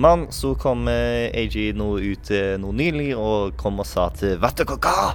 Men 0.00 0.28
så 0.34 0.52
kom 0.58 0.84
eh, 0.90 1.30
Eiji 1.38 1.70
nå 1.76 1.94
ut 2.02 2.34
nå 2.60 2.74
nylig 2.76 3.12
og 3.16 3.56
kom 3.60 3.80
og 3.80 3.88
sa 3.88 4.10
at 4.10 4.22
vet 4.22 4.60
dere 4.60 4.76
hva? 4.76 5.14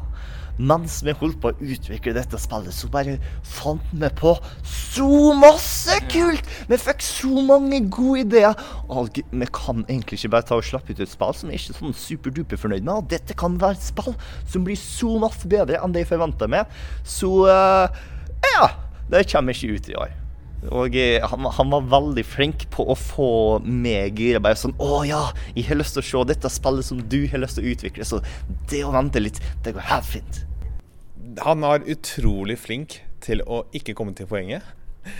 Mens 0.58 1.02
vi 1.04 1.16
holdt 1.20 1.40
på 1.44 1.52
å 1.52 1.58
utvikle 1.60 2.14
dette 2.16 2.40
spillet, 2.40 2.74
så 2.76 2.88
bare 2.92 3.18
fant 3.44 3.84
vi 3.92 4.10
på 4.16 4.36
så 4.64 5.10
masse 5.36 5.98
kult! 6.12 6.48
Vi 6.70 6.80
fikk 6.80 7.04
så 7.04 7.44
mange 7.48 7.82
gode 7.92 8.24
ideer. 8.24 8.66
Og 8.88 9.20
vi 9.20 9.50
kan 9.52 9.84
egentlig 9.88 10.22
ikke 10.22 10.36
bare 10.38 10.48
ta 10.48 10.60
og 10.60 10.68
slappe 10.68 10.96
ut 10.96 11.04
et 11.04 11.12
spill 11.12 11.36
som 11.36 11.52
vi 11.52 11.58
er 11.58 11.62
ikke 11.62 11.80
sånn 11.80 11.98
superduper 12.00 12.62
fornøyd 12.62 12.86
med. 12.86 12.96
Og 12.96 13.10
dette 13.12 13.38
kan 13.38 13.60
være 13.62 13.80
et 13.80 13.88
spill 13.92 14.14
som 14.48 14.68
blir 14.68 14.80
så 14.80 15.18
masse 15.22 15.48
bedre 15.52 15.82
enn 15.82 15.96
det 15.96 16.06
jeg 16.06 16.14
forventa 16.16 16.50
meg. 16.52 16.72
Så 17.04 17.32
uh, 17.50 17.88
ja. 18.56 18.70
Det 19.12 19.28
kommer 19.30 19.54
ikke 19.54 19.76
ut 19.76 19.90
i 19.92 20.00
år. 20.02 20.14
Og 20.74 20.96
eh, 20.98 21.22
han, 21.22 21.46
han 21.58 21.70
var 21.74 21.86
veldig 21.92 22.24
flink 22.26 22.66
på 22.74 22.88
å 22.90 22.96
få 22.98 23.30
meg 23.62 24.20
gira. 24.22 24.42
Bare 24.44 24.58
sånn 24.60 24.76
Å 24.82 25.04
ja, 25.08 25.22
jeg 25.54 25.68
har 25.70 25.80
lyst 25.80 25.98
til 25.98 26.02
å 26.04 26.08
se 26.10 26.26
dette 26.32 26.52
spillet 26.52 26.88
som 26.88 27.02
du 27.12 27.22
har 27.32 27.44
lyst 27.44 27.60
til 27.60 27.68
å 27.68 27.76
utvikle. 27.76 28.08
Så 28.08 28.22
det 28.72 28.82
å 28.86 28.94
vente 28.96 29.22
litt, 29.22 29.42
det 29.66 29.76
går 29.76 29.90
helt 29.92 30.10
fint. 30.16 30.45
Han 31.44 31.62
var 31.66 31.84
utrolig 31.90 32.58
flink 32.62 33.00
til 33.26 33.42
å 33.44 33.64
ikke 33.76 33.96
komme 33.98 34.16
til 34.16 34.28
poenget. 34.30 34.64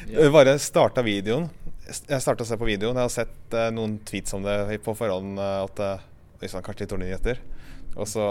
Ja. 0.10 0.30
Bare 0.34 0.56
starta 0.62 1.04
videoen. 1.06 1.50
Jeg 1.86 2.22
starta 2.24 2.46
å 2.46 2.50
se 2.50 2.58
på 2.58 2.68
videoen. 2.68 2.98
Jeg 2.98 3.06
har 3.10 3.14
sett 3.14 3.56
eh, 3.58 3.72
noen 3.74 4.00
tweets 4.08 4.34
om 4.38 4.46
det 4.46 4.80
på 4.86 4.96
forhånd. 4.98 5.38
eh, 5.38 5.58
at 5.66 5.82
eh, 5.86 6.06
kanskje 6.66 6.86
litt 6.86 6.94
dårlige 6.94 7.10
nyheter. 7.12 7.42
Og 7.96 8.10
så 8.10 8.26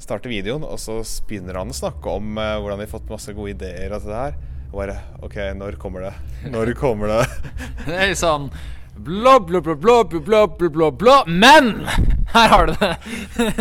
starter 0.00 0.32
videoen, 0.32 0.64
og 0.66 0.78
så 0.80 0.98
begynner 1.28 1.60
han 1.60 1.72
å 1.72 1.76
snakke 1.76 2.16
om 2.18 2.38
eh, 2.40 2.56
hvordan 2.60 2.80
de 2.80 2.86
har 2.86 2.94
fått 2.94 3.12
masse 3.12 3.34
gode 3.36 3.54
ideer 3.54 3.92
og 3.94 4.08
det 4.08 4.22
her. 4.22 4.38
Og 4.70 4.78
bare 4.80 4.96
OK, 5.22 5.36
når 5.58 5.78
kommer 5.80 6.08
det? 6.08 6.14
Når 6.50 6.72
kommer 6.78 7.12
det? 7.12 7.20
Det 7.84 7.94
er 7.94 8.10
litt 8.10 8.20
sånn 8.20 8.48
Bla, 8.96 9.40
bla, 9.40 9.60
bla, 9.60 9.74
bla, 9.74 10.04
bla, 10.04 10.20
bla, 10.46 10.68
bla, 10.68 10.90
bla, 10.90 11.24
Men! 11.26 11.86
Her 12.34 12.48
har 12.48 12.66
du 12.66 12.72
det. 12.72 12.96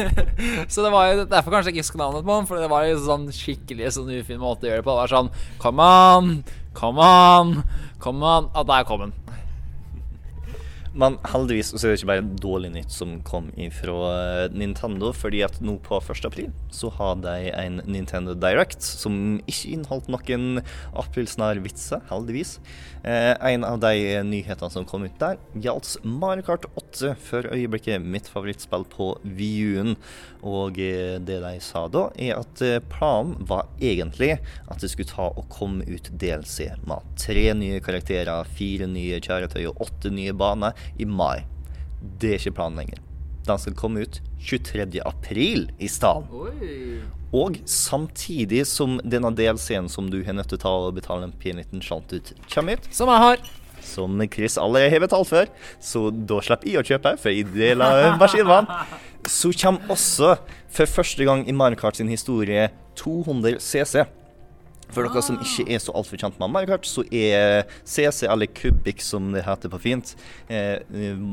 så 0.71 0.81
det 0.81 0.91
var 0.93 1.07
jo 1.09 1.25
derfor 1.29 1.53
kanskje 1.53 1.71
jeg 1.71 1.77
ikke 1.77 1.85
husker 1.85 2.01
navnet 2.01 2.25
på 2.25 2.37
den, 2.37 2.47
for 2.49 2.61
det 2.61 2.69
var 2.69 2.85
jo 2.85 2.99
sånn 3.01 3.25
skikkelig 3.33 3.91
sånn 3.97 4.13
ufin 4.13 4.41
måte 4.41 4.65
å 4.65 4.71
gjøre 4.71 4.81
det 4.81 4.87
på. 4.87 4.93
Det 4.93 5.01
var 5.03 5.13
sånn 5.13 5.29
Come 5.61 5.89
on, 5.89 6.31
come 6.77 7.09
on, 7.09 7.53
come 8.01 8.25
on. 8.25 8.49
At 8.53 8.69
der 8.69 8.85
kom 8.89 9.07
den. 9.07 9.13
Men 10.93 11.17
heldigvis 11.25 11.71
så 11.73 11.87
er 11.87 11.93
det 11.93 11.99
ikke 12.01 12.11
bare 12.11 12.25
dårlig 12.43 12.69
nytt 12.75 12.93
som 12.93 13.15
kom 13.25 13.47
fra 13.73 14.47
Nintendo, 14.53 15.09
fordi 15.15 15.41
at 15.45 15.57
nå 15.65 15.79
på 15.81 15.97
1. 15.97 16.27
april 16.29 16.51
så 16.73 16.91
har 16.93 17.17
de 17.23 17.49
en 17.49 17.79
Nintendo 17.89 18.35
Direct 18.37 18.85
som 18.85 19.39
ikke 19.49 19.73
inneholdt 19.73 20.11
noen 20.13 20.61
aprilsnarvitser, 20.93 22.03
heldigvis. 22.11 22.59
Eh, 23.03 23.33
en 23.53 23.65
av 23.67 23.81
de 23.83 24.21
nyhetene 24.23 24.69
som 24.71 24.85
kom 24.87 25.03
ut 25.07 25.17
der, 25.19 25.39
gjaldt 25.59 25.97
Mario 26.05 26.45
Kart 26.45 26.69
8, 26.79 27.15
for 27.19 27.49
øyeblikket 27.51 28.05
mitt 28.05 28.29
favorittspill 28.31 28.85
på 28.93 29.09
Wii-en. 29.25 29.97
Og 30.43 30.79
eh, 30.79 31.17
det 31.23 31.39
de 31.43 31.53
sa 31.63 31.85
da, 31.91 32.05
er 32.21 32.37
at 32.37 32.63
eh, 32.63 32.79
planen 32.93 33.35
var 33.49 33.67
egentlig 33.81 34.37
at 34.69 34.79
det 34.83 34.91
skulle 34.93 35.11
ta 35.11 35.29
og 35.31 35.49
komme 35.53 35.87
ut 35.89 36.11
DLC 36.21 36.69
med 36.87 37.13
tre 37.19 37.45
nye 37.57 37.81
karakterer, 37.83 38.49
fire 38.57 38.87
nye 38.91 39.21
kjøretøy 39.23 39.65
og 39.71 39.83
åtte 39.87 40.13
nye 40.13 40.35
baner 40.37 40.77
i 40.99 41.05
mai. 41.05 41.45
Det 42.19 42.33
er 42.35 42.39
ikke 42.41 42.55
planen 42.59 42.81
lenger. 42.83 43.01
Den 43.47 43.59
skal 43.59 43.75
komme 43.75 44.05
ut 44.05 44.21
23. 44.43 45.01
april 45.03 45.65
i 45.83 45.87
stedet. 45.91 46.27
Og 47.33 47.57
samtidig 47.67 48.61
som 48.69 48.99
denne 49.03 49.31
DLC-en 49.35 49.89
som 49.89 50.07
du 50.11 50.19
har 50.23 50.35
nødt 50.37 50.51
til 50.51 50.59
å 50.59 50.63
ta 50.63 50.73
og 50.85 50.95
betale 50.99 51.27
en 51.27 51.33
pen 51.41 51.57
liten 51.59 51.81
slant 51.83 52.13
ut, 52.13 52.31
kommer 52.53 52.77
ut, 52.77 52.87
Som 52.93 53.09
jeg 53.09 53.23
har. 53.23 53.37
som 53.83 54.21
Chris 54.31 54.55
allerede 54.57 54.91
har 54.93 55.01
betalt 55.03 55.27
for, 55.27 55.49
så 55.81 56.05
da 56.13 56.37
slipper 56.45 56.69
jeg 56.71 56.79
å 56.79 56.87
kjøpe, 56.87 57.17
for 57.19 57.33
jeg 57.33 57.49
deler 57.51 58.15
maskinvann. 58.21 58.69
Så 59.27 59.51
kommer 59.59 59.91
også, 59.91 60.37
for 60.71 60.85
første 60.85 61.25
gang 61.27 61.43
i 61.47 61.51
Mario 61.51 61.75
Kart 61.79 61.97
sin 61.99 62.07
historie, 62.11 62.69
200 62.95 63.59
CC. 63.59 64.05
For 64.93 65.07
dere 65.07 65.23
som 65.25 65.39
ikke 65.41 65.65
er 65.73 65.81
så 65.81 65.93
altfor 65.97 66.19
kjent 66.21 66.37
med 66.41 66.51
Mario 66.53 66.77
så 66.85 67.01
er 67.09 67.65
CC, 67.81 68.27
eller 68.29 68.51
kubikk 68.53 69.01
som 69.01 69.31
det 69.33 69.41
heter 69.47 69.71
på 69.73 69.79
fint, 69.81 70.13
eh, 70.53 70.83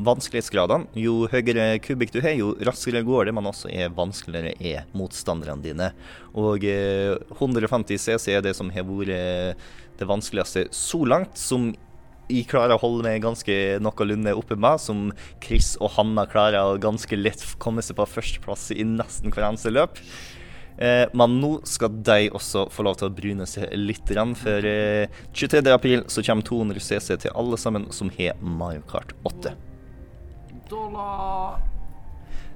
vanskelighetsgradene. 0.07 0.89
Jo 0.97 1.27
høyere 1.29 1.75
kubikk 1.83 2.15
du 2.15 2.21
har, 2.25 2.33
jo 2.39 2.55
raskere 2.65 3.03
går 3.05 3.29
det, 3.29 3.35
men 3.37 3.51
også 3.51 3.69
er 3.69 3.93
vanskeligere 3.93 4.55
er 4.57 4.89
motstanderne 4.97 5.61
dine. 5.61 5.91
Og 6.33 6.65
eh, 6.65 7.13
150 7.37 8.01
CC 8.01 8.33
er 8.33 8.41
det 8.41 8.55
som 8.57 8.73
har 8.73 8.87
vært 8.89 9.61
det 10.01 10.09
vanskeligste 10.09 10.65
så 10.73 11.03
langt, 11.05 11.37
som 11.37 11.69
jeg 12.31 12.47
klarer 12.49 12.77
å 12.77 12.81
holde 12.81 13.05
meg 13.05 13.23
ganske 13.23 13.55
noenlunde 13.83 14.33
oppe 14.39 14.57
med, 14.59 14.81
som 14.81 15.09
Chris 15.43 15.75
og 15.81 15.93
Hanna 15.97 16.25
klarer 16.29 16.63
å 16.63 16.79
ganske 16.81 17.17
lett 17.19 17.43
komme 17.61 17.83
seg 17.85 17.99
på 17.99 18.07
førsteplass 18.07 18.71
i 18.73 18.85
nesten 18.87 19.33
hver 19.33 19.51
eneste 19.51 19.73
løp. 19.73 19.99
Eh, 20.77 21.07
men 21.13 21.39
nå 21.41 21.51
skal 21.67 21.97
de 22.03 22.29
også 22.31 22.67
få 22.73 22.85
lov 22.87 22.99
til 22.99 23.09
å 23.09 23.15
brune 23.15 23.47
seg 23.49 23.73
litt, 23.77 24.13
for 24.39 24.69
eh, 24.69 25.09
23. 25.33 25.65
april 25.73 26.05
så 26.07 26.23
kommer 26.25 26.47
200 26.47 26.79
CC 26.79 27.17
til 27.25 27.35
alle 27.35 27.57
sammen 27.57 27.89
som 27.91 28.11
har 28.17 28.39
Mario 28.41 28.85
Kart 28.89 29.13
8. 29.23 29.55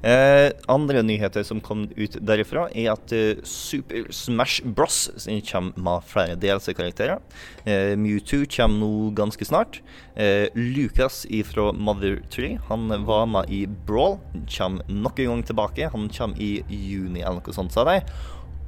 Eh, 0.05 0.51
andre 0.67 1.01
nyheter 1.01 1.43
som 1.43 1.61
kom 1.65 1.87
ut 1.97 2.17
derifra, 2.21 2.67
er 2.77 2.91
at 2.93 3.09
eh, 3.15 3.39
Super 3.41 4.11
Smash 4.13 4.61
Bros 4.61 5.09
kommer 5.49 5.73
med 5.81 6.03
flere 6.05 6.35
DLC-karakterer. 6.37 7.17
Eh, 7.65 7.97
Mewtwo 7.97 8.45
kommer 8.45 8.77
nå 8.83 9.09
ganske 9.17 9.41
snart. 9.49 9.81
Eh, 10.13 10.45
Lucas 10.53 11.25
fra 11.49 11.73
Mother 11.73 12.21
Tree 12.29 12.61
han 12.69 12.85
var 13.05 13.25
med 13.25 13.49
i 13.49 13.65
Brawl. 13.65 14.19
Kommer 14.45 14.85
nok 14.85 15.19
en 15.19 15.25
gang 15.31 15.43
tilbake. 15.43 15.89
Han 15.89 16.09
kommer 16.13 16.37
i 16.37 16.61
juni 16.69 17.21
eller 17.23 17.41
noe 17.41 17.53
sånt, 17.57 17.71
sa 17.73 17.83
de. 17.89 18.01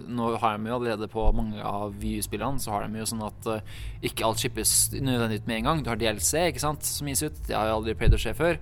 Nå 0.09 0.33
har 0.41 0.57
de 0.57 0.71
jo 0.71 0.77
allerede 0.79 1.09
på 1.11 1.25
mange 1.35 1.61
av 1.63 1.93
VU-spillene 1.99 2.61
Så 2.61 2.71
har 2.73 2.87
de 2.87 2.99
jo 2.99 3.07
sånn 3.07 3.25
at 3.25 3.49
uh, 3.49 3.75
ikke 4.03 4.25
alt 4.27 4.41
shippes 4.41 4.91
nødvendig 4.97 5.43
ut 5.43 5.51
med 5.51 5.61
en 5.61 5.69
gang. 5.69 5.83
Du 5.83 5.93
har 5.93 6.01
DLC 6.01 6.49
ikke 6.49 6.63
sant 6.63 6.83
som 6.87 7.07
gis 7.07 7.23
ut. 7.23 7.45
Det 7.47 7.55
har 7.55 7.69
jeg 7.69 7.79
aldri 7.79 7.99
pleid 7.99 8.17
å 8.17 8.21
skje 8.25 8.35
før. 8.35 8.59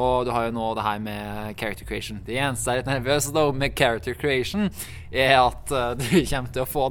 Og 0.00 0.24
du 0.26 0.30
har 0.32 0.46
jo 0.46 0.54
nå 0.56 0.70
det 0.76 0.84
her 0.84 1.00
med 1.04 1.58
character 1.60 1.88
creation. 1.88 2.20
Det 2.26 2.38
eneste 2.38 2.70
jeg 2.70 2.80
er 2.80 2.82
litt 2.82 2.90
nervøs 2.90 3.28
da 3.36 3.44
med 3.52 3.74
character 3.76 4.16
creation, 4.16 4.70
er 5.10 5.34
at 5.36 5.74
uh, 5.74 5.92
du 6.00 6.06
kommer 6.30 6.54
til 6.54 6.64
å 6.64 6.68
få 6.68 6.86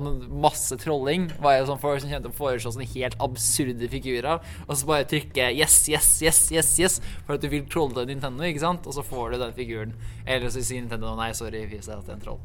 masse 0.45 0.77
trolling. 0.81 1.29
Hva 1.39 1.55
er 1.55 1.63
det 1.63 1.71
sånn 1.71 1.81
folk 1.81 2.03
som 2.03 2.11
kommer 2.11 2.27
til 2.27 2.35
å 2.35 2.39
foreslå 2.39 2.75
sånne 2.75 2.89
helt 2.93 3.17
absurde 3.25 3.89
figurer, 3.91 4.45
og 4.67 4.73
så 4.75 4.89
bare 4.89 5.09
trykke 5.09 5.49
yes, 5.55 5.81
yes, 5.91 6.11
yes, 6.25 6.43
yes, 6.53 6.75
yes 6.81 6.99
for 7.25 7.37
at 7.37 7.43
du 7.43 7.49
vil 7.51 7.65
trolle 7.71 8.05
Nintendo, 8.09 8.45
ikke 8.45 8.65
sant? 8.65 8.87
Og 8.87 8.95
så 8.95 9.05
får 9.05 9.33
du 9.33 9.41
den 9.43 9.57
figuren. 9.57 9.97
Eller 10.25 10.51
så 10.53 10.61
sier 10.61 10.83
Nintendo 10.83 11.15
nei, 11.17 11.31
sorry, 11.37 11.65
vi 11.69 11.81
ser 11.81 11.97
at 11.97 12.05
det 12.05 12.15
er 12.15 12.19
en 12.19 12.25
troll. 12.29 12.41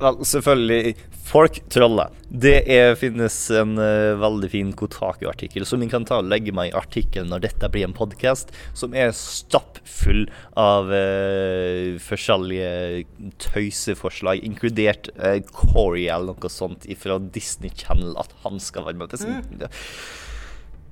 Vel, 0.00 0.16
selvfølgelig. 0.26 0.94
Folk 1.24 1.60
troller. 1.72 2.10
Det 2.28 2.56
er, 2.70 2.96
finnes 2.98 3.36
en 3.54 3.78
uh, 3.78 4.18
veldig 4.20 4.50
fin 4.52 4.72
Kotaku-artikkel 4.76 5.64
som 5.68 5.80
vi 5.80 5.88
kan 5.92 6.04
ta 6.08 6.18
og 6.20 6.28
legge 6.28 6.52
meg 6.54 6.72
i 6.72 6.76
artikkelen 6.76 7.30
når 7.32 7.46
dette 7.46 7.70
blir 7.72 7.86
en 7.86 7.94
podkast, 7.96 8.50
som 8.76 8.96
er 8.98 9.14
stappfull 9.16 10.26
av 10.60 10.90
uh, 10.92 11.94
forskjellige 12.02 13.06
tøyseforslag, 13.46 14.42
inkludert 14.44 15.08
uh, 15.16 15.38
Corey 15.54 16.08
eller 16.10 16.34
noe 16.34 16.52
sånt 16.52 16.88
fra 17.00 17.20
Disney 17.22 17.72
Channel, 17.72 18.12
at 18.20 18.34
han 18.44 18.60
skal 18.62 18.90
være 18.90 19.00
med. 19.00 19.14
Mm. 19.24 19.68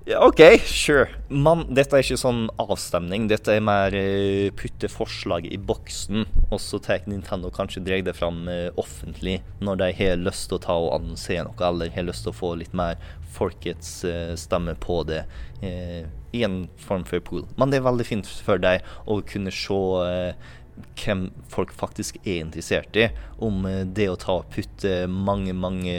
OK, 0.03 0.41
sure. 0.67 1.07
Men 1.31 1.63
dette 1.71 1.95
er 1.95 2.03
ikke 2.03 2.19
sånn 2.19 2.49
avstemning. 2.61 3.29
Dette 3.31 3.55
er 3.55 3.63
mer 3.63 3.95
uh, 3.95 4.51
putte 4.59 4.91
forslag 4.91 5.47
i 5.47 5.59
boksen, 5.63 6.25
og 6.49 6.59
så 6.63 6.81
tar 6.83 7.07
Nintendo 7.07 7.53
kanskje 7.55 7.85
drar 7.87 8.03
det 8.03 8.17
fram 8.19 8.43
uh, 8.51 8.75
offentlig 8.81 9.39
når 9.63 9.79
de 9.79 9.91
har 10.01 10.19
lyst 10.19 10.49
til 10.51 10.59
å 10.59 10.65
ta 10.65 10.75
og 10.75 10.91
annonsere 10.97 11.47
noe, 11.47 11.59
eller 11.69 11.95
har 11.95 12.09
lyst 12.09 12.27
til 12.27 12.35
å 12.35 12.41
få 12.41 12.55
litt 12.59 12.75
mer 12.75 12.99
folkets 13.37 14.01
uh, 14.03 14.35
stemme 14.39 14.75
på 14.83 15.03
det 15.09 15.25
i 15.63 16.41
en 16.43 16.65
form 16.83 17.05
for 17.07 17.23
pool. 17.23 17.45
Men 17.55 17.71
det 17.71 17.79
er 17.79 17.85
veldig 17.87 18.07
fint 18.09 18.27
for 18.43 18.59
deg 18.59 18.83
å 19.07 19.21
kunne 19.23 19.53
se 19.55 19.77
hvem 20.97 21.27
folk 21.53 21.73
faktisk 21.77 22.19
er 22.23 22.41
interessert 22.43 22.97
i. 22.99 23.09
Om 23.43 23.67
det 23.95 24.09
å 24.11 24.19
ta 24.21 24.39
og 24.41 24.49
putte 24.55 25.07
mange, 25.11 25.55
mange 25.57 25.95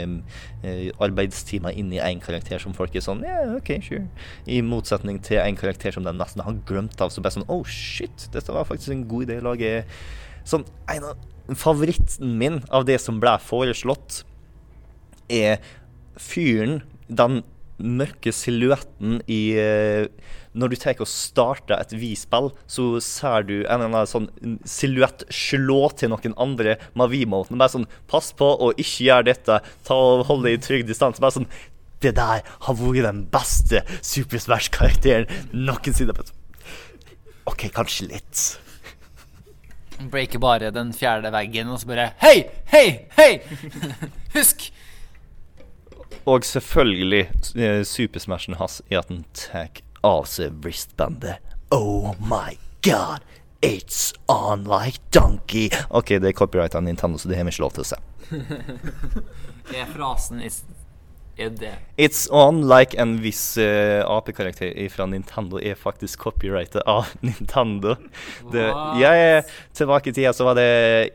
eh, 0.64 0.90
arbeidstimer 1.04 1.76
inn 1.78 1.92
i 1.94 2.02
én 2.04 2.22
karakter 2.24 2.62
som 2.62 2.76
folk 2.78 2.96
er 2.96 3.06
sånn 3.06 3.24
yeah, 3.26 3.56
OK, 3.58 3.76
sure. 3.86 4.08
I 4.46 4.62
motsetning 4.66 5.22
til 5.24 5.42
en 5.44 5.60
karakter 5.60 5.96
som 5.96 6.08
de 6.08 6.16
nesten 6.18 6.44
har 6.46 6.60
glemt 6.70 7.00
av. 7.04 7.14
Så 7.14 7.24
bare 7.24 7.38
sånn 7.38 7.50
Oh 7.52 7.64
shit, 7.68 8.30
dette 8.34 8.56
var 8.56 8.68
faktisk 8.70 8.96
en 8.96 9.08
god 9.10 9.30
idé 9.30 9.40
å 9.42 9.48
lage 9.52 9.76
Sånn, 10.44 10.66
en 10.92 11.06
av 11.08 11.56
Favoritten 11.60 12.38
min 12.40 12.62
av 12.72 12.86
det 12.88 12.98
som 13.04 13.18
ble 13.20 13.34
foreslått, 13.44 14.22
er 15.28 15.60
fyren 16.20 16.82
Den 17.08 17.42
mørke 17.84 18.32
silhuetten 18.36 19.18
i 19.28 19.42
eh, 19.60 20.06
Når 20.54 20.70
du 20.70 20.76
tar 20.78 21.02
og 21.02 21.10
starter 21.10 21.80
et 21.82 21.94
V-spill, 21.98 22.52
så 22.70 22.88
ser 23.02 23.46
du 23.50 23.56
en 23.64 23.82
eller 23.82 23.90
annen 23.90 24.10
sånn 24.10 24.58
silhuett 24.70 25.26
slå 25.34 25.88
til 25.98 26.14
noen 26.14 26.36
andre 26.38 26.78
med 27.00 27.14
V-moten. 27.14 27.58
Bare 27.58 27.74
sånn 27.74 27.90
Pass 28.10 28.32
på 28.38 28.46
å 28.46 28.70
ikke 28.78 29.08
gjøre 29.08 29.30
dette. 29.32 29.60
Ta 29.88 29.98
og 29.98 30.28
Hold 30.30 30.46
deg 30.46 30.60
i 30.60 30.62
trygg 30.62 30.86
distanse. 30.90 31.22
Bare 31.24 31.40
sånn 31.40 31.50
Det 32.04 32.14
der 32.18 32.44
har 32.46 32.78
vært 32.78 33.08
den 33.08 33.24
beste 33.34 33.82
Super 34.04 34.42
Smash-karakteren 34.44 35.30
noensinne. 35.56 36.14
OK, 37.50 37.68
kanskje 37.74 38.12
litt. 38.12 38.44
Breaker 40.12 40.42
bare 40.44 40.72
den 40.76 40.92
fjerde 40.96 41.32
veggen 41.34 41.72
og 41.72 41.80
så 41.82 41.90
bare 41.90 42.12
Hei! 42.22 42.46
Hei! 42.72 43.08
Hei! 43.18 43.32
Husk! 44.36 44.70
Og 46.30 46.46
selvfølgelig 46.48 47.26
eh, 47.60 47.82
supersmashen 47.88 48.56
hans 48.60 48.82
i 48.92 48.96
at 48.96 49.10
den 49.10 49.26
tar 49.36 49.82
av 50.04 50.28
seg 50.30 50.52
wristbandet. 50.64 51.40
Oh 51.72 52.14
my 52.20 52.58
god, 52.86 53.24
it's 53.62 54.14
on 54.28 54.66
like 54.68 55.00
donkey. 55.16 55.70
OK, 55.90 56.20
det 56.20 56.34
er 56.34 56.38
copyrighta 56.38 56.80
Nintendo, 56.80 57.18
så 57.18 57.32
det 57.32 57.40
har 57.40 57.48
vi 57.48 57.56
ikke 57.56 57.64
lov 57.64 57.78
til 57.78 57.86
å 57.86 57.90
se. 57.94 58.02
det 59.72 59.80
Er 59.80 59.90
frasen 59.96 60.44
er 61.38 61.50
det? 61.58 61.72
It's 61.98 62.26
on 62.32 62.62
like 62.70 62.98
en 63.00 63.16
viss 63.24 63.58
uh, 63.58 64.02
apekarakter 64.06 64.74
fra 64.94 65.08
Nintendo 65.10 65.60
er 65.62 65.78
faktisk 65.80 66.22
copyrightet 66.26 66.84
av 66.90 67.10
Nintendo. 67.26 67.96
Det, 68.54 68.66
jeg, 69.02 69.44
tilbake 69.78 70.12
i 70.12 70.16
tida 70.16 70.34
så 70.34 70.48
var 70.48 70.58
det 70.60 70.68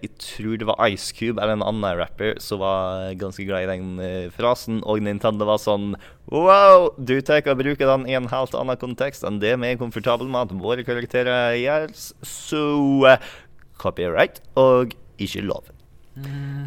Jeg 0.03 0.13
tror 0.23 0.59
det 0.59 0.69
var 0.69 0.83
Ice 0.89 1.15
Cube 1.15 1.39
eller 1.39 1.59
en 1.59 1.67
annen 1.67 1.99
rapper 2.01 2.39
som 2.43 2.63
var 2.63 3.13
ganske 3.21 3.47
glad 3.47 3.67
i 3.67 3.71
den 3.73 3.99
uh, 4.03 4.31
frasen, 4.35 4.83
og 4.85 5.03
Nintendo 5.07 5.49
var 5.49 5.63
sånn 5.63 5.95
Wow, 6.29 6.91
du 7.01 7.17
tar 7.25 7.47
og 7.49 7.63
bruker 7.63 7.89
den 7.89 8.05
i 8.11 8.17
en 8.19 8.29
helt 8.29 8.55
annen 8.59 8.77
kontekst 8.77 9.25
enn 9.25 9.41
det 9.41 9.55
vi 9.57 9.71
er 9.71 9.81
komfortable 9.81 10.29
med 10.29 10.51
at 10.51 10.61
våre 10.61 10.85
karakterer 10.85 11.57
gjør, 11.57 11.89
så 12.27 12.65
uh, 13.07 13.33
copyright 13.81 14.43
og 14.59 14.97
ikke 15.19 15.47
lov. 15.47 15.78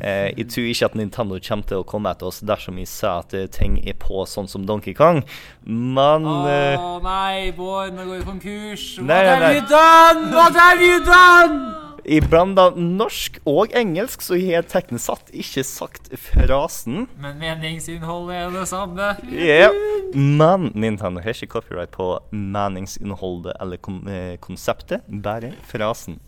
Eh, 0.02 0.32
jeg 0.38 0.47
tror 0.49 0.70
ikke 0.72 0.89
at 0.89 0.95
Nintendo 0.97 1.38
kommer 1.45 1.68
til 1.70 1.84
å 1.84 1.88
komme 1.88 2.14
etter 2.14 2.32
oss 2.32 2.41
dersom 2.41 2.80
vi 2.82 2.88
sier 2.89 3.22
at 3.22 3.36
eh, 3.38 3.49
ting 3.52 3.78
er 3.86 3.97
på 4.02 4.26
sånn 4.30 4.49
som 4.49 4.66
Donkey 4.66 4.95
Kong, 4.97 5.22
men 5.66 6.26
Å 6.26 6.39
eh, 6.49 6.88
nei, 7.06 7.52
Bård, 7.58 7.93
nå 7.93 8.08
går 8.08 8.24
vi 8.24 8.28
konkurs. 8.32 8.88
What 8.97 9.12
Nei, 9.12 9.22
have 9.28 9.45
nei. 9.45 9.54
you 9.60 9.70
done? 9.70 10.34
What 10.34 10.58
have 10.58 10.82
you 10.82 10.99
done? 11.06 11.82
i 12.06 12.20
blanda 12.24 12.72
norsk 12.76 13.38
og 13.49 13.74
engelsk 13.78 14.24
så 14.26 14.38
har 14.39 14.66
teknesatt 14.66 14.72
teknisk 14.72 15.06
satt 15.12 15.30
ikke 15.43 15.64
sagt 15.68 16.10
frasen. 16.20 17.06
Men 17.22 17.38
meningsinnholdet 17.41 18.38
er 18.38 18.54
det 18.56 18.66
samme. 18.70 19.12
Yeah. 19.30 19.76
Men 20.16 20.72
Nintendo 20.74 21.22
har 21.24 21.36
ikke 21.36 21.60
copyright 21.60 21.93
på 21.95 22.08
meningsinnholdet 22.32 23.56
eller 23.62 23.82
kon 23.82 24.02
eh, 24.10 24.36
konseptet, 24.41 25.06
bare 25.08 25.54
frasen. 25.70 26.20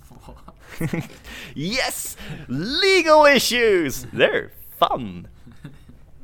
yes! 1.55 2.15
Legal 2.47 3.25
issues! 3.25 4.05
They're 4.13 4.51
fun! 4.79 5.27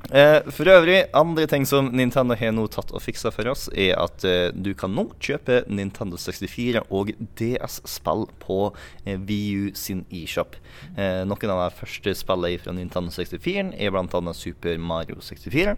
Eh, 0.10 0.42
for 0.50 0.66
øvrig, 0.66 1.04
andre 1.14 1.46
ting 1.46 1.68
som 1.70 1.92
Nintendo 1.94 2.34
har 2.34 2.54
nå 2.56 2.64
tatt 2.74 2.90
og 2.96 3.04
fiksa 3.04 3.30
for 3.30 3.46
oss, 3.52 3.68
er 3.78 3.94
at 4.02 4.24
eh, 4.26 4.50
du 4.56 4.72
kan 4.74 4.90
nå 4.96 5.04
kjøpe 5.22 5.60
Nintendo 5.70 6.18
64 6.18 6.82
og 6.90 7.12
DS-spill 7.38 8.26
på 8.42 8.58
eh, 9.06 9.20
VU 9.20 9.70
sin 9.78 10.02
eShop. 10.10 10.58
Eh, 10.96 11.22
noen 11.30 11.54
av 11.54 11.62
de 11.68 11.78
første 11.78 12.16
spillene 12.18 12.64
fra 12.64 12.74
Nintendo 12.74 13.14
64 13.14 13.76
er 13.78 13.94
bl.a. 13.94 14.34
Super 14.34 14.82
Mario 14.82 15.20
64, 15.22 15.76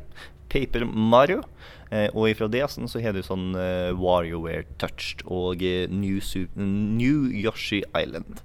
Paper 0.51 0.85
Mario, 0.87 1.41
eh, 1.91 2.07
og 2.15 2.31
fra 2.39 2.47
DS-en 2.51 2.87
så 2.91 3.03
har 3.03 3.15
du 3.15 3.19
sånn 3.25 3.51
eh, 3.59 3.91
WarioWare 3.91 4.63
Touched 4.79 5.25
og 5.27 5.59
eh, 5.59 5.91
New, 5.91 6.23
New 6.55 7.27
Yoshi 7.35 7.83
Island. 7.91 8.39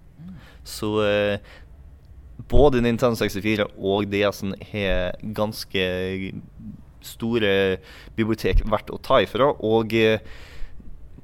Så 0.66 0.90
eh, 1.06 1.38
både 2.50 2.82
Nintendo 2.84 3.16
64 3.16 3.70
og 3.78 4.10
DS-en 4.12 4.56
har 4.72 5.16
ganske 5.36 5.86
store 7.06 7.54
bibliotek 8.18 8.64
verdt 8.68 8.92
å 8.92 9.00
ta 9.02 9.22
ifra. 9.24 9.52
Og 9.64 9.94
eh, 9.96 10.18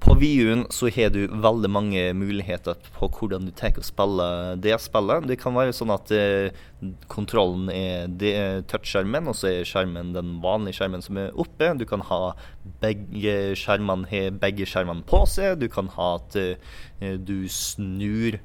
på 0.02 0.16
Wii-en 0.18 0.64
så 0.74 0.88
har 0.90 1.12
du 1.14 1.28
veldig 1.30 1.68
mange 1.70 2.00
muligheter 2.18 2.78
på 2.96 3.06
hvordan 3.14 3.44
du 3.46 3.52
tar 3.54 3.76
og 3.78 3.86
spiller 3.86 4.56
det 4.58 4.74
spillet. 4.82 5.28
Det 5.30 5.36
kan 5.38 5.54
være 5.54 5.74
sånn 5.76 5.92
at 5.94 6.10
eh, 6.16 6.50
kontrollen 7.12 7.68
er 7.70 8.08
det- 8.10 8.64
touchskjermen, 8.72 9.30
og 9.30 9.38
så 9.38 9.52
er 9.52 9.68
skjermen 9.68 10.10
den 10.16 10.40
vanlige 10.42 10.80
skjermen 10.80 11.04
som 11.06 11.20
er 11.22 11.30
oppe. 11.38 11.70
Du 11.78 11.86
kan 11.86 12.02
ha 12.08 12.34
begge 12.82 13.54
skjermene, 13.58 14.26
begge 14.42 14.66
skjermene 14.66 15.06
på 15.06 15.22
seg. 15.30 15.60
Du 15.62 15.68
kan 15.70 15.90
ha 15.94 16.16
at 16.18 16.34
eh, 16.40 17.16
du 17.22 17.46
snur 17.46 18.40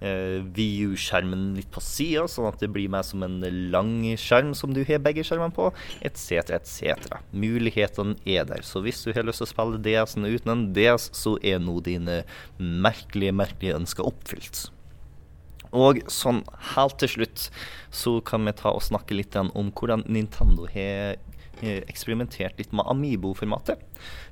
eh, 0.00 0.40
VU-skjermen 0.56 1.54
litt 1.58 1.70
på 1.72 1.82
sida, 1.84 2.26
sånn 2.28 2.48
at 2.50 2.60
det 2.62 2.70
blir 2.72 2.90
mer 2.92 3.04
som 3.06 3.24
en 3.26 3.38
lang 3.72 3.94
skjerm 4.20 4.52
som 4.58 4.74
du 4.76 4.82
har 4.88 5.02
begge 5.04 5.24
skjermene 5.26 5.54
på, 5.56 5.70
etc., 6.06 6.52
etc. 6.56 7.20
Mulighetene 7.32 8.18
er 8.24 8.48
der. 8.48 8.64
Så 8.66 8.82
hvis 8.84 9.04
du 9.04 9.12
har 9.14 9.26
lyst 9.26 9.42
til 9.44 9.48
å 9.48 9.52
spille 9.54 9.82
DS-en 9.84 10.28
uten 10.28 10.54
en 10.54 10.66
DS, 10.76 11.10
så 11.16 11.36
er 11.44 11.62
nå 11.62 11.78
dine 11.86 12.22
merkelige, 12.58 13.36
merkelige 13.36 13.78
ønsker 13.80 14.08
oppfylt. 14.08 14.68
Og 15.70 16.00
sånn 16.10 16.42
helt 16.74 16.96
til 16.98 17.12
slutt 17.12 17.48
så 17.94 18.16
kan 18.26 18.42
vi 18.46 18.54
ta 18.58 18.72
og 18.74 18.82
snakke 18.82 19.14
litt 19.14 19.36
om 19.38 19.70
hvordan 19.70 20.02
Nintendo 20.10 20.66
har 20.72 21.20
eksperimentert 21.62 22.58
litt 22.60 22.72
med 22.76 22.88
Amibo-formatet. 22.90 23.82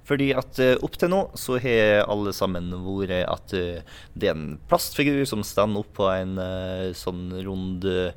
Fordi 0.08 0.30
at 0.36 0.60
eh, 0.62 0.76
opp 0.84 0.96
til 1.00 1.12
nå 1.12 1.24
så 1.38 1.58
har 1.62 2.06
alle 2.08 2.32
sammen 2.36 2.70
vært 2.86 3.26
at 3.28 3.56
eh, 3.56 3.82
det 4.14 4.30
er 4.30 4.36
en 4.36 4.54
plastfigur 4.70 5.24
som 5.28 5.44
står 5.44 5.76
opp 5.80 5.92
på 5.98 6.08
en 6.12 6.38
eh, 6.42 6.86
sånn 6.96 7.28
rund 7.44 7.84
eh, 7.88 8.16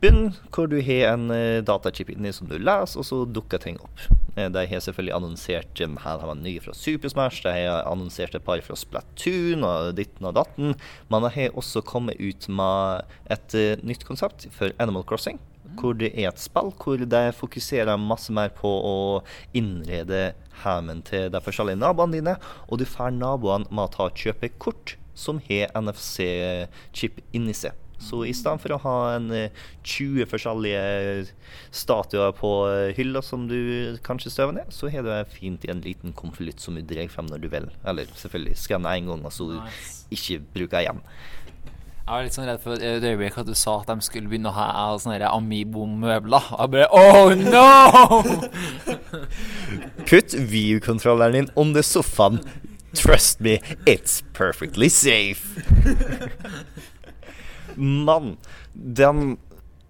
bunn, 0.00 0.28
hvor 0.54 0.70
du 0.70 0.78
har 0.78 1.16
en 1.16 1.26
datachip 1.66 2.12
inni 2.12 2.30
som 2.30 2.46
du 2.46 2.54
leser, 2.54 3.00
og 3.02 3.06
så 3.08 3.24
dukker 3.26 3.58
ting 3.58 3.80
opp. 3.82 4.04
Eh, 4.36 4.48
de 4.52 4.66
har 4.66 4.80
selvfølgelig 4.80 5.14
annonsert 5.16 5.80
Her 5.80 6.18
har 6.20 6.26
man 6.26 6.42
nye 6.44 6.60
fra 6.62 6.74
Super 6.74 7.08
Smash, 7.08 7.42
de 7.42 7.52
har 7.52 7.86
annonsert 7.90 8.34
et 8.34 8.44
par 8.44 8.60
fra 8.64 8.76
Splatoon 8.76 9.64
og 9.66 9.94
ditten 9.98 10.26
og 10.26 10.36
datten. 10.38 10.74
Men 11.10 11.26
de 11.26 11.32
har 11.34 11.56
også 11.58 11.82
kommet 11.82 12.20
ut 12.20 12.48
med 12.48 13.04
et 13.30 13.54
eh, 13.54 13.82
nytt 13.82 14.06
konsept 14.06 14.48
for 14.54 14.74
Animal 14.78 15.04
Crossing. 15.04 15.40
Hvor 15.78 15.94
det 15.98 16.10
er 16.14 16.30
et 16.30 16.40
spill 16.42 16.72
hvor 16.82 17.04
de 17.12 17.22
fokuserer 17.36 18.00
masse 18.00 18.32
mer 18.32 18.50
på 18.56 18.68
å 18.68 18.96
innrede 19.56 20.32
heimen 20.64 21.02
til 21.06 21.28
de 21.32 21.40
forskjellige 21.44 21.80
naboene 21.80 22.18
dine. 22.18 22.36
Og 22.68 22.80
du 22.82 22.86
får 22.88 23.14
naboene 23.16 23.68
med 23.70 23.86
å 23.86 23.92
ta 23.94 24.08
og 24.08 24.18
kjøpe 24.18 24.52
kort 24.58 24.96
som 25.14 25.40
har 25.48 25.70
NFC-chip 25.76 27.20
inni 27.36 27.54
seg. 27.56 27.76
Så 28.00 28.22
i 28.24 28.32
stedet 28.32 28.62
for 28.62 28.72
å 28.72 28.78
ha 28.80 28.94
en 29.18 29.26
eh, 29.36 29.50
20 29.84 30.24
forskjellige 30.30 31.26
statuer 31.68 32.32
på 32.32 32.50
eh, 32.70 32.92
hylla 32.96 33.20
som 33.24 33.44
du 33.50 33.98
kanskje 34.06 34.32
støver 34.32 34.56
ned, 34.56 34.70
så 34.72 34.88
har 34.88 35.04
du 35.04 35.12
fint 35.34 35.66
i 35.66 35.72
en 35.72 35.82
liten 35.84 36.14
konvolutt 36.16 36.64
som 36.64 36.78
du 36.78 36.80
drar 36.80 37.10
frem 37.12 37.28
når 37.28 37.42
du 37.44 37.50
vil. 37.52 37.68
Eller 37.84 38.08
selvfølgelig 38.16 38.56
skanne 38.62 38.94
én 38.96 39.10
gang, 39.10 39.26
og 39.28 39.34
så 39.36 39.50
Nice. 39.52 40.06
ikke 40.16 40.40
bruker 40.54 40.80
igjen. 40.86 41.02
Jeg 42.10 42.16
var 42.16 42.24
litt 42.26 42.34
sånn 42.34 42.48
redd 42.48 42.62
for 42.64 42.74
et 42.74 43.04
øyeblikk 43.06 43.36
at 43.38 43.46
du 43.46 43.52
sa 43.54 43.76
at 43.78 43.90
de 43.92 44.02
skulle 44.02 44.26
begynne 44.26 44.50
å 44.50 44.54
ha 44.56 44.86
sånne 44.98 45.28
Amibo-møbler. 45.30 46.48
Og 46.56 46.64
jeg 46.64 46.72
bare 46.72 46.88
Oh 46.90 47.30
no! 47.38 48.18
Putt 50.10 50.34
view-kontrolleren 50.34 51.36
din 51.36 51.52
under 51.54 51.86
sofaen. 51.86 52.40
Trust 52.98 53.38
me, 53.38 53.60
it's 53.86 54.24
perfectly 54.34 54.88
safe. 54.90 55.62
Mann, 58.08 58.38
den 58.74 59.36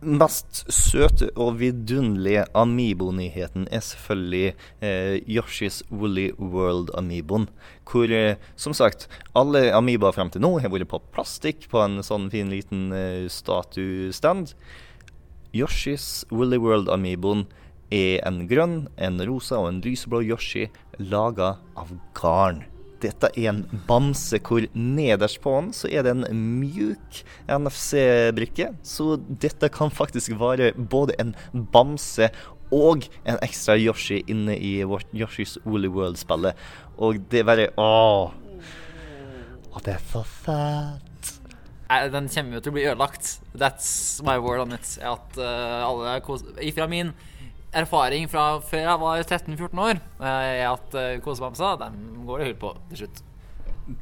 mest 0.00 0.62
søte 0.72 1.28
og 1.36 1.58
vidunderlige 1.60 2.46
Amibo-nyheten 2.56 3.66
er 3.70 3.82
selvfølgelig 3.84 4.54
eh, 4.80 5.20
Yoshis 5.28 5.82
Woolly 5.90 6.30
World-amiboen. 6.38 7.48
Hvor, 7.84 8.08
eh, 8.08 8.36
som 8.56 8.72
sagt, 8.72 9.08
alle 9.36 9.70
Amiboer 9.76 10.16
frem 10.16 10.30
til 10.32 10.42
nå 10.44 10.56
har 10.60 10.72
vært 10.72 10.88
på 10.90 11.02
plastikk 11.12 11.68
på 11.70 11.82
en 11.84 12.00
sånn 12.06 12.30
fin 12.32 12.50
liten 12.52 12.90
eh, 12.96 13.28
statuestand. 13.28 14.54
Yoshis 15.52 16.24
Woolly 16.30 16.60
World-amiboen 16.62 17.46
er 17.92 18.20
en 18.26 18.44
grønn, 18.48 18.84
en 18.96 19.20
rosa 19.26 19.58
og 19.60 19.72
en 19.72 19.84
lyseblå 19.84 20.22
Yoshi 20.24 20.68
laga 20.98 21.58
av 21.76 21.92
garn. 22.16 22.64
Dette 23.00 23.30
er 23.34 23.50
en 23.52 23.62
bamse 23.88 24.40
hvor 24.44 24.66
nederst 24.74 25.40
på 25.44 25.54
den 25.56 25.70
så 25.76 25.88
er 25.88 26.04
det 26.04 26.14
en 26.16 26.42
mjuk 26.60 27.22
NFC-brikke. 27.48 28.70
Så 28.82 29.16
dette 29.18 29.70
kan 29.72 29.92
faktisk 29.92 30.36
være 30.40 30.72
både 30.76 31.16
en 31.22 31.34
bamse 31.72 32.30
og 32.70 33.08
en 33.26 33.40
ekstra 33.42 33.76
Yoshi 33.80 34.20
inne 34.30 34.54
i 34.54 34.78
Yoshis 34.84 35.58
Woolly 35.64 35.90
World-spillet. 35.90 36.58
Og 36.98 37.18
det 37.30 37.42
er 37.42 37.48
bare 37.48 37.70
Åh! 37.80 38.36
Og 39.70 39.82
det 39.86 39.94
er 39.94 40.04
så 40.10 40.22
fett. 40.26 41.34
Den 42.10 42.28
kommer 42.30 42.58
jo 42.58 42.62
til 42.62 42.70
å 42.70 42.74
bli 42.74 42.86
ødelagt. 42.86 43.32
That's 43.58 44.22
my 44.26 44.36
word 44.42 44.62
on 44.62 44.74
it. 44.74 44.96
At 45.02 45.38
uh, 45.38 45.86
alle 45.86 46.18
Ifra 46.62 46.86
min 46.90 47.14
erfaring 47.76 48.26
fra 48.30 48.44
før 48.66 48.82
jeg 48.82 49.00
var 49.02 49.20
13-14 49.22 49.82
år, 49.84 50.00
eh, 50.20 50.52
er 50.60 50.68
at 50.72 50.94
eh, 50.98 51.18
kosebamser 51.24 51.76
dem 51.84 51.98
går 52.26 52.38
det 52.42 52.46
hull 52.50 52.56
på 52.64 52.72
til 52.90 53.02
slutt. 53.04 53.20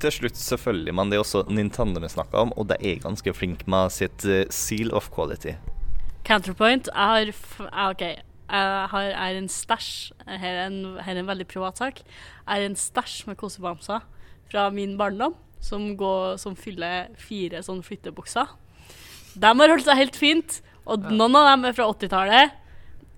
Til 0.02 0.12
slutt, 0.12 0.36
selvfølgelig, 0.36 0.92
men 0.94 1.08
det 1.10 1.16
er 1.18 1.22
også 1.24 1.44
Nintendo 1.48 2.00
vi 2.00 2.08
snakker 2.12 2.38
om, 2.42 2.52
og 2.60 2.68
de 2.68 2.76
er 2.80 3.00
ganske 3.04 3.32
flinke 3.36 3.68
med 3.70 3.92
sitt 3.94 4.24
eh, 4.28 4.44
seal 4.52 4.92
of 4.96 5.10
quality. 5.14 5.54
Counterpoint. 6.28 6.88
Ah, 6.92 7.20
OK. 7.90 8.02
Jeg 8.48 8.88
har, 8.92 9.10
er 9.12 9.36
en 9.36 9.48
stæsj 9.52 10.12
her, 10.26 10.44
er 10.48 10.66
en- 10.66 10.98
her 11.04 11.14
er 11.14 11.20
en 11.20 11.26
veldig 11.28 11.46
privat 11.48 11.76
sak. 11.78 12.00
Jeg 12.00 12.62
er 12.62 12.64
en 12.66 12.76
stæsj 12.76 13.26
med 13.28 13.36
kosebamser 13.36 14.00
fra 14.50 14.70
min 14.72 14.96
barndom 14.96 15.34
som, 15.60 15.96
går, 15.96 16.36
som 16.40 16.56
fyller 16.56 17.08
fire 17.16 17.60
sånne 17.64 17.84
flyttebukser. 17.84 18.48
De 19.36 19.46
har 19.46 19.68
holdt 19.68 19.84
seg 19.84 19.96
helt 20.00 20.16
fint, 20.16 20.60
og 20.88 21.04
noen 21.12 21.36
av 21.36 21.50
dem 21.52 21.64
er 21.68 21.76
fra 21.76 21.88
80-tallet. 21.92 22.50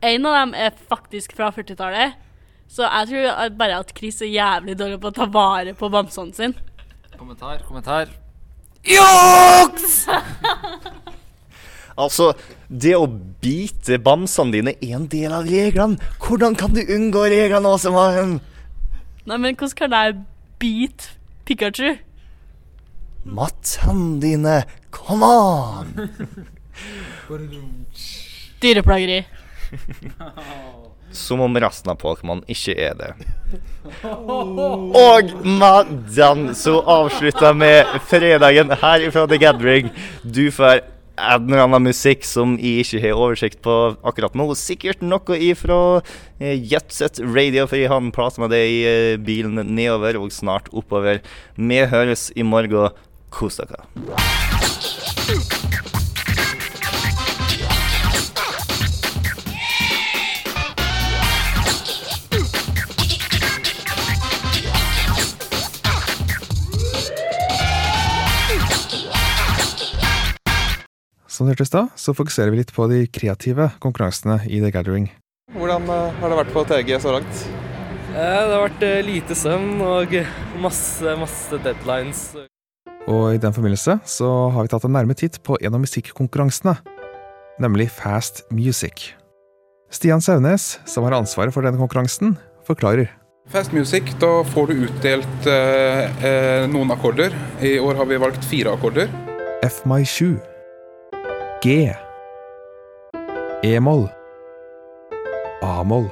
En 0.01 0.27
av 0.27 0.37
dem 0.39 0.55
er 0.57 0.77
faktisk 0.89 1.35
fra 1.37 1.51
40-tallet. 1.53 2.17
Så 2.71 2.87
jeg 2.87 3.11
tror 3.11 3.29
at 3.45 3.57
bare 3.59 3.81
at 3.83 3.91
Chris 3.97 4.21
er 4.23 4.31
jævlig 4.33 4.77
dårlig 4.79 5.01
på 5.03 5.11
å 5.11 5.17
ta 5.17 5.27
vare 5.29 5.75
på 5.77 5.91
bamsene 5.93 6.33
sine. 6.37 6.55
Kommentar, 7.19 7.61
kommentar. 7.69 8.13
Juks! 8.87 10.05
Altså, 12.01 12.31
det 12.71 12.95
å 12.97 13.05
bite 13.45 13.99
bamsene 14.01 14.55
dine 14.55 14.73
er 14.79 14.95
en 14.97 15.09
del 15.11 15.35
av 15.37 15.45
reglene. 15.45 15.99
Hvordan 16.23 16.55
kan 16.57 16.73
du 16.73 16.81
unngå 16.81 17.27
reglene, 17.29 17.69
Åsemaren? 17.69 18.39
Nei, 19.29 19.37
men 19.37 19.59
hvordan 19.59 19.77
kan 19.77 19.97
jeg 19.99 20.15
bite 20.63 21.11
Pikachu? 21.45 21.99
Mattene 23.29 24.17
dine. 24.23 24.63
Come 24.97 25.29
on! 25.29 25.93
Dyreplageri. 28.63 29.21
Som 31.25 31.41
om 31.43 31.57
resten 31.59 31.91
av 31.91 31.99
Pokémon 31.99 32.45
ikke 32.51 32.77
er 32.79 32.95
det. 32.99 33.11
Og 34.21 35.35
med 35.43 35.91
den 36.15 36.53
så 36.55 36.79
avslutter 36.87 37.57
med 37.57 37.99
fredagen 38.11 38.71
her 38.83 39.11
fra 39.11 39.27
The 39.27 39.41
Gathering. 39.43 39.91
Du 40.23 40.47
får 40.55 40.85
en 41.21 41.49
eller 41.51 41.65
annen 41.65 41.89
musikk 41.91 42.25
som 42.25 42.55
jeg 42.61 42.85
ikke 42.85 43.03
har 43.05 43.19
oversikt 43.19 43.61
på 43.65 43.77
akkurat 44.07 44.37
nå. 44.39 44.47
Sikkert 44.59 45.03
noe 45.05 45.39
ifra 45.51 46.01
eh, 46.41 46.57
Jetset 46.57 47.21
Radio, 47.25 47.67
for 47.67 47.81
jeg 47.81 47.91
har 47.93 48.01
en 48.01 48.15
prat 48.15 48.39
med 48.41 48.55
deg 48.55 48.65
i 48.71 48.81
eh, 48.89 49.19
bilen 49.21 49.61
nedover 49.75 50.21
og 50.21 50.33
snart 50.35 50.71
oppover. 50.73 51.23
Vi 51.57 51.85
høres 51.93 52.31
i 52.37 52.47
morgen. 52.47 52.97
Kos 53.31 53.61
dere. 53.61 53.87
Som 71.41 71.49
du 71.49 71.55
hørte 71.55 71.65
i 71.65 71.69
stad, 71.71 71.87
så 71.97 72.13
fokuserer 72.13 72.53
vi 72.53 72.59
litt 72.59 72.71
på 72.77 72.85
de 72.91 73.07
kreative 73.09 73.71
konkurransene 73.81 74.43
i 74.45 74.59
The 74.61 74.69
Gathering. 74.75 75.07
Hvordan 75.55 75.87
eh, 75.89 76.19
har 76.21 76.29
det 76.29 76.37
vært 76.37 76.51
på 76.53 76.65
TG 76.69 76.91
så 77.01 77.15
langt? 77.15 77.39
Eh, 78.13 78.43
Det 78.45 78.51
har 78.53 78.65
vært 78.67 78.85
eh, 78.85 78.99
lite 79.07 79.37
søvn 79.41 79.81
og 79.81 80.13
masse, 80.61 81.15
masse 81.17 81.61
deadlines. 81.65 82.21
Og 83.09 83.39
i 83.39 83.41
den 83.41 83.57
forbindelse 83.57 83.97
så 84.05 84.29
har 84.53 84.69
vi 84.69 84.73
tatt 84.75 84.85
en 84.85 84.93
nærme 84.99 85.17
titt 85.17 85.41
på 85.41 85.57
en 85.65 85.79
av 85.79 85.81
musikkonkurransene, 85.81 86.77
nemlig 87.65 87.89
Fast 87.89 88.45
Music. 88.53 89.15
Stian 89.89 90.21
Saunes, 90.21 90.75
som 90.85 91.09
har 91.09 91.17
ansvaret 91.23 91.57
for 91.57 91.65
denne 91.65 91.81
konkurransen, 91.81 92.37
forklarer. 92.69 93.09
Fast 93.49 93.73
Music, 93.73 94.13
da 94.21 94.43
får 94.53 94.69
du 94.69 94.85
utdelt 94.91 95.49
eh, 95.49 96.69
noen 96.69 96.93
akkorder. 96.93 97.33
I 97.65 97.79
år 97.81 97.97
har 97.97 98.13
vi 98.13 98.21
valgt 98.29 98.45
fire 98.53 98.77
akkorder. 98.77 99.09
F-mai 99.65 100.05
7, 100.05 100.37
G, 101.63 101.93
E-moll, 103.63 104.07
A-moll. 105.63 106.07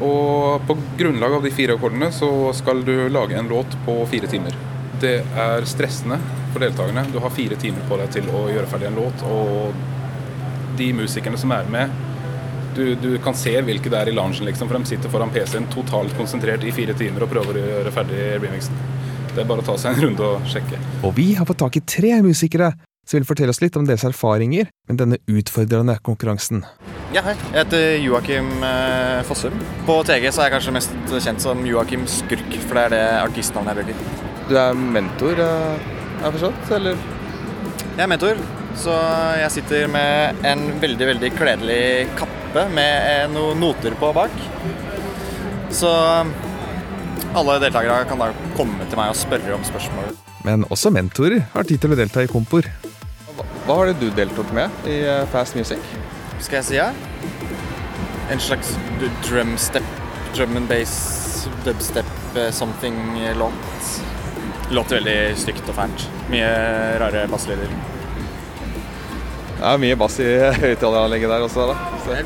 Og 0.00 0.64
på 0.64 0.76
grunnlag 0.96 1.34
av 1.36 1.44
de 1.44 1.50
fire 1.52 1.76
akkordene 1.76 2.08
så 2.16 2.30
skal 2.56 2.80
du 2.86 3.10
lage 3.12 3.36
en 3.36 3.50
låt 3.50 3.76
på 3.84 3.98
fire 4.08 4.30
timer. 4.32 4.56
Det 5.02 5.18
er 5.20 5.68
stressende 5.68 6.16
for 6.54 6.64
deltakerne. 6.64 7.04
Du 7.12 7.20
har 7.20 7.36
fire 7.36 7.60
timer 7.60 7.84
på 7.90 8.00
deg 8.00 8.16
til 8.16 8.32
å 8.32 8.46
gjøre 8.48 8.72
ferdig 8.72 8.88
en 8.88 8.98
låt. 9.02 9.28
Og 9.28 10.80
de 10.80 10.88
musikerne 10.96 11.36
som 11.36 11.52
er 11.52 11.68
med, 11.68 11.92
du, 12.72 12.94
du 12.96 13.12
kan 13.20 13.36
se 13.36 13.52
hvilke 13.52 13.92
det 13.92 14.00
er 14.00 14.14
i 14.14 14.16
loungen, 14.16 14.48
liksom, 14.48 14.72
for 14.72 14.80
de 14.80 14.94
sitter 14.94 15.12
foran 15.12 15.34
PC-en 15.34 15.68
totalt 15.76 16.16
konsentrert 16.16 16.64
i 16.64 16.72
fire 16.72 16.96
timer 16.96 17.28
og 17.28 17.34
prøver 17.36 17.60
å 17.60 17.70
gjøre 17.74 17.96
ferdig 18.00 18.26
remixen. 18.40 18.80
Det 19.34 19.44
er 19.44 19.52
bare 19.52 19.60
å 19.60 19.68
ta 19.74 19.76
seg 19.76 19.92
en 19.92 20.06
runde 20.08 20.24
og 20.24 20.48
sjekke. 20.48 20.80
Og 21.04 21.18
vi 21.20 21.34
har 21.36 21.44
fått 21.44 21.66
tak 21.68 21.76
i 21.76 21.84
tre 21.84 22.16
musikere 22.24 22.72
som 23.08 23.16
vil 23.16 23.26
fortelle 23.28 23.54
oss 23.54 23.62
litt 23.62 23.76
om 23.80 23.86
deres 23.88 24.04
erfaringer 24.04 24.68
med 24.88 25.00
denne 25.00 25.18
utfordrende 25.32 25.96
konkurransen. 26.04 26.60
Ja, 27.14 27.22
hei. 27.24 27.32
Jeg 27.54 27.62
heter 27.62 27.84
Joakim 28.04 28.50
eh, 28.68 29.22
Fossum. 29.24 29.54
På 29.88 30.02
TG 30.04 30.28
så 30.28 30.44
er 30.44 30.50
jeg 30.50 30.56
kanskje 30.58 30.74
mest 30.76 31.14
kjent 31.24 31.40
som 31.40 31.62
Joakim 31.64 32.04
Skurk, 32.10 32.58
for 32.66 32.76
det 32.76 32.82
er 32.84 32.92
det 32.92 33.04
artistnavnet 33.22 33.80
jeg 33.80 33.88
bruker. 33.88 34.26
Du 34.50 34.52
er 34.60 34.76
mentor, 34.76 35.40
eh, 35.40 35.86
har 36.18 36.28
jeg 36.28 36.36
forstått? 36.36 36.74
Eller? 36.76 37.00
Jeg 37.94 38.04
er 38.04 38.10
mentor, 38.12 38.42
så 38.78 38.98
jeg 39.40 39.54
sitter 39.56 39.88
med 39.90 40.44
en 40.46 40.66
veldig, 40.82 41.08
veldig 41.14 41.32
kledelig 41.38 41.80
kappe 42.20 42.68
med 42.76 43.32
noen 43.32 43.64
noter 43.64 43.96
på 43.98 44.12
bak. 44.16 44.36
Så 45.72 45.88
alle 47.38 47.56
deltakere 47.64 48.04
kan 48.08 48.20
da 48.20 48.30
komme 48.56 48.84
til 48.88 49.00
meg 49.00 49.14
og 49.14 49.18
spørre 49.18 49.56
om 49.56 49.64
spørsmål. 49.66 50.12
Men 50.46 50.68
også 50.68 50.92
mentorer 50.94 51.42
har 51.54 51.66
tid 51.68 51.80
til 51.82 51.96
å 51.96 51.98
delta 51.98 52.22
i 52.24 52.30
kompor. 52.30 52.68
Hva 53.68 53.74
var 53.76 53.90
det 53.90 53.98
du 54.00 54.06
deltok 54.16 54.48
med 54.56 54.86
i 54.88 54.94
eh, 55.04 55.26
Fast 55.28 55.52
Music? 55.52 55.82
Skal 56.40 56.62
jeg 56.62 56.64
si 56.64 56.76
ja? 56.78 56.86
En 58.32 58.40
slags 58.40 58.70
drumstep, 59.26 59.84
drum 60.32 60.56
and 60.56 60.70
bass, 60.70 60.94
dubstep, 61.66 62.08
eh, 62.32 62.48
something-låt. 62.48 63.90
Låter 64.72 65.02
veldig 65.02 65.36
stygt 65.36 65.68
og 65.68 65.76
fælt. 65.76 66.06
Mye 66.32 66.48
rare 67.02 67.26
basslyder. 67.28 67.74
Det 69.58 69.68
er 69.74 69.84
mye 69.84 70.00
bass 70.00 70.16
i 70.24 70.30
høyttaleranlegget 70.62 71.34
der 71.34 71.44
også, 71.50 71.68
da. 71.68 71.76
Så. 72.06 72.16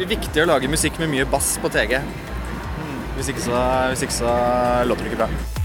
Det 0.00 0.08
er 0.08 0.12
viktig 0.16 0.42
å 0.42 0.48
lage 0.50 0.72
musikk 0.74 0.98
med 0.98 1.14
mye 1.14 1.28
bass 1.30 1.54
på 1.62 1.70
TG. 1.78 1.94
Hvis 3.14 3.30
ikke 3.30 3.46
så, 3.46 3.62
hvis 3.92 4.02
ikke 4.08 4.18
så 4.18 4.34
låter 4.90 5.06
det 5.06 5.14
ikke 5.14 5.22
bra. 5.22 5.57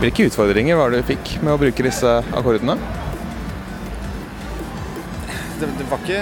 Hvilke 0.00 0.26
utfordringer 0.28 0.76
var 0.76 0.92
det 0.92 1.00
du 1.02 1.06
fikk 1.08 1.36
med 1.40 1.54
å 1.54 1.60
bruke 1.60 1.84
disse 1.86 2.10
akkordene? 2.36 2.74
Det, 5.56 5.68
det 5.78 5.86
var 5.88 6.02
ikke 6.02 6.18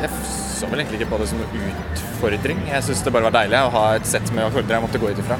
Jeg 0.00 0.10
så 0.56 0.68
vel 0.70 0.80
egentlig 0.80 1.02
ikke 1.02 1.10
på 1.10 1.18
det 1.20 1.26
som 1.28 1.40
noen 1.42 1.66
utfordring. 1.92 2.62
Jeg 2.70 2.86
syns 2.86 3.02
det 3.04 3.12
bare 3.12 3.26
var 3.28 3.34
deilig 3.34 3.58
å 3.66 3.72
ha 3.74 3.82
et 3.98 4.06
sett 4.08 4.30
med 4.32 4.46
akkorder 4.46 4.76
jeg 4.78 4.84
måtte 4.86 5.00
gå 5.02 5.10
ut 5.10 5.20
ifra. 5.20 5.36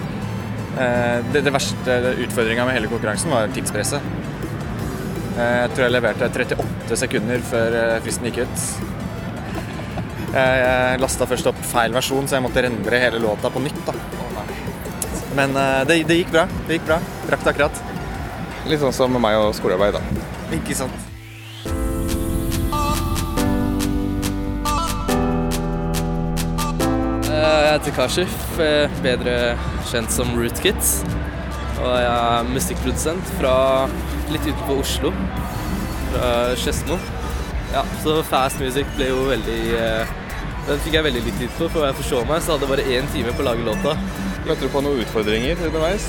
Eh, 0.83 1.19
Det, 1.33 1.45
det 1.47 1.53
verste 1.55 1.97
utfordringa 2.27 2.67
med 2.69 2.77
hele 2.77 2.91
konkurransen 2.91 3.33
var 3.33 3.49
tidspresset. 3.55 4.03
Eh, 5.39 5.61
Jeg 5.63 5.71
tror 5.73 5.87
jeg 5.87 5.95
leverte 5.95 6.29
38 6.29 6.99
sekunder 7.07 7.45
før 7.53 7.79
eh, 7.79 8.01
fristen 8.05 8.29
gikk 8.29 8.43
ut. 8.45 8.67
Jeg, 10.33 11.01
lasta 11.01 11.27
først 11.29 11.49
opp 11.51 11.59
feil 11.71 11.93
versjon, 11.93 12.27
så 12.29 12.39
jeg 12.39 12.45
måtte 12.49 12.65
rendre 12.65 13.01
hele 13.01 13.21
låta 13.23 13.51
på 13.53 13.61
nytt. 13.65 13.81
da. 13.87 13.97
Men 15.35 15.57
eh, 15.57 15.81
det, 15.89 16.03
det 16.09 16.19
gikk 16.21 16.33
bra. 16.35 16.47
Det 16.69 16.79
gikk 16.79 16.87
bra. 16.91 16.99
Rakk 17.33 17.45
det 17.47 17.55
akkurat. 17.55 17.83
Litt 18.69 18.83
sånn 18.83 18.95
som 18.95 19.13
med 19.13 19.23
meg 19.25 19.39
og 19.41 19.55
skolearbeid, 19.59 19.97
da. 19.97 20.29
Ikke 20.55 20.77
sant. 20.77 21.09
Eh, 27.33 27.61
Jeg 27.65 27.73
heter 27.73 27.95
Kashif, 27.97 28.35
eh, 28.61 28.89
bedre 29.03 29.37
kjent 29.91 30.13
som 30.13 30.35
Rootkit. 30.37 30.83
Og 31.83 31.91
jeg 31.99 32.07
er 32.07 32.51
musikkprodusent 32.53 33.33
fra 33.41 33.55
litt 34.31 34.45
utenfor 34.47 34.83
Oslo, 34.85 35.11
fra 36.13 36.29
Skedsmo. 36.55 36.99
Ja, 37.73 37.83
så 38.05 38.21
Fast 38.29 38.61
Music 38.61 38.87
ble 38.99 39.09
jo 39.09 39.23
veldig 39.31 39.63
Den 40.69 40.79
fikk 40.85 40.95
jeg 40.95 41.03
veldig 41.03 41.23
litt 41.25 41.39
tid 41.41 41.51
på, 41.57 41.67
for 41.73 41.89
jeg 41.89 41.97
forstår 41.99 42.27
meg, 42.29 42.43
så 42.45 42.53
hadde 42.53 42.69
jeg 42.69 42.71
bare 42.71 42.85
én 43.01 43.09
time 43.11 43.33
på 43.35 43.43
å 43.43 43.47
lage 43.49 43.65
låta. 43.67 43.97
Møtte 44.43 44.67
du 44.67 44.73
på 44.73 44.83
noen 44.83 45.03
utfordringer 45.05 45.61
underveis? 45.69 46.09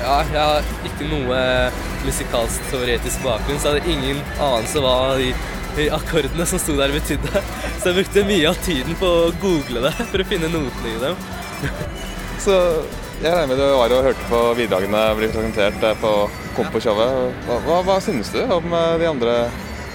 Ja, 0.00 0.16
jeg 0.32 0.40
har 0.40 0.68
ikke 0.88 1.06
noe 1.10 1.40
musikalsk 2.06 2.70
teoretisk 2.70 3.22
bakgrunn, 3.22 3.60
så 3.60 3.74
jeg 3.74 3.82
hadde 3.82 3.92
ingen 3.94 4.22
anelse 4.40 4.82
hva 4.82 4.94
de, 5.20 5.28
de 5.76 5.86
akkordene 5.94 6.46
som 6.48 6.62
sto 6.62 6.74
der 6.78 6.94
betydde. 6.94 7.42
Så 7.78 7.90
jeg 7.90 7.98
brukte 8.00 8.24
mye 8.26 8.48
av 8.50 8.58
tiden 8.64 8.96
på 8.98 9.12
å 9.26 9.30
google 9.42 9.84
det 9.86 9.92
for 10.00 10.24
å 10.24 10.28
finne 10.32 10.50
notene 10.50 10.94
i 10.94 10.98
dem. 11.04 11.22
Så 12.44 12.56
jeg 13.20 13.34
regner 13.34 13.50
med 13.50 13.58
du 13.60 13.66
var 13.76 13.92
og 13.92 14.06
hørte 14.06 14.28
på 14.30 14.38
bidragene 14.56 15.00
bli 15.18 15.26
presentert 15.28 15.82
eh, 15.84 15.98
på 16.00 16.12
Kompo-showet. 16.56 17.34
Hva, 17.44 17.58
hva, 17.66 17.80
hva 17.84 17.96
synes 18.00 18.32
du 18.32 18.40
om 18.48 18.72
eh, 18.72 18.94
de 19.02 19.10
andre 19.10 19.34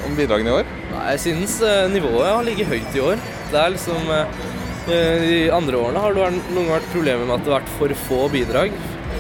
om 0.06 0.14
bidragene 0.14 0.52
i 0.52 0.60
år? 0.60 0.70
Nei, 0.92 1.06
Jeg 1.16 1.24
synes 1.24 1.56
eh, 1.66 1.88
nivået 1.90 2.30
har 2.30 2.46
ligget 2.46 2.70
høyt 2.70 3.00
i 3.00 3.02
år. 3.02 3.24
Det 3.50 3.58
er 3.64 3.74
liksom 3.74 4.14
eh, 4.14 4.38
De 4.86 5.50
andre 5.50 5.78
årene 5.82 6.02
har 6.04 6.14
det 6.14 6.26
noen 6.54 6.68
vært 6.70 6.90
problemer 6.94 7.26
med 7.26 7.36
at 7.40 7.46
det 7.48 7.54
har 7.54 7.62
vært 7.64 7.72
for 7.80 7.94
få 8.06 8.20
bidrag. 8.34 8.76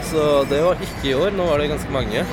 Så 0.06 0.26
det 0.52 0.60
var 0.66 0.82
ikke 0.86 1.10
i 1.10 1.16
år. 1.18 1.32
Nå 1.34 1.48
var 1.50 1.62
det 1.64 1.72
ganske 1.74 1.94
mange. 1.96 2.26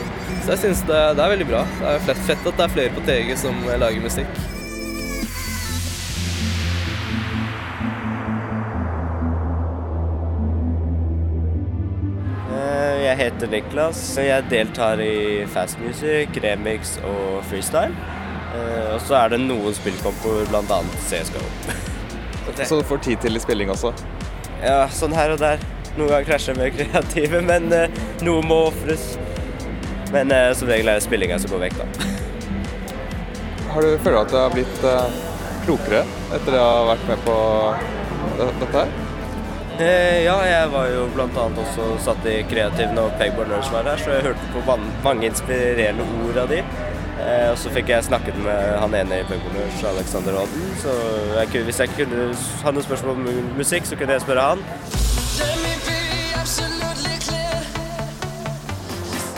Så 0.43 0.53
jeg 0.55 0.61
syns 0.67 0.83
det, 0.89 0.99
det 1.17 1.25
er 1.25 1.33
veldig 1.33 1.49
bra. 1.49 1.63
Det 1.81 1.95
er 1.95 2.19
fett, 2.27 2.49
at 2.51 2.59
det 2.59 2.67
er 2.67 2.75
flere 2.77 2.97
på 2.97 3.05
TG 3.09 3.37
som 3.45 3.63
eh, 3.71 3.79
lager 3.81 4.05
musikk. 4.05 4.43
Eh, 12.53 13.03
Jeg 13.05 13.17
heter 13.21 13.51
Niklas. 13.53 14.01
Jeg 14.19 14.45
deltar 14.51 15.01
i 15.05 15.45
fast 15.55 15.79
music, 15.83 16.29
remix 16.45 16.97
og 17.05 17.43
freestyle. 17.51 17.95
Eh, 18.55 18.95
Og 18.95 19.01
så 19.07 19.17
er 19.23 19.29
det 19.35 19.41
noen 19.47 19.75
spillkompoer, 19.75 20.45
bl.a. 20.53 20.83
CSGO. 21.09 21.47
Så 22.64 22.81
du 22.81 22.85
får 22.86 23.02
tid 23.06 23.23
til 23.24 23.40
spilling 23.43 23.70
også? 23.73 23.93
Ja, 24.62 24.86
sånn 24.94 25.14
her 25.16 25.35
og 25.35 25.43
der. 25.43 25.62
Noen 25.97 26.09
ganger 26.09 26.27
krasjer 26.31 26.56
med 26.56 26.74
kreative, 26.77 27.43
men 27.51 27.69
eh, 27.77 28.02
noe 28.24 28.43
må 28.47 28.64
ofres. 28.70 29.12
Men 30.12 30.32
eh, 30.35 30.51
som 30.56 30.70
regel 30.70 30.93
er 30.93 31.01
det 31.01 31.06
spillinga 31.06 31.39
som 31.43 31.52
går 31.55 31.66
vekk, 31.66 31.81
da. 31.82 32.09
Har 33.73 33.86
du 33.86 33.94
føler 34.05 34.19
du 34.19 34.20
at 34.20 34.32
du 34.32 34.36
har 34.36 34.52
blitt 34.52 34.85
eh, 34.85 35.23
klokere 35.64 36.02
etter 36.36 36.59
å 36.59 36.66
ha 36.66 36.85
vært 36.93 37.09
med 37.09 37.24
på 37.24 37.36
dette 38.43 38.73
her? 38.74 38.93
Eh, 39.81 40.19
ja, 40.27 40.35
jeg 40.44 40.69
var 40.73 40.89
jo 40.93 41.06
bl.a. 41.14 41.44
også 41.64 41.86
satt 42.05 42.27
i 42.28 42.43
kreativ 42.47 42.93
når 42.93 43.14
Pegboard 43.20 43.48
Nerds 43.51 43.70
var 43.73 43.89
her, 43.89 44.01
så 44.01 44.12
jeg 44.12 44.27
hørte 44.28 44.51
på 44.52 44.77
mange 45.02 45.31
inspirerende 45.31 46.05
ord 46.27 46.43
av 46.44 46.52
de. 46.52 46.60
Eh, 47.23 47.51
og 47.53 47.59
så 47.61 47.70
fikk 47.70 47.93
jeg 47.93 48.05
snakket 48.09 48.39
med 48.43 48.73
han 48.82 48.94
ene 48.99 49.20
i 49.23 49.27
Pegboard 49.28 49.85
Alexander 49.93 50.40
Odden. 50.43 50.65
Så 50.82 50.94
jeg, 51.39 51.62
hvis 51.69 51.81
jeg 51.85 51.94
kunne 51.94 52.24
ha 52.65 52.73
noen 52.74 52.86
spørsmål 52.86 53.15
om 53.15 53.53
musikk, 53.59 53.86
så 53.86 53.99
kunne 53.99 54.16
jeg 54.16 54.24
spørre 54.24 54.49
han. 54.53 54.65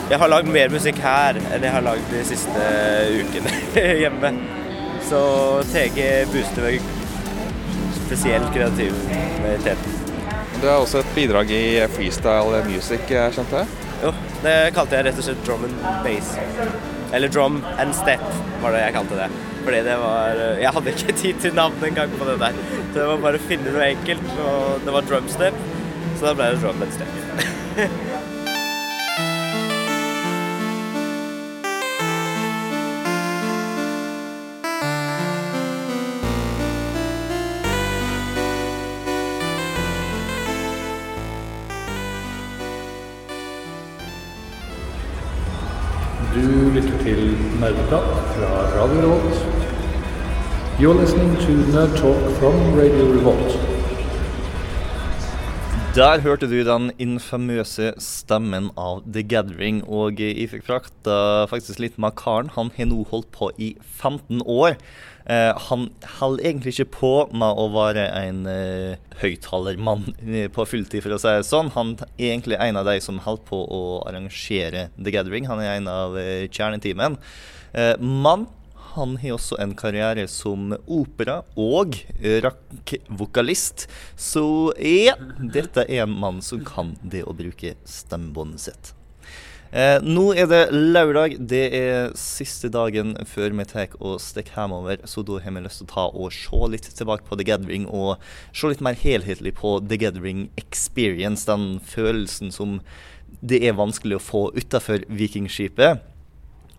Jeg 0.05 0.21
har 0.21 0.29
lagd 0.29 0.49
mer 0.53 0.69
musikk 0.69 0.99
her 1.01 1.37
enn 1.39 1.63
jeg 1.65 1.73
har 1.73 1.81
lagd 1.85 2.11
de 2.13 2.21
siste 2.29 2.65
ukene 3.21 3.53
hjemme. 4.03 4.33
Så 5.05 5.21
TG 5.73 5.99
booster 6.33 6.65
meg 6.65 6.89
spesielt 8.05 8.49
kreativiteten. 8.53 10.01
Du 10.61 10.67
har 10.69 10.77
også 10.79 11.01
et 11.01 11.15
bidrag 11.17 11.49
i 11.53 11.63
freestyle 11.93 12.61
music, 12.69 13.09
skjønte 13.09 13.63
jeg? 13.63 13.79
Jo, 14.05 14.13
det 14.45 14.57
kalte 14.77 14.97
jeg 14.97 15.09
rett 15.09 15.21
og 15.21 15.29
slett 15.29 15.47
drum 15.47 15.65
and 15.67 15.81
bass. 16.05 16.35
Eller 17.13 17.31
drum 17.31 17.61
and 17.77 17.95
step 17.95 18.23
var 18.63 18.73
det 18.75 18.81
jeg 18.85 18.95
kalte 18.97 19.19
det. 19.19 19.29
Fordi 19.65 19.83
det 19.85 19.95
var 20.01 20.41
Jeg 20.61 20.73
hadde 20.77 20.93
ikke 20.95 21.17
tid 21.23 21.41
til 21.41 21.55
navn 21.57 21.85
engang 21.85 22.17
på 22.19 22.27
det 22.29 22.39
der. 22.41 22.59
Så 22.93 22.99
det 22.99 23.07
var 23.11 23.23
bare 23.29 23.41
å 23.41 23.47
finne 23.49 23.73
noe 23.75 23.87
enkelt, 23.91 24.27
og 24.45 24.85
det 24.85 24.97
var 24.97 25.09
drum 25.09 25.31
step. 25.31 25.63
Så 26.15 26.29
da 26.29 26.35
ble 26.37 26.51
det 26.53 26.61
drum 26.63 26.85
and 26.85 26.95
step. 26.95 28.11
til 47.05 47.35
Nerdeprat 47.61 48.05
fra 48.33 48.47
Radio 48.73 49.01
Revolt. 49.03 49.41
You're 50.79 50.97
listening 51.01 51.35
to 51.45 51.51
Nerd 51.73 51.91
Talk 51.99 52.21
from 52.39 52.55
Radio 52.79 53.05
Revolt. 53.13 53.51
Der 55.95 56.19
hørte 56.21 56.49
du 56.49 56.57
den 56.65 56.89
infamøse 56.97 57.91
stemmen 58.01 58.71
av 58.77 59.03
The 59.05 59.21
Gathering, 59.21 59.83
og 59.85 60.17
jeg 60.19 60.49
fikk 60.49 60.65
frakta 60.65 61.45
faktisk 61.51 61.83
litt 61.83 62.01
med 62.01 62.17
karen. 62.17 62.49
Han 62.57 62.73
har 62.73 62.89
nå 62.89 63.03
holdt 63.11 63.29
på 63.37 63.51
i 63.61 63.75
15 64.01 64.41
år. 64.41 64.73
Eh, 65.25 65.51
han 65.69 65.87
holder 66.19 66.45
egentlig 66.45 66.75
ikke 66.75 66.91
på 66.99 67.13
med 67.33 67.57
å 67.57 67.65
være 67.73 68.03
en 68.19 68.43
eh, 68.49 68.97
høyttalermann 69.23 70.11
eh, 70.21 70.49
på 70.53 70.67
fulltid, 70.69 71.01
for 71.01 71.15
å 71.15 71.21
si 71.21 71.31
det 71.33 71.47
sånn. 71.47 71.71
Han 71.73 71.95
er 72.03 72.27
egentlig 72.29 72.59
en 72.61 72.77
av 72.81 72.89
de 72.89 72.99
som 73.01 73.21
holder 73.23 73.47
på 73.47 73.61
å 73.63 73.81
arrangere 74.05 74.89
The 74.99 75.13
Gathering. 75.15 75.49
Han 75.49 75.63
er 75.63 75.79
en 75.79 75.89
av 75.89 76.17
eh, 76.21 76.45
kjerneteamen. 76.45 77.17
Eh, 77.73 77.95
men 78.01 78.45
han 78.95 79.17
har 79.19 79.35
også 79.35 79.57
en 79.59 79.73
karriere 79.75 80.23
som 80.31 80.69
opera- 80.85 81.41
og 81.59 81.97
rock-vokalist. 82.45 83.89
Så 84.15 84.45
ja, 84.79 85.17
dette 85.41 85.83
er 85.89 86.05
en 86.05 86.15
mann 86.21 86.39
som 86.45 86.63
kan 86.63 86.93
det 87.03 87.25
å 87.27 87.35
bruke 87.35 87.73
stemmebåndet 87.83 88.69
sitt. 88.69 88.93
Eh, 89.73 89.97
nå 90.05 90.29
er 90.37 90.47
det 90.51 90.61
lørdag. 90.71 91.37
Det 91.49 91.63
er 91.73 92.13
siste 92.19 92.69
dagen 92.71 93.15
før 93.27 93.55
vi 93.57 93.65
tar 93.67 93.95
og 93.99 94.19
stikker 94.23 94.59
hjemover. 94.59 95.01
Så 95.09 95.25
da 95.25 95.39
har 95.41 95.55
vi 95.55 95.65
lyst 95.65 95.81
til 95.81 95.89
å 95.89 95.93
ta 95.93 96.05
og 96.11 96.31
se 96.35 96.61
litt 96.71 96.87
tilbake 96.99 97.27
på 97.27 97.39
The 97.39 97.47
Gathering 97.47 97.89
og 97.89 98.21
se 98.53 98.71
litt 98.71 98.83
mer 98.85 98.97
helhetlig 98.99 99.55
på 99.57 99.79
The 99.83 99.99
Gathering 100.05 100.47
Experience. 100.61 101.47
Den 101.49 101.79
følelsen 101.83 102.53
som 102.55 102.79
det 103.41 103.63
er 103.65 103.77
vanskelig 103.77 104.19
å 104.19 104.23
få 104.23 104.47
utafor 104.55 105.05
Vikingskipet. 105.09 106.01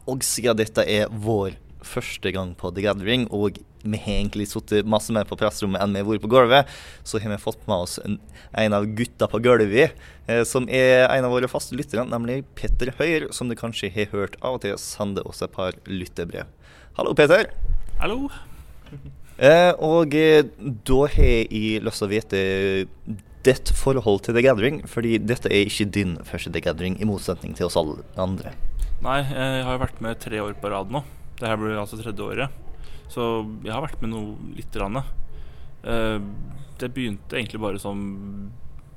Og 0.07 0.23
siden 0.23 0.59
dette 0.59 0.85
er 0.87 1.11
vår 1.11 1.59
første 1.87 2.33
gang 2.35 2.55
på 2.59 2.71
The 2.75 2.85
Gathering, 2.87 3.27
og 3.35 3.59
vi 3.87 3.99
har 4.03 4.19
egentlig 4.19 4.49
sittet 4.51 4.89
masse 4.89 5.15
mer 5.15 5.27
på 5.29 5.39
pressrommet 5.39 5.83
enn 5.83 5.95
vi 5.95 6.03
har 6.03 6.09
vært 6.09 6.25
på 6.25 6.31
gulvet, 6.33 6.71
så 7.07 7.21
har 7.23 7.31
vi 7.31 7.39
fått 7.43 7.67
med 7.71 7.85
oss 7.87 7.99
en, 8.03 8.19
en 8.51 8.77
av 8.77 8.89
gutta 8.99 9.29
på 9.31 9.41
gulvet, 9.45 9.95
som 10.49 10.65
er 10.67 11.05
en 11.07 11.27
av 11.29 11.31
våre 11.31 11.51
faste 11.51 11.77
lyttere, 11.79 12.03
nemlig 12.11 12.41
Petter 12.59 12.91
Høyer, 12.99 13.29
som 13.37 13.51
du 13.51 13.55
kanskje 13.59 13.93
har 13.95 14.11
hørt 14.11 14.35
av 14.43 14.59
og 14.59 14.65
til 14.65 14.75
sende 14.83 15.23
oss 15.23 15.45
et 15.45 15.55
par 15.55 15.79
lyttebrev. 15.87 16.51
Hallo, 16.99 17.15
Peter. 17.15 17.51
Hallo. 18.01 18.27
Eh, 19.37 19.73
og 19.85 20.15
eh, 20.17 20.47
da 20.89 21.01
har 21.13 21.27
jeg 21.29 21.83
lyst 21.85 22.01
til 22.01 22.07
å 22.07 22.13
vite 22.13 22.39
ditt 23.47 23.73
forhold 23.77 24.23
til 24.25 24.35
The 24.35 24.43
Gathering, 24.47 24.81
fordi 24.89 25.19
dette 25.21 25.51
er 25.53 25.69
ikke 25.69 25.91
din 25.93 26.17
første 26.27 26.53
The 26.55 26.63
Gathering, 26.65 26.97
i 26.99 27.09
motsetning 27.09 27.55
til 27.57 27.69
oss 27.69 27.77
alle 27.79 28.01
andre. 28.21 28.55
Nei, 29.05 29.21
jeg 29.29 29.67
har 29.67 29.77
jo 29.77 29.83
vært 29.85 30.01
med 30.03 30.23
tre 30.25 30.41
år 30.41 30.57
på 30.59 30.73
rad 30.73 30.91
nå. 30.93 31.05
Det 31.37 31.51
her 31.51 31.61
blir 31.61 31.77
altså 31.77 32.01
tredje 32.01 32.25
året. 32.25 32.63
Så 33.13 33.45
jeg 33.63 33.75
har 33.75 33.85
vært 33.85 34.01
med 34.03 34.15
noe 34.15 34.57
lite 34.57 34.81
grann. 34.81 35.03
Eh, 35.85 36.17
det 36.81 36.93
begynte 36.97 37.37
egentlig 37.37 37.61
bare 37.63 37.81
som 37.81 38.01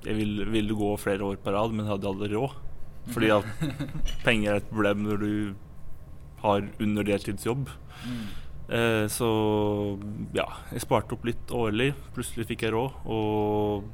Jeg 0.06 0.16
ville, 0.16 0.46
ville 0.48 0.76
gå 0.78 0.90
flere 1.00 1.26
år 1.28 1.40
på 1.44 1.52
rad, 1.54 1.74
men 1.76 1.86
jeg 1.86 1.94
hadde 1.96 2.12
aldri 2.12 2.30
råd. 2.34 2.58
Fordi 3.14 3.32
at 3.34 3.48
penger 4.26 4.52
er 4.54 4.62
et 4.62 4.70
problem 4.72 5.04
når 5.08 5.24
du 5.24 5.34
har 6.44 6.68
under 6.80 7.08
deltidsjobb. 7.08 7.70
Eh, 8.70 9.06
så 9.10 9.30
ja, 10.36 10.46
jeg 10.72 10.84
sparte 10.86 11.16
opp 11.18 11.26
litt 11.28 11.54
årlig. 11.56 11.92
Plutselig 12.16 12.48
fikk 12.52 12.68
jeg 12.68 12.76
råd, 12.76 13.00
og 13.10 13.90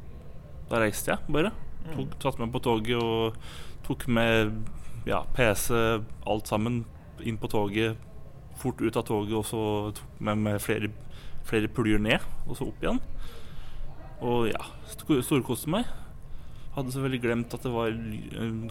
da 0.72 0.82
reiste 0.84 1.14
jeg 1.14 1.36
bare. 1.36 1.54
Tok, 1.94 2.18
tatt 2.22 2.42
meg 2.42 2.52
på 2.54 2.64
toget 2.66 2.98
og 2.98 3.38
tok 3.86 4.08
med 4.10 4.56
ja, 5.06 5.22
PC, 5.38 5.70
alt 6.26 6.50
sammen, 6.50 6.84
inn 7.22 7.40
på 7.42 7.50
toget. 7.52 8.02
Fort 8.60 8.82
ut 8.82 8.98
av 8.98 9.06
toget, 9.08 9.36
og 9.38 9.46
så 9.48 9.64
tok 9.96 10.22
med 10.26 10.42
meg 10.46 10.62
flere, 10.64 10.90
flere 11.46 11.70
puljer 11.72 12.02
ned, 12.02 12.26
og 12.46 12.58
så 12.58 12.70
opp 12.70 12.84
igjen. 12.84 13.02
Og 14.24 14.48
ja, 14.50 14.62
storkoste 14.96 15.72
meg. 15.72 15.90
Hadde 16.76 16.92
selvfølgelig 16.92 17.24
glemt 17.24 17.54
at 17.56 17.64
det 17.64 17.72
var 17.72 17.94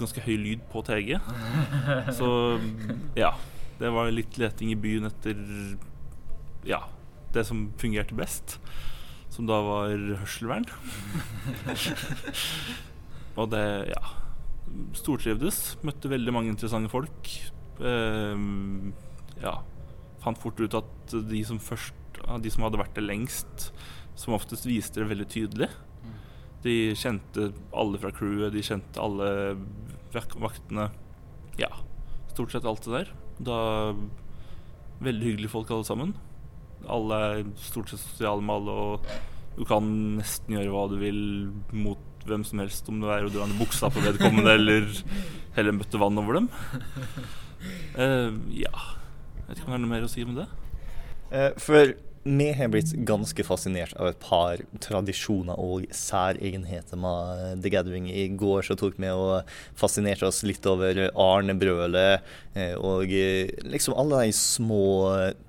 ganske 0.01 0.25
høy 0.25 0.35
lyd 0.41 0.65
på 0.73 0.83
TG. 0.85 1.17
Så 2.19 2.29
ja, 3.17 3.33
det 3.81 3.93
var 3.95 4.13
litt 4.13 4.37
leting 4.41 4.73
i 4.75 4.81
byen 4.81 5.09
etter 5.09 5.39
ja, 6.69 6.83
det 7.37 7.47
som 7.49 7.71
fungerte 7.81 8.17
best. 8.17 8.59
Som 9.33 9.49
da 9.51 9.59
var 9.65 9.95
hørselvern. 10.21 10.69
Og 13.41 13.49
det, 13.51 13.65
ja 13.91 14.05
Stortrivdes. 14.97 15.77
Møtte 15.87 16.11
veldig 16.11 16.33
mange 16.35 16.53
interessante 16.53 16.91
folk. 16.93 17.31
Eh, 17.81 18.45
ja. 19.43 19.57
Fant 20.25 20.41
fort 20.41 20.61
ut 20.63 20.79
at 20.79 21.17
de 21.29 21.43
som 21.45 21.59
først 21.61 22.01
De 22.41 22.49
som 22.49 22.63
hadde 22.65 22.79
vært 22.79 22.95
det 22.97 23.03
lengst, 23.05 23.67
som 24.19 24.37
oftest 24.37 24.67
viste 24.69 25.03
det 25.03 25.11
veldig 25.11 25.29
tydelig. 25.31 25.71
De 26.65 26.77
kjente 26.97 27.51
alle 27.77 28.01
fra 28.01 28.13
crewet, 28.15 28.55
de 28.55 28.63
kjente 28.65 29.01
alle 29.03 29.57
vaktene. 30.15 30.89
Ja, 31.61 31.71
stort 32.33 32.55
sett 32.55 32.67
alt 32.69 32.87
det 32.87 32.95
der. 32.95 33.11
Da 33.45 33.59
Veldig 35.05 35.27
hyggelige 35.27 35.51
folk 35.51 35.71
alle 35.75 35.85
sammen. 35.85 36.13
Alle 36.89 37.17
er 37.27 37.41
stort 37.61 37.91
sett 37.91 38.01
sosiale 38.01 38.45
med 38.45 38.55
alle, 38.55 38.75
og 38.75 39.59
du 39.59 39.65
kan 39.69 39.87
nesten 40.19 40.55
gjøre 40.55 40.73
hva 40.73 40.85
du 40.93 40.99
vil 41.01 41.21
mot 41.75 42.01
hvem 42.25 42.45
som 42.47 42.63
helst, 42.63 42.89
om 42.89 43.03
det 43.03 43.11
er 43.13 43.27
å 43.27 43.33
dra 43.33 43.49
ned 43.49 43.59
buksa 43.61 43.91
på 43.93 44.01
vedkommende 44.05 44.55
eller 44.57 44.87
helle 45.59 45.75
en 45.75 45.81
bøtte 45.83 46.01
vann 46.01 46.21
over 46.23 46.39
dem. 46.39 46.49
Uh, 47.99 48.33
ja. 48.55 48.73
Jeg 49.45 49.49
vet 49.49 49.59
ikke 49.59 49.69
om 49.69 49.75
det 49.75 49.77
er 49.77 49.85
noe 49.85 49.93
mer 49.93 50.07
å 50.07 50.13
si 50.13 50.25
om 50.25 50.39
det? 50.39 50.47
Eh, 51.35 51.51
For 51.61 51.93
vi 52.25 52.53
har 52.53 52.69
blitt 52.73 52.93
ganske 53.05 53.45
fascinert 53.45 53.93
av 54.01 54.09
et 54.09 54.21
par 54.23 54.61
tradisjoner 54.81 55.59
og 55.61 55.85
særegenheter 55.93 56.97
med 56.97 57.61
The 57.61 57.73
Gathering. 57.75 58.07
I 58.09 58.31
går 58.33 58.65
så 58.65 58.77
tok 58.81 58.97
vi 58.97 59.11
og 59.13 59.51
fascinerte 59.77 60.25
oss 60.31 60.41
litt 60.47 60.65
over 60.65 61.03
Arnebrølet 61.11 62.25
eh, 62.57 62.73
og 62.81 63.13
eh, 63.13 63.53
liksom 63.69 63.99
alle 64.01 64.23
de 64.25 64.37
små 64.39 64.87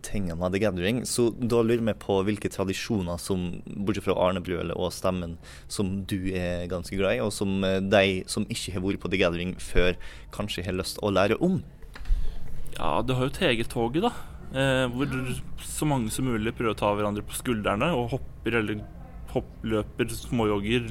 tingene 0.03 0.35
med 0.41 0.51
The 0.51 0.63
Gathering. 0.65 1.01
Så 1.07 1.29
da 1.39 1.63
lurer 1.63 1.85
vi 1.93 1.95
på 2.03 2.19
hvilke 2.27 2.51
tradisjoner 2.51 3.23
som, 3.23 3.47
bortsett 3.63 4.09
fra 4.09 4.19
Arnebrølet 4.27 4.75
og 4.75 4.91
stemmen, 4.91 5.39
som 5.71 6.01
du 6.03 6.19
er 6.35 6.67
ganske 6.71 6.99
glad 6.99 7.15
i, 7.15 7.23
og 7.23 7.31
som 7.31 7.63
eh, 7.63 7.79
de 7.79 8.25
som 8.27 8.43
ikke 8.51 8.75
har 8.75 8.83
vært 8.83 9.05
på 9.05 9.15
The 9.15 9.23
Gathering 9.23 9.55
før, 9.63 9.95
kanskje 10.35 10.67
har 10.67 10.75
lyst 10.75 10.99
å 10.99 11.15
lære 11.15 11.39
om. 11.39 11.61
Ja, 12.75 12.99
du 12.99 13.15
har 13.15 13.29
jo 13.29 13.35
TG-toget, 13.39 14.03
da. 14.03 14.34
Eh, 14.55 14.85
hvor 14.87 15.09
så 15.59 15.87
mange 15.89 16.11
som 16.13 16.27
mulig 16.29 16.53
prøver 16.55 16.71
å 16.71 16.79
ta 16.79 16.91
hverandre 16.95 17.25
på 17.27 17.35
skuldrene 17.35 17.89
og 17.97 18.13
hopper 18.13 18.59
eller 18.61 18.83
hoppløper, 19.33 20.11
småjogger 20.15 20.85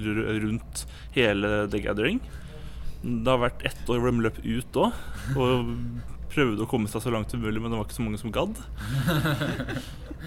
rundt 0.45 0.83
hele 1.15 1.63
The 1.73 1.81
Gathering. 1.87 2.21
Det 3.05 3.31
har 3.31 3.41
vært 3.41 3.65
ett 3.65 3.89
år 3.89 4.03
hvor 4.03 4.13
de 4.13 4.27
løp 4.27 4.41
ut 4.45 4.79
òg, 4.81 4.99
og 5.41 5.73
prøvde 6.35 6.65
å 6.65 6.69
komme 6.69 6.91
seg 6.91 7.05
så 7.05 7.13
langt 7.15 7.33
som 7.33 7.41
mulig, 7.41 7.63
men 7.63 7.73
det 7.73 7.79
var 7.79 7.89
ikke 7.89 7.97
så 7.97 8.05
mange 8.05 8.21
som 8.21 8.35
gadd. 8.35 8.61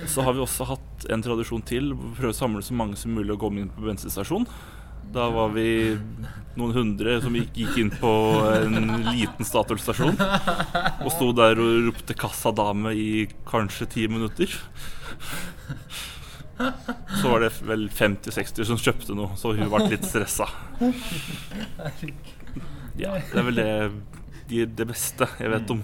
Så 0.06 0.22
har 0.22 0.36
vi 0.38 0.44
også 0.44 0.68
hatt 0.70 1.08
en 1.10 1.24
tradisjon 1.26 1.64
til, 1.66 1.88
prøve 2.20 2.30
å 2.30 2.38
samle 2.38 2.60
så 2.62 2.76
mange 2.78 3.00
som 3.02 3.16
mulig 3.18 3.34
og 3.34 3.42
gå 3.42 3.50
inn 3.58 3.72
på 3.74 3.82
bensinstasjon. 3.82 4.46
Da 5.14 5.30
var 5.34 5.54
vi 5.56 5.98
noen 6.58 6.74
hundre 6.74 7.20
som 7.22 7.36
gikk, 7.38 7.54
gikk 7.56 7.78
inn 7.84 7.92
på 8.02 8.12
en 8.50 8.88
liten 9.12 9.46
Statoil-stasjon 9.46 10.18
og 10.18 11.10
sto 11.14 11.30
der 11.38 11.60
og 11.62 11.90
ropte 11.92 12.16
'kassadame' 12.18 12.94
i 12.98 13.10
kanskje 13.48 13.90
ti 13.94 14.08
minutter. 14.10 14.50
Så 17.22 17.30
var 17.30 17.46
det 17.46 17.52
vel 17.62 17.86
50-60 17.94 18.66
som 18.66 18.82
kjøpte 18.82 19.14
noe, 19.18 19.38
så 19.38 19.54
hun 19.54 19.70
ble 19.70 19.84
litt 19.92 20.08
stressa. 20.10 20.50
Ja, 22.98 23.14
det 23.14 23.38
er 23.38 23.46
vel 23.46 23.62
det, 24.50 24.66
det 24.74 24.88
beste 24.90 25.30
jeg 25.38 25.54
vet 25.54 25.70
om. 25.76 25.84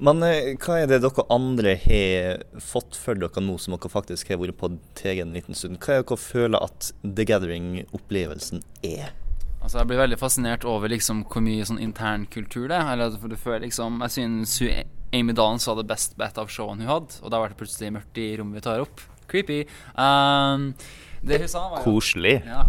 Men 0.00 0.22
eh, 0.24 0.54
hva 0.56 0.78
er 0.80 0.88
det 0.88 1.02
dere 1.04 1.26
andre 1.32 1.74
har 1.82 2.44
fått 2.64 2.96
for 2.96 3.18
dere 3.20 3.42
nå 3.44 3.58
som 3.60 3.76
dere 3.76 3.90
faktisk 3.92 4.32
har 4.32 4.40
vært 4.40 4.56
på 4.60 4.72
TG 4.96 5.20
en 5.26 5.34
liten 5.36 5.58
stund? 5.58 5.76
Hva 5.76 5.98
er 5.98 6.00
det 6.00 6.08
dere 6.08 6.22
føler 6.22 6.64
at 6.64 6.92
The 7.04 7.26
Gathering-opplevelsen 7.28 8.64
er? 8.80 9.12
Altså 9.60 9.82
Jeg 9.82 9.90
blir 9.90 10.00
veldig 10.00 10.16
fascinert 10.16 10.64
over 10.64 10.88
liksom 10.88 11.26
hvor 11.28 11.44
mye 11.44 11.66
sånn 11.68 11.82
intern 11.84 12.24
kultur 12.32 12.70
det 12.70 12.78
er. 12.78 12.94
Eller 12.94 13.20
for 13.20 13.28
du 13.28 13.36
føler 13.36 13.66
liksom 13.66 14.00
Jeg 14.06 14.16
synes 14.16 14.56
Amy 15.12 15.36
Dahlen 15.36 15.60
sa 15.60 15.74
det 15.76 15.84
best 15.90 16.16
bet 16.16 16.40
av 16.40 16.48
showene 16.48 16.86
hun 16.86 16.94
hadde, 16.94 17.20
og 17.20 17.32
da 17.32 17.42
ble 17.42 17.52
det 17.52 17.60
plutselig 17.60 17.92
mørkt 17.98 18.20
i 18.22 18.30
rommet 18.40 18.60
vi 18.60 18.64
tar 18.64 18.84
opp. 18.86 19.04
Creepy. 19.30 19.64
Um, 19.94 20.70
det 21.20 21.42
hun 21.42 21.50
sa 21.50 21.66
var 21.68 21.82
jo 21.82 21.84
Koselig. 21.84 22.38
Ja, 22.46 22.64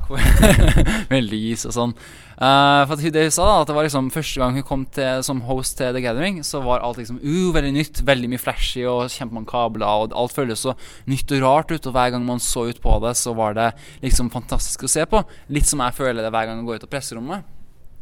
med 1.11 1.29
lys 1.29 1.63
og 1.69 1.75
sånn. 1.77 1.95
Eh, 2.41 2.83
for 2.89 2.97
hun, 2.97 3.11
det 3.13 3.27
hun 3.27 3.33
sa, 3.35 3.45
da, 3.45 3.57
at 3.61 3.69
det 3.69 3.75
var 3.77 3.85
liksom 3.85 4.07
første 4.09 4.41
gang 4.41 4.55
hun 4.57 4.65
kom 4.65 4.85
til, 4.95 5.21
som 5.25 5.43
host 5.45 5.75
til 5.77 5.93
The 5.93 6.01
Gathering, 6.01 6.39
så 6.45 6.63
var 6.65 6.81
alt 6.81 6.97
liksom 6.97 7.19
uh, 7.21 7.51
veldig 7.53 7.73
nytt. 7.75 8.01
Veldig 8.07 8.31
mye 8.31 8.41
flashy 8.41 8.81
og 8.89 9.11
kjempemange 9.13 9.51
kabler. 9.51 9.85
Og 9.85 10.15
alt 10.17 10.33
føles 10.33 10.63
så 10.65 10.73
nytt 11.11 11.35
og 11.37 11.45
rart 11.45 11.73
ut. 11.73 11.85
Og 11.85 11.93
hver 11.93 12.15
gang 12.15 12.25
man 12.25 12.41
så 12.41 12.65
ut 12.71 12.81
på 12.81 12.97
det, 13.05 13.13
så 13.19 13.35
var 13.37 13.57
det 13.59 13.69
liksom 14.01 14.33
fantastisk 14.33 14.87
å 14.87 14.89
se 14.89 15.05
på. 15.05 15.21
Litt 15.53 15.69
som 15.69 15.83
jeg 15.85 15.97
føler 15.99 16.25
det 16.25 16.33
hver 16.33 16.49
gang 16.49 16.63
jeg 16.63 16.69
går 16.71 16.81
ut 16.81 16.89
av 16.89 16.93
presserommet. 16.95 17.53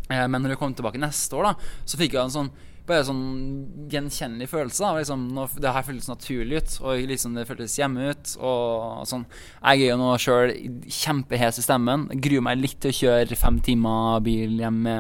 Uh, 0.07 0.24
men 0.24 0.40
når 0.40 0.56
jeg 0.56 0.64
kom 0.64 0.78
tilbake 0.78 1.03
neste 1.03 1.36
år, 1.36 1.52
da 1.52 1.84
så 1.84 1.99
fikk 1.99 2.16
jeg 2.16 2.24
en 2.24 2.38
sånn 2.38 2.53
bare 2.90 3.06
sånn 3.07 3.24
gjenkjennelig 3.90 4.49
følelse. 4.52 4.84
Da. 4.84 4.91
Liksom, 4.98 5.26
det 5.61 5.74
her 5.76 5.86
føltes 5.86 6.10
naturlig 6.10 6.61
ut, 6.61 6.76
og 6.84 7.03
liksom 7.10 7.38
det 7.38 7.45
føltes 7.49 7.78
hjemme 7.80 8.10
ut. 8.11 8.34
Og 8.41 9.06
sånn. 9.10 9.26
Jeg 9.60 9.86
er 9.86 9.94
jo 9.94 9.99
nå 10.02 10.10
sjøl 10.22 10.53
kjempehes 10.99 11.61
i 11.61 11.66
stemmen. 11.66 12.07
Gruer 12.22 12.45
meg 12.45 12.61
litt 12.61 12.80
til 12.84 12.94
å 12.94 12.98
kjøre 12.99 13.40
fem 13.40 13.60
timer 13.66 14.20
bil 14.26 14.57
hjemme, 14.60 14.95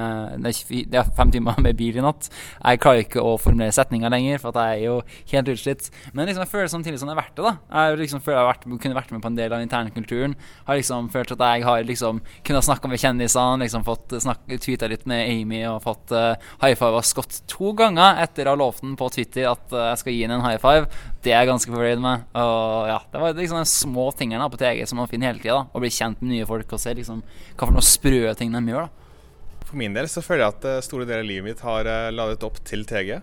ja, 0.93 1.05
fem 1.17 1.33
timer 1.33 1.59
med 1.63 1.77
bil 1.79 1.99
i 1.99 2.05
natt. 2.05 2.29
Jeg 2.29 2.81
klarer 2.83 3.05
ikke 3.05 3.23
å 3.23 3.35
formulere 3.41 3.75
setninger 3.75 4.13
lenger, 4.13 4.41
for 4.43 4.55
jeg 4.55 4.79
er 4.79 4.85
jo 4.85 4.99
helt 5.33 5.53
utslitt. 5.55 5.89
Men 6.13 6.29
liksom, 6.29 6.45
jeg 6.45 6.53
føler 6.53 6.71
samtidig 6.71 7.01
som 7.01 7.11
det 7.11 7.17
er 7.17 7.21
verdt 7.23 7.35
det. 7.39 7.45
da 7.49 7.83
Jeg 7.89 8.01
liksom 8.03 8.23
føler 8.23 8.39
jeg 8.39 8.45
har 8.45 8.51
vært, 8.53 8.67
kunne 8.83 8.99
vært 8.99 9.13
med 9.15 9.23
på 9.23 9.31
en 9.31 9.39
del 9.39 9.55
av 9.55 9.65
internkulturen. 9.65 10.37
Har 10.67 10.79
liksom 10.79 11.09
følt 11.13 11.33
at 11.35 11.45
jeg 11.45 11.65
har 11.67 11.85
liksom 11.87 12.21
kunnet 12.47 12.67
snakke 12.67 12.91
med 12.91 13.01
kjendisene, 13.01 13.63
liksom 13.65 13.85
fått 13.87 14.17
tweeta 14.59 14.89
litt 14.89 15.05
med 15.09 15.25
Amy 15.29 15.63
og 15.69 15.81
fått 15.83 16.13
uh, 16.15 16.35
high 16.61 16.77
five 16.77 16.99
av 16.99 17.05
Scott 17.07 17.41
to 17.49 17.73
ganger 17.79 18.19
etter 18.23 18.47
å 18.47 18.53
ha 18.53 18.59
lovt 18.59 18.83
den 18.83 18.95
på 18.99 19.07
Twitter 19.13 19.47
at 19.49 19.73
eh, 19.73 19.89
jeg 19.91 20.01
skal 20.01 20.15
gi 20.15 20.21
den 20.25 20.35
en 20.35 20.45
high 20.45 20.59
five. 20.61 20.87
Det 21.23 21.33
er 21.33 21.43
jeg 21.43 21.49
ganske 21.49 21.73
fornøyd 21.73 22.03
med. 22.03 22.25
Og 22.39 22.89
ja, 22.91 22.99
Det 23.11 23.23
var 23.23 23.37
liksom 23.37 23.61
de 23.61 23.71
små 23.71 24.05
tingene 24.19 24.49
på 24.51 24.59
TG 24.61 24.85
som 24.89 25.01
man 25.01 25.09
finner 25.11 25.31
hele 25.31 25.43
tida. 25.43 25.63
Å 25.65 25.83
bli 25.83 25.91
kjent 25.93 26.21
med 26.21 26.33
nye 26.33 26.47
folk 26.49 26.75
og 26.75 26.81
se 26.81 26.93
liksom 26.97 27.23
hva 27.23 27.65
for 27.65 27.75
noen 27.75 27.89
sprø 27.89 28.21
ting 28.39 28.53
de 28.55 28.63
gjør. 28.73 28.87
da 28.87 29.65
For 29.65 29.81
min 29.81 29.97
del 29.97 30.09
så 30.11 30.23
føler 30.25 30.45
jeg 30.45 30.55
at 30.57 30.69
eh, 30.69 30.85
store 30.85 31.07
deler 31.09 31.25
av 31.25 31.29
livet 31.31 31.49
mitt 31.49 31.65
har 31.65 31.89
eh, 31.89 32.11
ladet 32.15 32.47
opp 32.47 32.61
til 32.67 32.85
TG. 32.89 33.17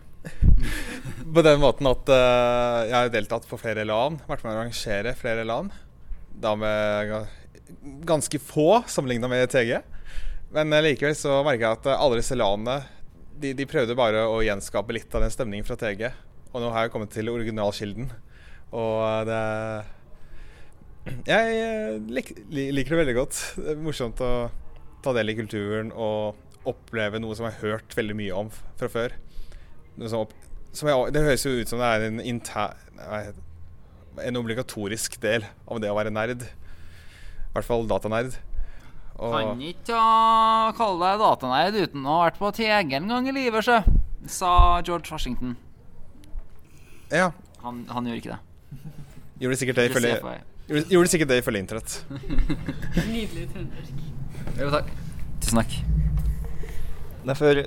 på 1.36 1.46
den 1.46 1.60
måten 1.62 1.86
at 1.86 2.08
jeg 2.10 2.94
har 2.96 3.10
deltatt 3.14 3.44
på 3.46 3.58
flere 3.60 3.84
LAN, 3.86 4.16
vært 4.26 4.42
med 4.42 4.56
å 4.56 4.56
arrangere 4.56 5.12
flere 5.14 5.44
LAN. 5.46 5.68
Da 6.34 6.56
med 6.58 7.14
ganske 8.08 8.40
få 8.42 8.82
sammenligna 8.90 9.30
med 9.30 9.46
TG. 9.52 9.78
Men 10.56 10.74
likevel 10.82 11.14
så 11.18 11.38
merker 11.46 11.62
jeg 11.68 11.78
at 11.78 11.88
alle 11.94 12.18
disse 12.18 12.34
LAN-ene 12.38 12.80
de, 13.40 13.52
de 13.56 13.66
prøvde 13.68 13.96
bare 13.98 14.24
å 14.28 14.40
gjenskape 14.44 14.94
litt 14.96 15.12
av 15.14 15.24
den 15.24 15.32
stemningen 15.32 15.66
fra 15.66 15.76
TG. 15.80 16.08
Og 16.52 16.62
nå 16.62 16.70
har 16.72 16.86
jeg 16.86 16.94
kommet 16.94 17.12
til 17.14 17.30
originalkilden. 17.32 18.08
Og 18.76 19.28
det 19.28 19.42
Jeg 21.28 22.00
lik, 22.10 22.32
liker 22.50 22.96
det 22.96 23.02
veldig 23.02 23.16
godt. 23.18 23.42
Det 23.60 23.74
er 23.74 23.82
morsomt 23.82 24.22
å 24.24 24.32
ta 25.04 25.12
del 25.14 25.30
i 25.30 25.36
kulturen 25.38 25.92
og 25.92 26.40
oppleve 26.66 27.20
noe 27.22 27.36
som 27.38 27.46
jeg 27.46 27.58
har 27.58 27.76
hørt 27.76 27.94
veldig 27.94 28.16
mye 28.18 28.34
om 28.34 28.50
fra 28.78 28.88
før. 28.90 29.14
Som, 30.02 30.26
som 30.74 30.90
jeg, 30.90 31.12
det 31.14 31.22
høres 31.28 31.46
jo 31.46 31.54
ut 31.60 31.70
som 31.70 31.82
det 31.82 31.92
er 31.92 32.08
en 32.08 32.22
inter... 32.24 32.82
En 34.16 34.38
obligatorisk 34.40 35.18
del 35.20 35.44
av 35.68 35.76
det 35.82 35.90
å 35.92 35.96
være 35.98 36.08
nerd. 36.08 36.40
I 36.40 37.50
hvert 37.52 37.66
fall 37.68 37.84
datanerd. 37.88 38.32
Og 39.16 39.32
Kan 39.32 39.62
ikke 39.64 40.00
kalle 40.76 41.08
deg 41.08 41.22
dataneid 41.22 41.78
uten 41.86 42.04
å 42.04 42.18
ha 42.18 42.26
vært 42.26 42.40
på 42.40 42.50
TG 42.58 42.98
en 42.98 43.08
gang 43.08 43.28
i 43.30 43.32
livet, 43.32 43.64
sjø, 43.64 43.78
sa 44.28 44.50
George 44.84 45.08
Washington. 45.12 45.54
Ja. 47.08 47.30
Han, 47.64 47.84
han 47.88 48.10
gjorde 48.10 48.20
ikke 48.20 48.34
det. 48.34 48.82
Gjorde 49.40 49.58
sikkert 49.60 49.80
det 49.80 49.88
ifølge. 49.90 50.12
Gjorde, 50.66 50.84
gjorde 50.92 51.12
sikkert 51.12 51.32
det 51.32 51.40
ifølge 51.40 51.62
internett. 51.64 51.96
Nydelig 53.14 53.46
trøndersk. 53.54 54.04
Jo, 54.58 54.70
takk. 54.74 54.92
Tusen 55.44 55.60
takk. 55.62 55.76
Nei, 57.26 57.34
for, 57.34 57.60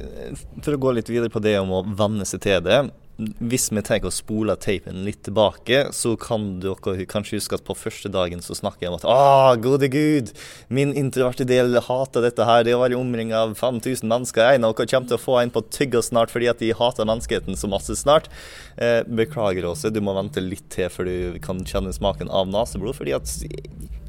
for 0.63 0.75
å 0.75 0.81
gå 0.85 0.93
litt 0.95 1.09
videre 1.11 1.31
på 1.33 1.41
det 1.43 1.57
om 1.59 1.71
å 1.79 1.83
venne 1.83 2.27
seg 2.27 2.43
til 2.45 2.61
det. 2.63 2.79
Hvis 3.19 3.67
vi 3.73 3.81
tar 3.83 4.05
å 4.07 4.11
spole 4.13 4.55
tapen 4.55 5.03
litt 5.03 5.21
tilbake, 5.27 5.89
så 5.95 6.13
kan 6.19 6.59
dere 6.63 7.05
kanskje 7.09 7.39
huske 7.39 7.57
at 7.59 7.65
på 7.67 7.75
første 7.75 8.11
dagen 8.13 8.39
så 8.43 8.55
snakker 8.55 8.85
jeg 8.85 8.93
om 8.93 8.97
at 8.99 9.07
Å, 9.09 9.57
gode 9.59 9.89
gud, 9.91 10.31
min 10.71 10.93
introverte 10.97 11.47
del 11.47 11.75
hater 11.83 12.23
dette 12.23 12.47
her. 12.47 12.63
Det 12.63 12.75
å 12.77 12.81
være 12.83 12.99
omringa 12.99 13.43
av 13.43 13.57
5000 13.59 14.07
mennesker. 14.07 14.55
En 14.55 14.67
av 14.67 14.75
dere 14.77 14.87
kommer 14.93 15.11
til 15.11 15.19
å 15.19 15.23
få 15.25 15.37
en 15.41 15.53
på 15.53 15.65
tygga 15.67 16.03
snart 16.05 16.31
fordi 16.33 16.49
at 16.51 16.63
de 16.63 16.71
hater 16.79 17.09
menneskeheten 17.09 17.59
så 17.59 17.69
masse 17.71 17.97
snart. 17.99 18.31
Eh, 18.79 19.01
beklager, 19.03 19.67
Åse, 19.67 19.91
du 19.91 19.99
må 20.05 20.15
vente 20.17 20.43
litt 20.43 20.69
til 20.73 20.87
før 20.93 21.09
du 21.09 21.39
kan 21.43 21.59
kjenne 21.67 21.93
smaken 21.95 22.31
av 22.31 22.47
neseblod. 22.47 22.95
fordi 22.99 23.17
at 23.17 23.35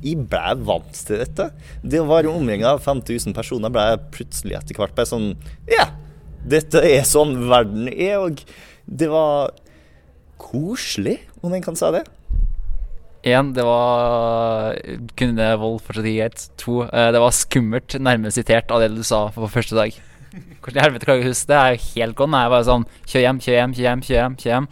jeg 0.00 0.16
ble 0.30 0.54
vant 0.64 1.02
til 1.06 1.20
dette. 1.20 1.50
Det 1.82 2.00
å 2.00 2.08
være 2.08 2.32
omringa 2.32 2.76
av 2.76 2.84
5000 2.84 3.34
personer 3.36 3.72
ble 3.72 3.88
jeg 3.90 4.04
plutselig 4.14 4.60
etter 4.60 4.78
hvert 4.80 4.94
bare 4.96 5.10
sånn 5.10 5.34
Ja, 5.70 5.90
dette 6.40 6.80
er 6.86 7.04
sånn 7.08 7.36
verden 7.50 7.88
er. 7.92 8.20
Og 8.24 8.40
det 8.90 9.08
var 9.10 9.54
koselig, 10.40 11.20
om 11.42 11.54
en 11.54 11.62
kan 11.62 11.78
si 11.78 11.90
det. 11.94 12.04
Én, 13.30 13.50
det 13.52 13.64
var 13.68 14.78
Kunne 15.18 15.48
vold 15.60 15.82
fortsatt 15.84 16.06
gi 16.08 16.14
greit? 16.16 16.46
To, 16.62 16.82
eh, 16.88 17.10
det 17.12 17.20
var 17.20 17.34
skummelt 17.36 17.98
nærmest 18.00 18.40
sitert 18.40 18.70
av 18.72 18.80
det 18.80 18.94
du 18.94 19.02
sa 19.04 19.26
på 19.34 19.50
første 19.52 19.76
dag. 19.76 19.98
Hvordan 20.62 20.78
i 20.78 20.84
helvete 20.86 21.06
klarer 21.06 21.20
jeg 21.20 21.28
å 21.28 21.32
huske 21.34 21.50
det? 21.50 21.58
Er 21.58 21.76
jo 21.76 21.84
helt 21.98 22.16
gone. 22.16 22.40
Jeg 22.40 22.48
er 22.48 22.54
bare 22.54 22.68
sånn 22.68 22.88
Kjør 23.04 23.26
hjem, 23.26 23.42
kjør 23.44 23.58
hjem, 23.58 23.76
kjør 23.76 23.86
hjem. 23.86 24.02
Kjør 24.06 24.20
hjem, 24.20 24.40
kjør 24.40 24.54
hjem. 24.54 24.70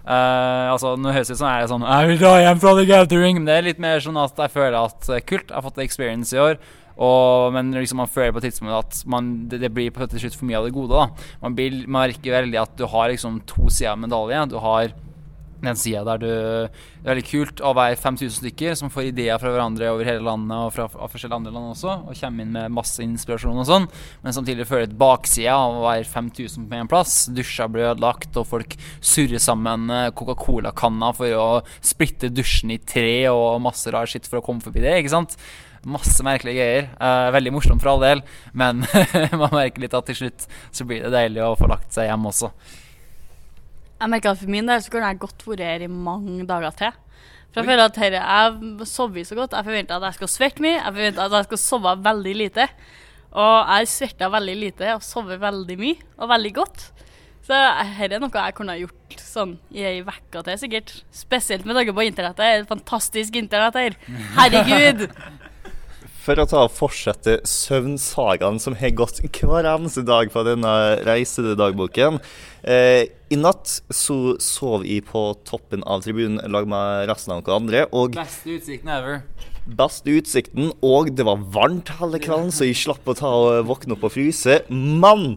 Uh, 0.00 0.72
altså, 0.72 0.94
Nå 0.96 1.12
høres 1.12 1.28
det 1.28 1.36
ut 1.36 1.38
som 1.42 1.46
jeg 1.50 1.62
er 1.62 1.68
sånn 1.70 1.82
Jeg 1.84 2.06
vil 2.08 2.20
dra 2.22 2.30
hjem 2.40 2.60
fra 2.62 2.70
The 2.78 2.84
Gathering. 2.88 3.40
Men 3.40 3.50
det 3.50 3.56
er 3.56 3.66
litt 3.68 3.82
mer 3.82 4.00
sånn 4.02 4.18
at 4.20 4.38
jeg 4.42 4.54
føler 4.54 4.78
at 4.80 5.10
eh, 5.10 5.22
kult, 5.22 5.50
jeg 5.50 5.56
har 5.56 5.66
fått 5.66 5.82
experience 5.84 6.36
i 6.36 6.40
år. 6.40 6.56
Og, 7.00 7.50
men 7.56 7.72
liksom 7.72 8.02
man 8.02 8.10
føler 8.12 8.34
på 8.34 8.42
et 8.42 8.50
tidspunkt 8.50 8.76
at 8.76 9.02
man, 9.08 9.30
det, 9.48 9.62
det 9.64 9.72
blir 9.72 9.92
på 9.94 10.08
til 10.10 10.24
slutt 10.24 10.36
for 10.36 10.48
mye 10.48 10.58
av 10.60 10.68
det 10.68 10.74
gode. 10.76 10.96
da 10.96 11.44
Man 11.44 11.56
merker 12.00 12.40
veldig 12.40 12.60
at 12.60 12.74
du 12.76 12.84
har 12.92 13.12
liksom 13.12 13.40
to 13.48 13.70
sider 13.70 13.94
av 13.94 14.02
medalje. 14.02 14.42
Du 14.52 14.58
har 14.60 14.92
den 15.60 15.76
sida 15.76 16.02
der 16.04 16.20
du 16.20 16.30
Det 16.30 17.08
er 17.08 17.14
veldig 17.14 17.24
kult 17.28 17.62
å 17.64 17.72
være 17.76 17.96
5000 18.00 18.32
stykker 18.42 18.76
som 18.76 18.90
får 18.92 19.10
ideer 19.10 19.40
fra 19.40 19.52
hverandre 19.52 19.88
over 19.92 20.08
hele 20.08 20.24
landet 20.24 20.56
og 20.56 20.72
fra, 20.74 20.84
av 20.84 21.12
forskjellige 21.12 21.38
andre 21.40 21.52
land 21.54 21.70
også, 21.72 21.94
og 22.04 22.18
kommer 22.18 22.44
inn 22.44 22.52
med 22.52 22.74
masse 22.76 23.00
inspirasjon 23.04 23.62
og 23.62 23.68
sånn, 23.68 23.86
men 24.20 24.36
samtidig 24.36 24.66
føler 24.68 24.88
et 24.88 24.98
bakside 25.00 25.54
av 25.54 25.78
å 25.78 25.86
være 25.86 26.04
5000 26.10 26.68
på 26.68 26.76
én 26.76 26.90
plass. 26.90 27.14
Dusjer 27.32 27.72
blir 27.72 27.88
ødelagt, 27.94 28.36
og 28.36 28.48
folk 28.50 28.76
surrer 29.00 29.40
sammen 29.40 29.88
eh, 29.96 30.10
Coca-Cola-kanner 30.12 31.16
for 31.16 31.40
å 31.40 31.48
splitte 31.80 32.28
dusjen 32.32 32.76
i 32.76 32.80
tre 32.84 33.30
og 33.32 33.62
masse 33.64 33.88
rar 33.92 34.10
skitt 34.10 34.28
for 34.28 34.42
å 34.42 34.44
komme 34.44 34.64
forbi 34.64 34.84
det, 34.84 34.98
ikke 35.00 35.16
sant? 35.16 35.38
Masse 35.88 36.24
merkelige 36.26 36.60
greier. 36.60 36.88
Eh, 36.92 37.30
veldig 37.32 37.52
morsomt 37.56 37.80
for 37.80 37.94
all 37.94 38.04
del, 38.04 38.22
men 38.52 38.84
man 39.42 39.54
merker 39.54 39.84
litt 39.84 39.96
at 39.96 40.08
til 40.10 40.18
slutt 40.18 40.48
så 40.76 40.84
blir 40.88 41.06
det 41.06 41.14
deilig 41.14 41.44
å 41.46 41.56
få 41.56 41.70
lagt 41.70 41.94
seg 41.96 42.10
hjem 42.10 42.28
også. 42.28 42.50
Jeg 44.00 44.12
merker 44.12 44.32
at 44.32 44.40
For 44.40 44.52
min 44.52 44.68
del 44.68 44.80
så 44.80 44.92
kunne 44.92 45.12
jeg 45.12 45.20
godt 45.20 45.46
vært 45.46 45.64
her 45.64 45.84
i 45.84 45.90
mange 45.92 46.44
dager 46.48 46.76
til. 46.76 46.98
For 47.50 47.60
Jeg 47.60 47.68
føler 47.72 47.88
at 47.88 47.98
her, 47.98 48.16
jeg 48.16 48.86
sover 48.86 49.26
så 49.26 49.36
godt. 49.36 49.56
Jeg 49.58 49.66
forventer 49.66 49.96
at 49.96 50.06
jeg 50.06 50.18
skal 50.20 50.30
svette 50.30 50.64
mye. 50.64 50.76
Jeg 50.78 50.94
forventer 50.94 51.24
at 51.24 51.36
jeg 51.36 51.48
skal 51.48 51.60
sove 51.64 51.94
veldig 52.04 52.34
lite. 52.38 52.66
Og 53.30 53.56
jeg 53.74 53.90
svetter 53.90 54.30
veldig 54.32 54.56
lite 54.58 54.94
og 54.94 55.04
sover 55.06 55.40
veldig 55.42 55.76
mye 55.80 55.98
og 56.18 56.30
veldig 56.30 56.52
godt. 56.60 56.86
Så 57.46 57.58
her 57.96 58.14
er 58.14 58.22
noe 58.22 58.30
jeg 58.30 58.54
kunne 58.54 58.78
gjort 58.78 59.18
sånn 59.18 59.56
i 59.74 59.82
ei 59.82 60.00
uke 60.06 60.42
til, 60.46 60.58
sikkert. 60.60 60.94
Spesielt 61.14 61.66
med 61.66 61.78
tanke 61.78 61.94
på 61.96 62.06
internettet. 62.06 62.46
Er 62.46 62.68
fantastisk 62.68 63.38
internett 63.40 63.78
her. 63.80 63.98
Herregud! 64.38 65.08
For 66.30 66.38
å 66.38 66.44
ta 66.46 66.60
og 66.62 66.70
fortsette 66.70 67.32
søvnsagaen 67.42 68.60
som 68.62 68.76
har 68.78 68.92
gått 68.94 69.16
hver 69.34 69.66
eneste 69.66 70.04
dag 70.06 70.28
på 70.30 70.44
denne 70.46 70.74
reisedagboken. 71.02 72.20
Eh, 72.62 73.08
I 73.34 73.38
natt 73.40 73.72
så 73.90 74.36
sov 74.38 74.84
jeg 74.86 75.08
på 75.08 75.24
toppen 75.42 75.82
av 75.82 76.04
tribunen 76.04 76.38
sammen 76.38 76.70
med 76.70 77.10
resten 77.10 77.34
av 77.34 77.42
dere 77.42 77.58
andre. 77.58 77.82
Og 77.90 78.14
Beste 78.14 78.54
utsikten 78.60 78.92
ever. 78.94 79.24
beste 79.66 80.14
utsikten, 80.20 80.70
og 80.86 81.10
det 81.18 81.26
var 81.26 81.42
varmt 81.50 81.90
hele 81.98 82.22
kvelden, 82.22 82.54
så 82.54 82.70
jeg 82.70 82.78
slapp 82.78 83.10
å 83.10 83.18
ta 83.18 83.34
og 83.34 83.66
våkne 83.66 83.98
opp 83.98 84.06
og 84.06 84.14
fryse. 84.14 84.60
Men 84.70 85.32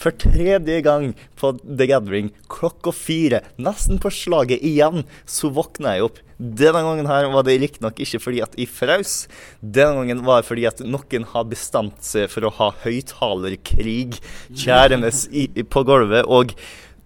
for 0.00 0.14
tredje 0.18 0.80
gang 0.84 1.12
på 1.38 1.52
The 1.62 1.88
Gathering 1.90 2.30
klokka 2.50 2.92
fire, 2.94 3.42
nesten 3.56 4.00
på 4.02 4.12
slaget 4.12 4.62
igjen, 4.64 5.04
så 5.26 5.50
våkna 5.54 5.96
jeg 5.96 6.08
opp. 6.08 6.20
Denne 6.38 6.82
gangen 6.82 7.06
her 7.08 7.28
var 7.30 7.46
det 7.46 7.60
riktignok 7.62 8.00
ikke 8.02 8.18
fordi 8.20 8.40
at 8.42 8.56
jeg 8.58 8.66
fraus, 8.68 9.28
Denne 9.62 10.02
gangen 10.02 10.24
var 10.26 10.42
det 10.42 10.48
fordi 10.48 10.66
at 10.66 10.82
noen 10.82 11.28
har 11.30 11.46
bestemt 11.50 12.02
seg 12.04 12.26
for 12.32 12.48
å 12.48 12.54
ha 12.58 12.72
høyttalerkrig 12.82 14.18
kjærende 14.50 15.12
på 15.70 15.84
gulvet. 15.86 16.26
Og 16.26 16.56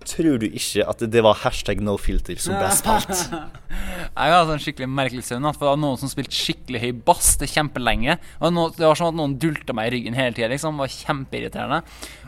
tror 0.09 0.39
du 0.41 0.47
ikke 0.49 0.87
at 0.89 1.03
det 1.13 1.23
var 1.25 1.39
hashtag 1.43 1.83
no 1.85 1.97
filter 2.01 2.39
som 2.41 2.57
ble 2.57 2.71
spilt? 2.75 3.29
Jeg 4.19 4.35
hadde 4.35 4.55
en 4.55 4.63
skikkelig 4.63 4.89
merkelig 4.91 5.25
søvn. 5.27 5.49
For 5.53 5.67
det 5.67 5.71
var 5.71 5.81
noen 5.83 6.01
som 6.01 6.11
spilte 6.11 6.37
skikkelig 6.37 6.83
høy 6.83 7.03
bass 7.07 7.35
til 7.41 7.51
kjempelenge. 7.51 8.17
Og 8.41 8.59
det 8.79 8.87
var 8.87 8.99
som 8.99 9.13
at 9.13 9.19
noen 9.19 9.37
dulta 9.41 9.77
meg 9.77 9.91
i 9.91 9.97
ryggen 9.97 10.17
hele 10.19 10.35
tida. 10.37 10.51
Liksom. 10.53 10.79
Det 10.79 10.87
var 10.87 10.95
kjempeirriterende. 10.95 11.81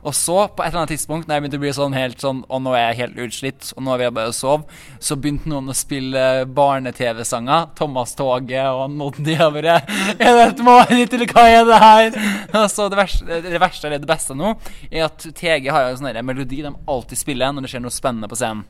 Og 0.07 0.15
så, 0.17 0.37
på 0.49 0.65
et 0.65 0.71
eller 0.71 0.83
annet 0.83 0.95
tidspunkt, 0.95 1.29
når 1.29 1.37
jeg 1.37 1.45
begynte 1.45 1.61
å 1.61 1.65
bli 1.65 1.73
sånn 1.77 1.97
helt 1.97 2.23
sånn 2.23 2.41
Og 2.49 2.63
nå 2.65 2.73
er 2.77 2.87
jeg 2.91 2.99
helt 3.03 3.21
utslitt, 3.27 3.71
og 3.77 3.85
nå 3.87 3.97
vil 3.97 4.07
jeg 4.09 4.17
bare 4.17 4.35
sove, 4.37 4.81
så 5.03 5.17
begynte 5.21 5.51
noen 5.51 5.71
å 5.73 5.77
spille 5.77 6.25
barne-TV-sanger. 6.57 7.71
Thomas 7.79 8.17
Toget 8.19 8.71
og 8.71 8.91
Noddy. 8.95 9.37
Jeg 9.41 9.53
bare 9.55 9.77
Er 10.19 10.37
det 10.37 10.47
et 10.47 10.63
mareritt, 10.65 11.15
eller 11.17 11.31
hva 11.33 11.45
er 11.49 11.69
det 11.69 11.79
her? 11.85 12.19
Og 12.59 12.67
så 12.73 12.89
det 12.91 12.99
verste, 12.99 13.41
det 13.47 13.63
verste, 13.63 13.87
eller 13.89 14.03
det 14.03 14.11
beste 14.11 14.37
nå, 14.37 14.57
er 14.91 15.07
at 15.07 15.25
TG 15.25 15.71
har 15.71 15.87
jo 15.87 15.95
en 15.95 16.03
sånn 16.03 16.21
melodi 16.27 16.61
de 16.65 16.75
alltid 16.91 17.21
spiller 17.21 17.55
når 17.55 17.67
det 17.67 17.73
skjer 17.75 17.85
noe 17.85 17.95
spennende 17.95 18.31
på 18.31 18.39
scenen. 18.41 18.67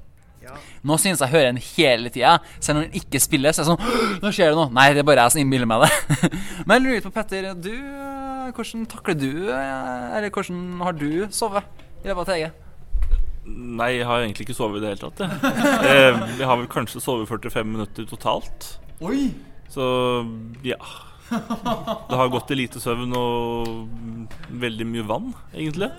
Nå 0.86 0.96
synes 1.00 1.20
jeg 1.20 1.32
hører 1.32 1.50
den 1.50 1.60
hele 1.60 2.12
tida. 2.12 2.38
Selv 2.60 2.78
når 2.78 2.88
den 2.88 3.02
ikke 3.02 3.20
spilles. 3.22 3.58
så 3.58 3.64
er 3.64 3.68
sånn 3.68 4.22
Nå 4.22 4.32
skjer 4.34 4.52
det 4.52 4.58
noe. 4.58 4.70
Nei, 4.74 4.88
det 4.96 5.02
er 5.02 5.08
bare 5.10 5.26
jeg 5.26 5.34
som 5.34 5.42
innbiller 5.42 5.68
meg 5.68 5.84
det. 5.84 6.30
Men 6.66 6.78
jeg 6.78 6.86
lurer 6.86 7.04
på, 7.04 7.12
Petter, 7.14 7.50
du 7.54 7.74
eh, 7.74 8.48
Hvordan 8.56 8.86
takler 8.90 9.18
du 9.20 9.30
eh, 9.52 10.16
Eller 10.16 10.32
hvordan 10.32 10.64
har 10.86 10.96
du 10.96 11.10
sovet 11.34 11.68
i 12.00 12.08
løpet 12.08 12.22
av 12.24 12.32
TG? 12.32 12.48
Nei, 13.50 13.90
jeg 13.98 14.08
har 14.08 14.22
egentlig 14.22 14.46
ikke 14.46 14.56
sovet 14.56 14.80
i 14.80 14.84
det 14.84 14.94
hele 14.94 15.10
tatt. 15.10 15.22
Jeg, 15.24 15.92
eh, 15.92 16.24
jeg 16.40 16.48
har 16.48 16.58
vel 16.60 16.68
kanskje 16.70 17.02
sovet 17.02 17.28
45 17.28 17.70
minutter 17.70 18.08
totalt. 18.08 18.74
Oi! 19.04 19.30
Så 19.70 19.84
ja. 20.66 20.78
Det 21.30 22.18
har 22.18 22.32
gått 22.32 22.50
i 22.50 22.58
lite 22.58 22.82
søvn 22.82 23.14
og 23.16 23.90
veldig 24.60 24.86
mye 24.88 25.06
vann, 25.06 25.32
egentlig. 25.54 25.92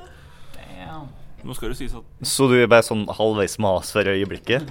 Nå 1.43 1.53
skal 1.57 1.69
det 1.71 1.77
sies 1.79 1.93
at 1.97 2.27
Så 2.27 2.47
du 2.51 2.55
er 2.59 2.67
bare 2.69 2.85
sånn 2.85 3.07
halvveis 3.17 3.57
mas 3.61 3.91
for 3.93 4.03
øyeblikket? 4.07 4.63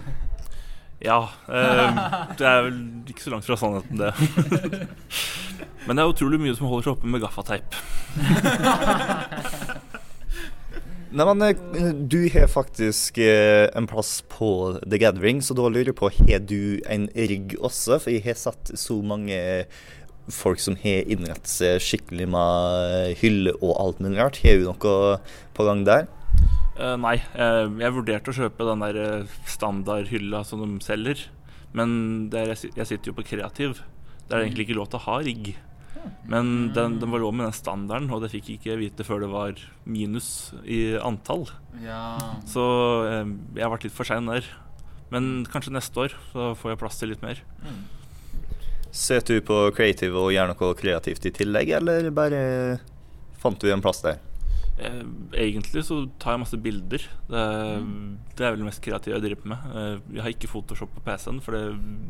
Ja. 1.00 1.28
Eh, 1.48 1.98
det 2.38 2.46
er 2.46 2.62
vel 2.66 2.80
ikke 3.08 3.22
så 3.24 3.30
langt 3.32 3.46
fra 3.48 3.56
sannheten, 3.56 3.98
det. 4.00 4.12
Men 5.86 5.96
det 5.96 6.02
er 6.04 6.10
utrolig 6.12 6.40
mye 6.42 6.56
som 6.56 6.66
holder 6.68 6.84
seg 6.86 6.92
oppe 6.98 7.08
med 7.10 7.22
gaffateip. 7.24 7.70
Nei, 11.10 11.24
men 11.26 11.42
eh, 11.42 11.56
Du 12.06 12.20
har 12.30 12.46
faktisk 12.46 13.18
eh, 13.18 13.66
en 13.74 13.88
plass 13.90 14.22
på 14.30 14.78
The 14.84 14.98
Gathering, 15.02 15.40
så 15.42 15.56
da 15.58 15.66
lurer 15.66 15.90
jeg 15.90 15.96
på 15.98 16.06
Har 16.20 16.38
du 16.46 16.78
en 16.86 17.08
rigg 17.16 17.56
også? 17.58 17.98
For 17.98 18.14
jeg 18.14 18.22
har 18.28 18.38
sett 18.38 18.70
så 18.78 18.94
mange 19.02 19.34
folk 20.30 20.62
som 20.62 20.76
har 20.78 21.02
innrettet 21.10 21.50
seg 21.50 21.82
skikkelig 21.82 22.28
med 22.30 23.16
hylle 23.24 23.50
og 23.58 23.74
alt 23.82 23.98
mulig 24.04 24.20
rart. 24.20 24.38
Har 24.44 24.54
du 24.60 24.64
noe 24.68 25.18
på 25.56 25.66
gang 25.66 25.82
der? 25.88 26.06
Eh, 26.80 26.96
nei, 27.00 27.18
Uh, 27.36 27.68
jeg 27.80 27.94
vurderte 27.94 28.32
å 28.32 28.36
kjøpe 28.36 28.66
den 28.68 28.82
der 28.84 28.98
eh, 29.00 29.34
standardhylla 29.48 30.42
som 30.46 30.62
de 30.64 30.84
selger. 30.84 31.26
Men 31.76 32.30
er, 32.34 32.54
jeg, 32.54 32.72
jeg 32.76 32.88
sitter 32.88 33.12
jo 33.12 33.16
på 33.18 33.26
kreativ. 33.28 33.82
Det 34.26 34.36
er 34.36 34.46
egentlig 34.46 34.68
ikke 34.68 34.78
lov 34.78 34.88
til 34.90 35.00
å 35.00 35.06
ha 35.06 35.18
rigg. 35.26 35.52
Men 36.30 36.70
den, 36.72 36.96
den 37.02 37.12
var 37.12 37.20
lov 37.20 37.34
med 37.36 37.44
den 37.44 37.56
standarden, 37.56 38.08
og 38.14 38.22
det 38.24 38.30
fikk 38.32 38.48
jeg 38.48 38.60
ikke 38.60 38.78
vite 38.80 39.04
før 39.06 39.24
det 39.24 39.30
var 39.32 39.60
minus 39.84 40.50
i 40.64 40.96
antall. 40.96 41.46
Ja. 41.84 42.16
Så 42.48 42.64
uh, 43.04 43.24
jeg 43.28 43.64
har 43.64 43.74
vært 43.74 43.88
litt 43.88 43.96
for 43.96 44.08
sein 44.08 44.30
der. 44.30 44.48
Men 45.10 45.44
kanskje 45.50 45.74
neste 45.74 46.06
år 46.06 46.14
så 46.30 46.52
får 46.58 46.74
jeg 46.74 46.80
plass 46.80 47.00
til 47.00 47.12
litt 47.12 47.24
mer. 47.24 47.42
Sitter 48.94 49.38
du 49.38 49.46
på 49.46 49.62
creative 49.74 50.18
og 50.18 50.32
gjør 50.34 50.50
noe 50.52 50.74
kreativt 50.78 51.26
i 51.28 51.34
tillegg, 51.34 51.76
eller 51.80 52.10
bare 52.14 52.42
fant 53.42 53.58
du 53.60 53.70
en 53.70 53.82
plass 53.82 54.02
der? 54.06 54.20
Eh, 54.80 55.02
egentlig 55.44 55.84
så 55.84 56.00
tar 56.22 56.34
jeg 56.34 56.42
masse 56.44 56.60
bilder. 56.64 57.04
Det, 57.28 57.44
det 58.38 58.46
er 58.46 58.54
vel 58.54 58.62
det 58.62 58.68
mest 58.70 58.82
kreative 58.84 59.18
jeg 59.18 59.26
driver 59.26 59.52
med. 59.52 59.70
Eh, 59.76 59.94
jeg 60.16 60.24
har 60.24 60.34
ikke 60.34 60.50
Photoshop 60.50 60.94
på 60.96 61.04
PC-en, 61.04 61.40
for 61.44 61.56
det, 61.56 61.64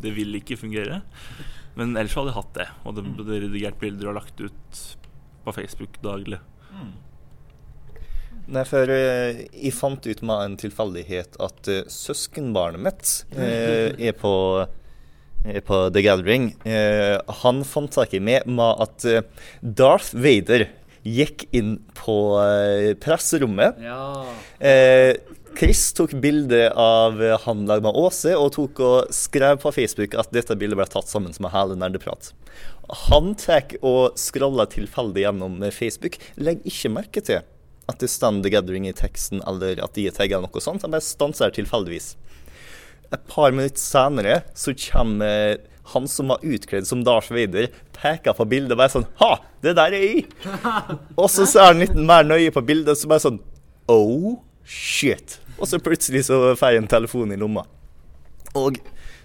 det 0.04 0.14
vil 0.16 0.38
ikke 0.38 0.60
fungere. 0.60 1.02
Men 1.78 1.96
ellers 1.96 2.14
hadde 2.18 2.32
jeg 2.32 2.38
hatt 2.38 2.56
det. 2.58 2.68
Og 2.84 2.96
det, 2.96 3.06
det 3.26 3.44
redigert 3.46 3.80
bilder 3.82 4.12
og 4.12 4.20
lagt 4.20 4.42
ut 4.42 4.82
på 5.44 5.56
Facebook 5.56 5.98
daglig. 6.04 6.40
Nei, 8.50 8.64
for 8.66 8.90
eh, 8.90 9.44
jeg 9.54 9.74
fant 9.76 10.06
ut 10.06 10.22
med 10.26 10.44
en 10.44 10.58
tilfeldighet 10.58 11.38
at 11.42 11.70
eh, 11.70 11.86
søskenbarnet 11.90 12.82
mitt 12.82 13.12
eh, 13.36 13.94
er 13.94 14.14
på 14.18 14.34
er 15.40 15.62
på 15.64 15.76
The 15.94 16.02
Gathering. 16.04 16.50
Eh, 16.68 17.16
han 17.40 17.62
fant 17.64 17.94
tak 17.94 18.12
i 18.12 18.20
meg 18.20 18.48
med 18.50 18.82
at 18.84 19.06
Darth 19.62 20.12
Vader 20.12 20.66
gikk 21.06 21.46
inn 21.56 21.78
på 21.96 22.16
eh, 22.42 22.92
presserommet. 23.00 23.78
Ja. 23.84 24.26
Eh, 24.58 25.16
Chris 25.58 25.92
tok 25.96 26.12
bilde 26.22 26.70
av 26.78 27.22
eh, 27.22 27.38
han 27.44 27.64
lag 27.66 27.82
med 27.82 27.96
Åse, 27.96 28.34
og 28.38 28.52
tok 28.54 28.82
og 28.84 29.14
skrev 29.14 29.60
på 29.62 29.72
Facebook 29.74 30.14
at 30.18 30.30
dette 30.34 30.56
bildet 30.58 30.78
ble 30.78 30.86
tatt 30.90 31.10
sammen 31.10 31.34
med 31.40 31.54
hele 31.54 31.78
nerdeprat. 31.78 32.32
Han 33.10 33.34
tar 33.38 33.76
og 33.86 34.18
scroller 34.18 34.70
tilfeldig 34.70 35.24
gjennom 35.26 35.58
eh, 35.62 35.74
Facebook, 35.74 36.20
legger 36.36 36.70
ikke 36.70 36.94
merke 36.94 37.24
til 37.24 37.42
at 37.90 37.98
det 37.98 38.10
står 38.12 38.42
The 38.44 38.52
Gathering 38.54 38.86
i 38.86 38.94
teksten, 38.94 39.42
eller 39.50 39.80
at 39.82 39.96
de 39.96 40.06
er 40.06 40.14
tagga 40.14 40.38
noe 40.42 40.62
sånt. 40.62 40.84
Han 40.86 40.94
bare 40.94 41.02
stanser 41.02 41.50
tilfeldigvis. 41.56 42.14
Et 43.10 43.24
par 43.26 43.50
minutter 43.50 43.82
senere 43.82 44.36
så 44.54 44.76
kommer 44.78 45.58
han 45.94 46.06
som 46.10 46.30
var 46.32 46.44
utkledd 46.46 46.86
som 46.88 47.04
Darth 47.06 47.32
Vader, 47.34 47.70
peker 47.96 48.36
på 48.36 48.46
bildet 48.50 48.74
og 48.76 48.80
bare 48.82 48.94
sånn 48.94 49.08
Ha! 49.22 49.32
Det 49.60 49.74
der 49.76 49.96
er 49.96 50.06
jeg! 50.06 50.24
Og 51.20 51.26
så 51.32 51.46
ser 51.48 51.70
han 51.70 51.82
litt 51.82 51.96
mer 51.96 52.24
nøye 52.26 52.52
på 52.54 52.62
bildet, 52.64 52.98
så 52.98 53.10
bare 53.10 53.26
sånn 53.26 53.42
Oh 53.90 54.38
shit. 54.64 55.40
Og 55.58 55.68
så 55.68 55.80
plutselig 55.82 56.24
så 56.28 56.54
får 56.56 56.76
jeg 56.76 56.82
en 56.84 56.90
telefon 56.90 57.34
i 57.34 57.38
lomma. 57.40 57.64
Og 58.58 58.78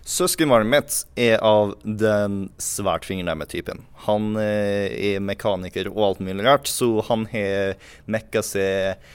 søskenbarnet 0.06 0.70
mitt 0.70 0.98
er 1.18 1.38
av 1.46 1.76
den 1.84 2.48
svært 2.62 3.08
fingernemme 3.08 3.48
typen. 3.50 3.86
Han 4.06 4.36
eh, 4.42 4.90
er 5.14 5.24
mekaniker 5.24 5.90
og 5.94 6.02
alt 6.10 6.26
mulig 6.26 6.46
rart, 6.46 6.70
så 6.70 7.00
han 7.08 7.28
har 7.34 7.78
mekka 8.10 8.44
seg 8.46 9.06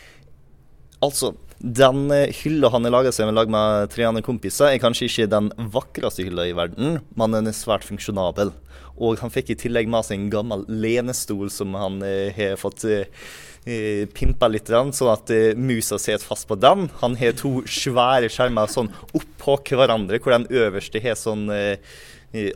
Altså, 1.01 1.31
Den 1.61 2.11
eh, 2.11 2.31
hylla 2.33 2.71
han 2.73 2.87
har 2.87 2.95
laga 2.95 3.11
seg 3.13 3.29
med 3.29 3.37
lag 3.37 3.51
med 3.53 3.91
tre 3.93 4.07
andre 4.09 4.25
kompiser, 4.25 4.71
er 4.71 4.81
kanskje 4.81 5.11
ikke 5.11 5.29
den 5.29 5.51
vakreste 5.75 6.25
hylla 6.25 6.47
i 6.49 6.55
verden, 6.57 7.03
men 7.21 7.37
den 7.37 7.51
er 7.51 7.57
svært 7.57 7.85
funksjonabel. 7.85 8.55
Og 8.97 9.21
han 9.21 9.33
fikk 9.33 9.53
i 9.53 9.59
tillegg 9.61 9.91
med 9.93 10.07
seg 10.09 10.17
en 10.17 10.31
gammel 10.33 10.65
lenestol 10.73 11.51
som 11.53 11.77
han 11.77 11.99
eh, 12.07 12.33
har 12.33 12.57
fått 12.61 12.87
eh, 12.89 13.05
pimpa 14.17 14.49
litt, 14.49 14.73
sånn 14.73 15.13
at 15.13 15.33
musa 15.61 15.99
sitter 16.01 16.25
fast 16.25 16.49
på 16.49 16.57
den. 16.57 16.87
Han 17.03 17.19
har 17.21 17.37
to 17.37 17.59
svære 17.69 18.31
skjermer 18.33 18.71
sånn 18.73 18.89
oppå 19.13 19.59
hverandre, 19.69 20.17
hvor 20.17 20.33
den 20.33 20.49
øverste 20.49 21.03
har 21.05 21.19
sånn 21.21 21.45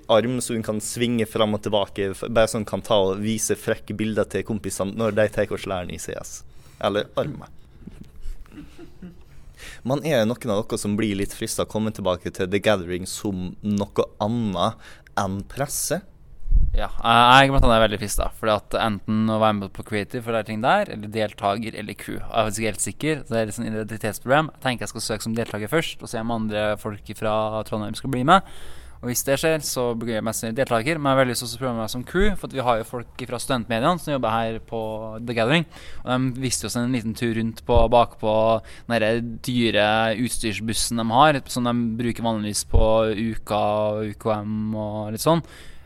arm 0.09 0.39
så 0.41 0.57
hun 0.57 0.65
kan 0.65 0.81
svinge 0.81 1.27
fram 1.29 1.59
og 1.59 1.61
tilbake. 1.67 2.15
bare 2.25 2.49
så 2.49 2.63
hun 2.63 2.65
kan 2.65 2.81
ta 2.81 3.03
og 3.11 3.21
vise 3.21 3.59
frekke 3.59 3.93
bilder 4.01 4.25
til 4.33 4.47
kompisene 4.49 4.97
når 4.97 5.19
de 5.21 5.29
tar 5.37 5.53
og 5.53 5.69
læren 5.69 5.93
i 5.93 6.01
CS. 6.01 6.41
Eller 6.81 7.13
armer. 7.21 7.53
Man 9.85 10.01
er 10.01 10.23
noen 10.25 10.49
av 10.49 10.63
dere 10.63 10.81
som 10.81 10.95
blir 10.97 11.13
litt 11.19 11.35
frista 11.37 11.67
å 11.67 11.69
komme 11.69 11.91
tilbake 11.93 12.31
til 12.33 12.49
The 12.49 12.61
Gathering 12.65 13.05
som 13.05 13.51
noe 13.61 14.07
annet 14.25 14.81
enn 15.21 15.43
presse. 15.51 15.99
Ja, 16.75 16.89
jeg 16.89 17.51
er 17.51 17.53
blant 17.53 17.67
annet 17.69 17.83
veldig 17.85 17.99
frista. 18.01 18.31
Fordi 18.39 18.79
enten 18.81 19.29
å 19.29 19.37
være 19.43 19.59
med 19.59 19.75
på 19.77 19.85
creative 19.87 20.25
for 20.25 20.35
de 20.35 20.41
ting 20.49 20.65
der, 20.65 20.89
eller 20.91 21.13
deltaker 21.13 21.77
eller 21.77 21.99
crew. 22.01 22.17
Jeg 22.17 22.33
er 22.33 22.49
faktisk 22.49 22.69
helt 22.71 22.87
sikker. 22.87 23.21
så 23.21 23.35
Det 23.35 23.43
er 23.43 23.51
litt 23.51 23.59
sånn 23.59 23.69
identitetsproblem. 23.69 24.49
Jeg 24.55 24.65
tenker 24.65 24.87
jeg 24.87 24.95
skal 24.95 25.05
søke 25.05 25.27
som 25.29 25.37
deltaker 25.37 25.71
først, 25.71 26.01
og 26.01 26.11
se 26.11 26.25
om 26.25 26.33
andre 26.35 26.65
folk 26.81 27.13
fra 27.21 27.35
Trondheim 27.69 28.01
skal 28.01 28.15
bli 28.17 28.25
med. 28.25 28.49
Og 29.05 29.11
hvis 29.11 29.21
det 29.27 29.35
skjer, 29.37 29.59
så 29.61 29.83
blir 30.01 30.15
jeg 30.15 30.25
mest 30.25 30.41
sannsynlig 30.41 30.63
deltaker. 30.63 30.97
Men 30.97 31.11
jeg 31.11 31.13
har 31.13 31.19
veldig 31.19 31.35
lyst 31.35 31.45
til 31.45 31.59
å 31.59 31.61
prøve 31.61 31.77
meg 31.77 31.91
som 31.93 32.05
crew, 32.09 32.31
for 32.41 32.55
vi 32.57 32.63
har 32.65 32.79
jo 32.81 32.87
folk 32.89 33.25
fra 33.29 33.41
studentmediene 33.43 34.01
som 34.01 34.15
jobber 34.15 34.33
her 34.33 34.57
på 34.65 34.81
The 35.21 35.37
Gathering. 35.37 35.67
Og 36.07 36.31
de 36.39 36.45
viste 36.47 36.71
oss 36.71 36.79
en 36.81 36.97
liten 36.97 37.13
tur 37.13 37.35
rundt 37.37 37.61
på 37.69 37.83
bakpå 37.93 38.33
den 38.89 39.29
dyre 39.45 39.87
utstyrsbussen 40.25 41.03
de 41.03 41.07
har, 41.11 41.43
som 41.53 41.69
de 41.69 41.77
bruker 42.01 42.25
vanligvis 42.25 42.65
på 42.73 42.89
Uka 43.13 43.63
og 43.93 44.15
UKM 44.15 44.57
og 44.73 45.13
litt 45.13 45.27
sånn. 45.27 45.45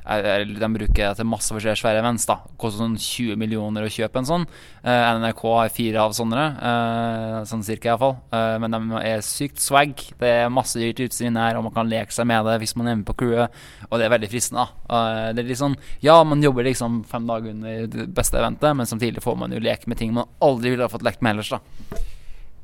Eh, 0.08 0.44
De 0.44 0.68
bruker 0.72 1.08
det 1.08 1.16
til 1.16 1.26
masse 1.28 1.52
forskjellige 1.52 1.82
svære 1.82 2.00
events. 2.02 2.26
da 2.26 2.38
Koster 2.58 2.84
sånn 2.84 2.96
20 2.96 3.36
millioner 3.36 3.84
å 3.84 3.92
kjøpe 3.92 4.16
en 4.18 4.24
sånn. 4.28 4.46
Eh, 4.82 5.18
NRK 5.20 5.42
har 5.56 5.68
fire 5.68 5.96
av 6.00 6.12
sånne, 6.12 6.44
eh, 6.58 7.44
sånn 7.44 7.64
cirka 7.64 7.92
iallfall. 7.92 8.16
Uh, 8.32 8.58
men 8.58 8.70
de 8.70 8.80
er 9.02 9.20
sykt 9.20 9.58
swag. 9.58 9.94
Det 10.18 10.28
er 10.28 10.48
masse 10.48 10.74
dyrt 10.74 11.00
utstyr 11.04 11.26
inne 11.28 11.40
her, 11.40 11.56
og 11.56 11.64
man 11.64 11.72
kan 11.72 11.88
leke 11.88 12.12
seg 12.12 12.26
med 12.26 12.44
det 12.44 12.58
hvis 12.60 12.76
man 12.76 12.88
er 12.88 12.96
med 12.96 13.06
på 13.06 13.16
crewet. 13.16 13.50
Og 13.90 13.98
det 13.98 14.06
er 14.06 14.18
veldig 14.18 14.30
fristende. 14.30 14.68
da 14.88 14.98
Eh, 14.98 15.32
Det 15.32 15.44
er 15.44 15.48
litt 15.48 15.58
sånn 15.58 15.76
Ja, 16.00 16.22
man 16.24 16.42
jobber 16.42 16.64
liksom 16.64 17.04
fem 17.04 17.26
dager 17.26 17.50
under 17.50 17.86
det 17.86 18.14
beste 18.14 18.38
eventet, 18.38 18.74
men 18.76 18.86
samtidig 18.86 19.22
får 19.22 19.36
man 19.36 19.50
jo 19.50 19.60
leke 19.60 19.86
med 19.86 19.98
ting 19.98 20.12
man 20.14 20.28
aldri 20.40 20.70
ville 20.70 20.82
ha 20.82 20.88
fått 20.88 21.02
lekt 21.02 21.22
med 21.22 21.36
ellers. 21.36 21.50
da 21.50 21.60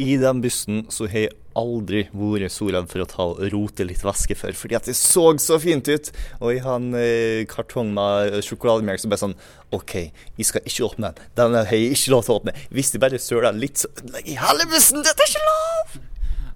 I 0.02 0.16
den 0.18 0.40
bussen 0.42 0.84
så 0.90 1.06
har 1.06 1.28
jeg 1.28 1.34
aldri 1.54 2.00
vært 2.10 2.50
så 2.50 2.66
redd 2.74 2.88
for 2.90 3.04
å 3.04 3.06
ta 3.06 3.26
og 3.30 3.42
rote 3.52 3.84
litt 3.86 4.02
væske 4.02 4.34
før, 4.34 4.56
fordi 4.58 4.74
at 4.74 4.88
det 4.90 4.96
så 4.98 5.28
så 5.38 5.58
fint 5.62 5.86
ut. 5.86 6.08
Og 6.40 6.50
jeg 6.50 6.64
har 6.64 6.80
en 6.80 6.96
eh, 6.98 7.44
kartong 7.50 7.92
med 7.94 8.40
sjokolademelk 8.42 9.02
som 9.02 9.12
bare 9.12 9.22
sånn 9.22 9.36
OK, 9.74 9.94
jeg 10.38 10.48
skal 10.48 10.66
ikke 10.66 10.88
åpne 10.88 11.12
den. 11.12 11.28
Den 11.38 11.54
har 11.60 11.70
jeg 11.70 11.94
ikke 11.94 12.14
lov 12.14 12.24
til 12.26 12.34
å 12.34 12.40
åpne. 12.40 12.56
Hvis 12.74 12.90
de 12.90 13.02
bare 13.02 13.20
søler 13.22 13.54
litt, 13.54 13.84
så 13.84 13.90
I 14.24 14.34
jeg 14.34 14.40
hele 14.42 14.66
bussen. 14.72 15.04
Dette 15.06 15.22
er 15.22 15.30
ikke 15.30 15.46
lov! 15.46 15.94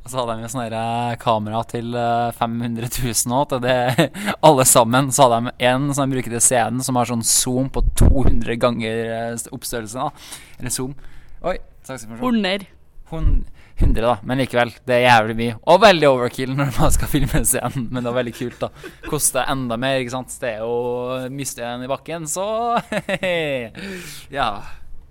Og 0.03 0.11
så 0.11 0.19
hadde 0.19 0.35
de 0.35 0.47
jo 0.47 0.51
sånne 0.55 0.81
eh, 0.81 1.15
kamera 1.21 1.61
til 1.69 1.95
eh, 2.01 2.31
500 2.39 2.91
000 3.05 3.37
òg, 3.39 3.53
til 3.53 3.63
det 3.69 4.09
alle 4.49 4.67
sammen. 4.67 5.13
Så 5.15 5.29
hadde 5.29 5.45
de 5.47 5.69
en 5.71 5.93
som 5.93 6.03
de 6.09 6.17
bruker 6.17 6.35
til 6.35 6.43
scenen, 6.43 6.83
som 6.83 6.99
har 6.99 7.11
sånn 7.11 7.23
zoom 7.23 7.71
på 7.71 7.85
200 8.03 8.59
ganger 8.59 8.99
oppstørrelsen. 9.05 9.55
oppstørrelse. 9.55 10.09
da 10.09 10.59
Eller 10.59 10.75
zoom. 10.75 10.99
Oi. 11.47 11.55
saksinformasjon. 11.87 12.35
Under. 12.35 12.67
Hun, 13.11 13.45
100, 13.79 14.03
da. 14.03 14.17
Men 14.27 14.41
likevel. 14.43 14.73
Det 14.87 14.97
er 14.97 15.05
jævlig 15.07 15.37
mye. 15.39 15.59
Og 15.71 15.81
veldig 15.85 16.09
overkill 16.11 16.55
når 16.59 16.73
man 16.81 16.95
skal 16.95 17.11
filme 17.13 17.45
scenen, 17.47 17.87
men 17.93 18.03
det 18.03 18.11
var 18.11 18.19
veldig 18.23 18.35
kult, 18.39 18.59
da. 18.65 18.71
Koster 19.07 19.47
enda 19.53 19.79
mer, 19.81 20.01
ikke 20.03 20.17
sant. 20.17 20.35
Det 20.43 20.57
er 20.57 20.65
jo 20.65 21.29
Mister 21.31 21.65
jeg 21.65 21.79
den 21.79 21.87
i 21.87 21.93
bakken, 21.93 22.27
så 22.31 22.49
Ja. 24.39 24.51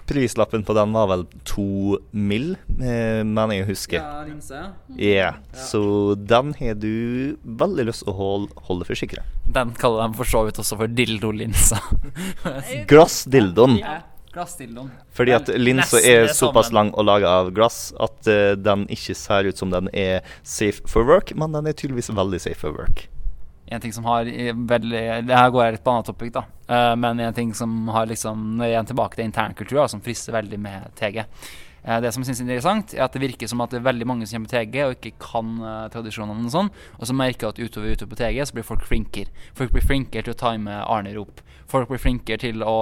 Prislappen 0.07 0.63
på 0.63 0.71
den 0.75 0.93
var 0.95 1.09
vel 1.11 1.25
to 1.43 1.97
mill., 2.15 2.53
eh, 2.79 3.23
mener 3.27 3.57
jeg 3.57 3.65
å 3.65 3.67
huske. 3.67 3.99
Ja, 3.99 4.21
linse. 4.23 4.61
Ja, 4.95 5.33
Så 5.51 5.81
den 6.15 6.53
har 6.61 6.77
du 6.79 7.35
veldig 7.43 7.89
lyst 7.89 8.05
til 8.05 8.13
å 8.13 8.15
holde, 8.15 8.55
holde 8.69 8.87
for 8.87 8.95
sikre. 8.95 9.25
Den 9.51 9.73
kaller 9.75 10.07
de 10.07 10.15
for 10.21 10.31
så 10.31 10.45
vidt 10.47 10.61
også 10.63 10.79
for 10.79 10.87
dildolinsa. 10.95 11.81
Glassdildoen. 12.91 13.81
Ja, 13.83 13.97
glassdildoen. 14.37 14.93
Fordi 15.17 15.35
at 15.35 15.51
linsa 15.57 16.01
er 16.01 16.29
såpass 16.37 16.71
lang 16.75 16.93
og 16.93 17.07
laga 17.09 17.33
av 17.41 17.51
glass 17.55 17.91
at 17.99 18.29
uh, 18.29 18.53
den 18.59 18.85
ikke 18.93 19.17
ser 19.17 19.49
ut 19.49 19.59
som 19.59 19.73
den 19.73 19.89
er 19.93 20.25
safe 20.43 20.85
for 20.89 21.07
work, 21.07 21.33
men 21.35 21.55
den 21.57 21.69
er 21.69 21.77
tydeligvis 21.77 22.13
veldig 22.13 22.41
safe 22.45 22.61
for 22.61 22.77
work. 22.77 23.07
En 23.67 23.83
ting 23.83 23.91
som 23.91 24.05
har 24.07 24.23
veldig 24.23 25.01
Det 25.27 25.35
her 25.35 25.49
går 25.51 25.63
jeg 25.65 25.73
litt 25.75 25.83
på 25.83 25.91
annet 25.91 26.07
topic, 26.07 26.31
da. 26.37 26.45
Uh, 26.69 26.93
men 26.95 27.19
en 27.19 27.35
ting 27.35 27.53
som 27.57 27.89
har 27.91 28.07
liksom 28.07 28.61
Igjen 28.63 28.87
tilbake 28.87 29.19
til 29.19 29.27
internkultur, 29.27 29.87
som 29.91 30.03
frister 30.03 30.37
veldig 30.37 30.59
med 30.61 30.93
TG. 30.95 31.25
Eh, 31.87 32.01
det 32.03 32.11
som 32.13 32.25
synes 32.25 32.41
er 32.41 32.47
interessant, 32.47 32.93
er 32.93 33.05
at 33.05 33.15
det 33.15 33.23
virker 33.23 33.49
som 33.49 33.63
at 33.63 33.73
det 33.73 33.79
er 33.81 33.87
veldig 33.87 34.07
mange 34.09 34.27
som 34.27 34.37
kommer 34.37 34.51
på 34.51 34.57
TG 34.57 34.77
og 34.83 34.95
ikke 34.97 35.13
kan 35.23 35.53
uh, 35.63 35.87
tradisjonene 35.93 36.47
og 36.49 36.53
sånn. 36.53 36.71
Og 36.99 37.09
så 37.09 37.15
merker 37.17 37.47
jeg 37.47 37.55
at 37.55 37.61
utover 37.63 37.95
utover 37.95 38.13
på 38.13 38.21
TG 38.21 38.41
så 38.45 38.57
blir 38.57 38.67
folk 38.67 38.85
flinkere. 38.87 39.47
Folk 39.57 39.75
blir 39.75 39.85
flinkere 39.85 40.27
til 40.27 40.35
å 40.35 40.39
time 40.39 40.81
Arne-rop. 40.83 41.43
Folk 41.67 41.89
blir 41.91 41.99
flinkere 41.99 42.39
til 42.43 42.63
å 42.63 42.77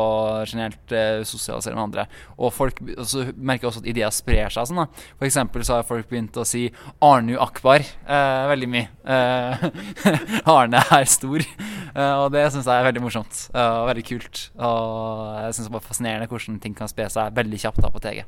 generelt 0.45 0.95
uh, 0.95 1.22
sosialisere 1.27 1.77
med 1.77 1.86
andre. 1.88 2.07
Og 2.38 2.53
folk 2.53 2.82
og 2.95 3.06
så 3.10 3.27
merker 3.36 3.68
jeg 3.68 3.72
også 3.73 3.86
at 3.86 3.91
ideer 3.94 4.14
sprer 4.14 4.53
seg 4.53 4.69
sånn. 4.72 4.84
da 4.84 4.90
For 5.19 5.30
eksempel 5.30 5.65
så 5.65 5.80
har 5.80 5.88
folk 5.88 6.10
begynt 6.10 6.38
å 6.38 6.48
si 6.48 6.68
Arnu 7.06 7.38
Akbar 7.41 7.86
uh, 8.10 8.49
veldig 8.52 8.72
mye. 8.73 8.90
Eh, 9.06 9.65
Arne 10.56 10.82
er 10.82 11.06
stor. 11.10 11.44
Eh, 11.45 12.15
og 12.19 12.32
det 12.34 12.48
syns 12.52 12.65
jeg 12.65 12.80
er 12.80 12.88
veldig 12.88 13.03
morsomt 13.03 13.44
eh, 13.53 13.76
og 13.82 13.90
veldig 13.91 14.06
kult. 14.07 14.48
Og 14.57 15.44
jeg 15.45 15.57
syns 15.57 15.69
det 15.69 15.80
er 15.80 15.86
fascinerende 15.86 16.32
hvordan 16.32 16.60
ting 16.64 16.77
kan 16.77 16.91
spre 16.91 17.07
seg 17.14 17.36
veldig 17.38 17.61
kjapt 17.61 17.84
da 17.86 17.94
på 17.94 18.02
TG. 18.03 18.26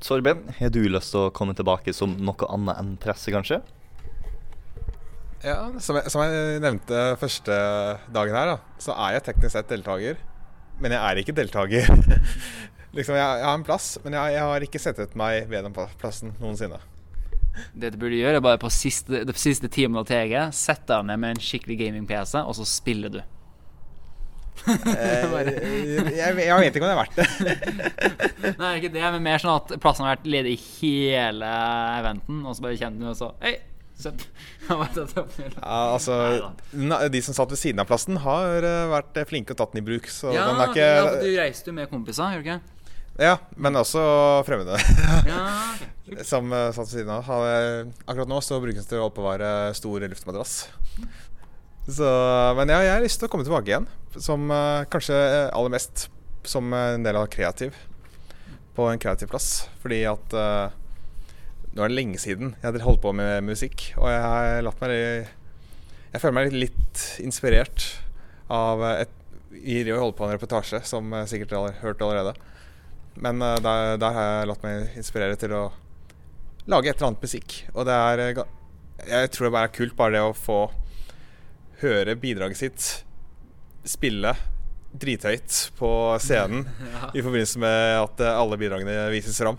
Torben, 0.00 0.46
har 0.56 0.72
du 0.72 0.80
lyst 0.88 1.12
til 1.12 1.26
å 1.26 1.32
komme 1.34 1.52
tilbake 1.56 1.92
som 1.92 2.14
noe 2.24 2.48
annet 2.48 2.80
enn 2.80 2.96
presse, 3.00 3.32
kanskje? 3.34 3.60
Ja, 5.44 5.70
som 5.80 5.96
jeg, 5.96 6.12
som 6.12 6.22
jeg 6.24 6.60
nevnte 6.60 7.02
første 7.20 7.56
dagen 8.12 8.36
her, 8.36 8.54
da, 8.54 8.76
så 8.80 8.96
er 8.96 9.16
jeg 9.16 9.26
teknisk 9.28 9.54
sett 9.56 9.72
deltaker. 9.72 10.20
Men 10.80 10.96
jeg 10.96 11.00
er 11.00 11.20
ikke 11.20 11.36
deltaker. 11.36 11.88
liksom, 12.96 13.16
jeg, 13.16 13.24
jeg 13.24 13.46
har 13.48 13.56
en 13.56 13.66
plass, 13.66 13.94
men 14.04 14.16
jeg, 14.16 14.36
jeg 14.36 14.48
har 14.52 14.66
ikke 14.66 14.82
settet 14.82 15.16
meg 15.20 15.48
ved 15.52 15.68
den 15.68 15.76
plassen 16.00 16.34
noensinne. 16.40 16.80
Det 17.76 17.92
du 17.92 18.00
burde 18.00 18.20
gjøre, 18.20 18.38
er 18.38 18.44
bare 18.44 18.60
på 18.62 18.70
siste, 18.72 19.24
det 19.26 19.36
siste 19.40 19.68
timen 19.72 20.00
av 20.00 20.08
TG 20.08 20.36
sette 20.56 20.92
deg 20.92 21.08
ned 21.08 21.20
med 21.20 21.36
en 21.36 21.44
skikkelig 21.44 21.76
gaming-PC, 21.82 22.38
og 22.40 22.56
så 22.56 22.68
spiller 22.68 23.12
du. 23.12 23.20
Eh, 24.68 25.34
jeg, 26.16 26.36
jeg 26.44 26.60
vet 26.60 26.76
ikke 26.76 26.84
om 26.84 26.90
det 26.90 26.94
er 26.94 27.00
verdt 27.00 27.18
det. 27.18 28.54
Nei, 28.60 28.72
ikke 28.78 28.92
det, 28.94 29.02
men 29.16 29.24
mer 29.24 29.42
sånn 29.42 29.56
at 29.56 29.74
plassen 29.82 30.06
har 30.06 30.16
vært 30.16 30.28
ledig 30.30 30.56
hele 30.80 31.50
eventen, 32.00 32.42
og 32.44 32.56
så 32.56 32.66
bare 32.66 32.80
kjenner 32.80 33.06
du 33.06 33.12
og 33.12 33.18
så 33.18 33.30
Hei, 33.42 33.54
søpp. 34.00 34.24
Ja, 34.70 35.96
altså, 35.96 36.16
de 37.10 37.22
som 37.26 37.34
satt 37.34 37.50
ved 37.50 37.58
siden 37.58 37.82
av 37.82 37.88
plassen, 37.90 38.20
har 38.22 38.66
eh, 38.66 38.84
vært 38.92 39.18
flinke 39.30 39.56
og 39.56 39.62
tatt 39.62 39.72
den 39.74 39.82
i 39.82 39.86
bruk. 39.86 40.06
Så 40.12 40.34
ja, 40.34 40.44
den 40.50 40.60
er 40.60 40.74
ikke 40.74 40.90
ja, 40.90 41.08
du 41.24 41.32
reiste 41.40 41.72
jo 41.72 41.78
med 41.80 41.90
kompiser, 41.90 42.36
gjør 42.36 42.44
du 42.44 42.50
ikke? 42.50 42.60
Ja, 43.20 43.34
men 43.60 43.76
også 43.76 44.02
fremmede. 44.46 44.78
Ja, 45.30 46.22
Som 46.26 46.52
eh, 46.54 46.70
satt 46.74 46.86
ved 46.86 47.00
siden 47.00 47.10
av. 47.12 47.26
Akkurat 48.06 48.30
nå 48.30 48.38
så 48.44 48.60
brukes 48.62 48.86
det 48.86 48.94
til 48.94 49.02
å 49.02 49.10
oppbevare 49.10 49.72
stor 49.76 50.06
luftmadrass. 50.06 50.54
Så, 51.90 52.08
men 52.58 52.70
ja, 52.70 52.80
jeg 52.84 52.94
har 52.94 53.04
lyst 53.04 53.20
til 53.20 53.28
å 53.28 53.32
komme 53.32 53.46
tilbake 53.46 53.72
igjen. 53.72 53.88
Som 54.16 54.50
eh, 54.54 54.86
kanskje 54.90 55.16
aller 55.48 55.72
mest 55.72 56.08
som 56.46 56.72
en 56.72 57.04
del 57.04 57.18
av 57.18 57.28
kreativ. 57.32 57.76
På 58.76 58.88
en 58.90 59.00
kreativ 59.00 59.30
plass. 59.32 59.68
Fordi 59.82 60.04
at 60.08 60.36
uh, 60.36 60.72
nå 61.74 61.84
er 61.84 61.90
det 61.92 61.98
lenge 61.98 62.18
siden 62.18 62.54
jeg 62.58 62.66
har 62.66 62.86
holdt 62.86 63.02
på 63.04 63.12
med 63.16 63.44
musikk. 63.46 63.90
Og 63.98 64.08
jeg 64.10 64.22
har 64.24 64.62
latt 64.66 64.80
meg 64.82 64.94
Jeg 64.94 66.22
føler 66.22 66.36
meg 66.38 66.54
litt, 66.56 67.02
inspirert 67.22 67.84
av 68.50 68.82
et 68.96 69.16
Vi 69.50 69.82
holder 69.84 70.16
på 70.16 70.24
med 70.24 70.32
en 70.32 70.38
reportasje, 70.38 70.80
som 70.86 71.12
eh, 71.12 71.26
sikkert 71.26 71.52
har 71.56 71.76
hørt 71.82 72.02
allerede. 72.02 72.34
Men 73.18 73.42
uh, 73.42 73.58
der, 73.62 73.96
der 74.00 74.14
har 74.16 74.28
jeg 74.28 74.50
latt 74.50 74.64
meg 74.64 74.98
inspirere 74.98 75.38
til 75.38 75.54
å 75.54 75.64
lage 76.70 76.90
et 76.90 76.96
eller 76.96 77.10
annet 77.10 77.26
musikk. 77.26 77.56
Og 77.74 77.86
det 77.88 77.96
er 77.96 78.22
eh, 78.24 78.42
Jeg 79.10 79.32
tror 79.34 79.48
det 79.48 79.54
bare 79.56 79.70
er 79.70 79.74
kult 79.74 79.96
bare 79.98 80.14
det 80.16 80.22
å 80.22 80.36
få 80.36 80.60
høre 81.82 82.16
bidraget 82.20 82.60
sitt 82.60 82.86
spille 83.88 84.34
drithøyt 84.90 85.70
på 85.78 85.90
scenen 86.20 86.64
Ja. 86.92 87.10
i 87.14 87.22
forbindelse 87.22 87.60
med 87.62 87.96
at 88.02 88.22
eh, 88.26 88.38
alle 88.42 88.58
bidragene 88.60 88.96
vises 89.14 89.38
fram. 89.40 89.58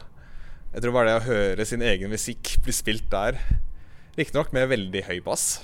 Jeg 0.72 0.84
tror 0.84 0.96
bare 0.96 1.12
det 1.12 1.20
å 1.20 1.28
høre 1.28 1.66
sin 1.68 1.84
egen 1.84 2.12
musikk 2.14 2.56
bli 2.64 2.74
spilt 2.76 3.10
der 3.12 3.40
Riktignok 4.18 4.52
med 4.56 4.68
veldig 4.68 5.06
høy 5.08 5.22
bass, 5.24 5.62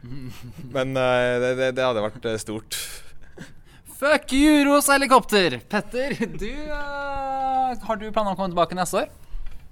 men 0.76 0.92
eh, 0.96 1.36
det, 1.40 1.54
det, 1.58 1.70
det 1.78 1.84
hadde 1.84 2.02
vært 2.04 2.26
eh, 2.28 2.36
stort. 2.40 2.76
Fuck 4.00 4.32
you, 4.32 4.62
Rosa 4.64 4.94
helikopter! 4.96 5.58
Petter, 5.68 6.14
du 6.40 6.46
uh, 6.72 7.72
Har 7.84 7.98
du 8.00 8.06
planer 8.08 8.30
om 8.30 8.32
å 8.32 8.36
komme 8.38 8.52
tilbake 8.52 8.76
neste 8.78 9.02
år? 9.02 9.10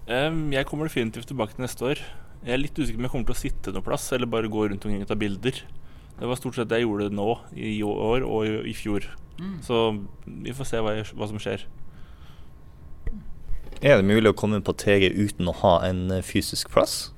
Um, 0.09 0.51
jeg 0.53 0.69
kommer 0.69 0.89
definitivt 0.89 1.29
tilbake 1.31 1.57
til 1.57 1.65
neste 1.65 1.85
år. 1.89 2.03
Jeg 2.45 2.53
er 2.55 2.61
litt 2.61 2.77
usikker 2.77 2.97
på 2.97 3.01
om 3.01 3.07
jeg 3.07 3.13
kommer 3.15 3.29
til 3.31 3.37
å 3.37 3.41
sitte 3.41 3.73
noe 3.73 3.85
plass, 3.85 4.05
eller 4.17 4.29
bare 4.29 4.51
gå 4.53 4.67
rundt 4.69 4.85
omkring 4.85 5.05
og 5.05 5.09
ta 5.09 5.17
bilder. 5.21 5.63
Det 6.19 6.27
var 6.27 6.39
stort 6.41 6.57
sett 6.59 6.69
det 6.71 6.81
jeg 6.81 6.89
gjorde 6.89 7.11
nå 7.15 7.29
i 7.55 7.77
år 7.87 8.25
og 8.27 8.47
i, 8.49 8.55
i 8.71 8.75
fjor. 8.75 9.05
Mm. 9.39 9.59
Så 9.63 9.83
vi 10.27 10.55
får 10.57 10.67
se 10.67 10.81
hva, 10.83 10.97
jeg, 10.99 11.07
hva 11.15 11.29
som 11.31 11.39
skjer. 11.43 11.63
Er 13.79 14.01
det 14.01 14.09
mulig 14.09 14.33
å 14.33 14.37
komme 14.39 14.59
på 14.65 14.75
TG 14.75 15.13
uten 15.15 15.47
å 15.51 15.55
ha 15.61 15.77
en 15.87 16.09
eh, 16.11 16.25
fysisk 16.27 16.73
plass? 16.75 17.13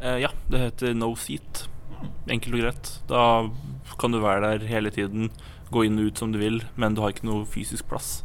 Eh, 0.00 0.18
ja, 0.24 0.32
det 0.50 0.64
heter 0.64 0.96
no 0.98 1.12
seat. 1.18 1.68
Enkelt 2.26 2.56
og 2.58 2.64
greit. 2.64 2.90
Da 3.08 3.22
kan 4.00 4.10
du 4.12 4.18
være 4.24 4.56
der 4.58 4.66
hele 4.68 4.90
tiden, 4.90 5.30
gå 5.70 5.84
inn 5.86 6.00
og 6.02 6.10
ut 6.10 6.18
som 6.20 6.34
du 6.34 6.40
vil, 6.42 6.60
men 6.74 6.96
du 6.96 7.02
har 7.04 7.14
ikke 7.14 7.28
noe 7.28 7.46
fysisk 7.46 7.86
plass. 7.90 8.24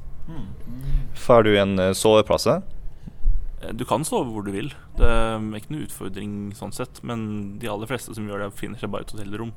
Får 1.18 1.45
du 1.45 1.53
en 1.61 1.77
eh, 1.81 1.94
soveplass? 1.98 2.49
eh? 2.49 2.65
Eh, 3.61 3.72
Du 3.77 3.86
kan 3.86 4.02
sove 4.07 4.34
hvor 4.34 4.45
du 4.45 4.52
vil. 4.56 4.73
Det 4.98 5.06
er 5.06 5.38
ikke 5.61 5.76
noe 5.77 5.86
utfordring 5.86 6.36
sånn 6.57 6.73
sett, 6.73 7.03
men 7.06 7.60
de 7.61 7.69
aller 7.69 7.90
fleste 7.90 8.18
som 8.18 8.26
gjør 8.26 8.48
det, 8.48 8.53
finner 8.57 8.81
seg 8.81 8.90
bare 8.94 9.06
et 9.06 9.14
hotellrom. 9.14 9.53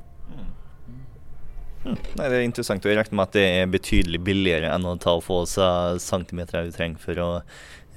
Hm. 1.83 1.97
Nei, 2.15 2.29
Det 2.29 2.37
er 2.39 2.45
interessant. 2.47 2.85
og 2.85 2.93
Jeg 2.93 2.99
regner 3.01 3.19
med 3.19 3.29
at 3.29 3.37
det 3.37 3.45
er 3.45 3.71
betydelig 3.71 4.21
billigere 4.23 4.71
enn 4.71 4.87
å 4.87 4.99
ta 5.03 5.17
og 5.19 5.25
få 5.27 5.43
seg 5.51 5.99
centimeter 6.03 6.69
du 6.69 6.75
trenger 6.75 7.03
for 7.03 7.19
å 7.19 7.31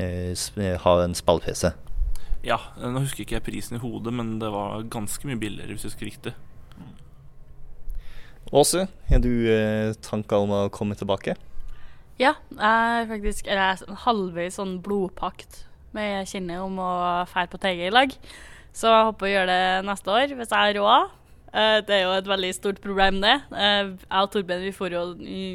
eh, 0.01 0.77
ha 0.81 0.95
en 1.03 1.13
spill-PC. 1.17 1.73
Ja, 2.45 2.59
nå 2.77 3.01
husker 3.01 3.23
ikke 3.23 3.39
jeg 3.39 3.45
prisen 3.45 3.77
i 3.77 3.81
hodet, 3.81 4.13
men 4.13 4.37
det 4.41 4.51
var 4.53 4.83
ganske 4.93 5.25
mye 5.25 5.39
billigere, 5.41 5.73
hvis 5.73 5.85
jeg 5.85 5.93
husker 5.93 6.09
riktig. 6.09 6.33
Åse, 8.53 8.85
har 9.09 9.21
du 9.23 9.31
eh, 9.49 9.93
tanker 10.05 10.45
om 10.45 10.53
å 10.53 10.65
komme 10.73 10.97
tilbake? 10.97 11.33
Ja, 12.21 12.35
jeg 12.53 13.01
er 13.01 13.07
faktisk 13.09 13.49
jeg 13.49 13.57
er 13.59 13.97
halvveis 14.05 14.59
sånn 14.59 14.77
blodpakt 14.85 15.63
med 15.95 16.29
kinnet 16.29 16.61
om 16.63 16.77
å 16.79 16.91
fære 17.27 17.49
på 17.51 17.59
TG 17.63 17.87
i 17.87 17.93
lag. 17.93 18.13
Så 18.75 18.91
jeg 18.91 19.07
håper 19.09 19.27
å 19.27 19.31
gjøre 19.31 19.55
det 19.55 19.87
neste 19.87 20.13
år, 20.13 20.35
hvis 20.37 20.51
jeg 20.51 20.59
har 20.59 20.77
råd. 20.77 21.13
Eh, 21.55 21.79
Det 21.87 21.95
er 21.95 22.03
jo 22.03 22.13
et 22.17 22.27
veldig 22.27 22.51
stort 22.53 22.81
problem, 22.83 23.21
det. 23.23 23.35
Eh, 23.55 23.95
Jeg 23.95 24.21
og 24.21 24.31
Torben 24.31 24.63
vi 24.65 24.73
får 24.75 24.91
jo, 24.91 25.03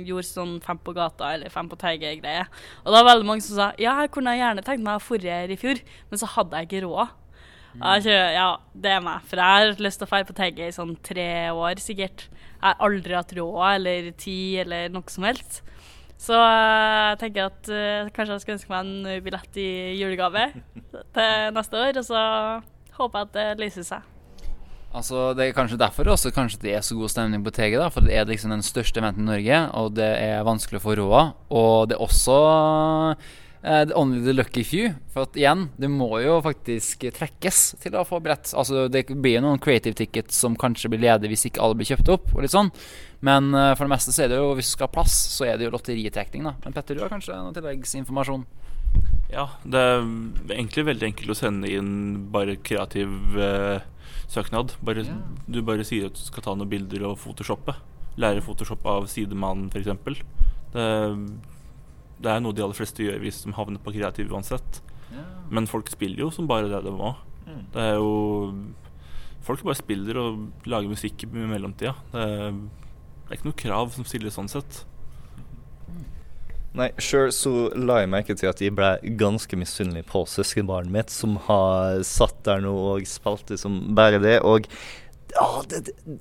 gjorde 0.09 0.29
sånn 0.29 0.55
fem 0.65 0.79
på 0.79 0.95
gata 0.97 1.35
eller 1.35 1.53
fem 1.53 1.69
på 1.69 1.77
TG-greie. 1.77 2.47
Og 2.85 2.93
da 2.95 3.03
var 3.03 3.13
veldig 3.13 3.29
mange 3.29 3.45
som 3.45 3.57
sa 3.57 3.73
ja, 3.79 3.99
jeg 4.01 4.13
kunne 4.15 4.37
gjerne 4.39 4.65
tenkt 4.65 4.85
meg 4.87 4.97
å 4.97 5.05
forre 5.05 5.43
i 5.45 5.57
fjor, 5.61 5.81
men 6.11 6.19
så 6.23 6.27
hadde 6.37 6.57
jeg 6.57 6.71
ikke 6.71 6.87
råd. 6.87 7.17
Mm. 7.71 7.83
Kjører, 8.03 8.33
ja, 8.35 8.49
det 8.75 8.91
er 8.91 9.03
meg. 9.05 9.27
For 9.31 9.39
jeg 9.39 9.47
har 9.47 9.83
lyst 9.85 10.01
til 10.01 10.09
å 10.09 10.11
feire 10.11 10.27
på 10.27 10.35
TG 10.35 10.63
i 10.67 10.75
sånn 10.75 10.97
tre 11.07 11.29
år 11.55 11.79
sikkert. 11.79 12.27
Jeg 12.33 12.65
har 12.65 12.81
aldri 12.83 13.15
hatt 13.15 13.35
råd 13.37 13.75
eller 13.77 14.11
tid 14.19 14.65
eller 14.65 14.89
noe 14.91 15.13
som 15.13 15.29
helst. 15.29 15.61
Så 16.21 16.35
eh, 16.37 17.11
jeg 17.13 17.21
tenker 17.23 17.47
at 17.47 17.71
uh, 17.73 18.11
kanskje 18.13 18.35
jeg 18.35 18.43
skal 18.43 18.57
ønske 18.59 18.73
meg 18.73 18.81
en 18.91 19.23
billett 19.25 19.55
i 19.57 19.69
julegave 19.97 20.49
til 21.15 21.55
neste 21.57 21.85
år. 21.87 22.01
Og 22.03 22.09
så 22.11 22.25
håper 22.99 23.23
jeg 23.23 23.29
at 23.31 23.37
det 23.39 23.63
løser 23.63 23.87
seg. 23.87 24.11
Altså, 24.91 25.35
Det 25.37 25.45
er 25.47 25.55
kanskje 25.55 25.79
derfor 25.79 26.09
også 26.11 26.33
kanskje 26.35 26.63
det 26.65 26.73
er 26.75 26.83
så 26.83 26.97
god 26.99 27.11
stemning 27.13 27.45
på 27.45 27.53
TG. 27.55 27.79
da 27.79 27.89
For 27.91 28.01
det 28.01 28.17
er 28.17 28.25
liksom 28.27 28.51
den 28.51 28.63
største 28.63 28.99
eventen 28.99 29.23
i 29.23 29.31
Norge, 29.31 29.61
og 29.79 29.95
det 29.95 30.11
er 30.19 30.43
vanskelig 30.47 30.81
å 30.81 30.87
få 30.87 30.97
råd. 30.99 31.37
Og 31.51 31.89
det 31.89 31.95
er 31.95 32.03
også 32.03 32.39
uh, 33.63 33.85
the 33.87 33.95
only 33.95 34.19
the 34.25 34.35
lucky 34.35 34.65
few. 34.65 34.91
For 35.15 35.29
at 35.29 35.39
igjen, 35.39 35.69
det 35.79 35.91
må 35.91 36.11
jo 36.25 36.41
faktisk 36.43 37.07
trekkes 37.15 37.77
til 37.81 37.95
å 37.95 38.03
få 38.09 38.19
billett. 38.19 38.51
Altså, 38.51 38.89
Det 38.91 39.07
blir 39.15 39.39
jo 39.39 39.45
noen 39.47 39.63
creative 39.63 39.95
tickets 39.95 40.35
som 40.43 40.59
kanskje 40.59 40.91
blir 40.91 41.05
ledige 41.07 41.31
hvis 41.31 41.47
ikke 41.47 41.63
alle 41.63 41.79
blir 41.79 41.93
kjøpt 41.93 42.11
opp. 42.11 42.35
og 42.35 42.43
litt 42.43 42.55
sånn 42.57 42.73
Men 43.23 43.55
uh, 43.55 43.77
for 43.77 43.87
det 43.87 43.95
meste 43.95 44.11
så 44.11 44.25
er 44.25 44.35
det 44.35 44.43
jo 44.43 44.57
hvis 44.59 44.73
du 44.73 44.75
skal 44.75 44.89
ha 44.89 44.97
plass, 44.99 45.15
så 45.37 45.47
er 45.47 45.57
det 45.57 45.69
jo 45.69 45.77
lotteritrekning. 45.77 46.43
da 46.43 46.57
Men 46.65 46.75
Petter, 46.75 46.99
du 46.99 47.07
har 47.07 47.15
kanskje 47.15 47.39
noe 47.39 47.55
tilleggsinformasjon? 47.55 48.45
Ja, 49.31 49.47
det 49.63 49.79
er 49.79 50.01
egentlig 50.51 50.89
veldig 50.89 51.07
enkelt 51.13 51.31
å 51.31 51.39
sende 51.39 51.71
inn 51.71 51.91
bare 52.35 52.57
kreativ 52.59 53.39
eh, 53.39 53.85
søknad. 54.31 54.75
Bare, 54.87 55.05
Du 55.51 55.61
bare 55.67 55.87
sier 55.87 56.09
at 56.11 56.19
du 56.19 56.23
skal 56.23 56.45
ta 56.47 56.55
noen 56.55 56.71
bilder 56.71 57.07
og 57.11 57.19
photoshoppe. 57.23 57.75
Lære 58.21 58.43
Photoshop 58.45 58.85
av 58.91 59.07
sidemannen, 59.11 59.71
f.eks. 59.71 60.23
Det, 60.75 60.85
det 62.21 62.31
er 62.31 62.43
noe 62.43 62.55
de 62.55 62.63
aller 62.65 62.77
fleste 62.77 63.05
gjør 63.07 63.21
hvis 63.23 63.43
de 63.45 63.55
havner 63.57 63.83
på 63.83 63.95
kreativ 63.95 64.31
uansett. 64.33 64.83
Men 65.51 65.67
folk 65.67 65.91
spiller 65.91 66.27
jo 66.27 66.31
som 66.35 66.47
bare 66.51 66.71
det 66.71 66.85
de 66.87 66.93
må. 66.95 67.15
Mm. 67.47 67.65
Det 67.75 67.89
er 67.89 67.99
jo 67.99 68.13
Folk 69.41 69.63
bare 69.65 69.79
spiller 69.79 70.19
og 70.21 70.67
lager 70.69 70.93
musikk 70.93 71.25
i 71.25 71.29
mellomtida. 71.33 71.95
Det 72.13 72.27
det 73.31 73.37
er 73.37 73.39
ikke 73.39 73.47
noe 73.47 73.63
krav 73.63 73.93
som 73.95 74.07
stilles 74.11 74.35
sånn 74.35 74.49
sett. 74.51 74.81
Nei, 76.79 76.93
sjøl 77.03 77.33
så 77.35 77.51
la 77.75 77.97
jeg 77.99 78.11
merke 78.13 78.35
til 78.39 78.47
at 78.47 78.61
jeg 78.63 78.77
ble 78.79 78.93
ganske 79.19 79.57
misunnelig 79.59 80.05
på 80.07 80.23
søskenbarnet 80.31 80.93
mitt, 80.95 81.11
som 81.11 81.35
har 81.49 82.05
satt 82.07 82.45
der 82.47 82.63
nå 82.63 82.75
og 82.93 83.09
spilte 83.11 83.59
som 83.59 83.81
bare 83.99 84.21
det. 84.23 84.37
Og 84.47 84.69
å, 85.35 85.65
det, 85.67 85.83
det, 85.89 86.19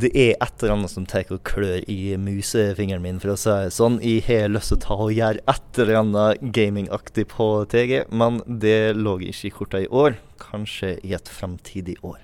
det 0.00 0.08
er 0.16 0.32
et 0.40 0.62
eller 0.62 0.78
annet 0.78 0.94
som 0.94 1.04
tar 1.04 1.28
og 1.28 1.42
klør 1.44 1.84
i 1.84 2.16
musefingeren 2.16 3.04
min, 3.04 3.20
for 3.20 3.34
å 3.34 3.36
si 3.36 3.52
det 3.52 3.76
sånn. 3.76 4.00
Jeg 4.00 4.24
har 4.30 4.48
lyst 4.48 4.72
til 4.72 4.80
å 4.80 4.84
ta 4.86 5.00
og 5.04 5.12
gjøre 5.18 5.44
et 5.52 5.84
eller 5.84 6.00
annet 6.00 6.50
gamingaktig 6.56 7.28
på 7.36 7.52
TG, 7.68 7.96
men 8.08 8.40
det 8.48 8.94
lå 8.96 9.18
ikke 9.20 9.50
i 9.50 9.56
korta 9.60 9.84
i 9.84 9.90
år. 9.92 10.16
Kanskje 10.40 10.96
i 11.04 11.12
et 11.12 11.28
fremtidig 11.28 12.00
år. 12.00 12.22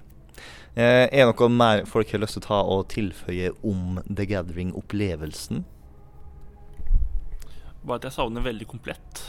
Eh, 0.78 1.04
er 1.12 1.26
det 1.26 1.32
noe 1.34 1.52
mer 1.52 1.84
folk 1.90 2.08
har 2.14 2.24
lyst 2.24 2.38
til 2.38 2.46
å 2.46 2.48
ta 2.48 2.62
og 2.64 2.86
tilføye 2.94 3.52
om 3.66 3.98
The 4.08 4.24
Gathering-opplevelsen? 4.32 5.66
Bare 7.84 7.96
at 8.00 8.08
jeg 8.08 8.12
savner 8.18 8.42
veldig 8.44 8.66
komplett. 8.68 9.24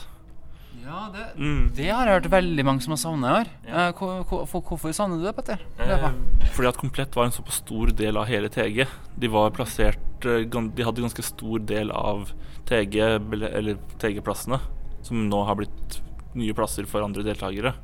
Ja, 0.80 1.10
det, 1.12 1.24
Mm. 1.36 1.74
det 1.74 1.88
har 1.90 2.06
jeg 2.06 2.22
hørt 2.22 2.30
veldig 2.30 2.64
mange 2.64 2.80
som 2.82 2.92
har 2.92 2.96
savna 2.98 3.28
i 3.28 3.40
år. 3.42 3.48
Eh, 3.66 3.92
hvor- 3.92 4.46
for- 4.48 4.62
hvorfor 4.62 4.92
savner 4.94 5.18
du 5.18 5.24
det, 5.24 5.36
Petter? 5.36 5.58
Eh, 5.78 6.12
fordi 6.54 6.68
at 6.68 6.76
Komplett 6.78 7.14
var 7.14 7.24
en 7.26 7.30
såpass 7.32 7.62
stor 7.62 7.86
del 7.88 8.16
av 8.16 8.26
hele 8.26 8.48
TG. 8.48 8.86
De 9.18 9.28
var 9.28 9.50
plassert 9.50 9.98
eh, 10.24 10.44
De 10.44 10.82
hadde 10.84 11.02
ganske 11.02 11.22
stor 11.22 11.58
del 11.58 11.90
av 11.90 12.32
TG, 12.66 12.98
eller 13.00 13.74
TG-plassene, 13.98 14.60
som 15.02 15.28
nå 15.28 15.44
har 15.46 15.54
blitt 15.56 16.00
nye 16.34 16.52
plasser 16.54 16.86
for 16.86 17.02
andre 17.02 17.22
deltakere. 17.22 17.74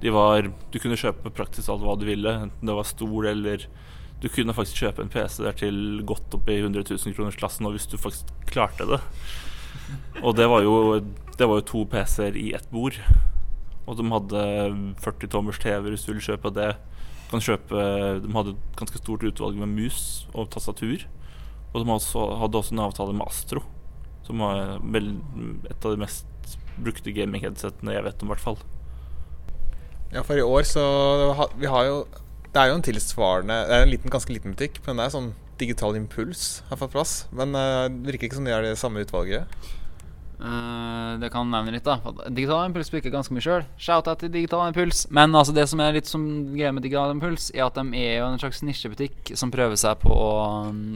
De 0.00 0.10
var 0.10 0.42
Du 0.42 0.78
kunne 0.78 0.96
kjøpe 0.96 1.30
praktisk 1.32 1.68
alt 1.68 1.80
hva 1.82 1.96
du 1.98 2.06
ville, 2.06 2.26
enten 2.28 2.66
det 2.66 2.74
var 2.74 2.84
stol 2.84 3.26
eller 3.26 3.66
Du 4.20 4.28
kunne 4.28 4.52
faktisk 4.54 4.82
kjøpe 4.86 5.00
en 5.00 5.08
PC 5.08 5.42
der 5.42 5.52
til 5.52 6.02
godt 6.04 6.32
opp 6.34 6.48
i 6.48 6.60
100 6.60 6.84
000 6.88 7.12
kroners 7.14 7.36
klassen, 7.36 7.66
og 7.66 7.72
hvis 7.74 7.86
du 7.90 7.96
faktisk 7.98 8.26
klarte 8.46 8.86
det. 8.86 9.00
Og 10.22 10.36
det 10.38 10.48
var 10.50 10.62
jo, 10.64 10.74
det 11.38 11.48
var 11.48 11.60
jo 11.60 11.68
to 11.68 11.84
PC-er 11.90 12.38
i 12.38 12.52
ett 12.56 12.68
bord. 12.70 12.98
Og 13.86 13.98
de 13.98 14.06
hadde 14.12 14.42
40 15.02 15.30
tommers 15.32 15.58
TV 15.62 15.90
hvis 15.90 16.06
du 16.06 16.12
ville 16.12 16.24
kjøpe 16.24 16.52
det. 16.54 16.72
Kan 17.32 17.42
kjøpe, 17.42 17.86
de 18.22 18.34
hadde 18.36 18.54
et 18.54 18.78
ganske 18.78 19.00
stort 19.00 19.24
utvalg 19.26 19.58
med 19.58 19.72
mus 19.72 20.28
og 20.34 20.50
tastatur. 20.52 21.06
Og 21.72 21.80
de 21.80 21.88
hadde 21.88 22.60
også 22.60 22.74
en 22.74 22.84
avtale 22.84 23.16
med 23.16 23.26
Astro, 23.26 23.62
som 24.26 24.42
var 24.44 24.76
et 24.76 25.86
av 25.86 25.94
de 25.94 26.02
mest 26.02 26.58
brukte 26.82 27.12
gaming-headsetene 27.12 27.96
jeg 27.96 28.04
vet 28.06 28.22
om, 28.22 28.28
i 28.28 28.34
hvert 28.34 28.44
fall. 28.44 28.60
Ja, 30.12 30.22
for 30.24 30.36
i 30.36 30.44
år 30.44 30.66
så 30.68 30.82
Vi 31.56 31.70
har 31.72 31.86
jo 31.88 32.02
Det 32.52 32.60
er 32.60 32.68
jo 32.68 32.74
en 32.76 32.82
tilsvarende 32.84 33.54
Det 33.64 33.76
er 33.78 33.86
en 33.86 33.88
liten, 33.88 34.12
ganske 34.12 34.32
liten 34.34 34.52
butikk, 34.52 34.82
men 34.84 35.00
det 35.00 35.06
er 35.06 35.14
sånn 35.14 35.30
Digital 35.56 35.96
Impuls 35.96 36.62
har 36.68 36.78
fått 36.80 36.92
plass. 36.92 37.12
Men 37.30 37.54
eh, 37.54 37.86
det 37.86 38.10
virker 38.10 38.26
ikke 38.26 38.40
som 38.40 38.48
de 38.48 38.52
er 38.52 38.64
det 38.66 38.72
samme 38.80 39.04
utvalget. 39.04 39.46
Eh, 40.42 41.18
det 41.20 41.28
kan 41.30 41.50
nevne 41.50 41.70
litt, 41.76 41.86
da. 41.86 42.00
Digital 42.26 42.66
Impuls 42.66 42.90
bruker 42.90 43.12
ganske 43.14 43.34
mye 43.34 43.44
sjøl. 43.44 43.66
Shout-out 43.78 44.24
til 44.24 44.32
Digital 44.34 44.72
Impuls. 44.72 45.04
Men 45.14 45.36
altså 45.38 45.54
det 45.54 45.68
som 45.70 45.80
er 45.84 45.94
litt 45.94 46.10
som 46.10 46.24
greia 46.50 46.72
med 46.74 46.82
Digital 46.82 47.14
Impuls, 47.14 47.50
er 47.54 47.68
at 47.68 47.78
de 47.78 47.84
er 48.00 48.16
jo 48.18 48.26
en 48.26 48.40
slags 48.42 48.62
nisjebutikk 48.66 49.34
som 49.38 49.52
prøver 49.54 49.78
seg 49.78 50.00
på 50.02 50.10
å 50.10 50.32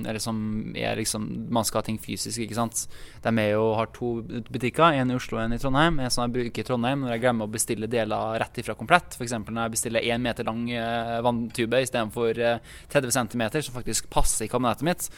Eller 0.07 0.19
som 0.23 0.39
er 0.79 0.99
liksom 0.99 1.25
Man 1.53 1.67
skal 1.67 1.81
ha 1.81 1.87
ting 1.87 1.99
fysisk, 2.03 2.41
ikke 2.43 2.59
sant. 2.59 2.87
De 3.23 3.33
er 3.43 3.53
jo, 3.55 3.71
har 3.79 3.91
to 3.95 4.17
butikker, 4.51 4.91
en 4.91 5.15
i 5.15 5.19
Oslo 5.19 5.39
og 5.39 5.45
en 5.45 5.55
i 5.55 5.63
Trondheim. 5.63 6.01
En 6.01 6.11
som 6.11 6.27
jeg 6.27 6.37
bruker 6.41 6.65
i 6.65 6.67
Trondheim 6.67 7.05
når 7.05 7.15
jeg 7.15 7.25
glemmer 7.27 7.47
å 7.47 7.55
bestille 7.55 7.91
deler 7.91 8.41
rett 8.43 8.63
ifra 8.63 8.75
komplett. 8.79 9.15
F.eks. 9.15 9.39
når 9.47 9.63
jeg 9.63 9.77
bestiller 9.77 10.11
én 10.11 10.23
meter 10.23 10.49
lang 10.49 10.67
uh, 10.75 11.23
vanntube 11.23 11.83
istedenfor 11.87 12.43
uh, 12.43 12.79
30 12.93 13.19
cm, 13.21 13.49
som 13.61 13.79
faktisk 13.79 14.11
passer 14.11 14.47
i 14.47 14.51
kabinettet 14.51 14.87
mitt. 14.87 15.11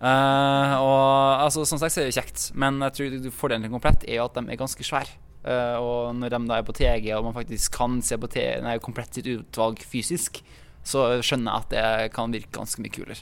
Eh, 0.00 0.74
og 0.80 1.44
altså, 1.44 1.64
Sånn 1.68 1.80
sagt 1.82 1.94
så 1.94 2.02
er 2.02 2.10
det 2.10 2.16
kjekt, 2.16 2.48
men 2.58 2.82
jeg 2.86 2.96
tror 2.98 3.30
fordelen 3.36 3.66
til 3.66 3.74
komplett 3.74 4.06
er 4.08 4.18
jo 4.18 4.26
at 4.28 4.36
de 4.38 4.44
er 4.48 4.60
ganske 4.60 4.86
svære. 4.86 5.20
Uh, 5.44 5.76
og 5.76 6.14
når 6.16 6.32
de 6.32 6.38
da 6.48 6.56
er 6.56 6.64
på 6.64 6.72
TG, 6.72 7.10
og 7.12 7.26
man 7.26 7.34
faktisk 7.36 7.74
kan 7.76 7.98
se 8.00 8.16
på 8.16 8.30
T 8.32 8.40
nei, 8.64 8.78
komplett 8.80 9.18
sitt 9.18 9.26
utvalg 9.28 9.82
fysisk, 9.84 10.40
så 10.84 11.18
skjønner 11.20 11.50
jeg 11.52 11.66
at 11.66 11.74
det 11.74 12.14
kan 12.16 12.32
virke 12.32 12.56
ganske 12.56 12.80
mye 12.80 12.94
kulere. 12.94 13.20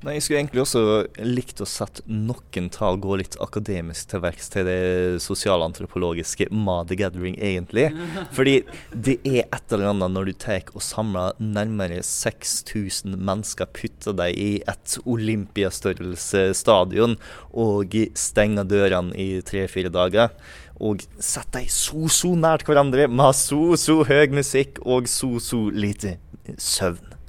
Nei, 0.00 0.14
Jeg 0.16 0.22
skulle 0.24 0.38
egentlig 0.40 0.62
også 0.62 0.82
likt 1.28 1.58
å 1.60 1.66
sett 1.68 1.98
noen 2.08 2.70
tall 2.72 2.96
gå 3.04 3.18
litt 3.20 3.34
akademisk 3.44 4.08
til 4.08 4.22
verks 4.24 4.48
til 4.48 4.64
det 4.64 5.20
sosialantropologiske 5.20 6.46
Ma 6.56 6.78
the 6.88 6.96
Gathering, 6.96 7.36
egentlig. 7.36 7.90
Fordi 8.36 8.62
det 8.96 9.18
er 9.28 9.42
et 9.44 9.74
eller 9.76 9.90
annet 9.90 10.14
når 10.14 10.30
du 10.30 10.38
tar 10.40 10.72
og 10.72 10.80
samler 10.84 11.36
nærmere 11.36 12.00
6000 12.06 13.12
mennesker, 13.12 13.68
putter 13.76 14.16
dem 14.16 14.40
i 14.40 14.48
et 14.64 14.96
Olympiastørrelse 15.04 16.46
stadion 16.56 17.18
og 17.52 17.92
stenger 18.16 18.72
dørene 18.72 19.12
i 19.20 19.28
tre-fire 19.44 19.92
dager. 19.92 20.32
Og 20.80 21.04
setter 21.20 21.60
dem 21.60 21.68
så, 21.76 22.08
så 22.08 22.32
nært 22.40 22.64
hverandre 22.64 23.04
med 23.04 23.36
så, 23.36 23.76
så 23.76 24.00
høy 24.08 24.32
musikk 24.32 24.80
og 24.80 25.12
så, 25.12 25.34
så 25.44 25.66
lite 25.76 26.16
søvn. 26.56 27.19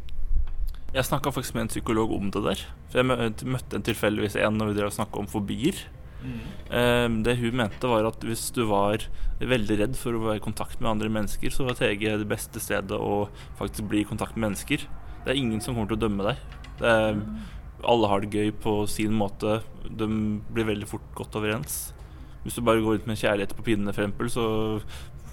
Jeg 0.92 1.08
snakka 1.08 1.32
faktisk 1.32 1.56
med 1.56 1.66
en 1.66 1.72
psykolog 1.72 2.12
om 2.12 2.32
det 2.34 2.44
der. 2.44 2.62
For 2.92 3.00
Jeg 3.00 3.48
møtte 3.48 3.78
en 3.78 3.86
tilfeldigvis 3.88 4.36
en 4.36 4.58
når 4.60 4.72
vi 4.72 4.80
drev 4.80 4.92
og 4.92 4.98
snakka 5.00 5.22
om 5.22 5.30
fobier. 5.32 5.78
Mm. 6.22 7.24
det 7.26 7.34
hun 7.40 7.56
mente, 7.58 7.88
var 7.90 8.06
at 8.06 8.22
hvis 8.22 8.52
du 8.54 8.66
var 8.70 9.08
veldig 9.40 9.78
redd 9.80 9.96
for 9.98 10.14
å 10.14 10.22
være 10.22 10.38
i 10.38 10.44
kontakt 10.44 10.78
med 10.78 10.92
andre 10.92 11.10
mennesker, 11.10 11.50
så 11.50 11.66
var 11.66 11.80
TG 11.80 12.04
det 12.22 12.28
beste 12.30 12.62
stedet 12.62 12.94
å 12.94 13.24
faktisk 13.58 13.88
bli 13.90 14.04
i 14.04 14.08
kontakt 14.08 14.36
med 14.36 14.52
mennesker. 14.52 14.86
Det 15.24 15.34
er 15.34 15.40
ingen 15.40 15.62
som 15.62 15.74
kommer 15.74 15.90
til 15.90 15.98
å 15.98 16.04
dømme 16.04 16.28
deg. 16.28 16.44
Er, 16.86 17.18
alle 17.82 18.12
har 18.12 18.22
det 18.22 18.38
gøy 18.38 18.54
på 18.62 18.76
sin 18.90 19.16
måte. 19.18 19.62
De 19.90 20.08
blir 20.54 20.70
veldig 20.70 20.90
fort 20.90 21.10
godt 21.18 21.40
overens. 21.40 21.96
Hvis 22.44 22.58
du 22.58 22.66
bare 22.66 22.82
går 22.82 23.02
ut 23.02 23.10
med 23.10 23.18
kjærlighet 23.22 23.58
på 23.58 23.66
pinnene, 23.66 23.94
eksempel, 23.94 24.30
så 24.34 24.46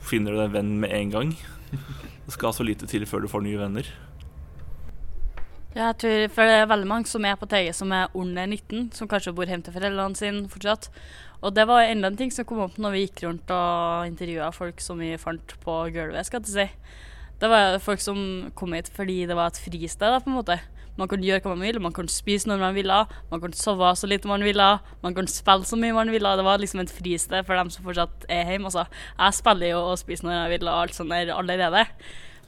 finner 0.09 0.33
du 0.33 0.41
deg 0.41 0.49
en 0.49 0.57
venn 0.57 0.75
med 0.81 0.93
en 0.93 1.15
gang. 1.15 1.37
Det 2.29 2.37
skal 2.37 2.53
så 2.53 2.65
lite 2.65 2.89
til 2.89 3.05
før 3.09 3.25
du 3.25 3.33
får 3.33 3.45
nye 3.45 3.61
venner. 3.61 3.89
Ja, 5.77 5.91
jeg 5.91 5.99
tror, 6.01 6.23
for 6.33 6.49
det 6.49 6.55
er 6.57 6.71
veldig 6.71 6.89
mange 6.89 7.11
som 7.11 7.25
er 7.29 7.35
på 7.37 7.47
TG 7.49 7.75
som 7.77 7.91
er 7.93 8.15
under 8.17 8.47
19, 8.49 8.87
som 8.97 9.09
kanskje 9.11 9.35
bor 9.37 9.49
hjemme 9.49 9.67
til 9.67 9.75
foreldrene 9.75 10.17
sine 10.17 10.47
fortsatt. 10.49 10.89
Og 11.45 11.53
det 11.55 11.67
var 11.69 11.85
enda 11.85 12.09
en 12.09 12.17
ting 12.17 12.33
som 12.33 12.47
kom 12.49 12.63
opp 12.65 12.79
når 12.81 12.95
vi 12.95 13.03
gikk 13.05 13.27
rundt 13.27 13.53
og 13.53 14.09
intervjua 14.09 14.49
folk 14.57 14.81
som 14.81 14.99
vi 15.03 15.13
fant 15.21 15.53
på 15.63 15.75
gulvet, 15.95 16.27
skal 16.27 16.41
jeg 16.41 16.55
si. 16.55 16.97
Det 17.39 17.51
var 17.53 17.77
folk 17.85 18.01
som 18.03 18.19
kom 18.59 18.73
hit 18.75 18.89
fordi 18.91 19.21
det 19.29 19.37
var 19.39 19.53
et 19.53 19.61
fristed, 19.61 20.09
da, 20.09 20.23
på 20.25 20.33
en 20.33 20.39
måte. 20.41 20.57
Man 20.99 21.07
kunne 21.07 21.29
gjøre 21.29 21.45
hva 21.45 21.53
man 21.53 21.67
ville, 21.69 21.83
man 21.85 21.95
kunne 21.95 22.11
spise 22.11 22.49
når 22.49 22.65
man 22.65 22.75
ville, 22.75 22.97
man 23.29 23.43
kunne 23.45 23.55
sove 23.61 23.93
så 23.95 24.09
lite 24.11 24.27
man 24.27 24.43
ville, 24.43 24.71
man 25.05 25.15
kunne 25.15 25.31
spille 25.31 25.69
så 25.69 25.79
mye 25.79 25.95
man 25.95 26.11
ville. 26.11 26.33
Det 26.41 26.47
var 26.49 26.59
liksom 26.59 26.81
et 26.83 26.91
fristed 26.97 27.45
for 27.47 27.61
dem 27.61 27.71
som 27.71 27.85
fortsatt 27.87 28.25
er 28.27 28.55
hjemme. 28.55 28.73
Altså, 28.73 28.89
jeg 29.21 29.37
spiller 29.37 29.77
jo 29.77 29.85
og 29.93 30.01
spiser 30.01 30.27
når 30.27 30.41
jeg 30.41 30.57
vil 30.57 30.73
og 30.73 30.81
alt 30.81 30.97
sånt 30.97 31.15
der 31.15 31.37
allerede. 31.37 31.85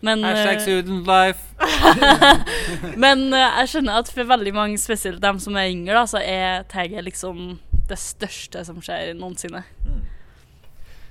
Men, 0.01 0.25
Hashtag 0.25 0.57
eh, 0.57 0.63
student 0.65 1.07
life. 1.07 1.41
Men 3.05 3.27
eh, 3.37 3.59
jeg 3.61 3.73
skjønner 3.75 4.01
at 4.01 4.13
for 4.13 4.29
veldig 4.31 4.55
mange, 4.57 4.79
spesielt 4.81 5.21
dem 5.23 5.41
som 5.43 5.59
er 5.61 5.69
yngre, 5.73 5.99
da, 5.99 6.07
så 6.09 6.23
er 6.25 6.65
TG 6.71 7.03
liksom 7.05 7.59
det 7.91 7.99
største 8.01 8.65
som 8.65 8.81
skjer 8.85 9.13
noensinne. 9.19 9.65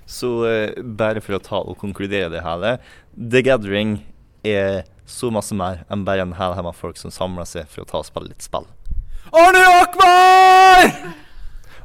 Så 0.10 0.32
uh, 0.42 0.80
bare 0.82 1.22
for 1.22 1.38
å 1.38 1.44
ta 1.44 1.60
og 1.62 1.78
konkludere 1.78 2.32
det 2.34 2.42
hele 2.42 2.80
The 3.14 3.44
Gathering 3.46 4.00
er 4.48 4.88
så 5.10 5.30
masse 5.34 5.54
mer 5.54 5.84
enn 5.92 6.06
bare 6.08 6.24
en 6.26 6.34
hel 6.40 6.56
haug 6.58 6.70
folk 6.78 6.98
som 6.98 7.14
samler 7.14 7.46
seg 7.50 7.70
for 7.70 7.84
å 7.84 7.90
ta 7.90 8.02
og 8.02 8.08
spille 8.08 8.32
litt 8.32 8.46
spill. 8.46 8.66
Arne 9.30 9.62
Akbar! 9.84 10.90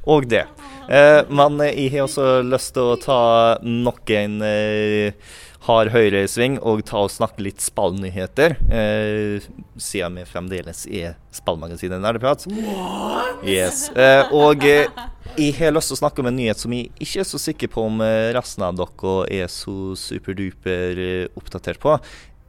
Og 0.08 0.28
det. 0.28 0.44
Uh, 0.84 1.24
men 1.32 1.60
eh, 1.64 1.76
jeg 1.84 1.94
har 1.94 2.06
også 2.06 2.42
lyst 2.44 2.74
til 2.76 2.92
å 2.92 2.98
ta 3.00 3.20
nok 3.64 4.10
en 4.12 4.36
eh, 4.44 5.32
hard 5.64 5.92
høyresving 5.94 6.58
og 6.60 6.82
ta 6.88 7.04
og 7.06 7.12
snakke 7.12 7.44
litt 7.46 7.62
spallnyheter. 7.64 8.56
Eh, 8.68 9.44
siden 9.80 10.18
vi 10.20 10.26
fremdeles 10.28 10.84
er 10.90 11.16
spallmagasinet 11.34 12.02
Nerdeprat. 12.02 12.44
Yes. 13.46 13.88
Eh, 13.96 14.34
og 14.36 14.64
eh, 14.68 14.90
jeg 15.38 15.56
har 15.58 15.74
lyst 15.74 15.90
til 15.90 15.98
å 15.98 16.02
snakke 16.02 16.22
om 16.22 16.28
en 16.30 16.38
nyhet 16.38 16.60
som 16.60 16.74
jeg 16.76 16.92
ikke 17.00 17.24
er 17.24 17.28
så 17.28 17.40
sikker 17.40 17.72
på 17.72 17.88
om 17.88 18.04
eh, 18.04 18.30
resten 18.36 18.66
av 18.66 18.76
dere 18.78 19.16
er 19.32 19.50
så 19.52 19.94
superduper 19.98 21.00
eh, 21.00 21.26
oppdatert 21.38 21.80
på. 21.82 21.96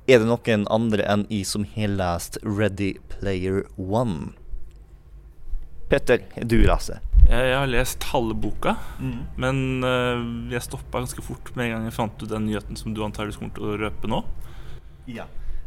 Er 0.06 0.22
det 0.22 0.30
noen 0.30 0.68
andre 0.70 1.08
enn 1.10 1.26
jeg 1.32 1.48
som 1.50 1.66
har 1.78 1.96
lest 1.96 2.38
Ready 2.44 2.94
Player 3.16 3.64
One? 3.80 4.36
Petter, 5.90 6.26
du 6.44 6.60
leser. 6.66 7.00
Jeg, 7.26 7.45
jeg 7.49 7.57
har 7.57 7.72
lest 7.72 8.06
halve 8.11 8.35
boka, 8.38 8.76
men 9.41 9.57
uh, 9.81 10.22
jeg 10.52 10.61
stoppa 10.65 11.02
ganske 11.02 11.23
fort 11.26 11.49
med 11.56 11.68
en 11.68 11.73
gang 11.73 11.88
jeg 11.89 11.95
fant 11.95 12.22
ut 12.22 12.30
den 12.30 12.45
nyheten 12.49 12.77
som 12.77 12.93
du 12.93 13.02
antakeligvis 13.06 13.39
kommer 13.41 13.56
til 13.57 13.72
å 13.72 13.80
røpe 13.81 14.11
nå. 14.11 14.22
Ja. 15.10 15.26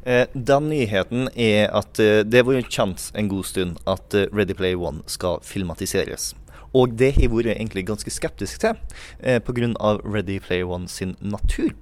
Eh, 0.08 0.26
den 0.32 0.68
nyheten 0.70 1.26
er 1.34 1.68
at 1.74 1.98
eh, 2.00 2.22
det 2.24 2.40
har 2.40 2.46
vært 2.48 2.70
kjent 2.72 3.08
en 3.18 3.28
god 3.28 3.48
stund 3.48 3.80
at 3.90 4.14
eh, 4.16 4.30
Ready 4.32 4.54
Player 4.56 4.78
One 4.80 5.02
skal 5.10 5.42
filmatiseres. 5.44 6.30
Og 6.76 6.94
det 7.00 7.14
har 7.16 7.26
jeg 7.26 7.32
vært 7.32 7.52
egentlig 7.56 7.86
ganske 7.88 8.12
skeptisk 8.12 8.62
til, 8.62 8.78
eh, 9.20 9.40
pga. 9.42 9.98
Ready 10.04 10.38
Player 10.40 10.68
One 10.70 10.88
sin 10.88 11.16
natur. 11.20 11.74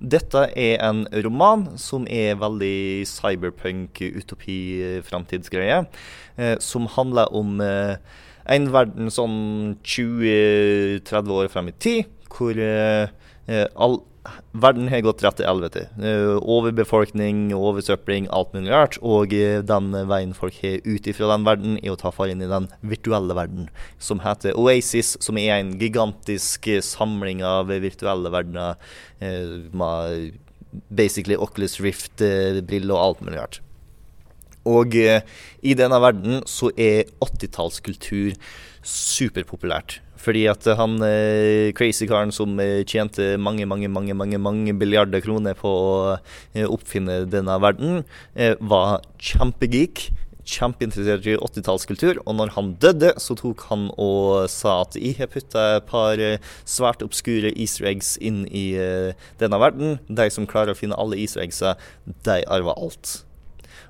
Dette 0.00 0.48
er 0.58 0.80
en 0.82 1.04
roman 1.24 1.68
som 1.78 2.06
er 2.10 2.38
veldig 2.38 3.06
cyberpunk, 3.06 4.00
utopi, 4.00 4.58
eh, 4.82 5.02
framtidsgreie. 5.02 5.84
Eh, 6.36 6.56
som 6.58 6.86
handler 6.86 7.30
om 7.34 7.60
eh, 7.60 7.96
en 8.48 8.68
verden 8.72 9.12
sånn 9.12 9.38
20-30 9.84 11.34
år 11.36 11.50
frem 11.52 11.72
i 11.72 11.76
tid, 11.76 12.12
hvor 12.32 12.58
eh, 12.58 13.10
all, 13.76 14.00
verden 14.52 14.88
har 14.92 15.02
gått 15.04 15.22
rett 15.24 15.38
til 15.40 15.48
helvete. 15.48 15.84
Eh, 16.00 16.34
overbefolkning, 16.38 17.48
oversøpling, 17.56 18.28
alt 18.34 18.54
mulig 18.56 18.72
rart. 18.72 18.98
Og 19.04 19.34
eh, 19.36 19.60
den 19.66 19.92
veien 20.10 20.34
folk 20.36 20.58
har 20.62 20.80
ut 20.86 21.08
ifra 21.10 21.30
den 21.32 21.46
verden, 21.48 21.78
er 21.82 21.94
å 21.94 22.00
ta 22.00 22.12
far 22.14 22.32
inn 22.32 22.44
i 22.44 22.50
den 22.50 22.68
virtuelle 22.80 23.36
verden, 23.38 23.68
som 24.02 24.22
heter 24.24 24.58
Oasis, 24.58 25.16
som 25.24 25.40
er 25.40 25.58
en 25.58 25.76
gigantisk 25.80 26.70
samling 26.84 27.44
av 27.46 27.72
virtuelle 27.72 28.32
verdener 28.34 28.76
eh, 29.20 29.70
med 29.72 30.36
basically 30.92 31.38
Oculus 31.38 31.78
Rift-briller 31.80 32.94
og 32.94 33.04
alt 33.04 33.24
mulig 33.24 33.40
rart. 33.40 33.62
Og 34.68 34.96
eh, 35.00 35.22
i 35.64 35.76
denne 35.78 36.00
verden 36.02 36.42
så 36.48 36.72
er 36.76 37.08
80-tallskultur 37.24 38.36
superpopulært. 38.88 40.00
Fordi 40.18 40.44
at 40.50 40.66
han 40.78 40.98
eh, 41.06 41.70
crazy-karen 41.78 42.32
som 42.34 42.58
eh, 42.60 42.82
tjente 42.88 43.36
mange, 43.40 43.66
mange, 43.70 43.88
mange 43.88 44.16
mange, 44.18 44.38
mange 44.42 44.74
milliarder 44.74 45.22
kroner 45.24 45.54
på 45.58 45.70
å 45.70 45.90
eh, 46.54 46.66
oppfinne 46.66 47.22
denne 47.30 47.58
verden, 47.62 48.02
eh, 48.34 48.56
var 48.60 48.98
kjempegeek. 49.22 50.08
Kjempeinteressert 50.48 51.26
i 51.28 51.36
80-tallskultur. 51.36 52.22
Og 52.24 52.38
når 52.38 52.54
han 52.56 52.72
døde, 52.80 53.12
så 53.20 53.36
tok 53.38 53.66
han 53.68 53.90
og 54.00 54.48
sa 54.50 54.80
at 54.86 54.96
jeg 54.98 55.18
har 55.20 55.30
putta 55.30 55.66
et 55.76 55.88
par 55.90 56.18
eh, 56.18 56.42
svært 56.66 57.04
obskure 57.04 57.52
easter 57.54 57.86
eggs 57.92 58.16
inn 58.18 58.42
i 58.48 58.72
eh, 58.80 59.14
denne 59.40 59.60
verden. 59.60 59.98
De 60.08 60.28
som 60.34 60.48
klarer 60.48 60.74
å 60.74 60.78
finne 60.78 60.98
alle 60.98 61.20
easter 61.20 61.44
eggsa, 61.44 61.76
de 62.26 62.42
arver 62.48 62.74
alt. 62.74 63.18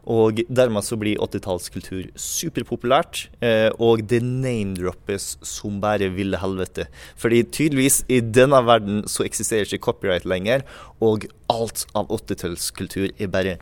Og 0.09 0.41
dermed 0.49 0.87
så 0.87 0.97
blir 1.01 1.21
80-tallskultur 1.21 2.09
superpopulært, 2.17 3.27
eh, 3.45 3.69
og 3.77 4.07
det 4.09 4.23
name-droppes 4.25 5.35
som 5.45 5.83
bare 5.83 6.09
ville 6.15 6.41
helvete. 6.41 6.89
Fordi 7.21 7.43
tydeligvis 7.45 8.01
i 8.09 8.23
denne 8.25 8.63
verden 8.65 9.03
så 9.11 9.27
eksisterer 9.29 9.69
ikke 9.69 9.85
copyright 9.91 10.25
lenger, 10.25 10.65
og 11.05 11.29
alt 11.53 11.85
av 11.99 12.09
80-tallskultur 12.09 13.13
er 13.19 13.33
bare 13.33 13.59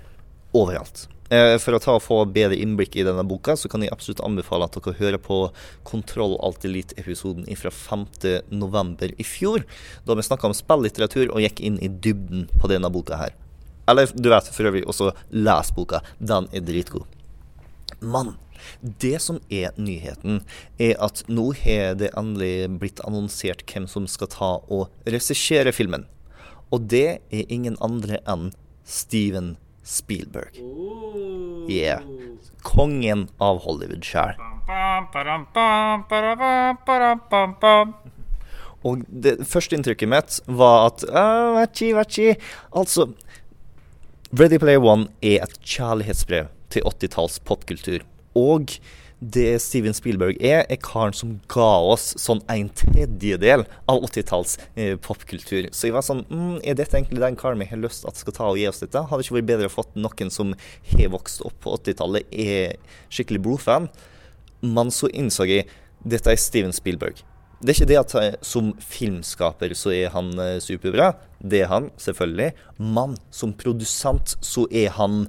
overalt. 0.54 1.08
Eh, 1.26 1.56
for 1.58 1.74
å 1.74 1.80
ta 1.82 1.96
og 1.96 2.04
få 2.04 2.20
bedre 2.30 2.58
innblikk 2.62 2.94
i 2.94 3.06
denne 3.06 3.24
boka, 3.26 3.56
så 3.58 3.70
kan 3.70 3.82
jeg 3.82 3.90
absolutt 3.94 4.22
anbefale 4.26 4.68
at 4.68 4.76
dere 4.78 4.94
hører 5.00 5.22
på 5.22 5.40
Kontroll 5.88 6.36
Alt 6.46 6.66
Elite-episoden 6.68 7.48
fra 7.58 7.72
5.11. 7.74 9.16
i 9.18 9.26
fjor, 9.26 9.66
da 10.06 10.14
vi 10.14 10.26
snakka 10.26 10.46
om 10.46 10.54
spillitteratur 10.54 11.32
og 11.32 11.42
gikk 11.42 11.64
inn 11.66 11.80
i 11.82 11.90
dybden 11.90 12.46
på 12.60 12.70
denne 12.70 12.92
boka 12.94 13.18
her. 13.18 13.34
Eller 13.88 14.10
du 14.14 14.30
vet 14.32 14.50
for 14.54 14.70
øvrig 14.70 14.86
også 14.86 15.12
les 15.30 15.70
boka. 15.76 16.02
Den 16.18 16.48
er 16.52 16.64
dritgod. 16.66 17.06
Men 18.00 18.34
det 18.82 19.20
som 19.22 19.38
er 19.52 19.74
nyheten, 19.78 20.40
er 20.78 20.96
at 21.02 21.22
nå 21.28 21.50
har 21.62 21.94
det 22.00 22.10
endelig 22.18 22.68
blitt 22.80 23.02
annonsert 23.06 23.64
hvem 23.70 23.86
som 23.90 24.08
skal 24.10 24.30
ta 24.32 24.50
og 24.66 24.88
regissere 25.06 25.72
filmen. 25.76 26.06
Og 26.74 26.88
det 26.90 27.20
er 27.30 27.52
ingen 27.52 27.78
andre 27.84 28.18
enn 28.26 28.50
Steven 28.86 29.54
Spielberg. 29.86 30.58
Yeah. 31.70 32.02
Kongen 32.66 33.28
av 33.38 33.62
Hollywood 33.62 34.02
sjæl. 34.06 34.34
Og 38.86 39.02
det 39.08 39.36
første 39.46 39.78
inntrykket 39.78 40.10
mitt 40.10 40.40
var 40.46 40.90
at 40.90 41.06
uh, 41.10 41.54
vachi, 41.56 41.92
vachi. 41.96 42.34
Altså, 42.74 43.08
Ready 44.34 44.58
Player 44.58 44.82
One 44.82 45.06
er 45.22 45.44
et 45.44 45.52
kjærlighetsbrev 45.62 46.48
til 46.74 46.82
80-talls 46.82 47.38
popkultur. 47.46 48.02
Og 48.34 48.72
Det 49.20 49.60
Steven 49.62 49.94
Spielberg 49.94 50.40
er, 50.44 50.64
er 50.68 50.80
karen 50.82 51.14
som 51.14 51.36
ga 51.48 51.68
oss 51.86 52.10
sånn 52.20 52.42
en 52.52 52.66
tredjedel 52.76 53.62
av 53.88 54.02
80-talls 54.02 54.56
eh, 54.74 54.98
popkultur. 55.00 55.70
Så 55.70 55.86
jeg 55.86 55.94
var 55.94 56.04
sånn 56.04 56.24
mm, 56.26 56.58
Er 56.66 56.76
dette 56.76 56.98
egentlig 56.98 57.22
den 57.22 57.38
karen 57.38 57.62
vi 57.62 57.70
har 57.70 57.80
lyst 57.80 58.04
at 58.04 58.18
skal 58.18 58.34
ta 58.36 58.50
og 58.50 58.58
gi 58.58 58.66
oss 58.68 58.82
dette? 58.82 59.06
Hadde 59.06 59.24
ikke 59.24 59.38
vært 59.38 59.48
bedre 59.52 59.70
å 59.70 59.76
fått 59.76 59.94
noen 59.94 60.34
som 60.34 60.52
har 60.90 61.14
vokst 61.14 61.46
opp 61.46 61.56
på 61.62 61.78
80-tallet, 61.78 62.28
er 62.34 62.76
skikkelig 63.08 63.44
blodfan? 63.46 63.88
Men 64.66 64.90
så 64.92 65.08
innså 65.14 65.46
jeg 65.48 65.70
dette 66.02 66.34
er 66.34 66.42
Steven 66.42 66.74
Spielberg. 66.74 67.22
Det 67.60 67.72
er 67.72 67.76
ikke 67.78 67.88
det 67.88 68.00
at 68.00 68.14
eh, 68.20 68.34
som 68.44 68.74
filmskaper 68.84 69.72
så 69.78 69.92
er 69.96 70.10
han 70.12 70.34
eh, 70.42 70.58
superbra. 70.60 71.14
Det 71.40 71.62
er 71.64 71.70
han, 71.72 71.88
selvfølgelig. 72.00 72.50
Men 72.76 73.16
som 73.32 73.54
produsent 73.56 74.36
så 74.44 74.66
er 74.68 74.92
han 74.98 75.24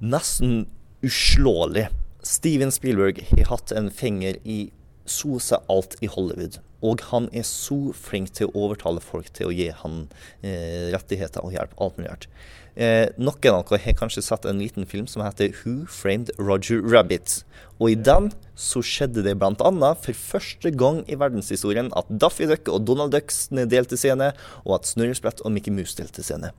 nesten 0.00 0.64
uslåelig. 1.04 1.90
Steven 2.24 2.72
Spielberg 2.72 3.20
har 3.34 3.50
hatt 3.52 3.74
en 3.76 3.90
finger 3.92 4.40
i 4.48 4.70
så 5.04 5.36
å 5.36 5.42
si 5.42 5.58
alt 5.68 5.98
i 6.00 6.08
Hollywood. 6.08 6.56
Og 6.84 7.04
han 7.10 7.28
er 7.36 7.44
så 7.48 7.92
flink 7.96 8.32
til 8.36 8.48
å 8.48 8.64
overtale 8.66 9.02
folk 9.04 9.28
til 9.36 9.50
å 9.50 9.54
gi 9.54 9.68
han 9.82 10.06
eh, 10.40 10.88
rettigheter 10.94 11.44
og 11.44 11.52
hjelp. 11.52 11.76
Alt 11.80 12.00
mulig 12.00 12.12
rart. 12.14 12.28
Eh, 12.74 13.06
noen 13.22 13.54
av 13.54 13.68
dere 13.68 13.78
har 13.84 13.94
kanskje 13.98 14.22
sett 14.26 14.46
en 14.50 14.58
liten 14.58 14.86
film 14.90 15.06
som 15.06 15.22
heter 15.22 15.54
Who 15.60 15.86
Framed 15.86 16.32
Roger 16.38 16.82
Rabbit. 16.82 17.44
Og 17.78 17.92
i 17.92 17.98
den 17.98 18.32
så 18.58 18.82
skjedde 18.82 19.22
det 19.26 19.36
bl.a. 19.38 19.54
for 19.94 20.18
første 20.18 20.72
gang 20.74 21.02
i 21.06 21.18
verdenshistorien 21.18 21.92
at 21.98 22.10
Daffy 22.10 22.48
Duck 22.50 22.70
og 22.70 22.86
Donald 22.88 23.14
Duck 23.14 23.30
delte 23.70 23.98
scene, 23.98 24.32
og 24.66 24.80
at 24.80 24.90
Snurresprett 24.90 25.42
og 25.44 25.54
Mickey 25.54 25.74
Mouse 25.74 25.94
delte 25.98 26.26
scene. 26.26 26.50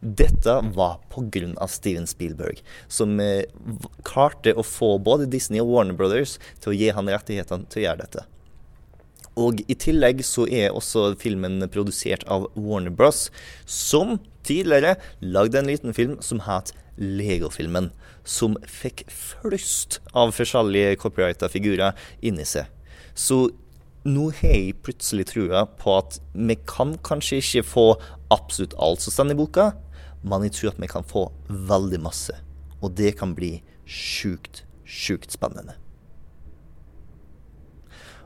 Dette 0.00 0.56
var 0.74 0.98
pga. 1.12 1.66
Steven 1.68 2.06
Spielberg, 2.08 2.62
som 2.88 3.18
eh, 3.20 3.46
klarte 4.02 4.56
å 4.56 4.64
få 4.66 4.96
både 4.98 5.28
Disney 5.30 5.60
og 5.62 5.70
Warner 5.74 5.98
Brothers 5.98 6.38
til 6.58 6.72
å 6.72 6.76
gi 6.76 6.90
han 6.96 7.10
rettighetene 7.12 7.68
til 7.70 7.82
å 7.82 7.86
gjøre 7.88 8.06
dette. 8.06 8.26
Og 9.38 9.60
i 9.70 9.76
tillegg 9.78 10.24
så 10.26 10.46
er 10.50 10.74
også 10.74 11.12
filmen 11.20 11.62
produsert 11.70 12.24
av 12.26 12.48
Warner 12.56 12.92
Bros, 12.94 13.28
som 13.68 14.18
tidligere 14.46 14.96
lagde 15.20 15.60
en 15.60 15.70
liten 15.70 15.96
film 15.96 16.18
som 16.24 16.42
het 16.46 16.72
Lego-filmen, 17.00 17.90
som 18.24 18.58
fikk 18.68 19.06
flust 19.08 20.00
av 20.12 20.34
forskjellige 20.36 20.98
copyrighta 21.00 21.48
figurer 21.52 21.96
inni 22.20 22.44
seg. 22.44 22.68
Så 23.14 23.48
nå 24.04 24.30
har 24.40 24.54
jeg 24.56 24.78
plutselig 24.84 25.26
trua 25.32 25.66
på 25.80 25.96
at 25.98 26.18
vi 26.32 26.56
kan 26.68 26.96
kanskje 27.04 27.40
ikke 27.40 27.66
få 27.68 27.86
absolutt 28.32 28.76
alt 28.80 29.04
som 29.04 29.12
står 29.12 29.34
i 29.34 29.38
boka, 29.40 29.70
men 30.22 30.44
jeg 30.46 30.56
tror 30.56 30.74
at 30.74 30.80
vi 30.80 30.90
kan 30.92 31.06
få 31.06 31.26
veldig 31.48 32.00
masse. 32.04 32.36
Og 32.80 32.96
det 32.96 33.16
kan 33.20 33.34
bli 33.36 33.58
sjukt, 33.84 34.64
sjukt 34.84 35.32
spennende. 35.32 35.76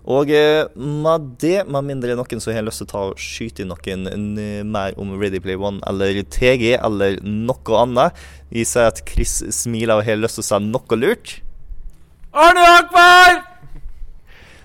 Og 0.05 0.29
eh, 0.29 0.67
med 0.77 1.31
det, 1.41 1.63
med 1.65 1.87
mindre 1.89 2.17
noen 2.19 2.43
som 2.43 2.53
har 2.53 2.65
lyst 2.67 2.83
til 2.83 2.89
å 2.89 2.93
ta 2.93 3.05
og 3.09 3.21
skyte 3.21 3.65
inn 3.65 3.73
noen 3.73 4.37
eh, 4.41 4.61
mer 4.67 4.99
om 5.01 5.15
Ready 5.17 5.41
Play 5.41 5.57
One 5.57 5.81
eller 5.89 6.21
TG 6.21 6.75
eller 6.77 7.17
noe 7.25 7.81
annet 7.81 8.21
Vi 8.53 8.67
ser 8.69 8.91
at 8.91 9.01
Chris 9.09 9.39
smiler 9.57 9.97
og 9.97 10.05
har 10.05 10.21
lyst 10.21 10.37
til 10.37 10.45
å 10.45 10.49
si 10.51 10.61
noe 10.69 11.01
lurt. 11.01 11.39
Arne 12.37 12.69
Akbar! 12.83 13.43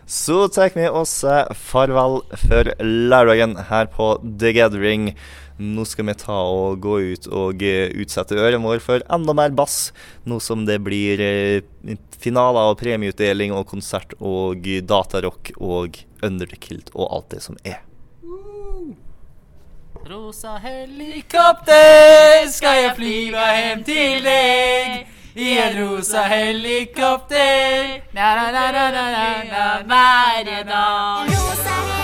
Så 0.10 0.48
tar 0.49 0.74
vi 0.74 0.88
oss 0.90 1.20
farvel 1.53 2.24
for 2.41 2.72
lørdagen 2.82 3.53
her 3.70 3.86
på 3.94 4.16
The 4.26 4.56
Gathering. 4.57 5.11
Nå 5.60 5.84
skal 5.84 6.07
vi 6.07 6.15
ta 6.15 6.38
og 6.48 6.80
gå 6.80 6.94
ut 7.11 7.26
og 7.36 7.64
eh, 7.68 7.91
utsette 7.99 8.38
ørene 8.40 8.64
våre 8.64 8.80
for 8.80 9.03
enda 9.11 9.36
mer 9.36 9.52
bass, 9.52 9.91
nå 10.23 10.40
som 10.40 10.64
det 10.68 10.77
blir 10.86 11.19
eh, 11.19 11.98
finaler 12.19 12.72
og 12.72 12.80
premieutdeling 12.80 13.52
og 13.52 13.68
konsert 13.68 14.15
og 14.19 14.64
datarock 14.64 15.52
og 15.60 15.99
Under 16.23 16.48
the 16.48 16.56
Kilt 16.60 16.91
og 16.95 17.11
alt 17.11 17.30
det 17.36 17.44
som 17.44 17.60
er. 17.68 17.84
Rosa 20.10 20.56
helikopter 20.64 22.48
skal 22.49 22.84
jeg 22.84 22.95
flyve 22.95 23.48
hjem 23.60 23.84
til 23.84 24.23
deg. 24.23 25.07
I 25.36 25.57
en 25.60 25.77
rosa 25.77 26.23
helikopter. 26.23 28.02
Na, 28.15 28.34
na, 28.36 28.52
na, 28.52 28.72
na, 28.72 28.90
na, 28.91 29.07
na, 29.52 29.84
na, 29.86 30.44
hver 30.44 30.64
dag. 30.64 31.98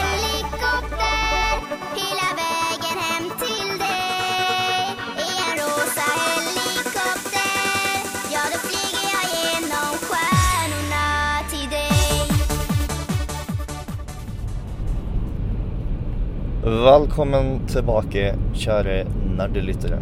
Velkommen 16.65 17.59
tilbake, 17.69 18.31
kjære 18.57 19.03
nerdelyttere. 19.37 19.99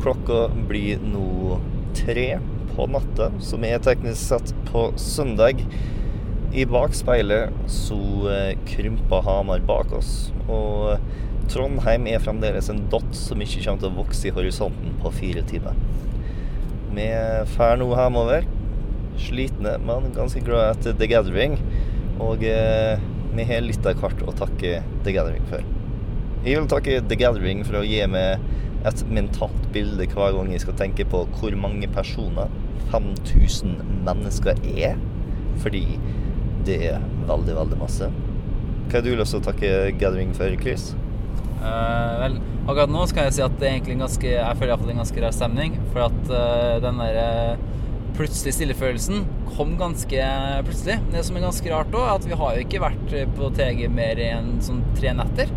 Klokka 0.00 0.46
blir 0.64 1.02
nå 1.04 1.58
tre 1.92 2.38
på 2.70 2.86
natta, 2.88 3.26
som 3.44 3.66
er 3.68 3.82
teknisk 3.84 4.16
sett 4.16 4.54
på 4.70 4.86
søndag. 4.96 5.60
I 6.56 6.64
bakspeilet 6.72 7.52
så 7.68 8.00
eh, 8.32 8.56
krymper 8.64 9.28
Hamar 9.28 9.60
bak 9.68 9.92
oss, 9.92 10.32
og 10.48 10.96
Trondheim 11.52 12.08
er 12.08 12.24
fremdeles 12.24 12.72
en 12.72 12.86
dott 12.88 13.12
som 13.20 13.44
ikke 13.44 13.66
kommer 13.66 13.84
til 13.84 13.92
å 13.92 13.98
vokse 14.00 14.30
i 14.30 14.36
horisonten 14.38 14.96
på 15.04 15.12
fire 15.20 15.44
timer. 15.52 15.76
Vi 16.96 17.10
drar 17.58 17.76
nå 17.76 17.92
hjemover, 17.92 18.48
slitne, 19.20 19.76
men 19.84 20.14
ganske 20.16 20.40
glad 20.48 20.78
etter 20.78 20.96
The 20.96 21.12
Gathering. 21.12 21.60
Og 22.24 22.40
eh, 22.48 22.96
vi 23.34 23.46
har 23.48 23.64
litt 23.64 23.86
av 23.86 23.98
hvert 24.00 24.22
å 24.24 24.34
takke 24.36 24.80
The 25.04 25.14
Gathering 25.14 25.46
for. 25.50 25.64
Jeg 26.44 26.58
vil 26.58 26.68
takke 26.70 27.00
The 27.08 27.18
Gathering 27.18 27.64
for 27.66 27.80
å 27.80 27.86
gi 27.86 28.02
meg 28.10 28.42
et 28.84 29.00
mentalt 29.08 29.70
bilde 29.72 30.06
hver 30.12 30.34
gang 30.36 30.50
jeg 30.52 30.64
skal 30.66 30.76
tenke 30.76 31.06
på 31.08 31.22
hvor 31.38 31.56
mange 31.56 31.88
personer 31.92 32.52
5000 32.92 33.78
mennesker 34.04 34.60
er. 34.74 34.98
Fordi 35.62 35.84
det 36.68 36.78
er 36.90 37.06
veldig, 37.28 37.56
veldig 37.56 37.80
masse. 37.80 38.10
Hva 38.88 39.00
har 39.00 39.06
du 39.06 39.14
lyst 39.16 39.34
til 39.34 39.40
å 39.40 39.46
takke 39.46 39.72
Gathering 40.00 40.34
for, 40.36 40.52
Chris? 40.60 40.92
Uh, 41.64 42.20
vel, 42.20 42.36
akkurat 42.66 42.92
nå 42.92 43.06
skal 43.08 43.28
jeg 43.28 43.38
si 43.38 43.44
at 43.44 43.54
det 43.56 43.70
egentlig 43.70 43.94
en 43.94 44.02
ganske 44.04 44.28
Jeg 44.28 44.56
føler 44.58 44.74
iallfall 44.74 44.90
en 44.92 45.00
ganske 45.00 45.22
rar 45.24 45.36
stemning. 45.36 45.78
For 45.94 46.04
at 46.10 46.20
uh, 46.28 46.76
den 46.84 47.00
der 47.00 47.20
eh, 47.22 47.62
plutselig 48.14 48.54
stillefølelsen 48.56 49.24
kom 49.56 49.74
ganske 49.78 50.28
plutselig. 50.66 50.98
Det 51.12 51.22
som 51.26 51.36
er 51.38 51.46
ganske 51.46 51.72
rart 51.72 51.94
òg, 51.94 52.06
er 52.06 52.14
at 52.14 52.28
vi 52.28 52.38
har 52.38 52.56
jo 52.56 52.64
ikke 52.64 52.82
vært 52.82 53.14
på 53.36 53.50
TG 53.58 53.84
mer 53.92 54.20
enn 54.22 54.56
sånn 54.64 54.82
tre 54.98 55.14
netter. 55.18 55.50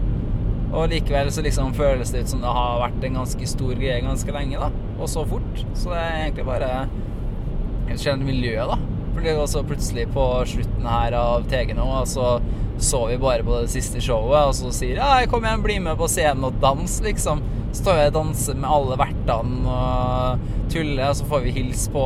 Og 0.68 0.90
likevel 0.92 1.30
så 1.32 1.44
liksom 1.46 1.76
føles 1.78 2.12
det 2.12 2.26
ut 2.26 2.34
som 2.34 2.44
det 2.44 2.54
har 2.58 2.82
vært 2.82 3.06
en 3.08 3.22
ganske 3.22 3.50
stor 3.50 3.74
greie 3.78 4.02
ganske 4.04 4.34
lenge, 4.36 4.60
da. 4.60 4.72
Og 4.98 5.10
så 5.12 5.24
fort. 5.30 5.64
Så 5.78 5.94
det 5.94 6.02
er 6.02 6.18
egentlig 6.26 6.48
bare 6.50 6.72
et 7.88 7.96
generelt 7.96 8.26
miljø, 8.28 8.58
da. 8.74 8.97
Var 9.18 9.48
så 9.50 9.64
plutselig 9.66 10.06
på 10.14 10.24
slutten 10.48 10.86
her 10.88 11.16
av 11.18 11.48
TG 11.50 11.74
nå, 11.76 11.86
og 12.02 12.08
så 12.08 12.38
så 12.78 13.00
vi 13.10 13.18
bare 13.18 13.44
på 13.44 13.56
det 13.64 13.72
siste 13.74 14.02
showet, 14.02 14.52
og 14.52 14.54
så 14.56 14.72
sier 14.76 15.00
ja, 15.00 15.26
kom 15.30 15.46
igjen, 15.46 15.64
bli 15.66 15.80
med 15.82 15.98
på 15.98 16.10
scenen 16.12 16.46
og 16.46 16.60
dans, 16.62 17.00
liksom. 17.02 17.42
Så 17.72 17.82
står 17.82 17.98
jeg 17.98 18.12
og 18.12 18.18
danser 18.20 18.60
med 18.60 18.70
alle 18.70 18.98
vertene 19.02 19.78
og 19.78 20.44
tuller, 20.72 21.08
og 21.10 21.18
så 21.18 21.30
får 21.32 21.42
vi 21.48 21.56
hilse 21.56 21.94
på 21.94 22.04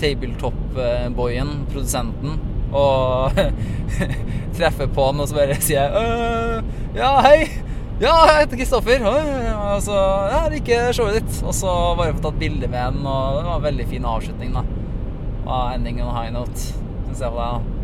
Tabletop-boyen, 0.00 1.50
produsenten, 1.72 2.38
og 2.70 3.34
treffer 4.56 4.86
på 4.86 5.08
han, 5.10 5.24
og 5.24 5.26
så 5.26 5.40
bare 5.40 5.58
sier 5.58 5.90
jeg 5.90 6.06
«Øh, 6.06 6.70
ja, 7.00 7.16
hei! 7.26 7.50
Ja, 8.00 8.14
jeg 8.30 8.46
heter 8.46 8.56
Kristoffer. 8.56 9.02
Og 9.04 9.82
så 9.84 9.96
ja, 10.32 10.38
liker 10.48 10.94
showet 10.96 11.18
ditt. 11.18 11.42
Og 11.44 11.52
så 11.52 11.68
bare 11.98 12.14
få 12.16 12.22
tatt 12.24 12.38
bilde 12.40 12.70
med 12.70 12.94
den, 12.94 13.02
og 13.04 13.34
det 13.36 13.42
var 13.44 13.58
en 13.58 13.66
veldig 13.66 13.86
fin 13.90 14.06
avslutning, 14.08 14.54
da. 14.56 14.62
Og 15.50 15.74
ending 15.74 15.98
on 16.04 16.14
high 16.14 16.30
note, 16.30 16.70
syns 17.08 17.22
jeg 17.24 17.34
var 17.34 17.58
det. 17.58 17.76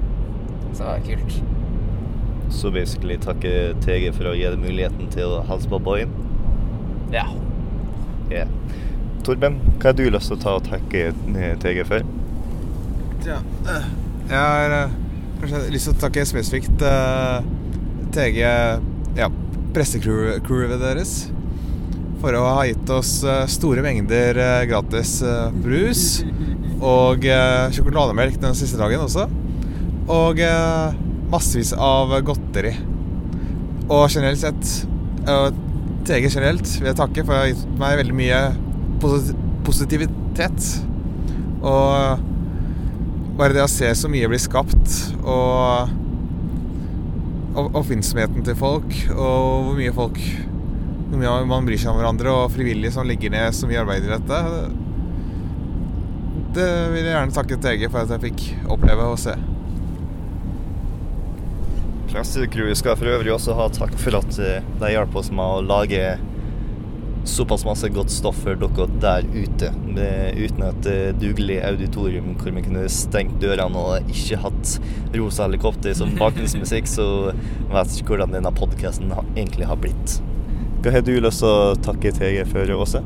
Så 0.76 0.84
det 0.84 0.88
var 0.88 1.06
kult. 1.06 1.38
Så 2.54 2.70
basically 2.70 3.16
takke 3.18 3.52
TG 3.82 4.12
for 4.14 4.30
å 4.30 4.36
gi 4.38 4.46
deg 4.46 4.60
muligheten 4.62 5.10
til 5.10 5.34
å 5.34 5.42
hilse 5.48 5.70
på 5.70 5.80
boyen? 5.82 6.12
Ja. 7.10 7.26
Yeah. 8.30 8.50
Torben, 9.26 9.58
hva 9.80 9.90
har 9.90 9.96
du 9.98 10.04
lyst 10.10 10.30
til 10.30 10.36
å 10.36 10.42
ta 10.42 10.54
og 10.60 10.66
takke 10.68 11.08
eh, 11.10 11.54
TG 11.62 11.82
for? 11.88 12.06
Tja, 13.24 13.40
eh, 13.66 13.88
jeg 14.30 14.38
har 14.38 14.74
eh, 14.76 14.94
kanskje 15.40 15.62
lyst 15.74 15.90
til 15.90 15.96
å 15.96 16.02
takke 16.04 16.26
spesifikt 16.30 16.84
TG, 18.14 18.38
ja, 19.18 19.30
pressecrewet 19.74 20.78
deres, 20.82 21.16
for 22.20 22.36
å 22.36 22.44
ha 22.58 22.64
gitt 22.68 22.90
oss 22.92 23.18
eh, 23.24 23.44
store 23.50 23.84
mengder 23.84 24.38
eh, 24.40 24.64
gratis 24.70 25.18
eh, 25.22 25.48
brus 25.62 26.04
og 26.76 27.24
sjokolademelk 27.72 28.36
den 28.42 28.52
siste 28.58 28.76
dagen 28.76 29.00
også. 29.00 29.22
Og 30.12 30.42
massevis 31.32 31.72
av 31.72 32.12
godteri. 32.26 32.74
Og 33.86 34.10
generelt 34.10 34.40
sett, 34.40 34.86
eh, 35.26 35.50
TG 36.04 36.28
generelt, 36.28 36.66
vil 36.80 36.90
jeg 36.90 36.98
takke 36.98 37.24
for 37.24 37.34
jeg 37.34 37.42
har 37.42 37.52
gitt 37.52 37.78
meg 37.80 38.00
veldig 38.00 38.16
mye 38.18 38.40
positivitet. 39.66 40.70
Og 41.62 42.24
bare 43.36 43.54
det 43.56 43.64
å 43.64 43.70
se 43.70 43.92
så 43.94 44.10
mye 44.10 44.28
bli 44.30 44.38
skapt, 44.42 45.14
og 45.24 45.94
og 47.56 47.72
oppfinnsomheten 47.80 48.44
til 48.44 48.56
folk, 48.58 48.90
og 49.14 49.62
hvor 49.64 49.76
mye 49.78 49.92
folk 49.96 50.18
Hvor 51.06 51.20
mye 51.20 51.34
man 51.46 51.66
bryr 51.68 51.78
seg 51.78 51.92
om 51.92 52.00
hverandre, 52.00 52.32
og 52.34 52.52
frivillige 52.54 52.94
som 52.96 53.06
legger 53.06 53.30
ned 53.34 53.54
så 53.54 53.68
mye 53.70 53.82
arbeid 53.82 54.08
i 54.08 54.14
dette. 54.14 54.40
Det 56.56 56.70
vil 56.94 57.04
jeg 57.04 57.12
gjerne 57.12 57.36
takke 57.36 57.60
TG 57.62 57.84
for 57.90 58.02
at 58.02 58.14
jeg 58.14 58.24
fikk 58.30 58.46
oppleve 58.72 59.10
og 59.12 59.20
se. 59.20 59.36
Pressecrewet 62.10 62.80
skal 62.80 62.96
for 62.98 63.12
øvrig 63.12 63.34
også 63.34 63.54
ha 63.58 63.68
takk 63.74 63.92
for 64.00 64.16
at 64.18 64.38
eh, 64.40 64.64
de 64.80 64.94
hjalp 64.94 65.14
oss 65.20 65.28
med 65.34 65.44
å 65.44 65.62
lage 65.66 66.16
såpass 67.26 67.64
masse 67.66 67.88
godt 67.88 68.10
stoff 68.10 68.38
for 68.42 68.58
dere 68.58 68.86
der 69.02 69.26
ute. 69.34 69.72
med, 69.96 70.38
Uten 70.38 70.64
et 70.68 70.88
eh, 70.90 71.10
dugelig 71.16 71.58
auditorium 71.64 72.34
hvor 72.40 72.54
vi 72.54 72.64
kunne 72.66 72.86
stengt 72.92 73.38
dørene 73.42 73.82
og 73.82 74.12
ikke 74.12 74.40
hatt 74.42 74.76
rosa 75.16 75.46
helikopter 75.46 75.94
som 75.98 76.14
bakgrunnsmusikk, 76.18 76.88
så 76.90 77.08
vet 77.72 77.92
jeg 77.92 78.02
ikke 78.02 78.14
hvordan 78.14 78.38
denne 78.38 78.54
podkasten 78.54 79.12
egentlig 79.36 79.68
har 79.70 79.80
blitt. 79.80 80.18
Hva 80.86 80.92
har 80.94 81.02
du 81.02 81.16
lyst 81.18 81.40
til 81.42 81.50
å 81.50 81.74
takke 81.82 82.12
TG 82.14 82.44
for, 82.46 82.70
Åse? 82.78 83.00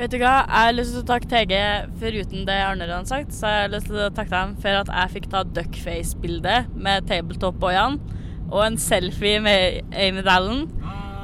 Vet 0.00 0.10
du 0.10 0.16
hva, 0.18 0.32
jeg 0.40 0.50
har 0.50 0.72
lyst 0.74 0.96
til 0.96 1.04
å 1.04 1.06
takke 1.06 1.28
TG 1.30 1.52
foruten 2.00 2.42
det 2.48 2.56
Arne 2.58 2.88
har 2.90 3.04
sagt, 3.06 3.30
så 3.36 3.46
jeg 3.46 3.60
har 3.60 3.70
lyst 3.70 3.86
til 3.86 4.00
å 4.02 4.08
takke 4.10 4.32
dem 4.34 4.56
for 4.64 4.80
at 4.80 4.90
jeg 4.90 5.12
fikk 5.12 5.28
ta 5.30 5.44
duckface-bilde 5.46 6.56
med 6.74 7.06
tabletop-boyene 7.06 8.18
og 8.48 8.58
en 8.64 8.80
selfie 8.82 9.38
med 9.46 9.94
Amy 9.94 10.26
Dallen. 10.26 10.66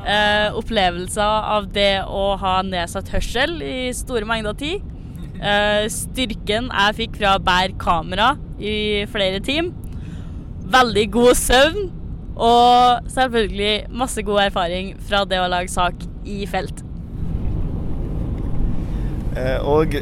Eh, 0.06 0.55
opplevelser 0.62 1.50
av 1.59 1.66
det 1.74 2.05
å 2.06 2.38
ha 2.38 2.55
nedsatt 2.62 3.10
hørsel 3.16 3.59
i 3.59 3.90
store 3.98 4.30
mengder 4.30 4.55
tid. 4.62 4.86
Eh, 5.42 5.90
styrken 5.90 6.70
jeg 6.70 6.98
fikk 7.02 7.18
fra 7.18 7.34
å 7.34 7.42
bære 7.50 7.74
kamera 7.82 8.36
i 8.62 9.02
flere 9.10 9.42
timer. 9.42 9.74
Veldig 10.70 11.09
god 11.18 11.34
søvn. 11.42 11.94
Og 12.39 13.09
selvfølgelig 13.10 13.89
masse 13.90 14.23
god 14.23 14.44
erfaring 14.47 14.94
fra 15.09 15.24
det 15.27 15.40
å 15.43 15.48
lage 15.51 15.73
sak 15.73 16.06
i 16.28 16.44
felt. 16.47 16.85
Eh, 19.39 19.59
og 19.62 19.94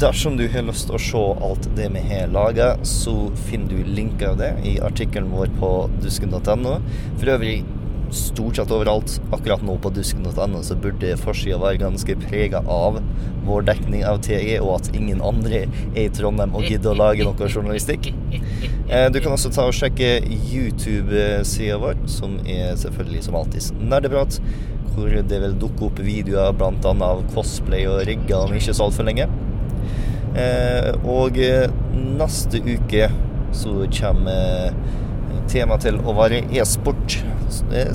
dersom 0.00 0.38
du 0.38 0.46
har 0.50 0.66
lyst 0.66 0.88
til 0.88 0.96
å 0.96 1.02
se 1.02 1.24
alt 1.46 1.68
det 1.78 1.88
vi 1.94 2.02
har 2.08 2.30
laga, 2.34 2.74
så 2.86 3.14
finner 3.48 3.74
du 3.74 3.94
linker 3.96 4.32
av 4.32 4.40
det 4.40 4.52
i 4.66 4.76
artikkelen 4.82 5.30
vår 5.34 5.52
på 5.60 5.72
dusken.no. 6.02 6.78
For 7.18 7.34
øvrig 7.36 7.58
stort 8.14 8.56
sett 8.58 8.70
overalt. 8.74 9.16
Akkurat 9.34 9.62
nå 9.66 9.76
på 9.82 9.90
dusken.no 9.94 10.62
så 10.64 10.76
burde 10.78 11.16
forsida 11.20 11.58
være 11.62 11.80
ganske 11.82 12.16
prega 12.24 12.62
av 12.70 13.00
vår 13.44 13.66
dekning 13.68 14.04
av 14.08 14.22
TE, 14.24 14.56
og 14.62 14.76
at 14.78 14.90
ingen 14.96 15.20
andre 15.24 15.64
er 15.66 16.04
i 16.06 16.10
Trondheim 16.14 16.54
og 16.56 16.64
gidder 16.70 16.94
å 16.94 16.98
lage 17.02 17.26
noe 17.26 17.48
journalistikk. 17.50 18.12
Eh, 18.88 19.08
Du 19.12 19.20
kan 19.20 19.32
også 19.34 19.50
ta 19.52 19.66
og 19.68 19.74
sjekke 19.76 20.16
YouTube-sida 20.24 21.76
vår, 21.82 21.98
som 22.10 22.38
er 22.46 22.74
selvfølgelig 22.80 23.26
som 23.26 23.36
alltid 23.38 23.82
nerdeprat. 23.82 24.40
Hvor 24.94 25.10
det 25.10 25.40
vil 25.42 25.56
dukke 25.58 25.88
opp 25.88 25.98
videoer 26.06 26.52
bl.a. 26.54 26.92
av 27.02 27.24
cosplay 27.34 27.86
og 27.90 28.04
rigger 28.06 28.44
om 28.46 28.54
ikke 28.54 28.74
så 28.76 28.86
altfor 28.86 29.08
lenge. 29.08 29.26
Eh, 30.38 30.92
og 31.06 31.38
eh, 31.38 31.66
neste 31.94 32.60
uke 32.62 33.08
så 33.54 33.84
kommer 33.94 34.72
temaet 35.50 35.86
til 35.86 36.00
å 36.02 36.14
være 36.16 36.42
e-sport. 36.54 37.18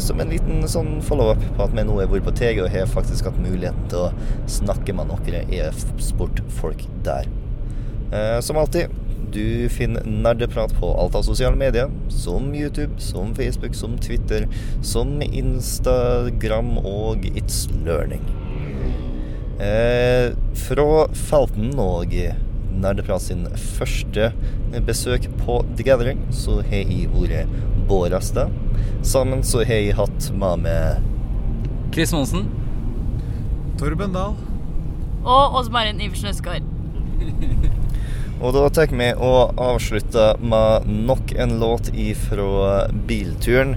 Som 0.02 0.22
en 0.22 0.32
liten 0.32 0.64
sånn 0.70 1.00
follow-up 1.06 1.42
på 1.58 1.66
at 1.66 1.76
vi 1.76 1.86
nå 1.88 1.98
har 2.00 2.10
vært 2.12 2.28
på 2.30 2.36
TG 2.40 2.64
og 2.64 2.72
har 2.74 2.90
faktisk 2.90 3.30
hatt 3.30 3.42
muligheten 3.42 3.90
til 3.92 4.08
å 4.08 4.50
snakke 4.60 4.96
med 4.96 5.12
noen 5.12 5.54
e-sportfolk 5.60 6.86
der. 7.06 7.30
Eh, 8.10 8.40
som 8.42 8.58
alltid, 8.58 8.90
du 9.32 9.70
finner 9.70 10.06
nerdeprat 10.06 10.74
på 10.80 10.90
alt 10.98 11.16
av 11.16 11.26
sosiale 11.28 11.58
medier, 11.60 11.92
som 12.10 12.50
YouTube, 12.56 12.98
som 12.98 13.36
Facebook, 13.38 13.76
som 13.78 13.98
Twitter, 14.02 14.48
som 14.82 15.22
Instagram 15.22 16.78
og 16.82 17.28
It's 17.36 17.68
Learning. 17.86 18.26
Eh, 19.60 20.32
fra 20.56 21.08
Felten 21.14 21.74
og 21.84 22.16
Nerdeprat 22.80 23.26
sin 23.26 23.46
første 23.76 24.32
besøk 24.88 25.28
på 25.42 25.60
The 25.76 25.86
Gathering, 25.88 26.22
så 26.32 26.62
har 26.62 26.86
jeg 26.86 27.10
vært 27.14 27.52
Bård. 27.90 28.14
Sammen 29.02 29.42
så 29.44 29.64
har 29.66 29.82
jeg 29.82 29.98
hatt 29.98 30.30
med 30.38 30.66
meg 30.68 31.94
Chris 31.94 32.14
Monsen. 32.14 32.46
Torben 33.80 34.14
Dahl. 34.14 34.38
Og 35.26 35.60
Åse 35.60 35.74
Marin 35.74 36.02
Iversen 36.04 36.30
Øsgaard. 36.30 36.68
Og 38.40 38.54
da 38.56 38.68
tar 38.72 38.94
vi 38.96 39.10
og 39.20 39.58
avslutter 39.60 40.38
med 40.40 40.86
nok 40.88 41.34
en 41.36 41.58
låt 41.60 41.90
ifra 41.92 42.86
bilturen. 43.10 43.74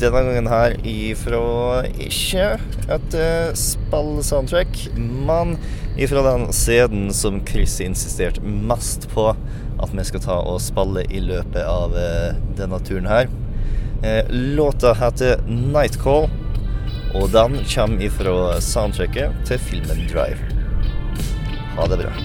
Denne 0.00 0.22
gangen 0.24 0.48
her 0.48 0.76
ifra 0.88 1.82
ikke 2.00 2.46
et 2.88 3.16
uh, 3.18 3.50
spillsoundtrack, 3.52 4.86
men 4.96 5.58
ifra 6.00 6.22
den 6.22 6.52
CD-en 6.52 7.14
som 7.14 7.46
Chris 7.46 7.80
insisterte 7.80 8.40
mest 8.40 9.08
på 9.08 9.36
at 9.80 9.90
vi 9.92 10.04
skal 10.04 10.22
ta 10.24 10.38
og 10.48 10.62
spille 10.64 11.04
i 11.12 11.20
løpet 11.20 11.60
av 11.60 11.92
eh, 11.96 12.38
denne 12.56 12.78
turen 12.88 13.08
her. 13.08 13.28
Eh, 14.02 14.24
låta 14.30 14.94
heter 14.96 15.42
Nightcall, 15.44 16.30
og 17.12 17.28
den 17.36 17.60
kommer 17.68 18.04
ifra 18.08 18.60
soundtracket 18.64 19.44
til 19.44 19.60
filmen 19.60 20.06
Drive. 20.08 20.40
Ha 21.76 21.86
det 21.92 22.00
bra. 22.00 22.16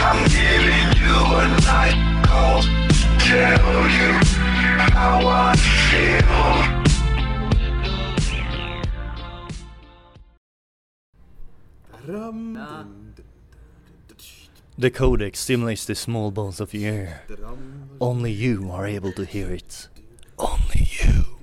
I'm 0.00 0.24
giving 0.32 0.88
you 0.96 1.16
a 1.36 1.48
night 1.68 2.26
call 2.26 2.79
tell 3.30 3.86
you 3.98 4.12
how 4.98 5.20
I 5.24 5.54
feel. 5.56 6.80
The 14.76 14.90
codex 14.90 15.38
stimulates 15.38 15.84
the 15.84 15.94
small 15.94 16.32
bones 16.32 16.58
of 16.58 16.72
the 16.72 16.84
ear. 16.84 17.22
Only 18.00 18.32
you 18.32 18.70
are 18.72 18.86
able 18.86 19.12
to 19.12 19.24
hear 19.24 19.50
it. 19.52 19.88
Only 20.36 20.88
you. 20.88 21.38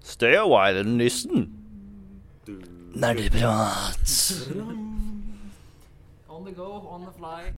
Stay 0.00 0.34
a 0.34 0.46
while 0.46 0.76
and 0.76 0.98
listen. 0.98 1.52
Nerdeprat. 2.96 4.48
On 6.28 6.44
the 6.44 6.50
go, 6.50 6.88
on 6.90 7.04
the 7.04 7.12
fly. 7.12 7.52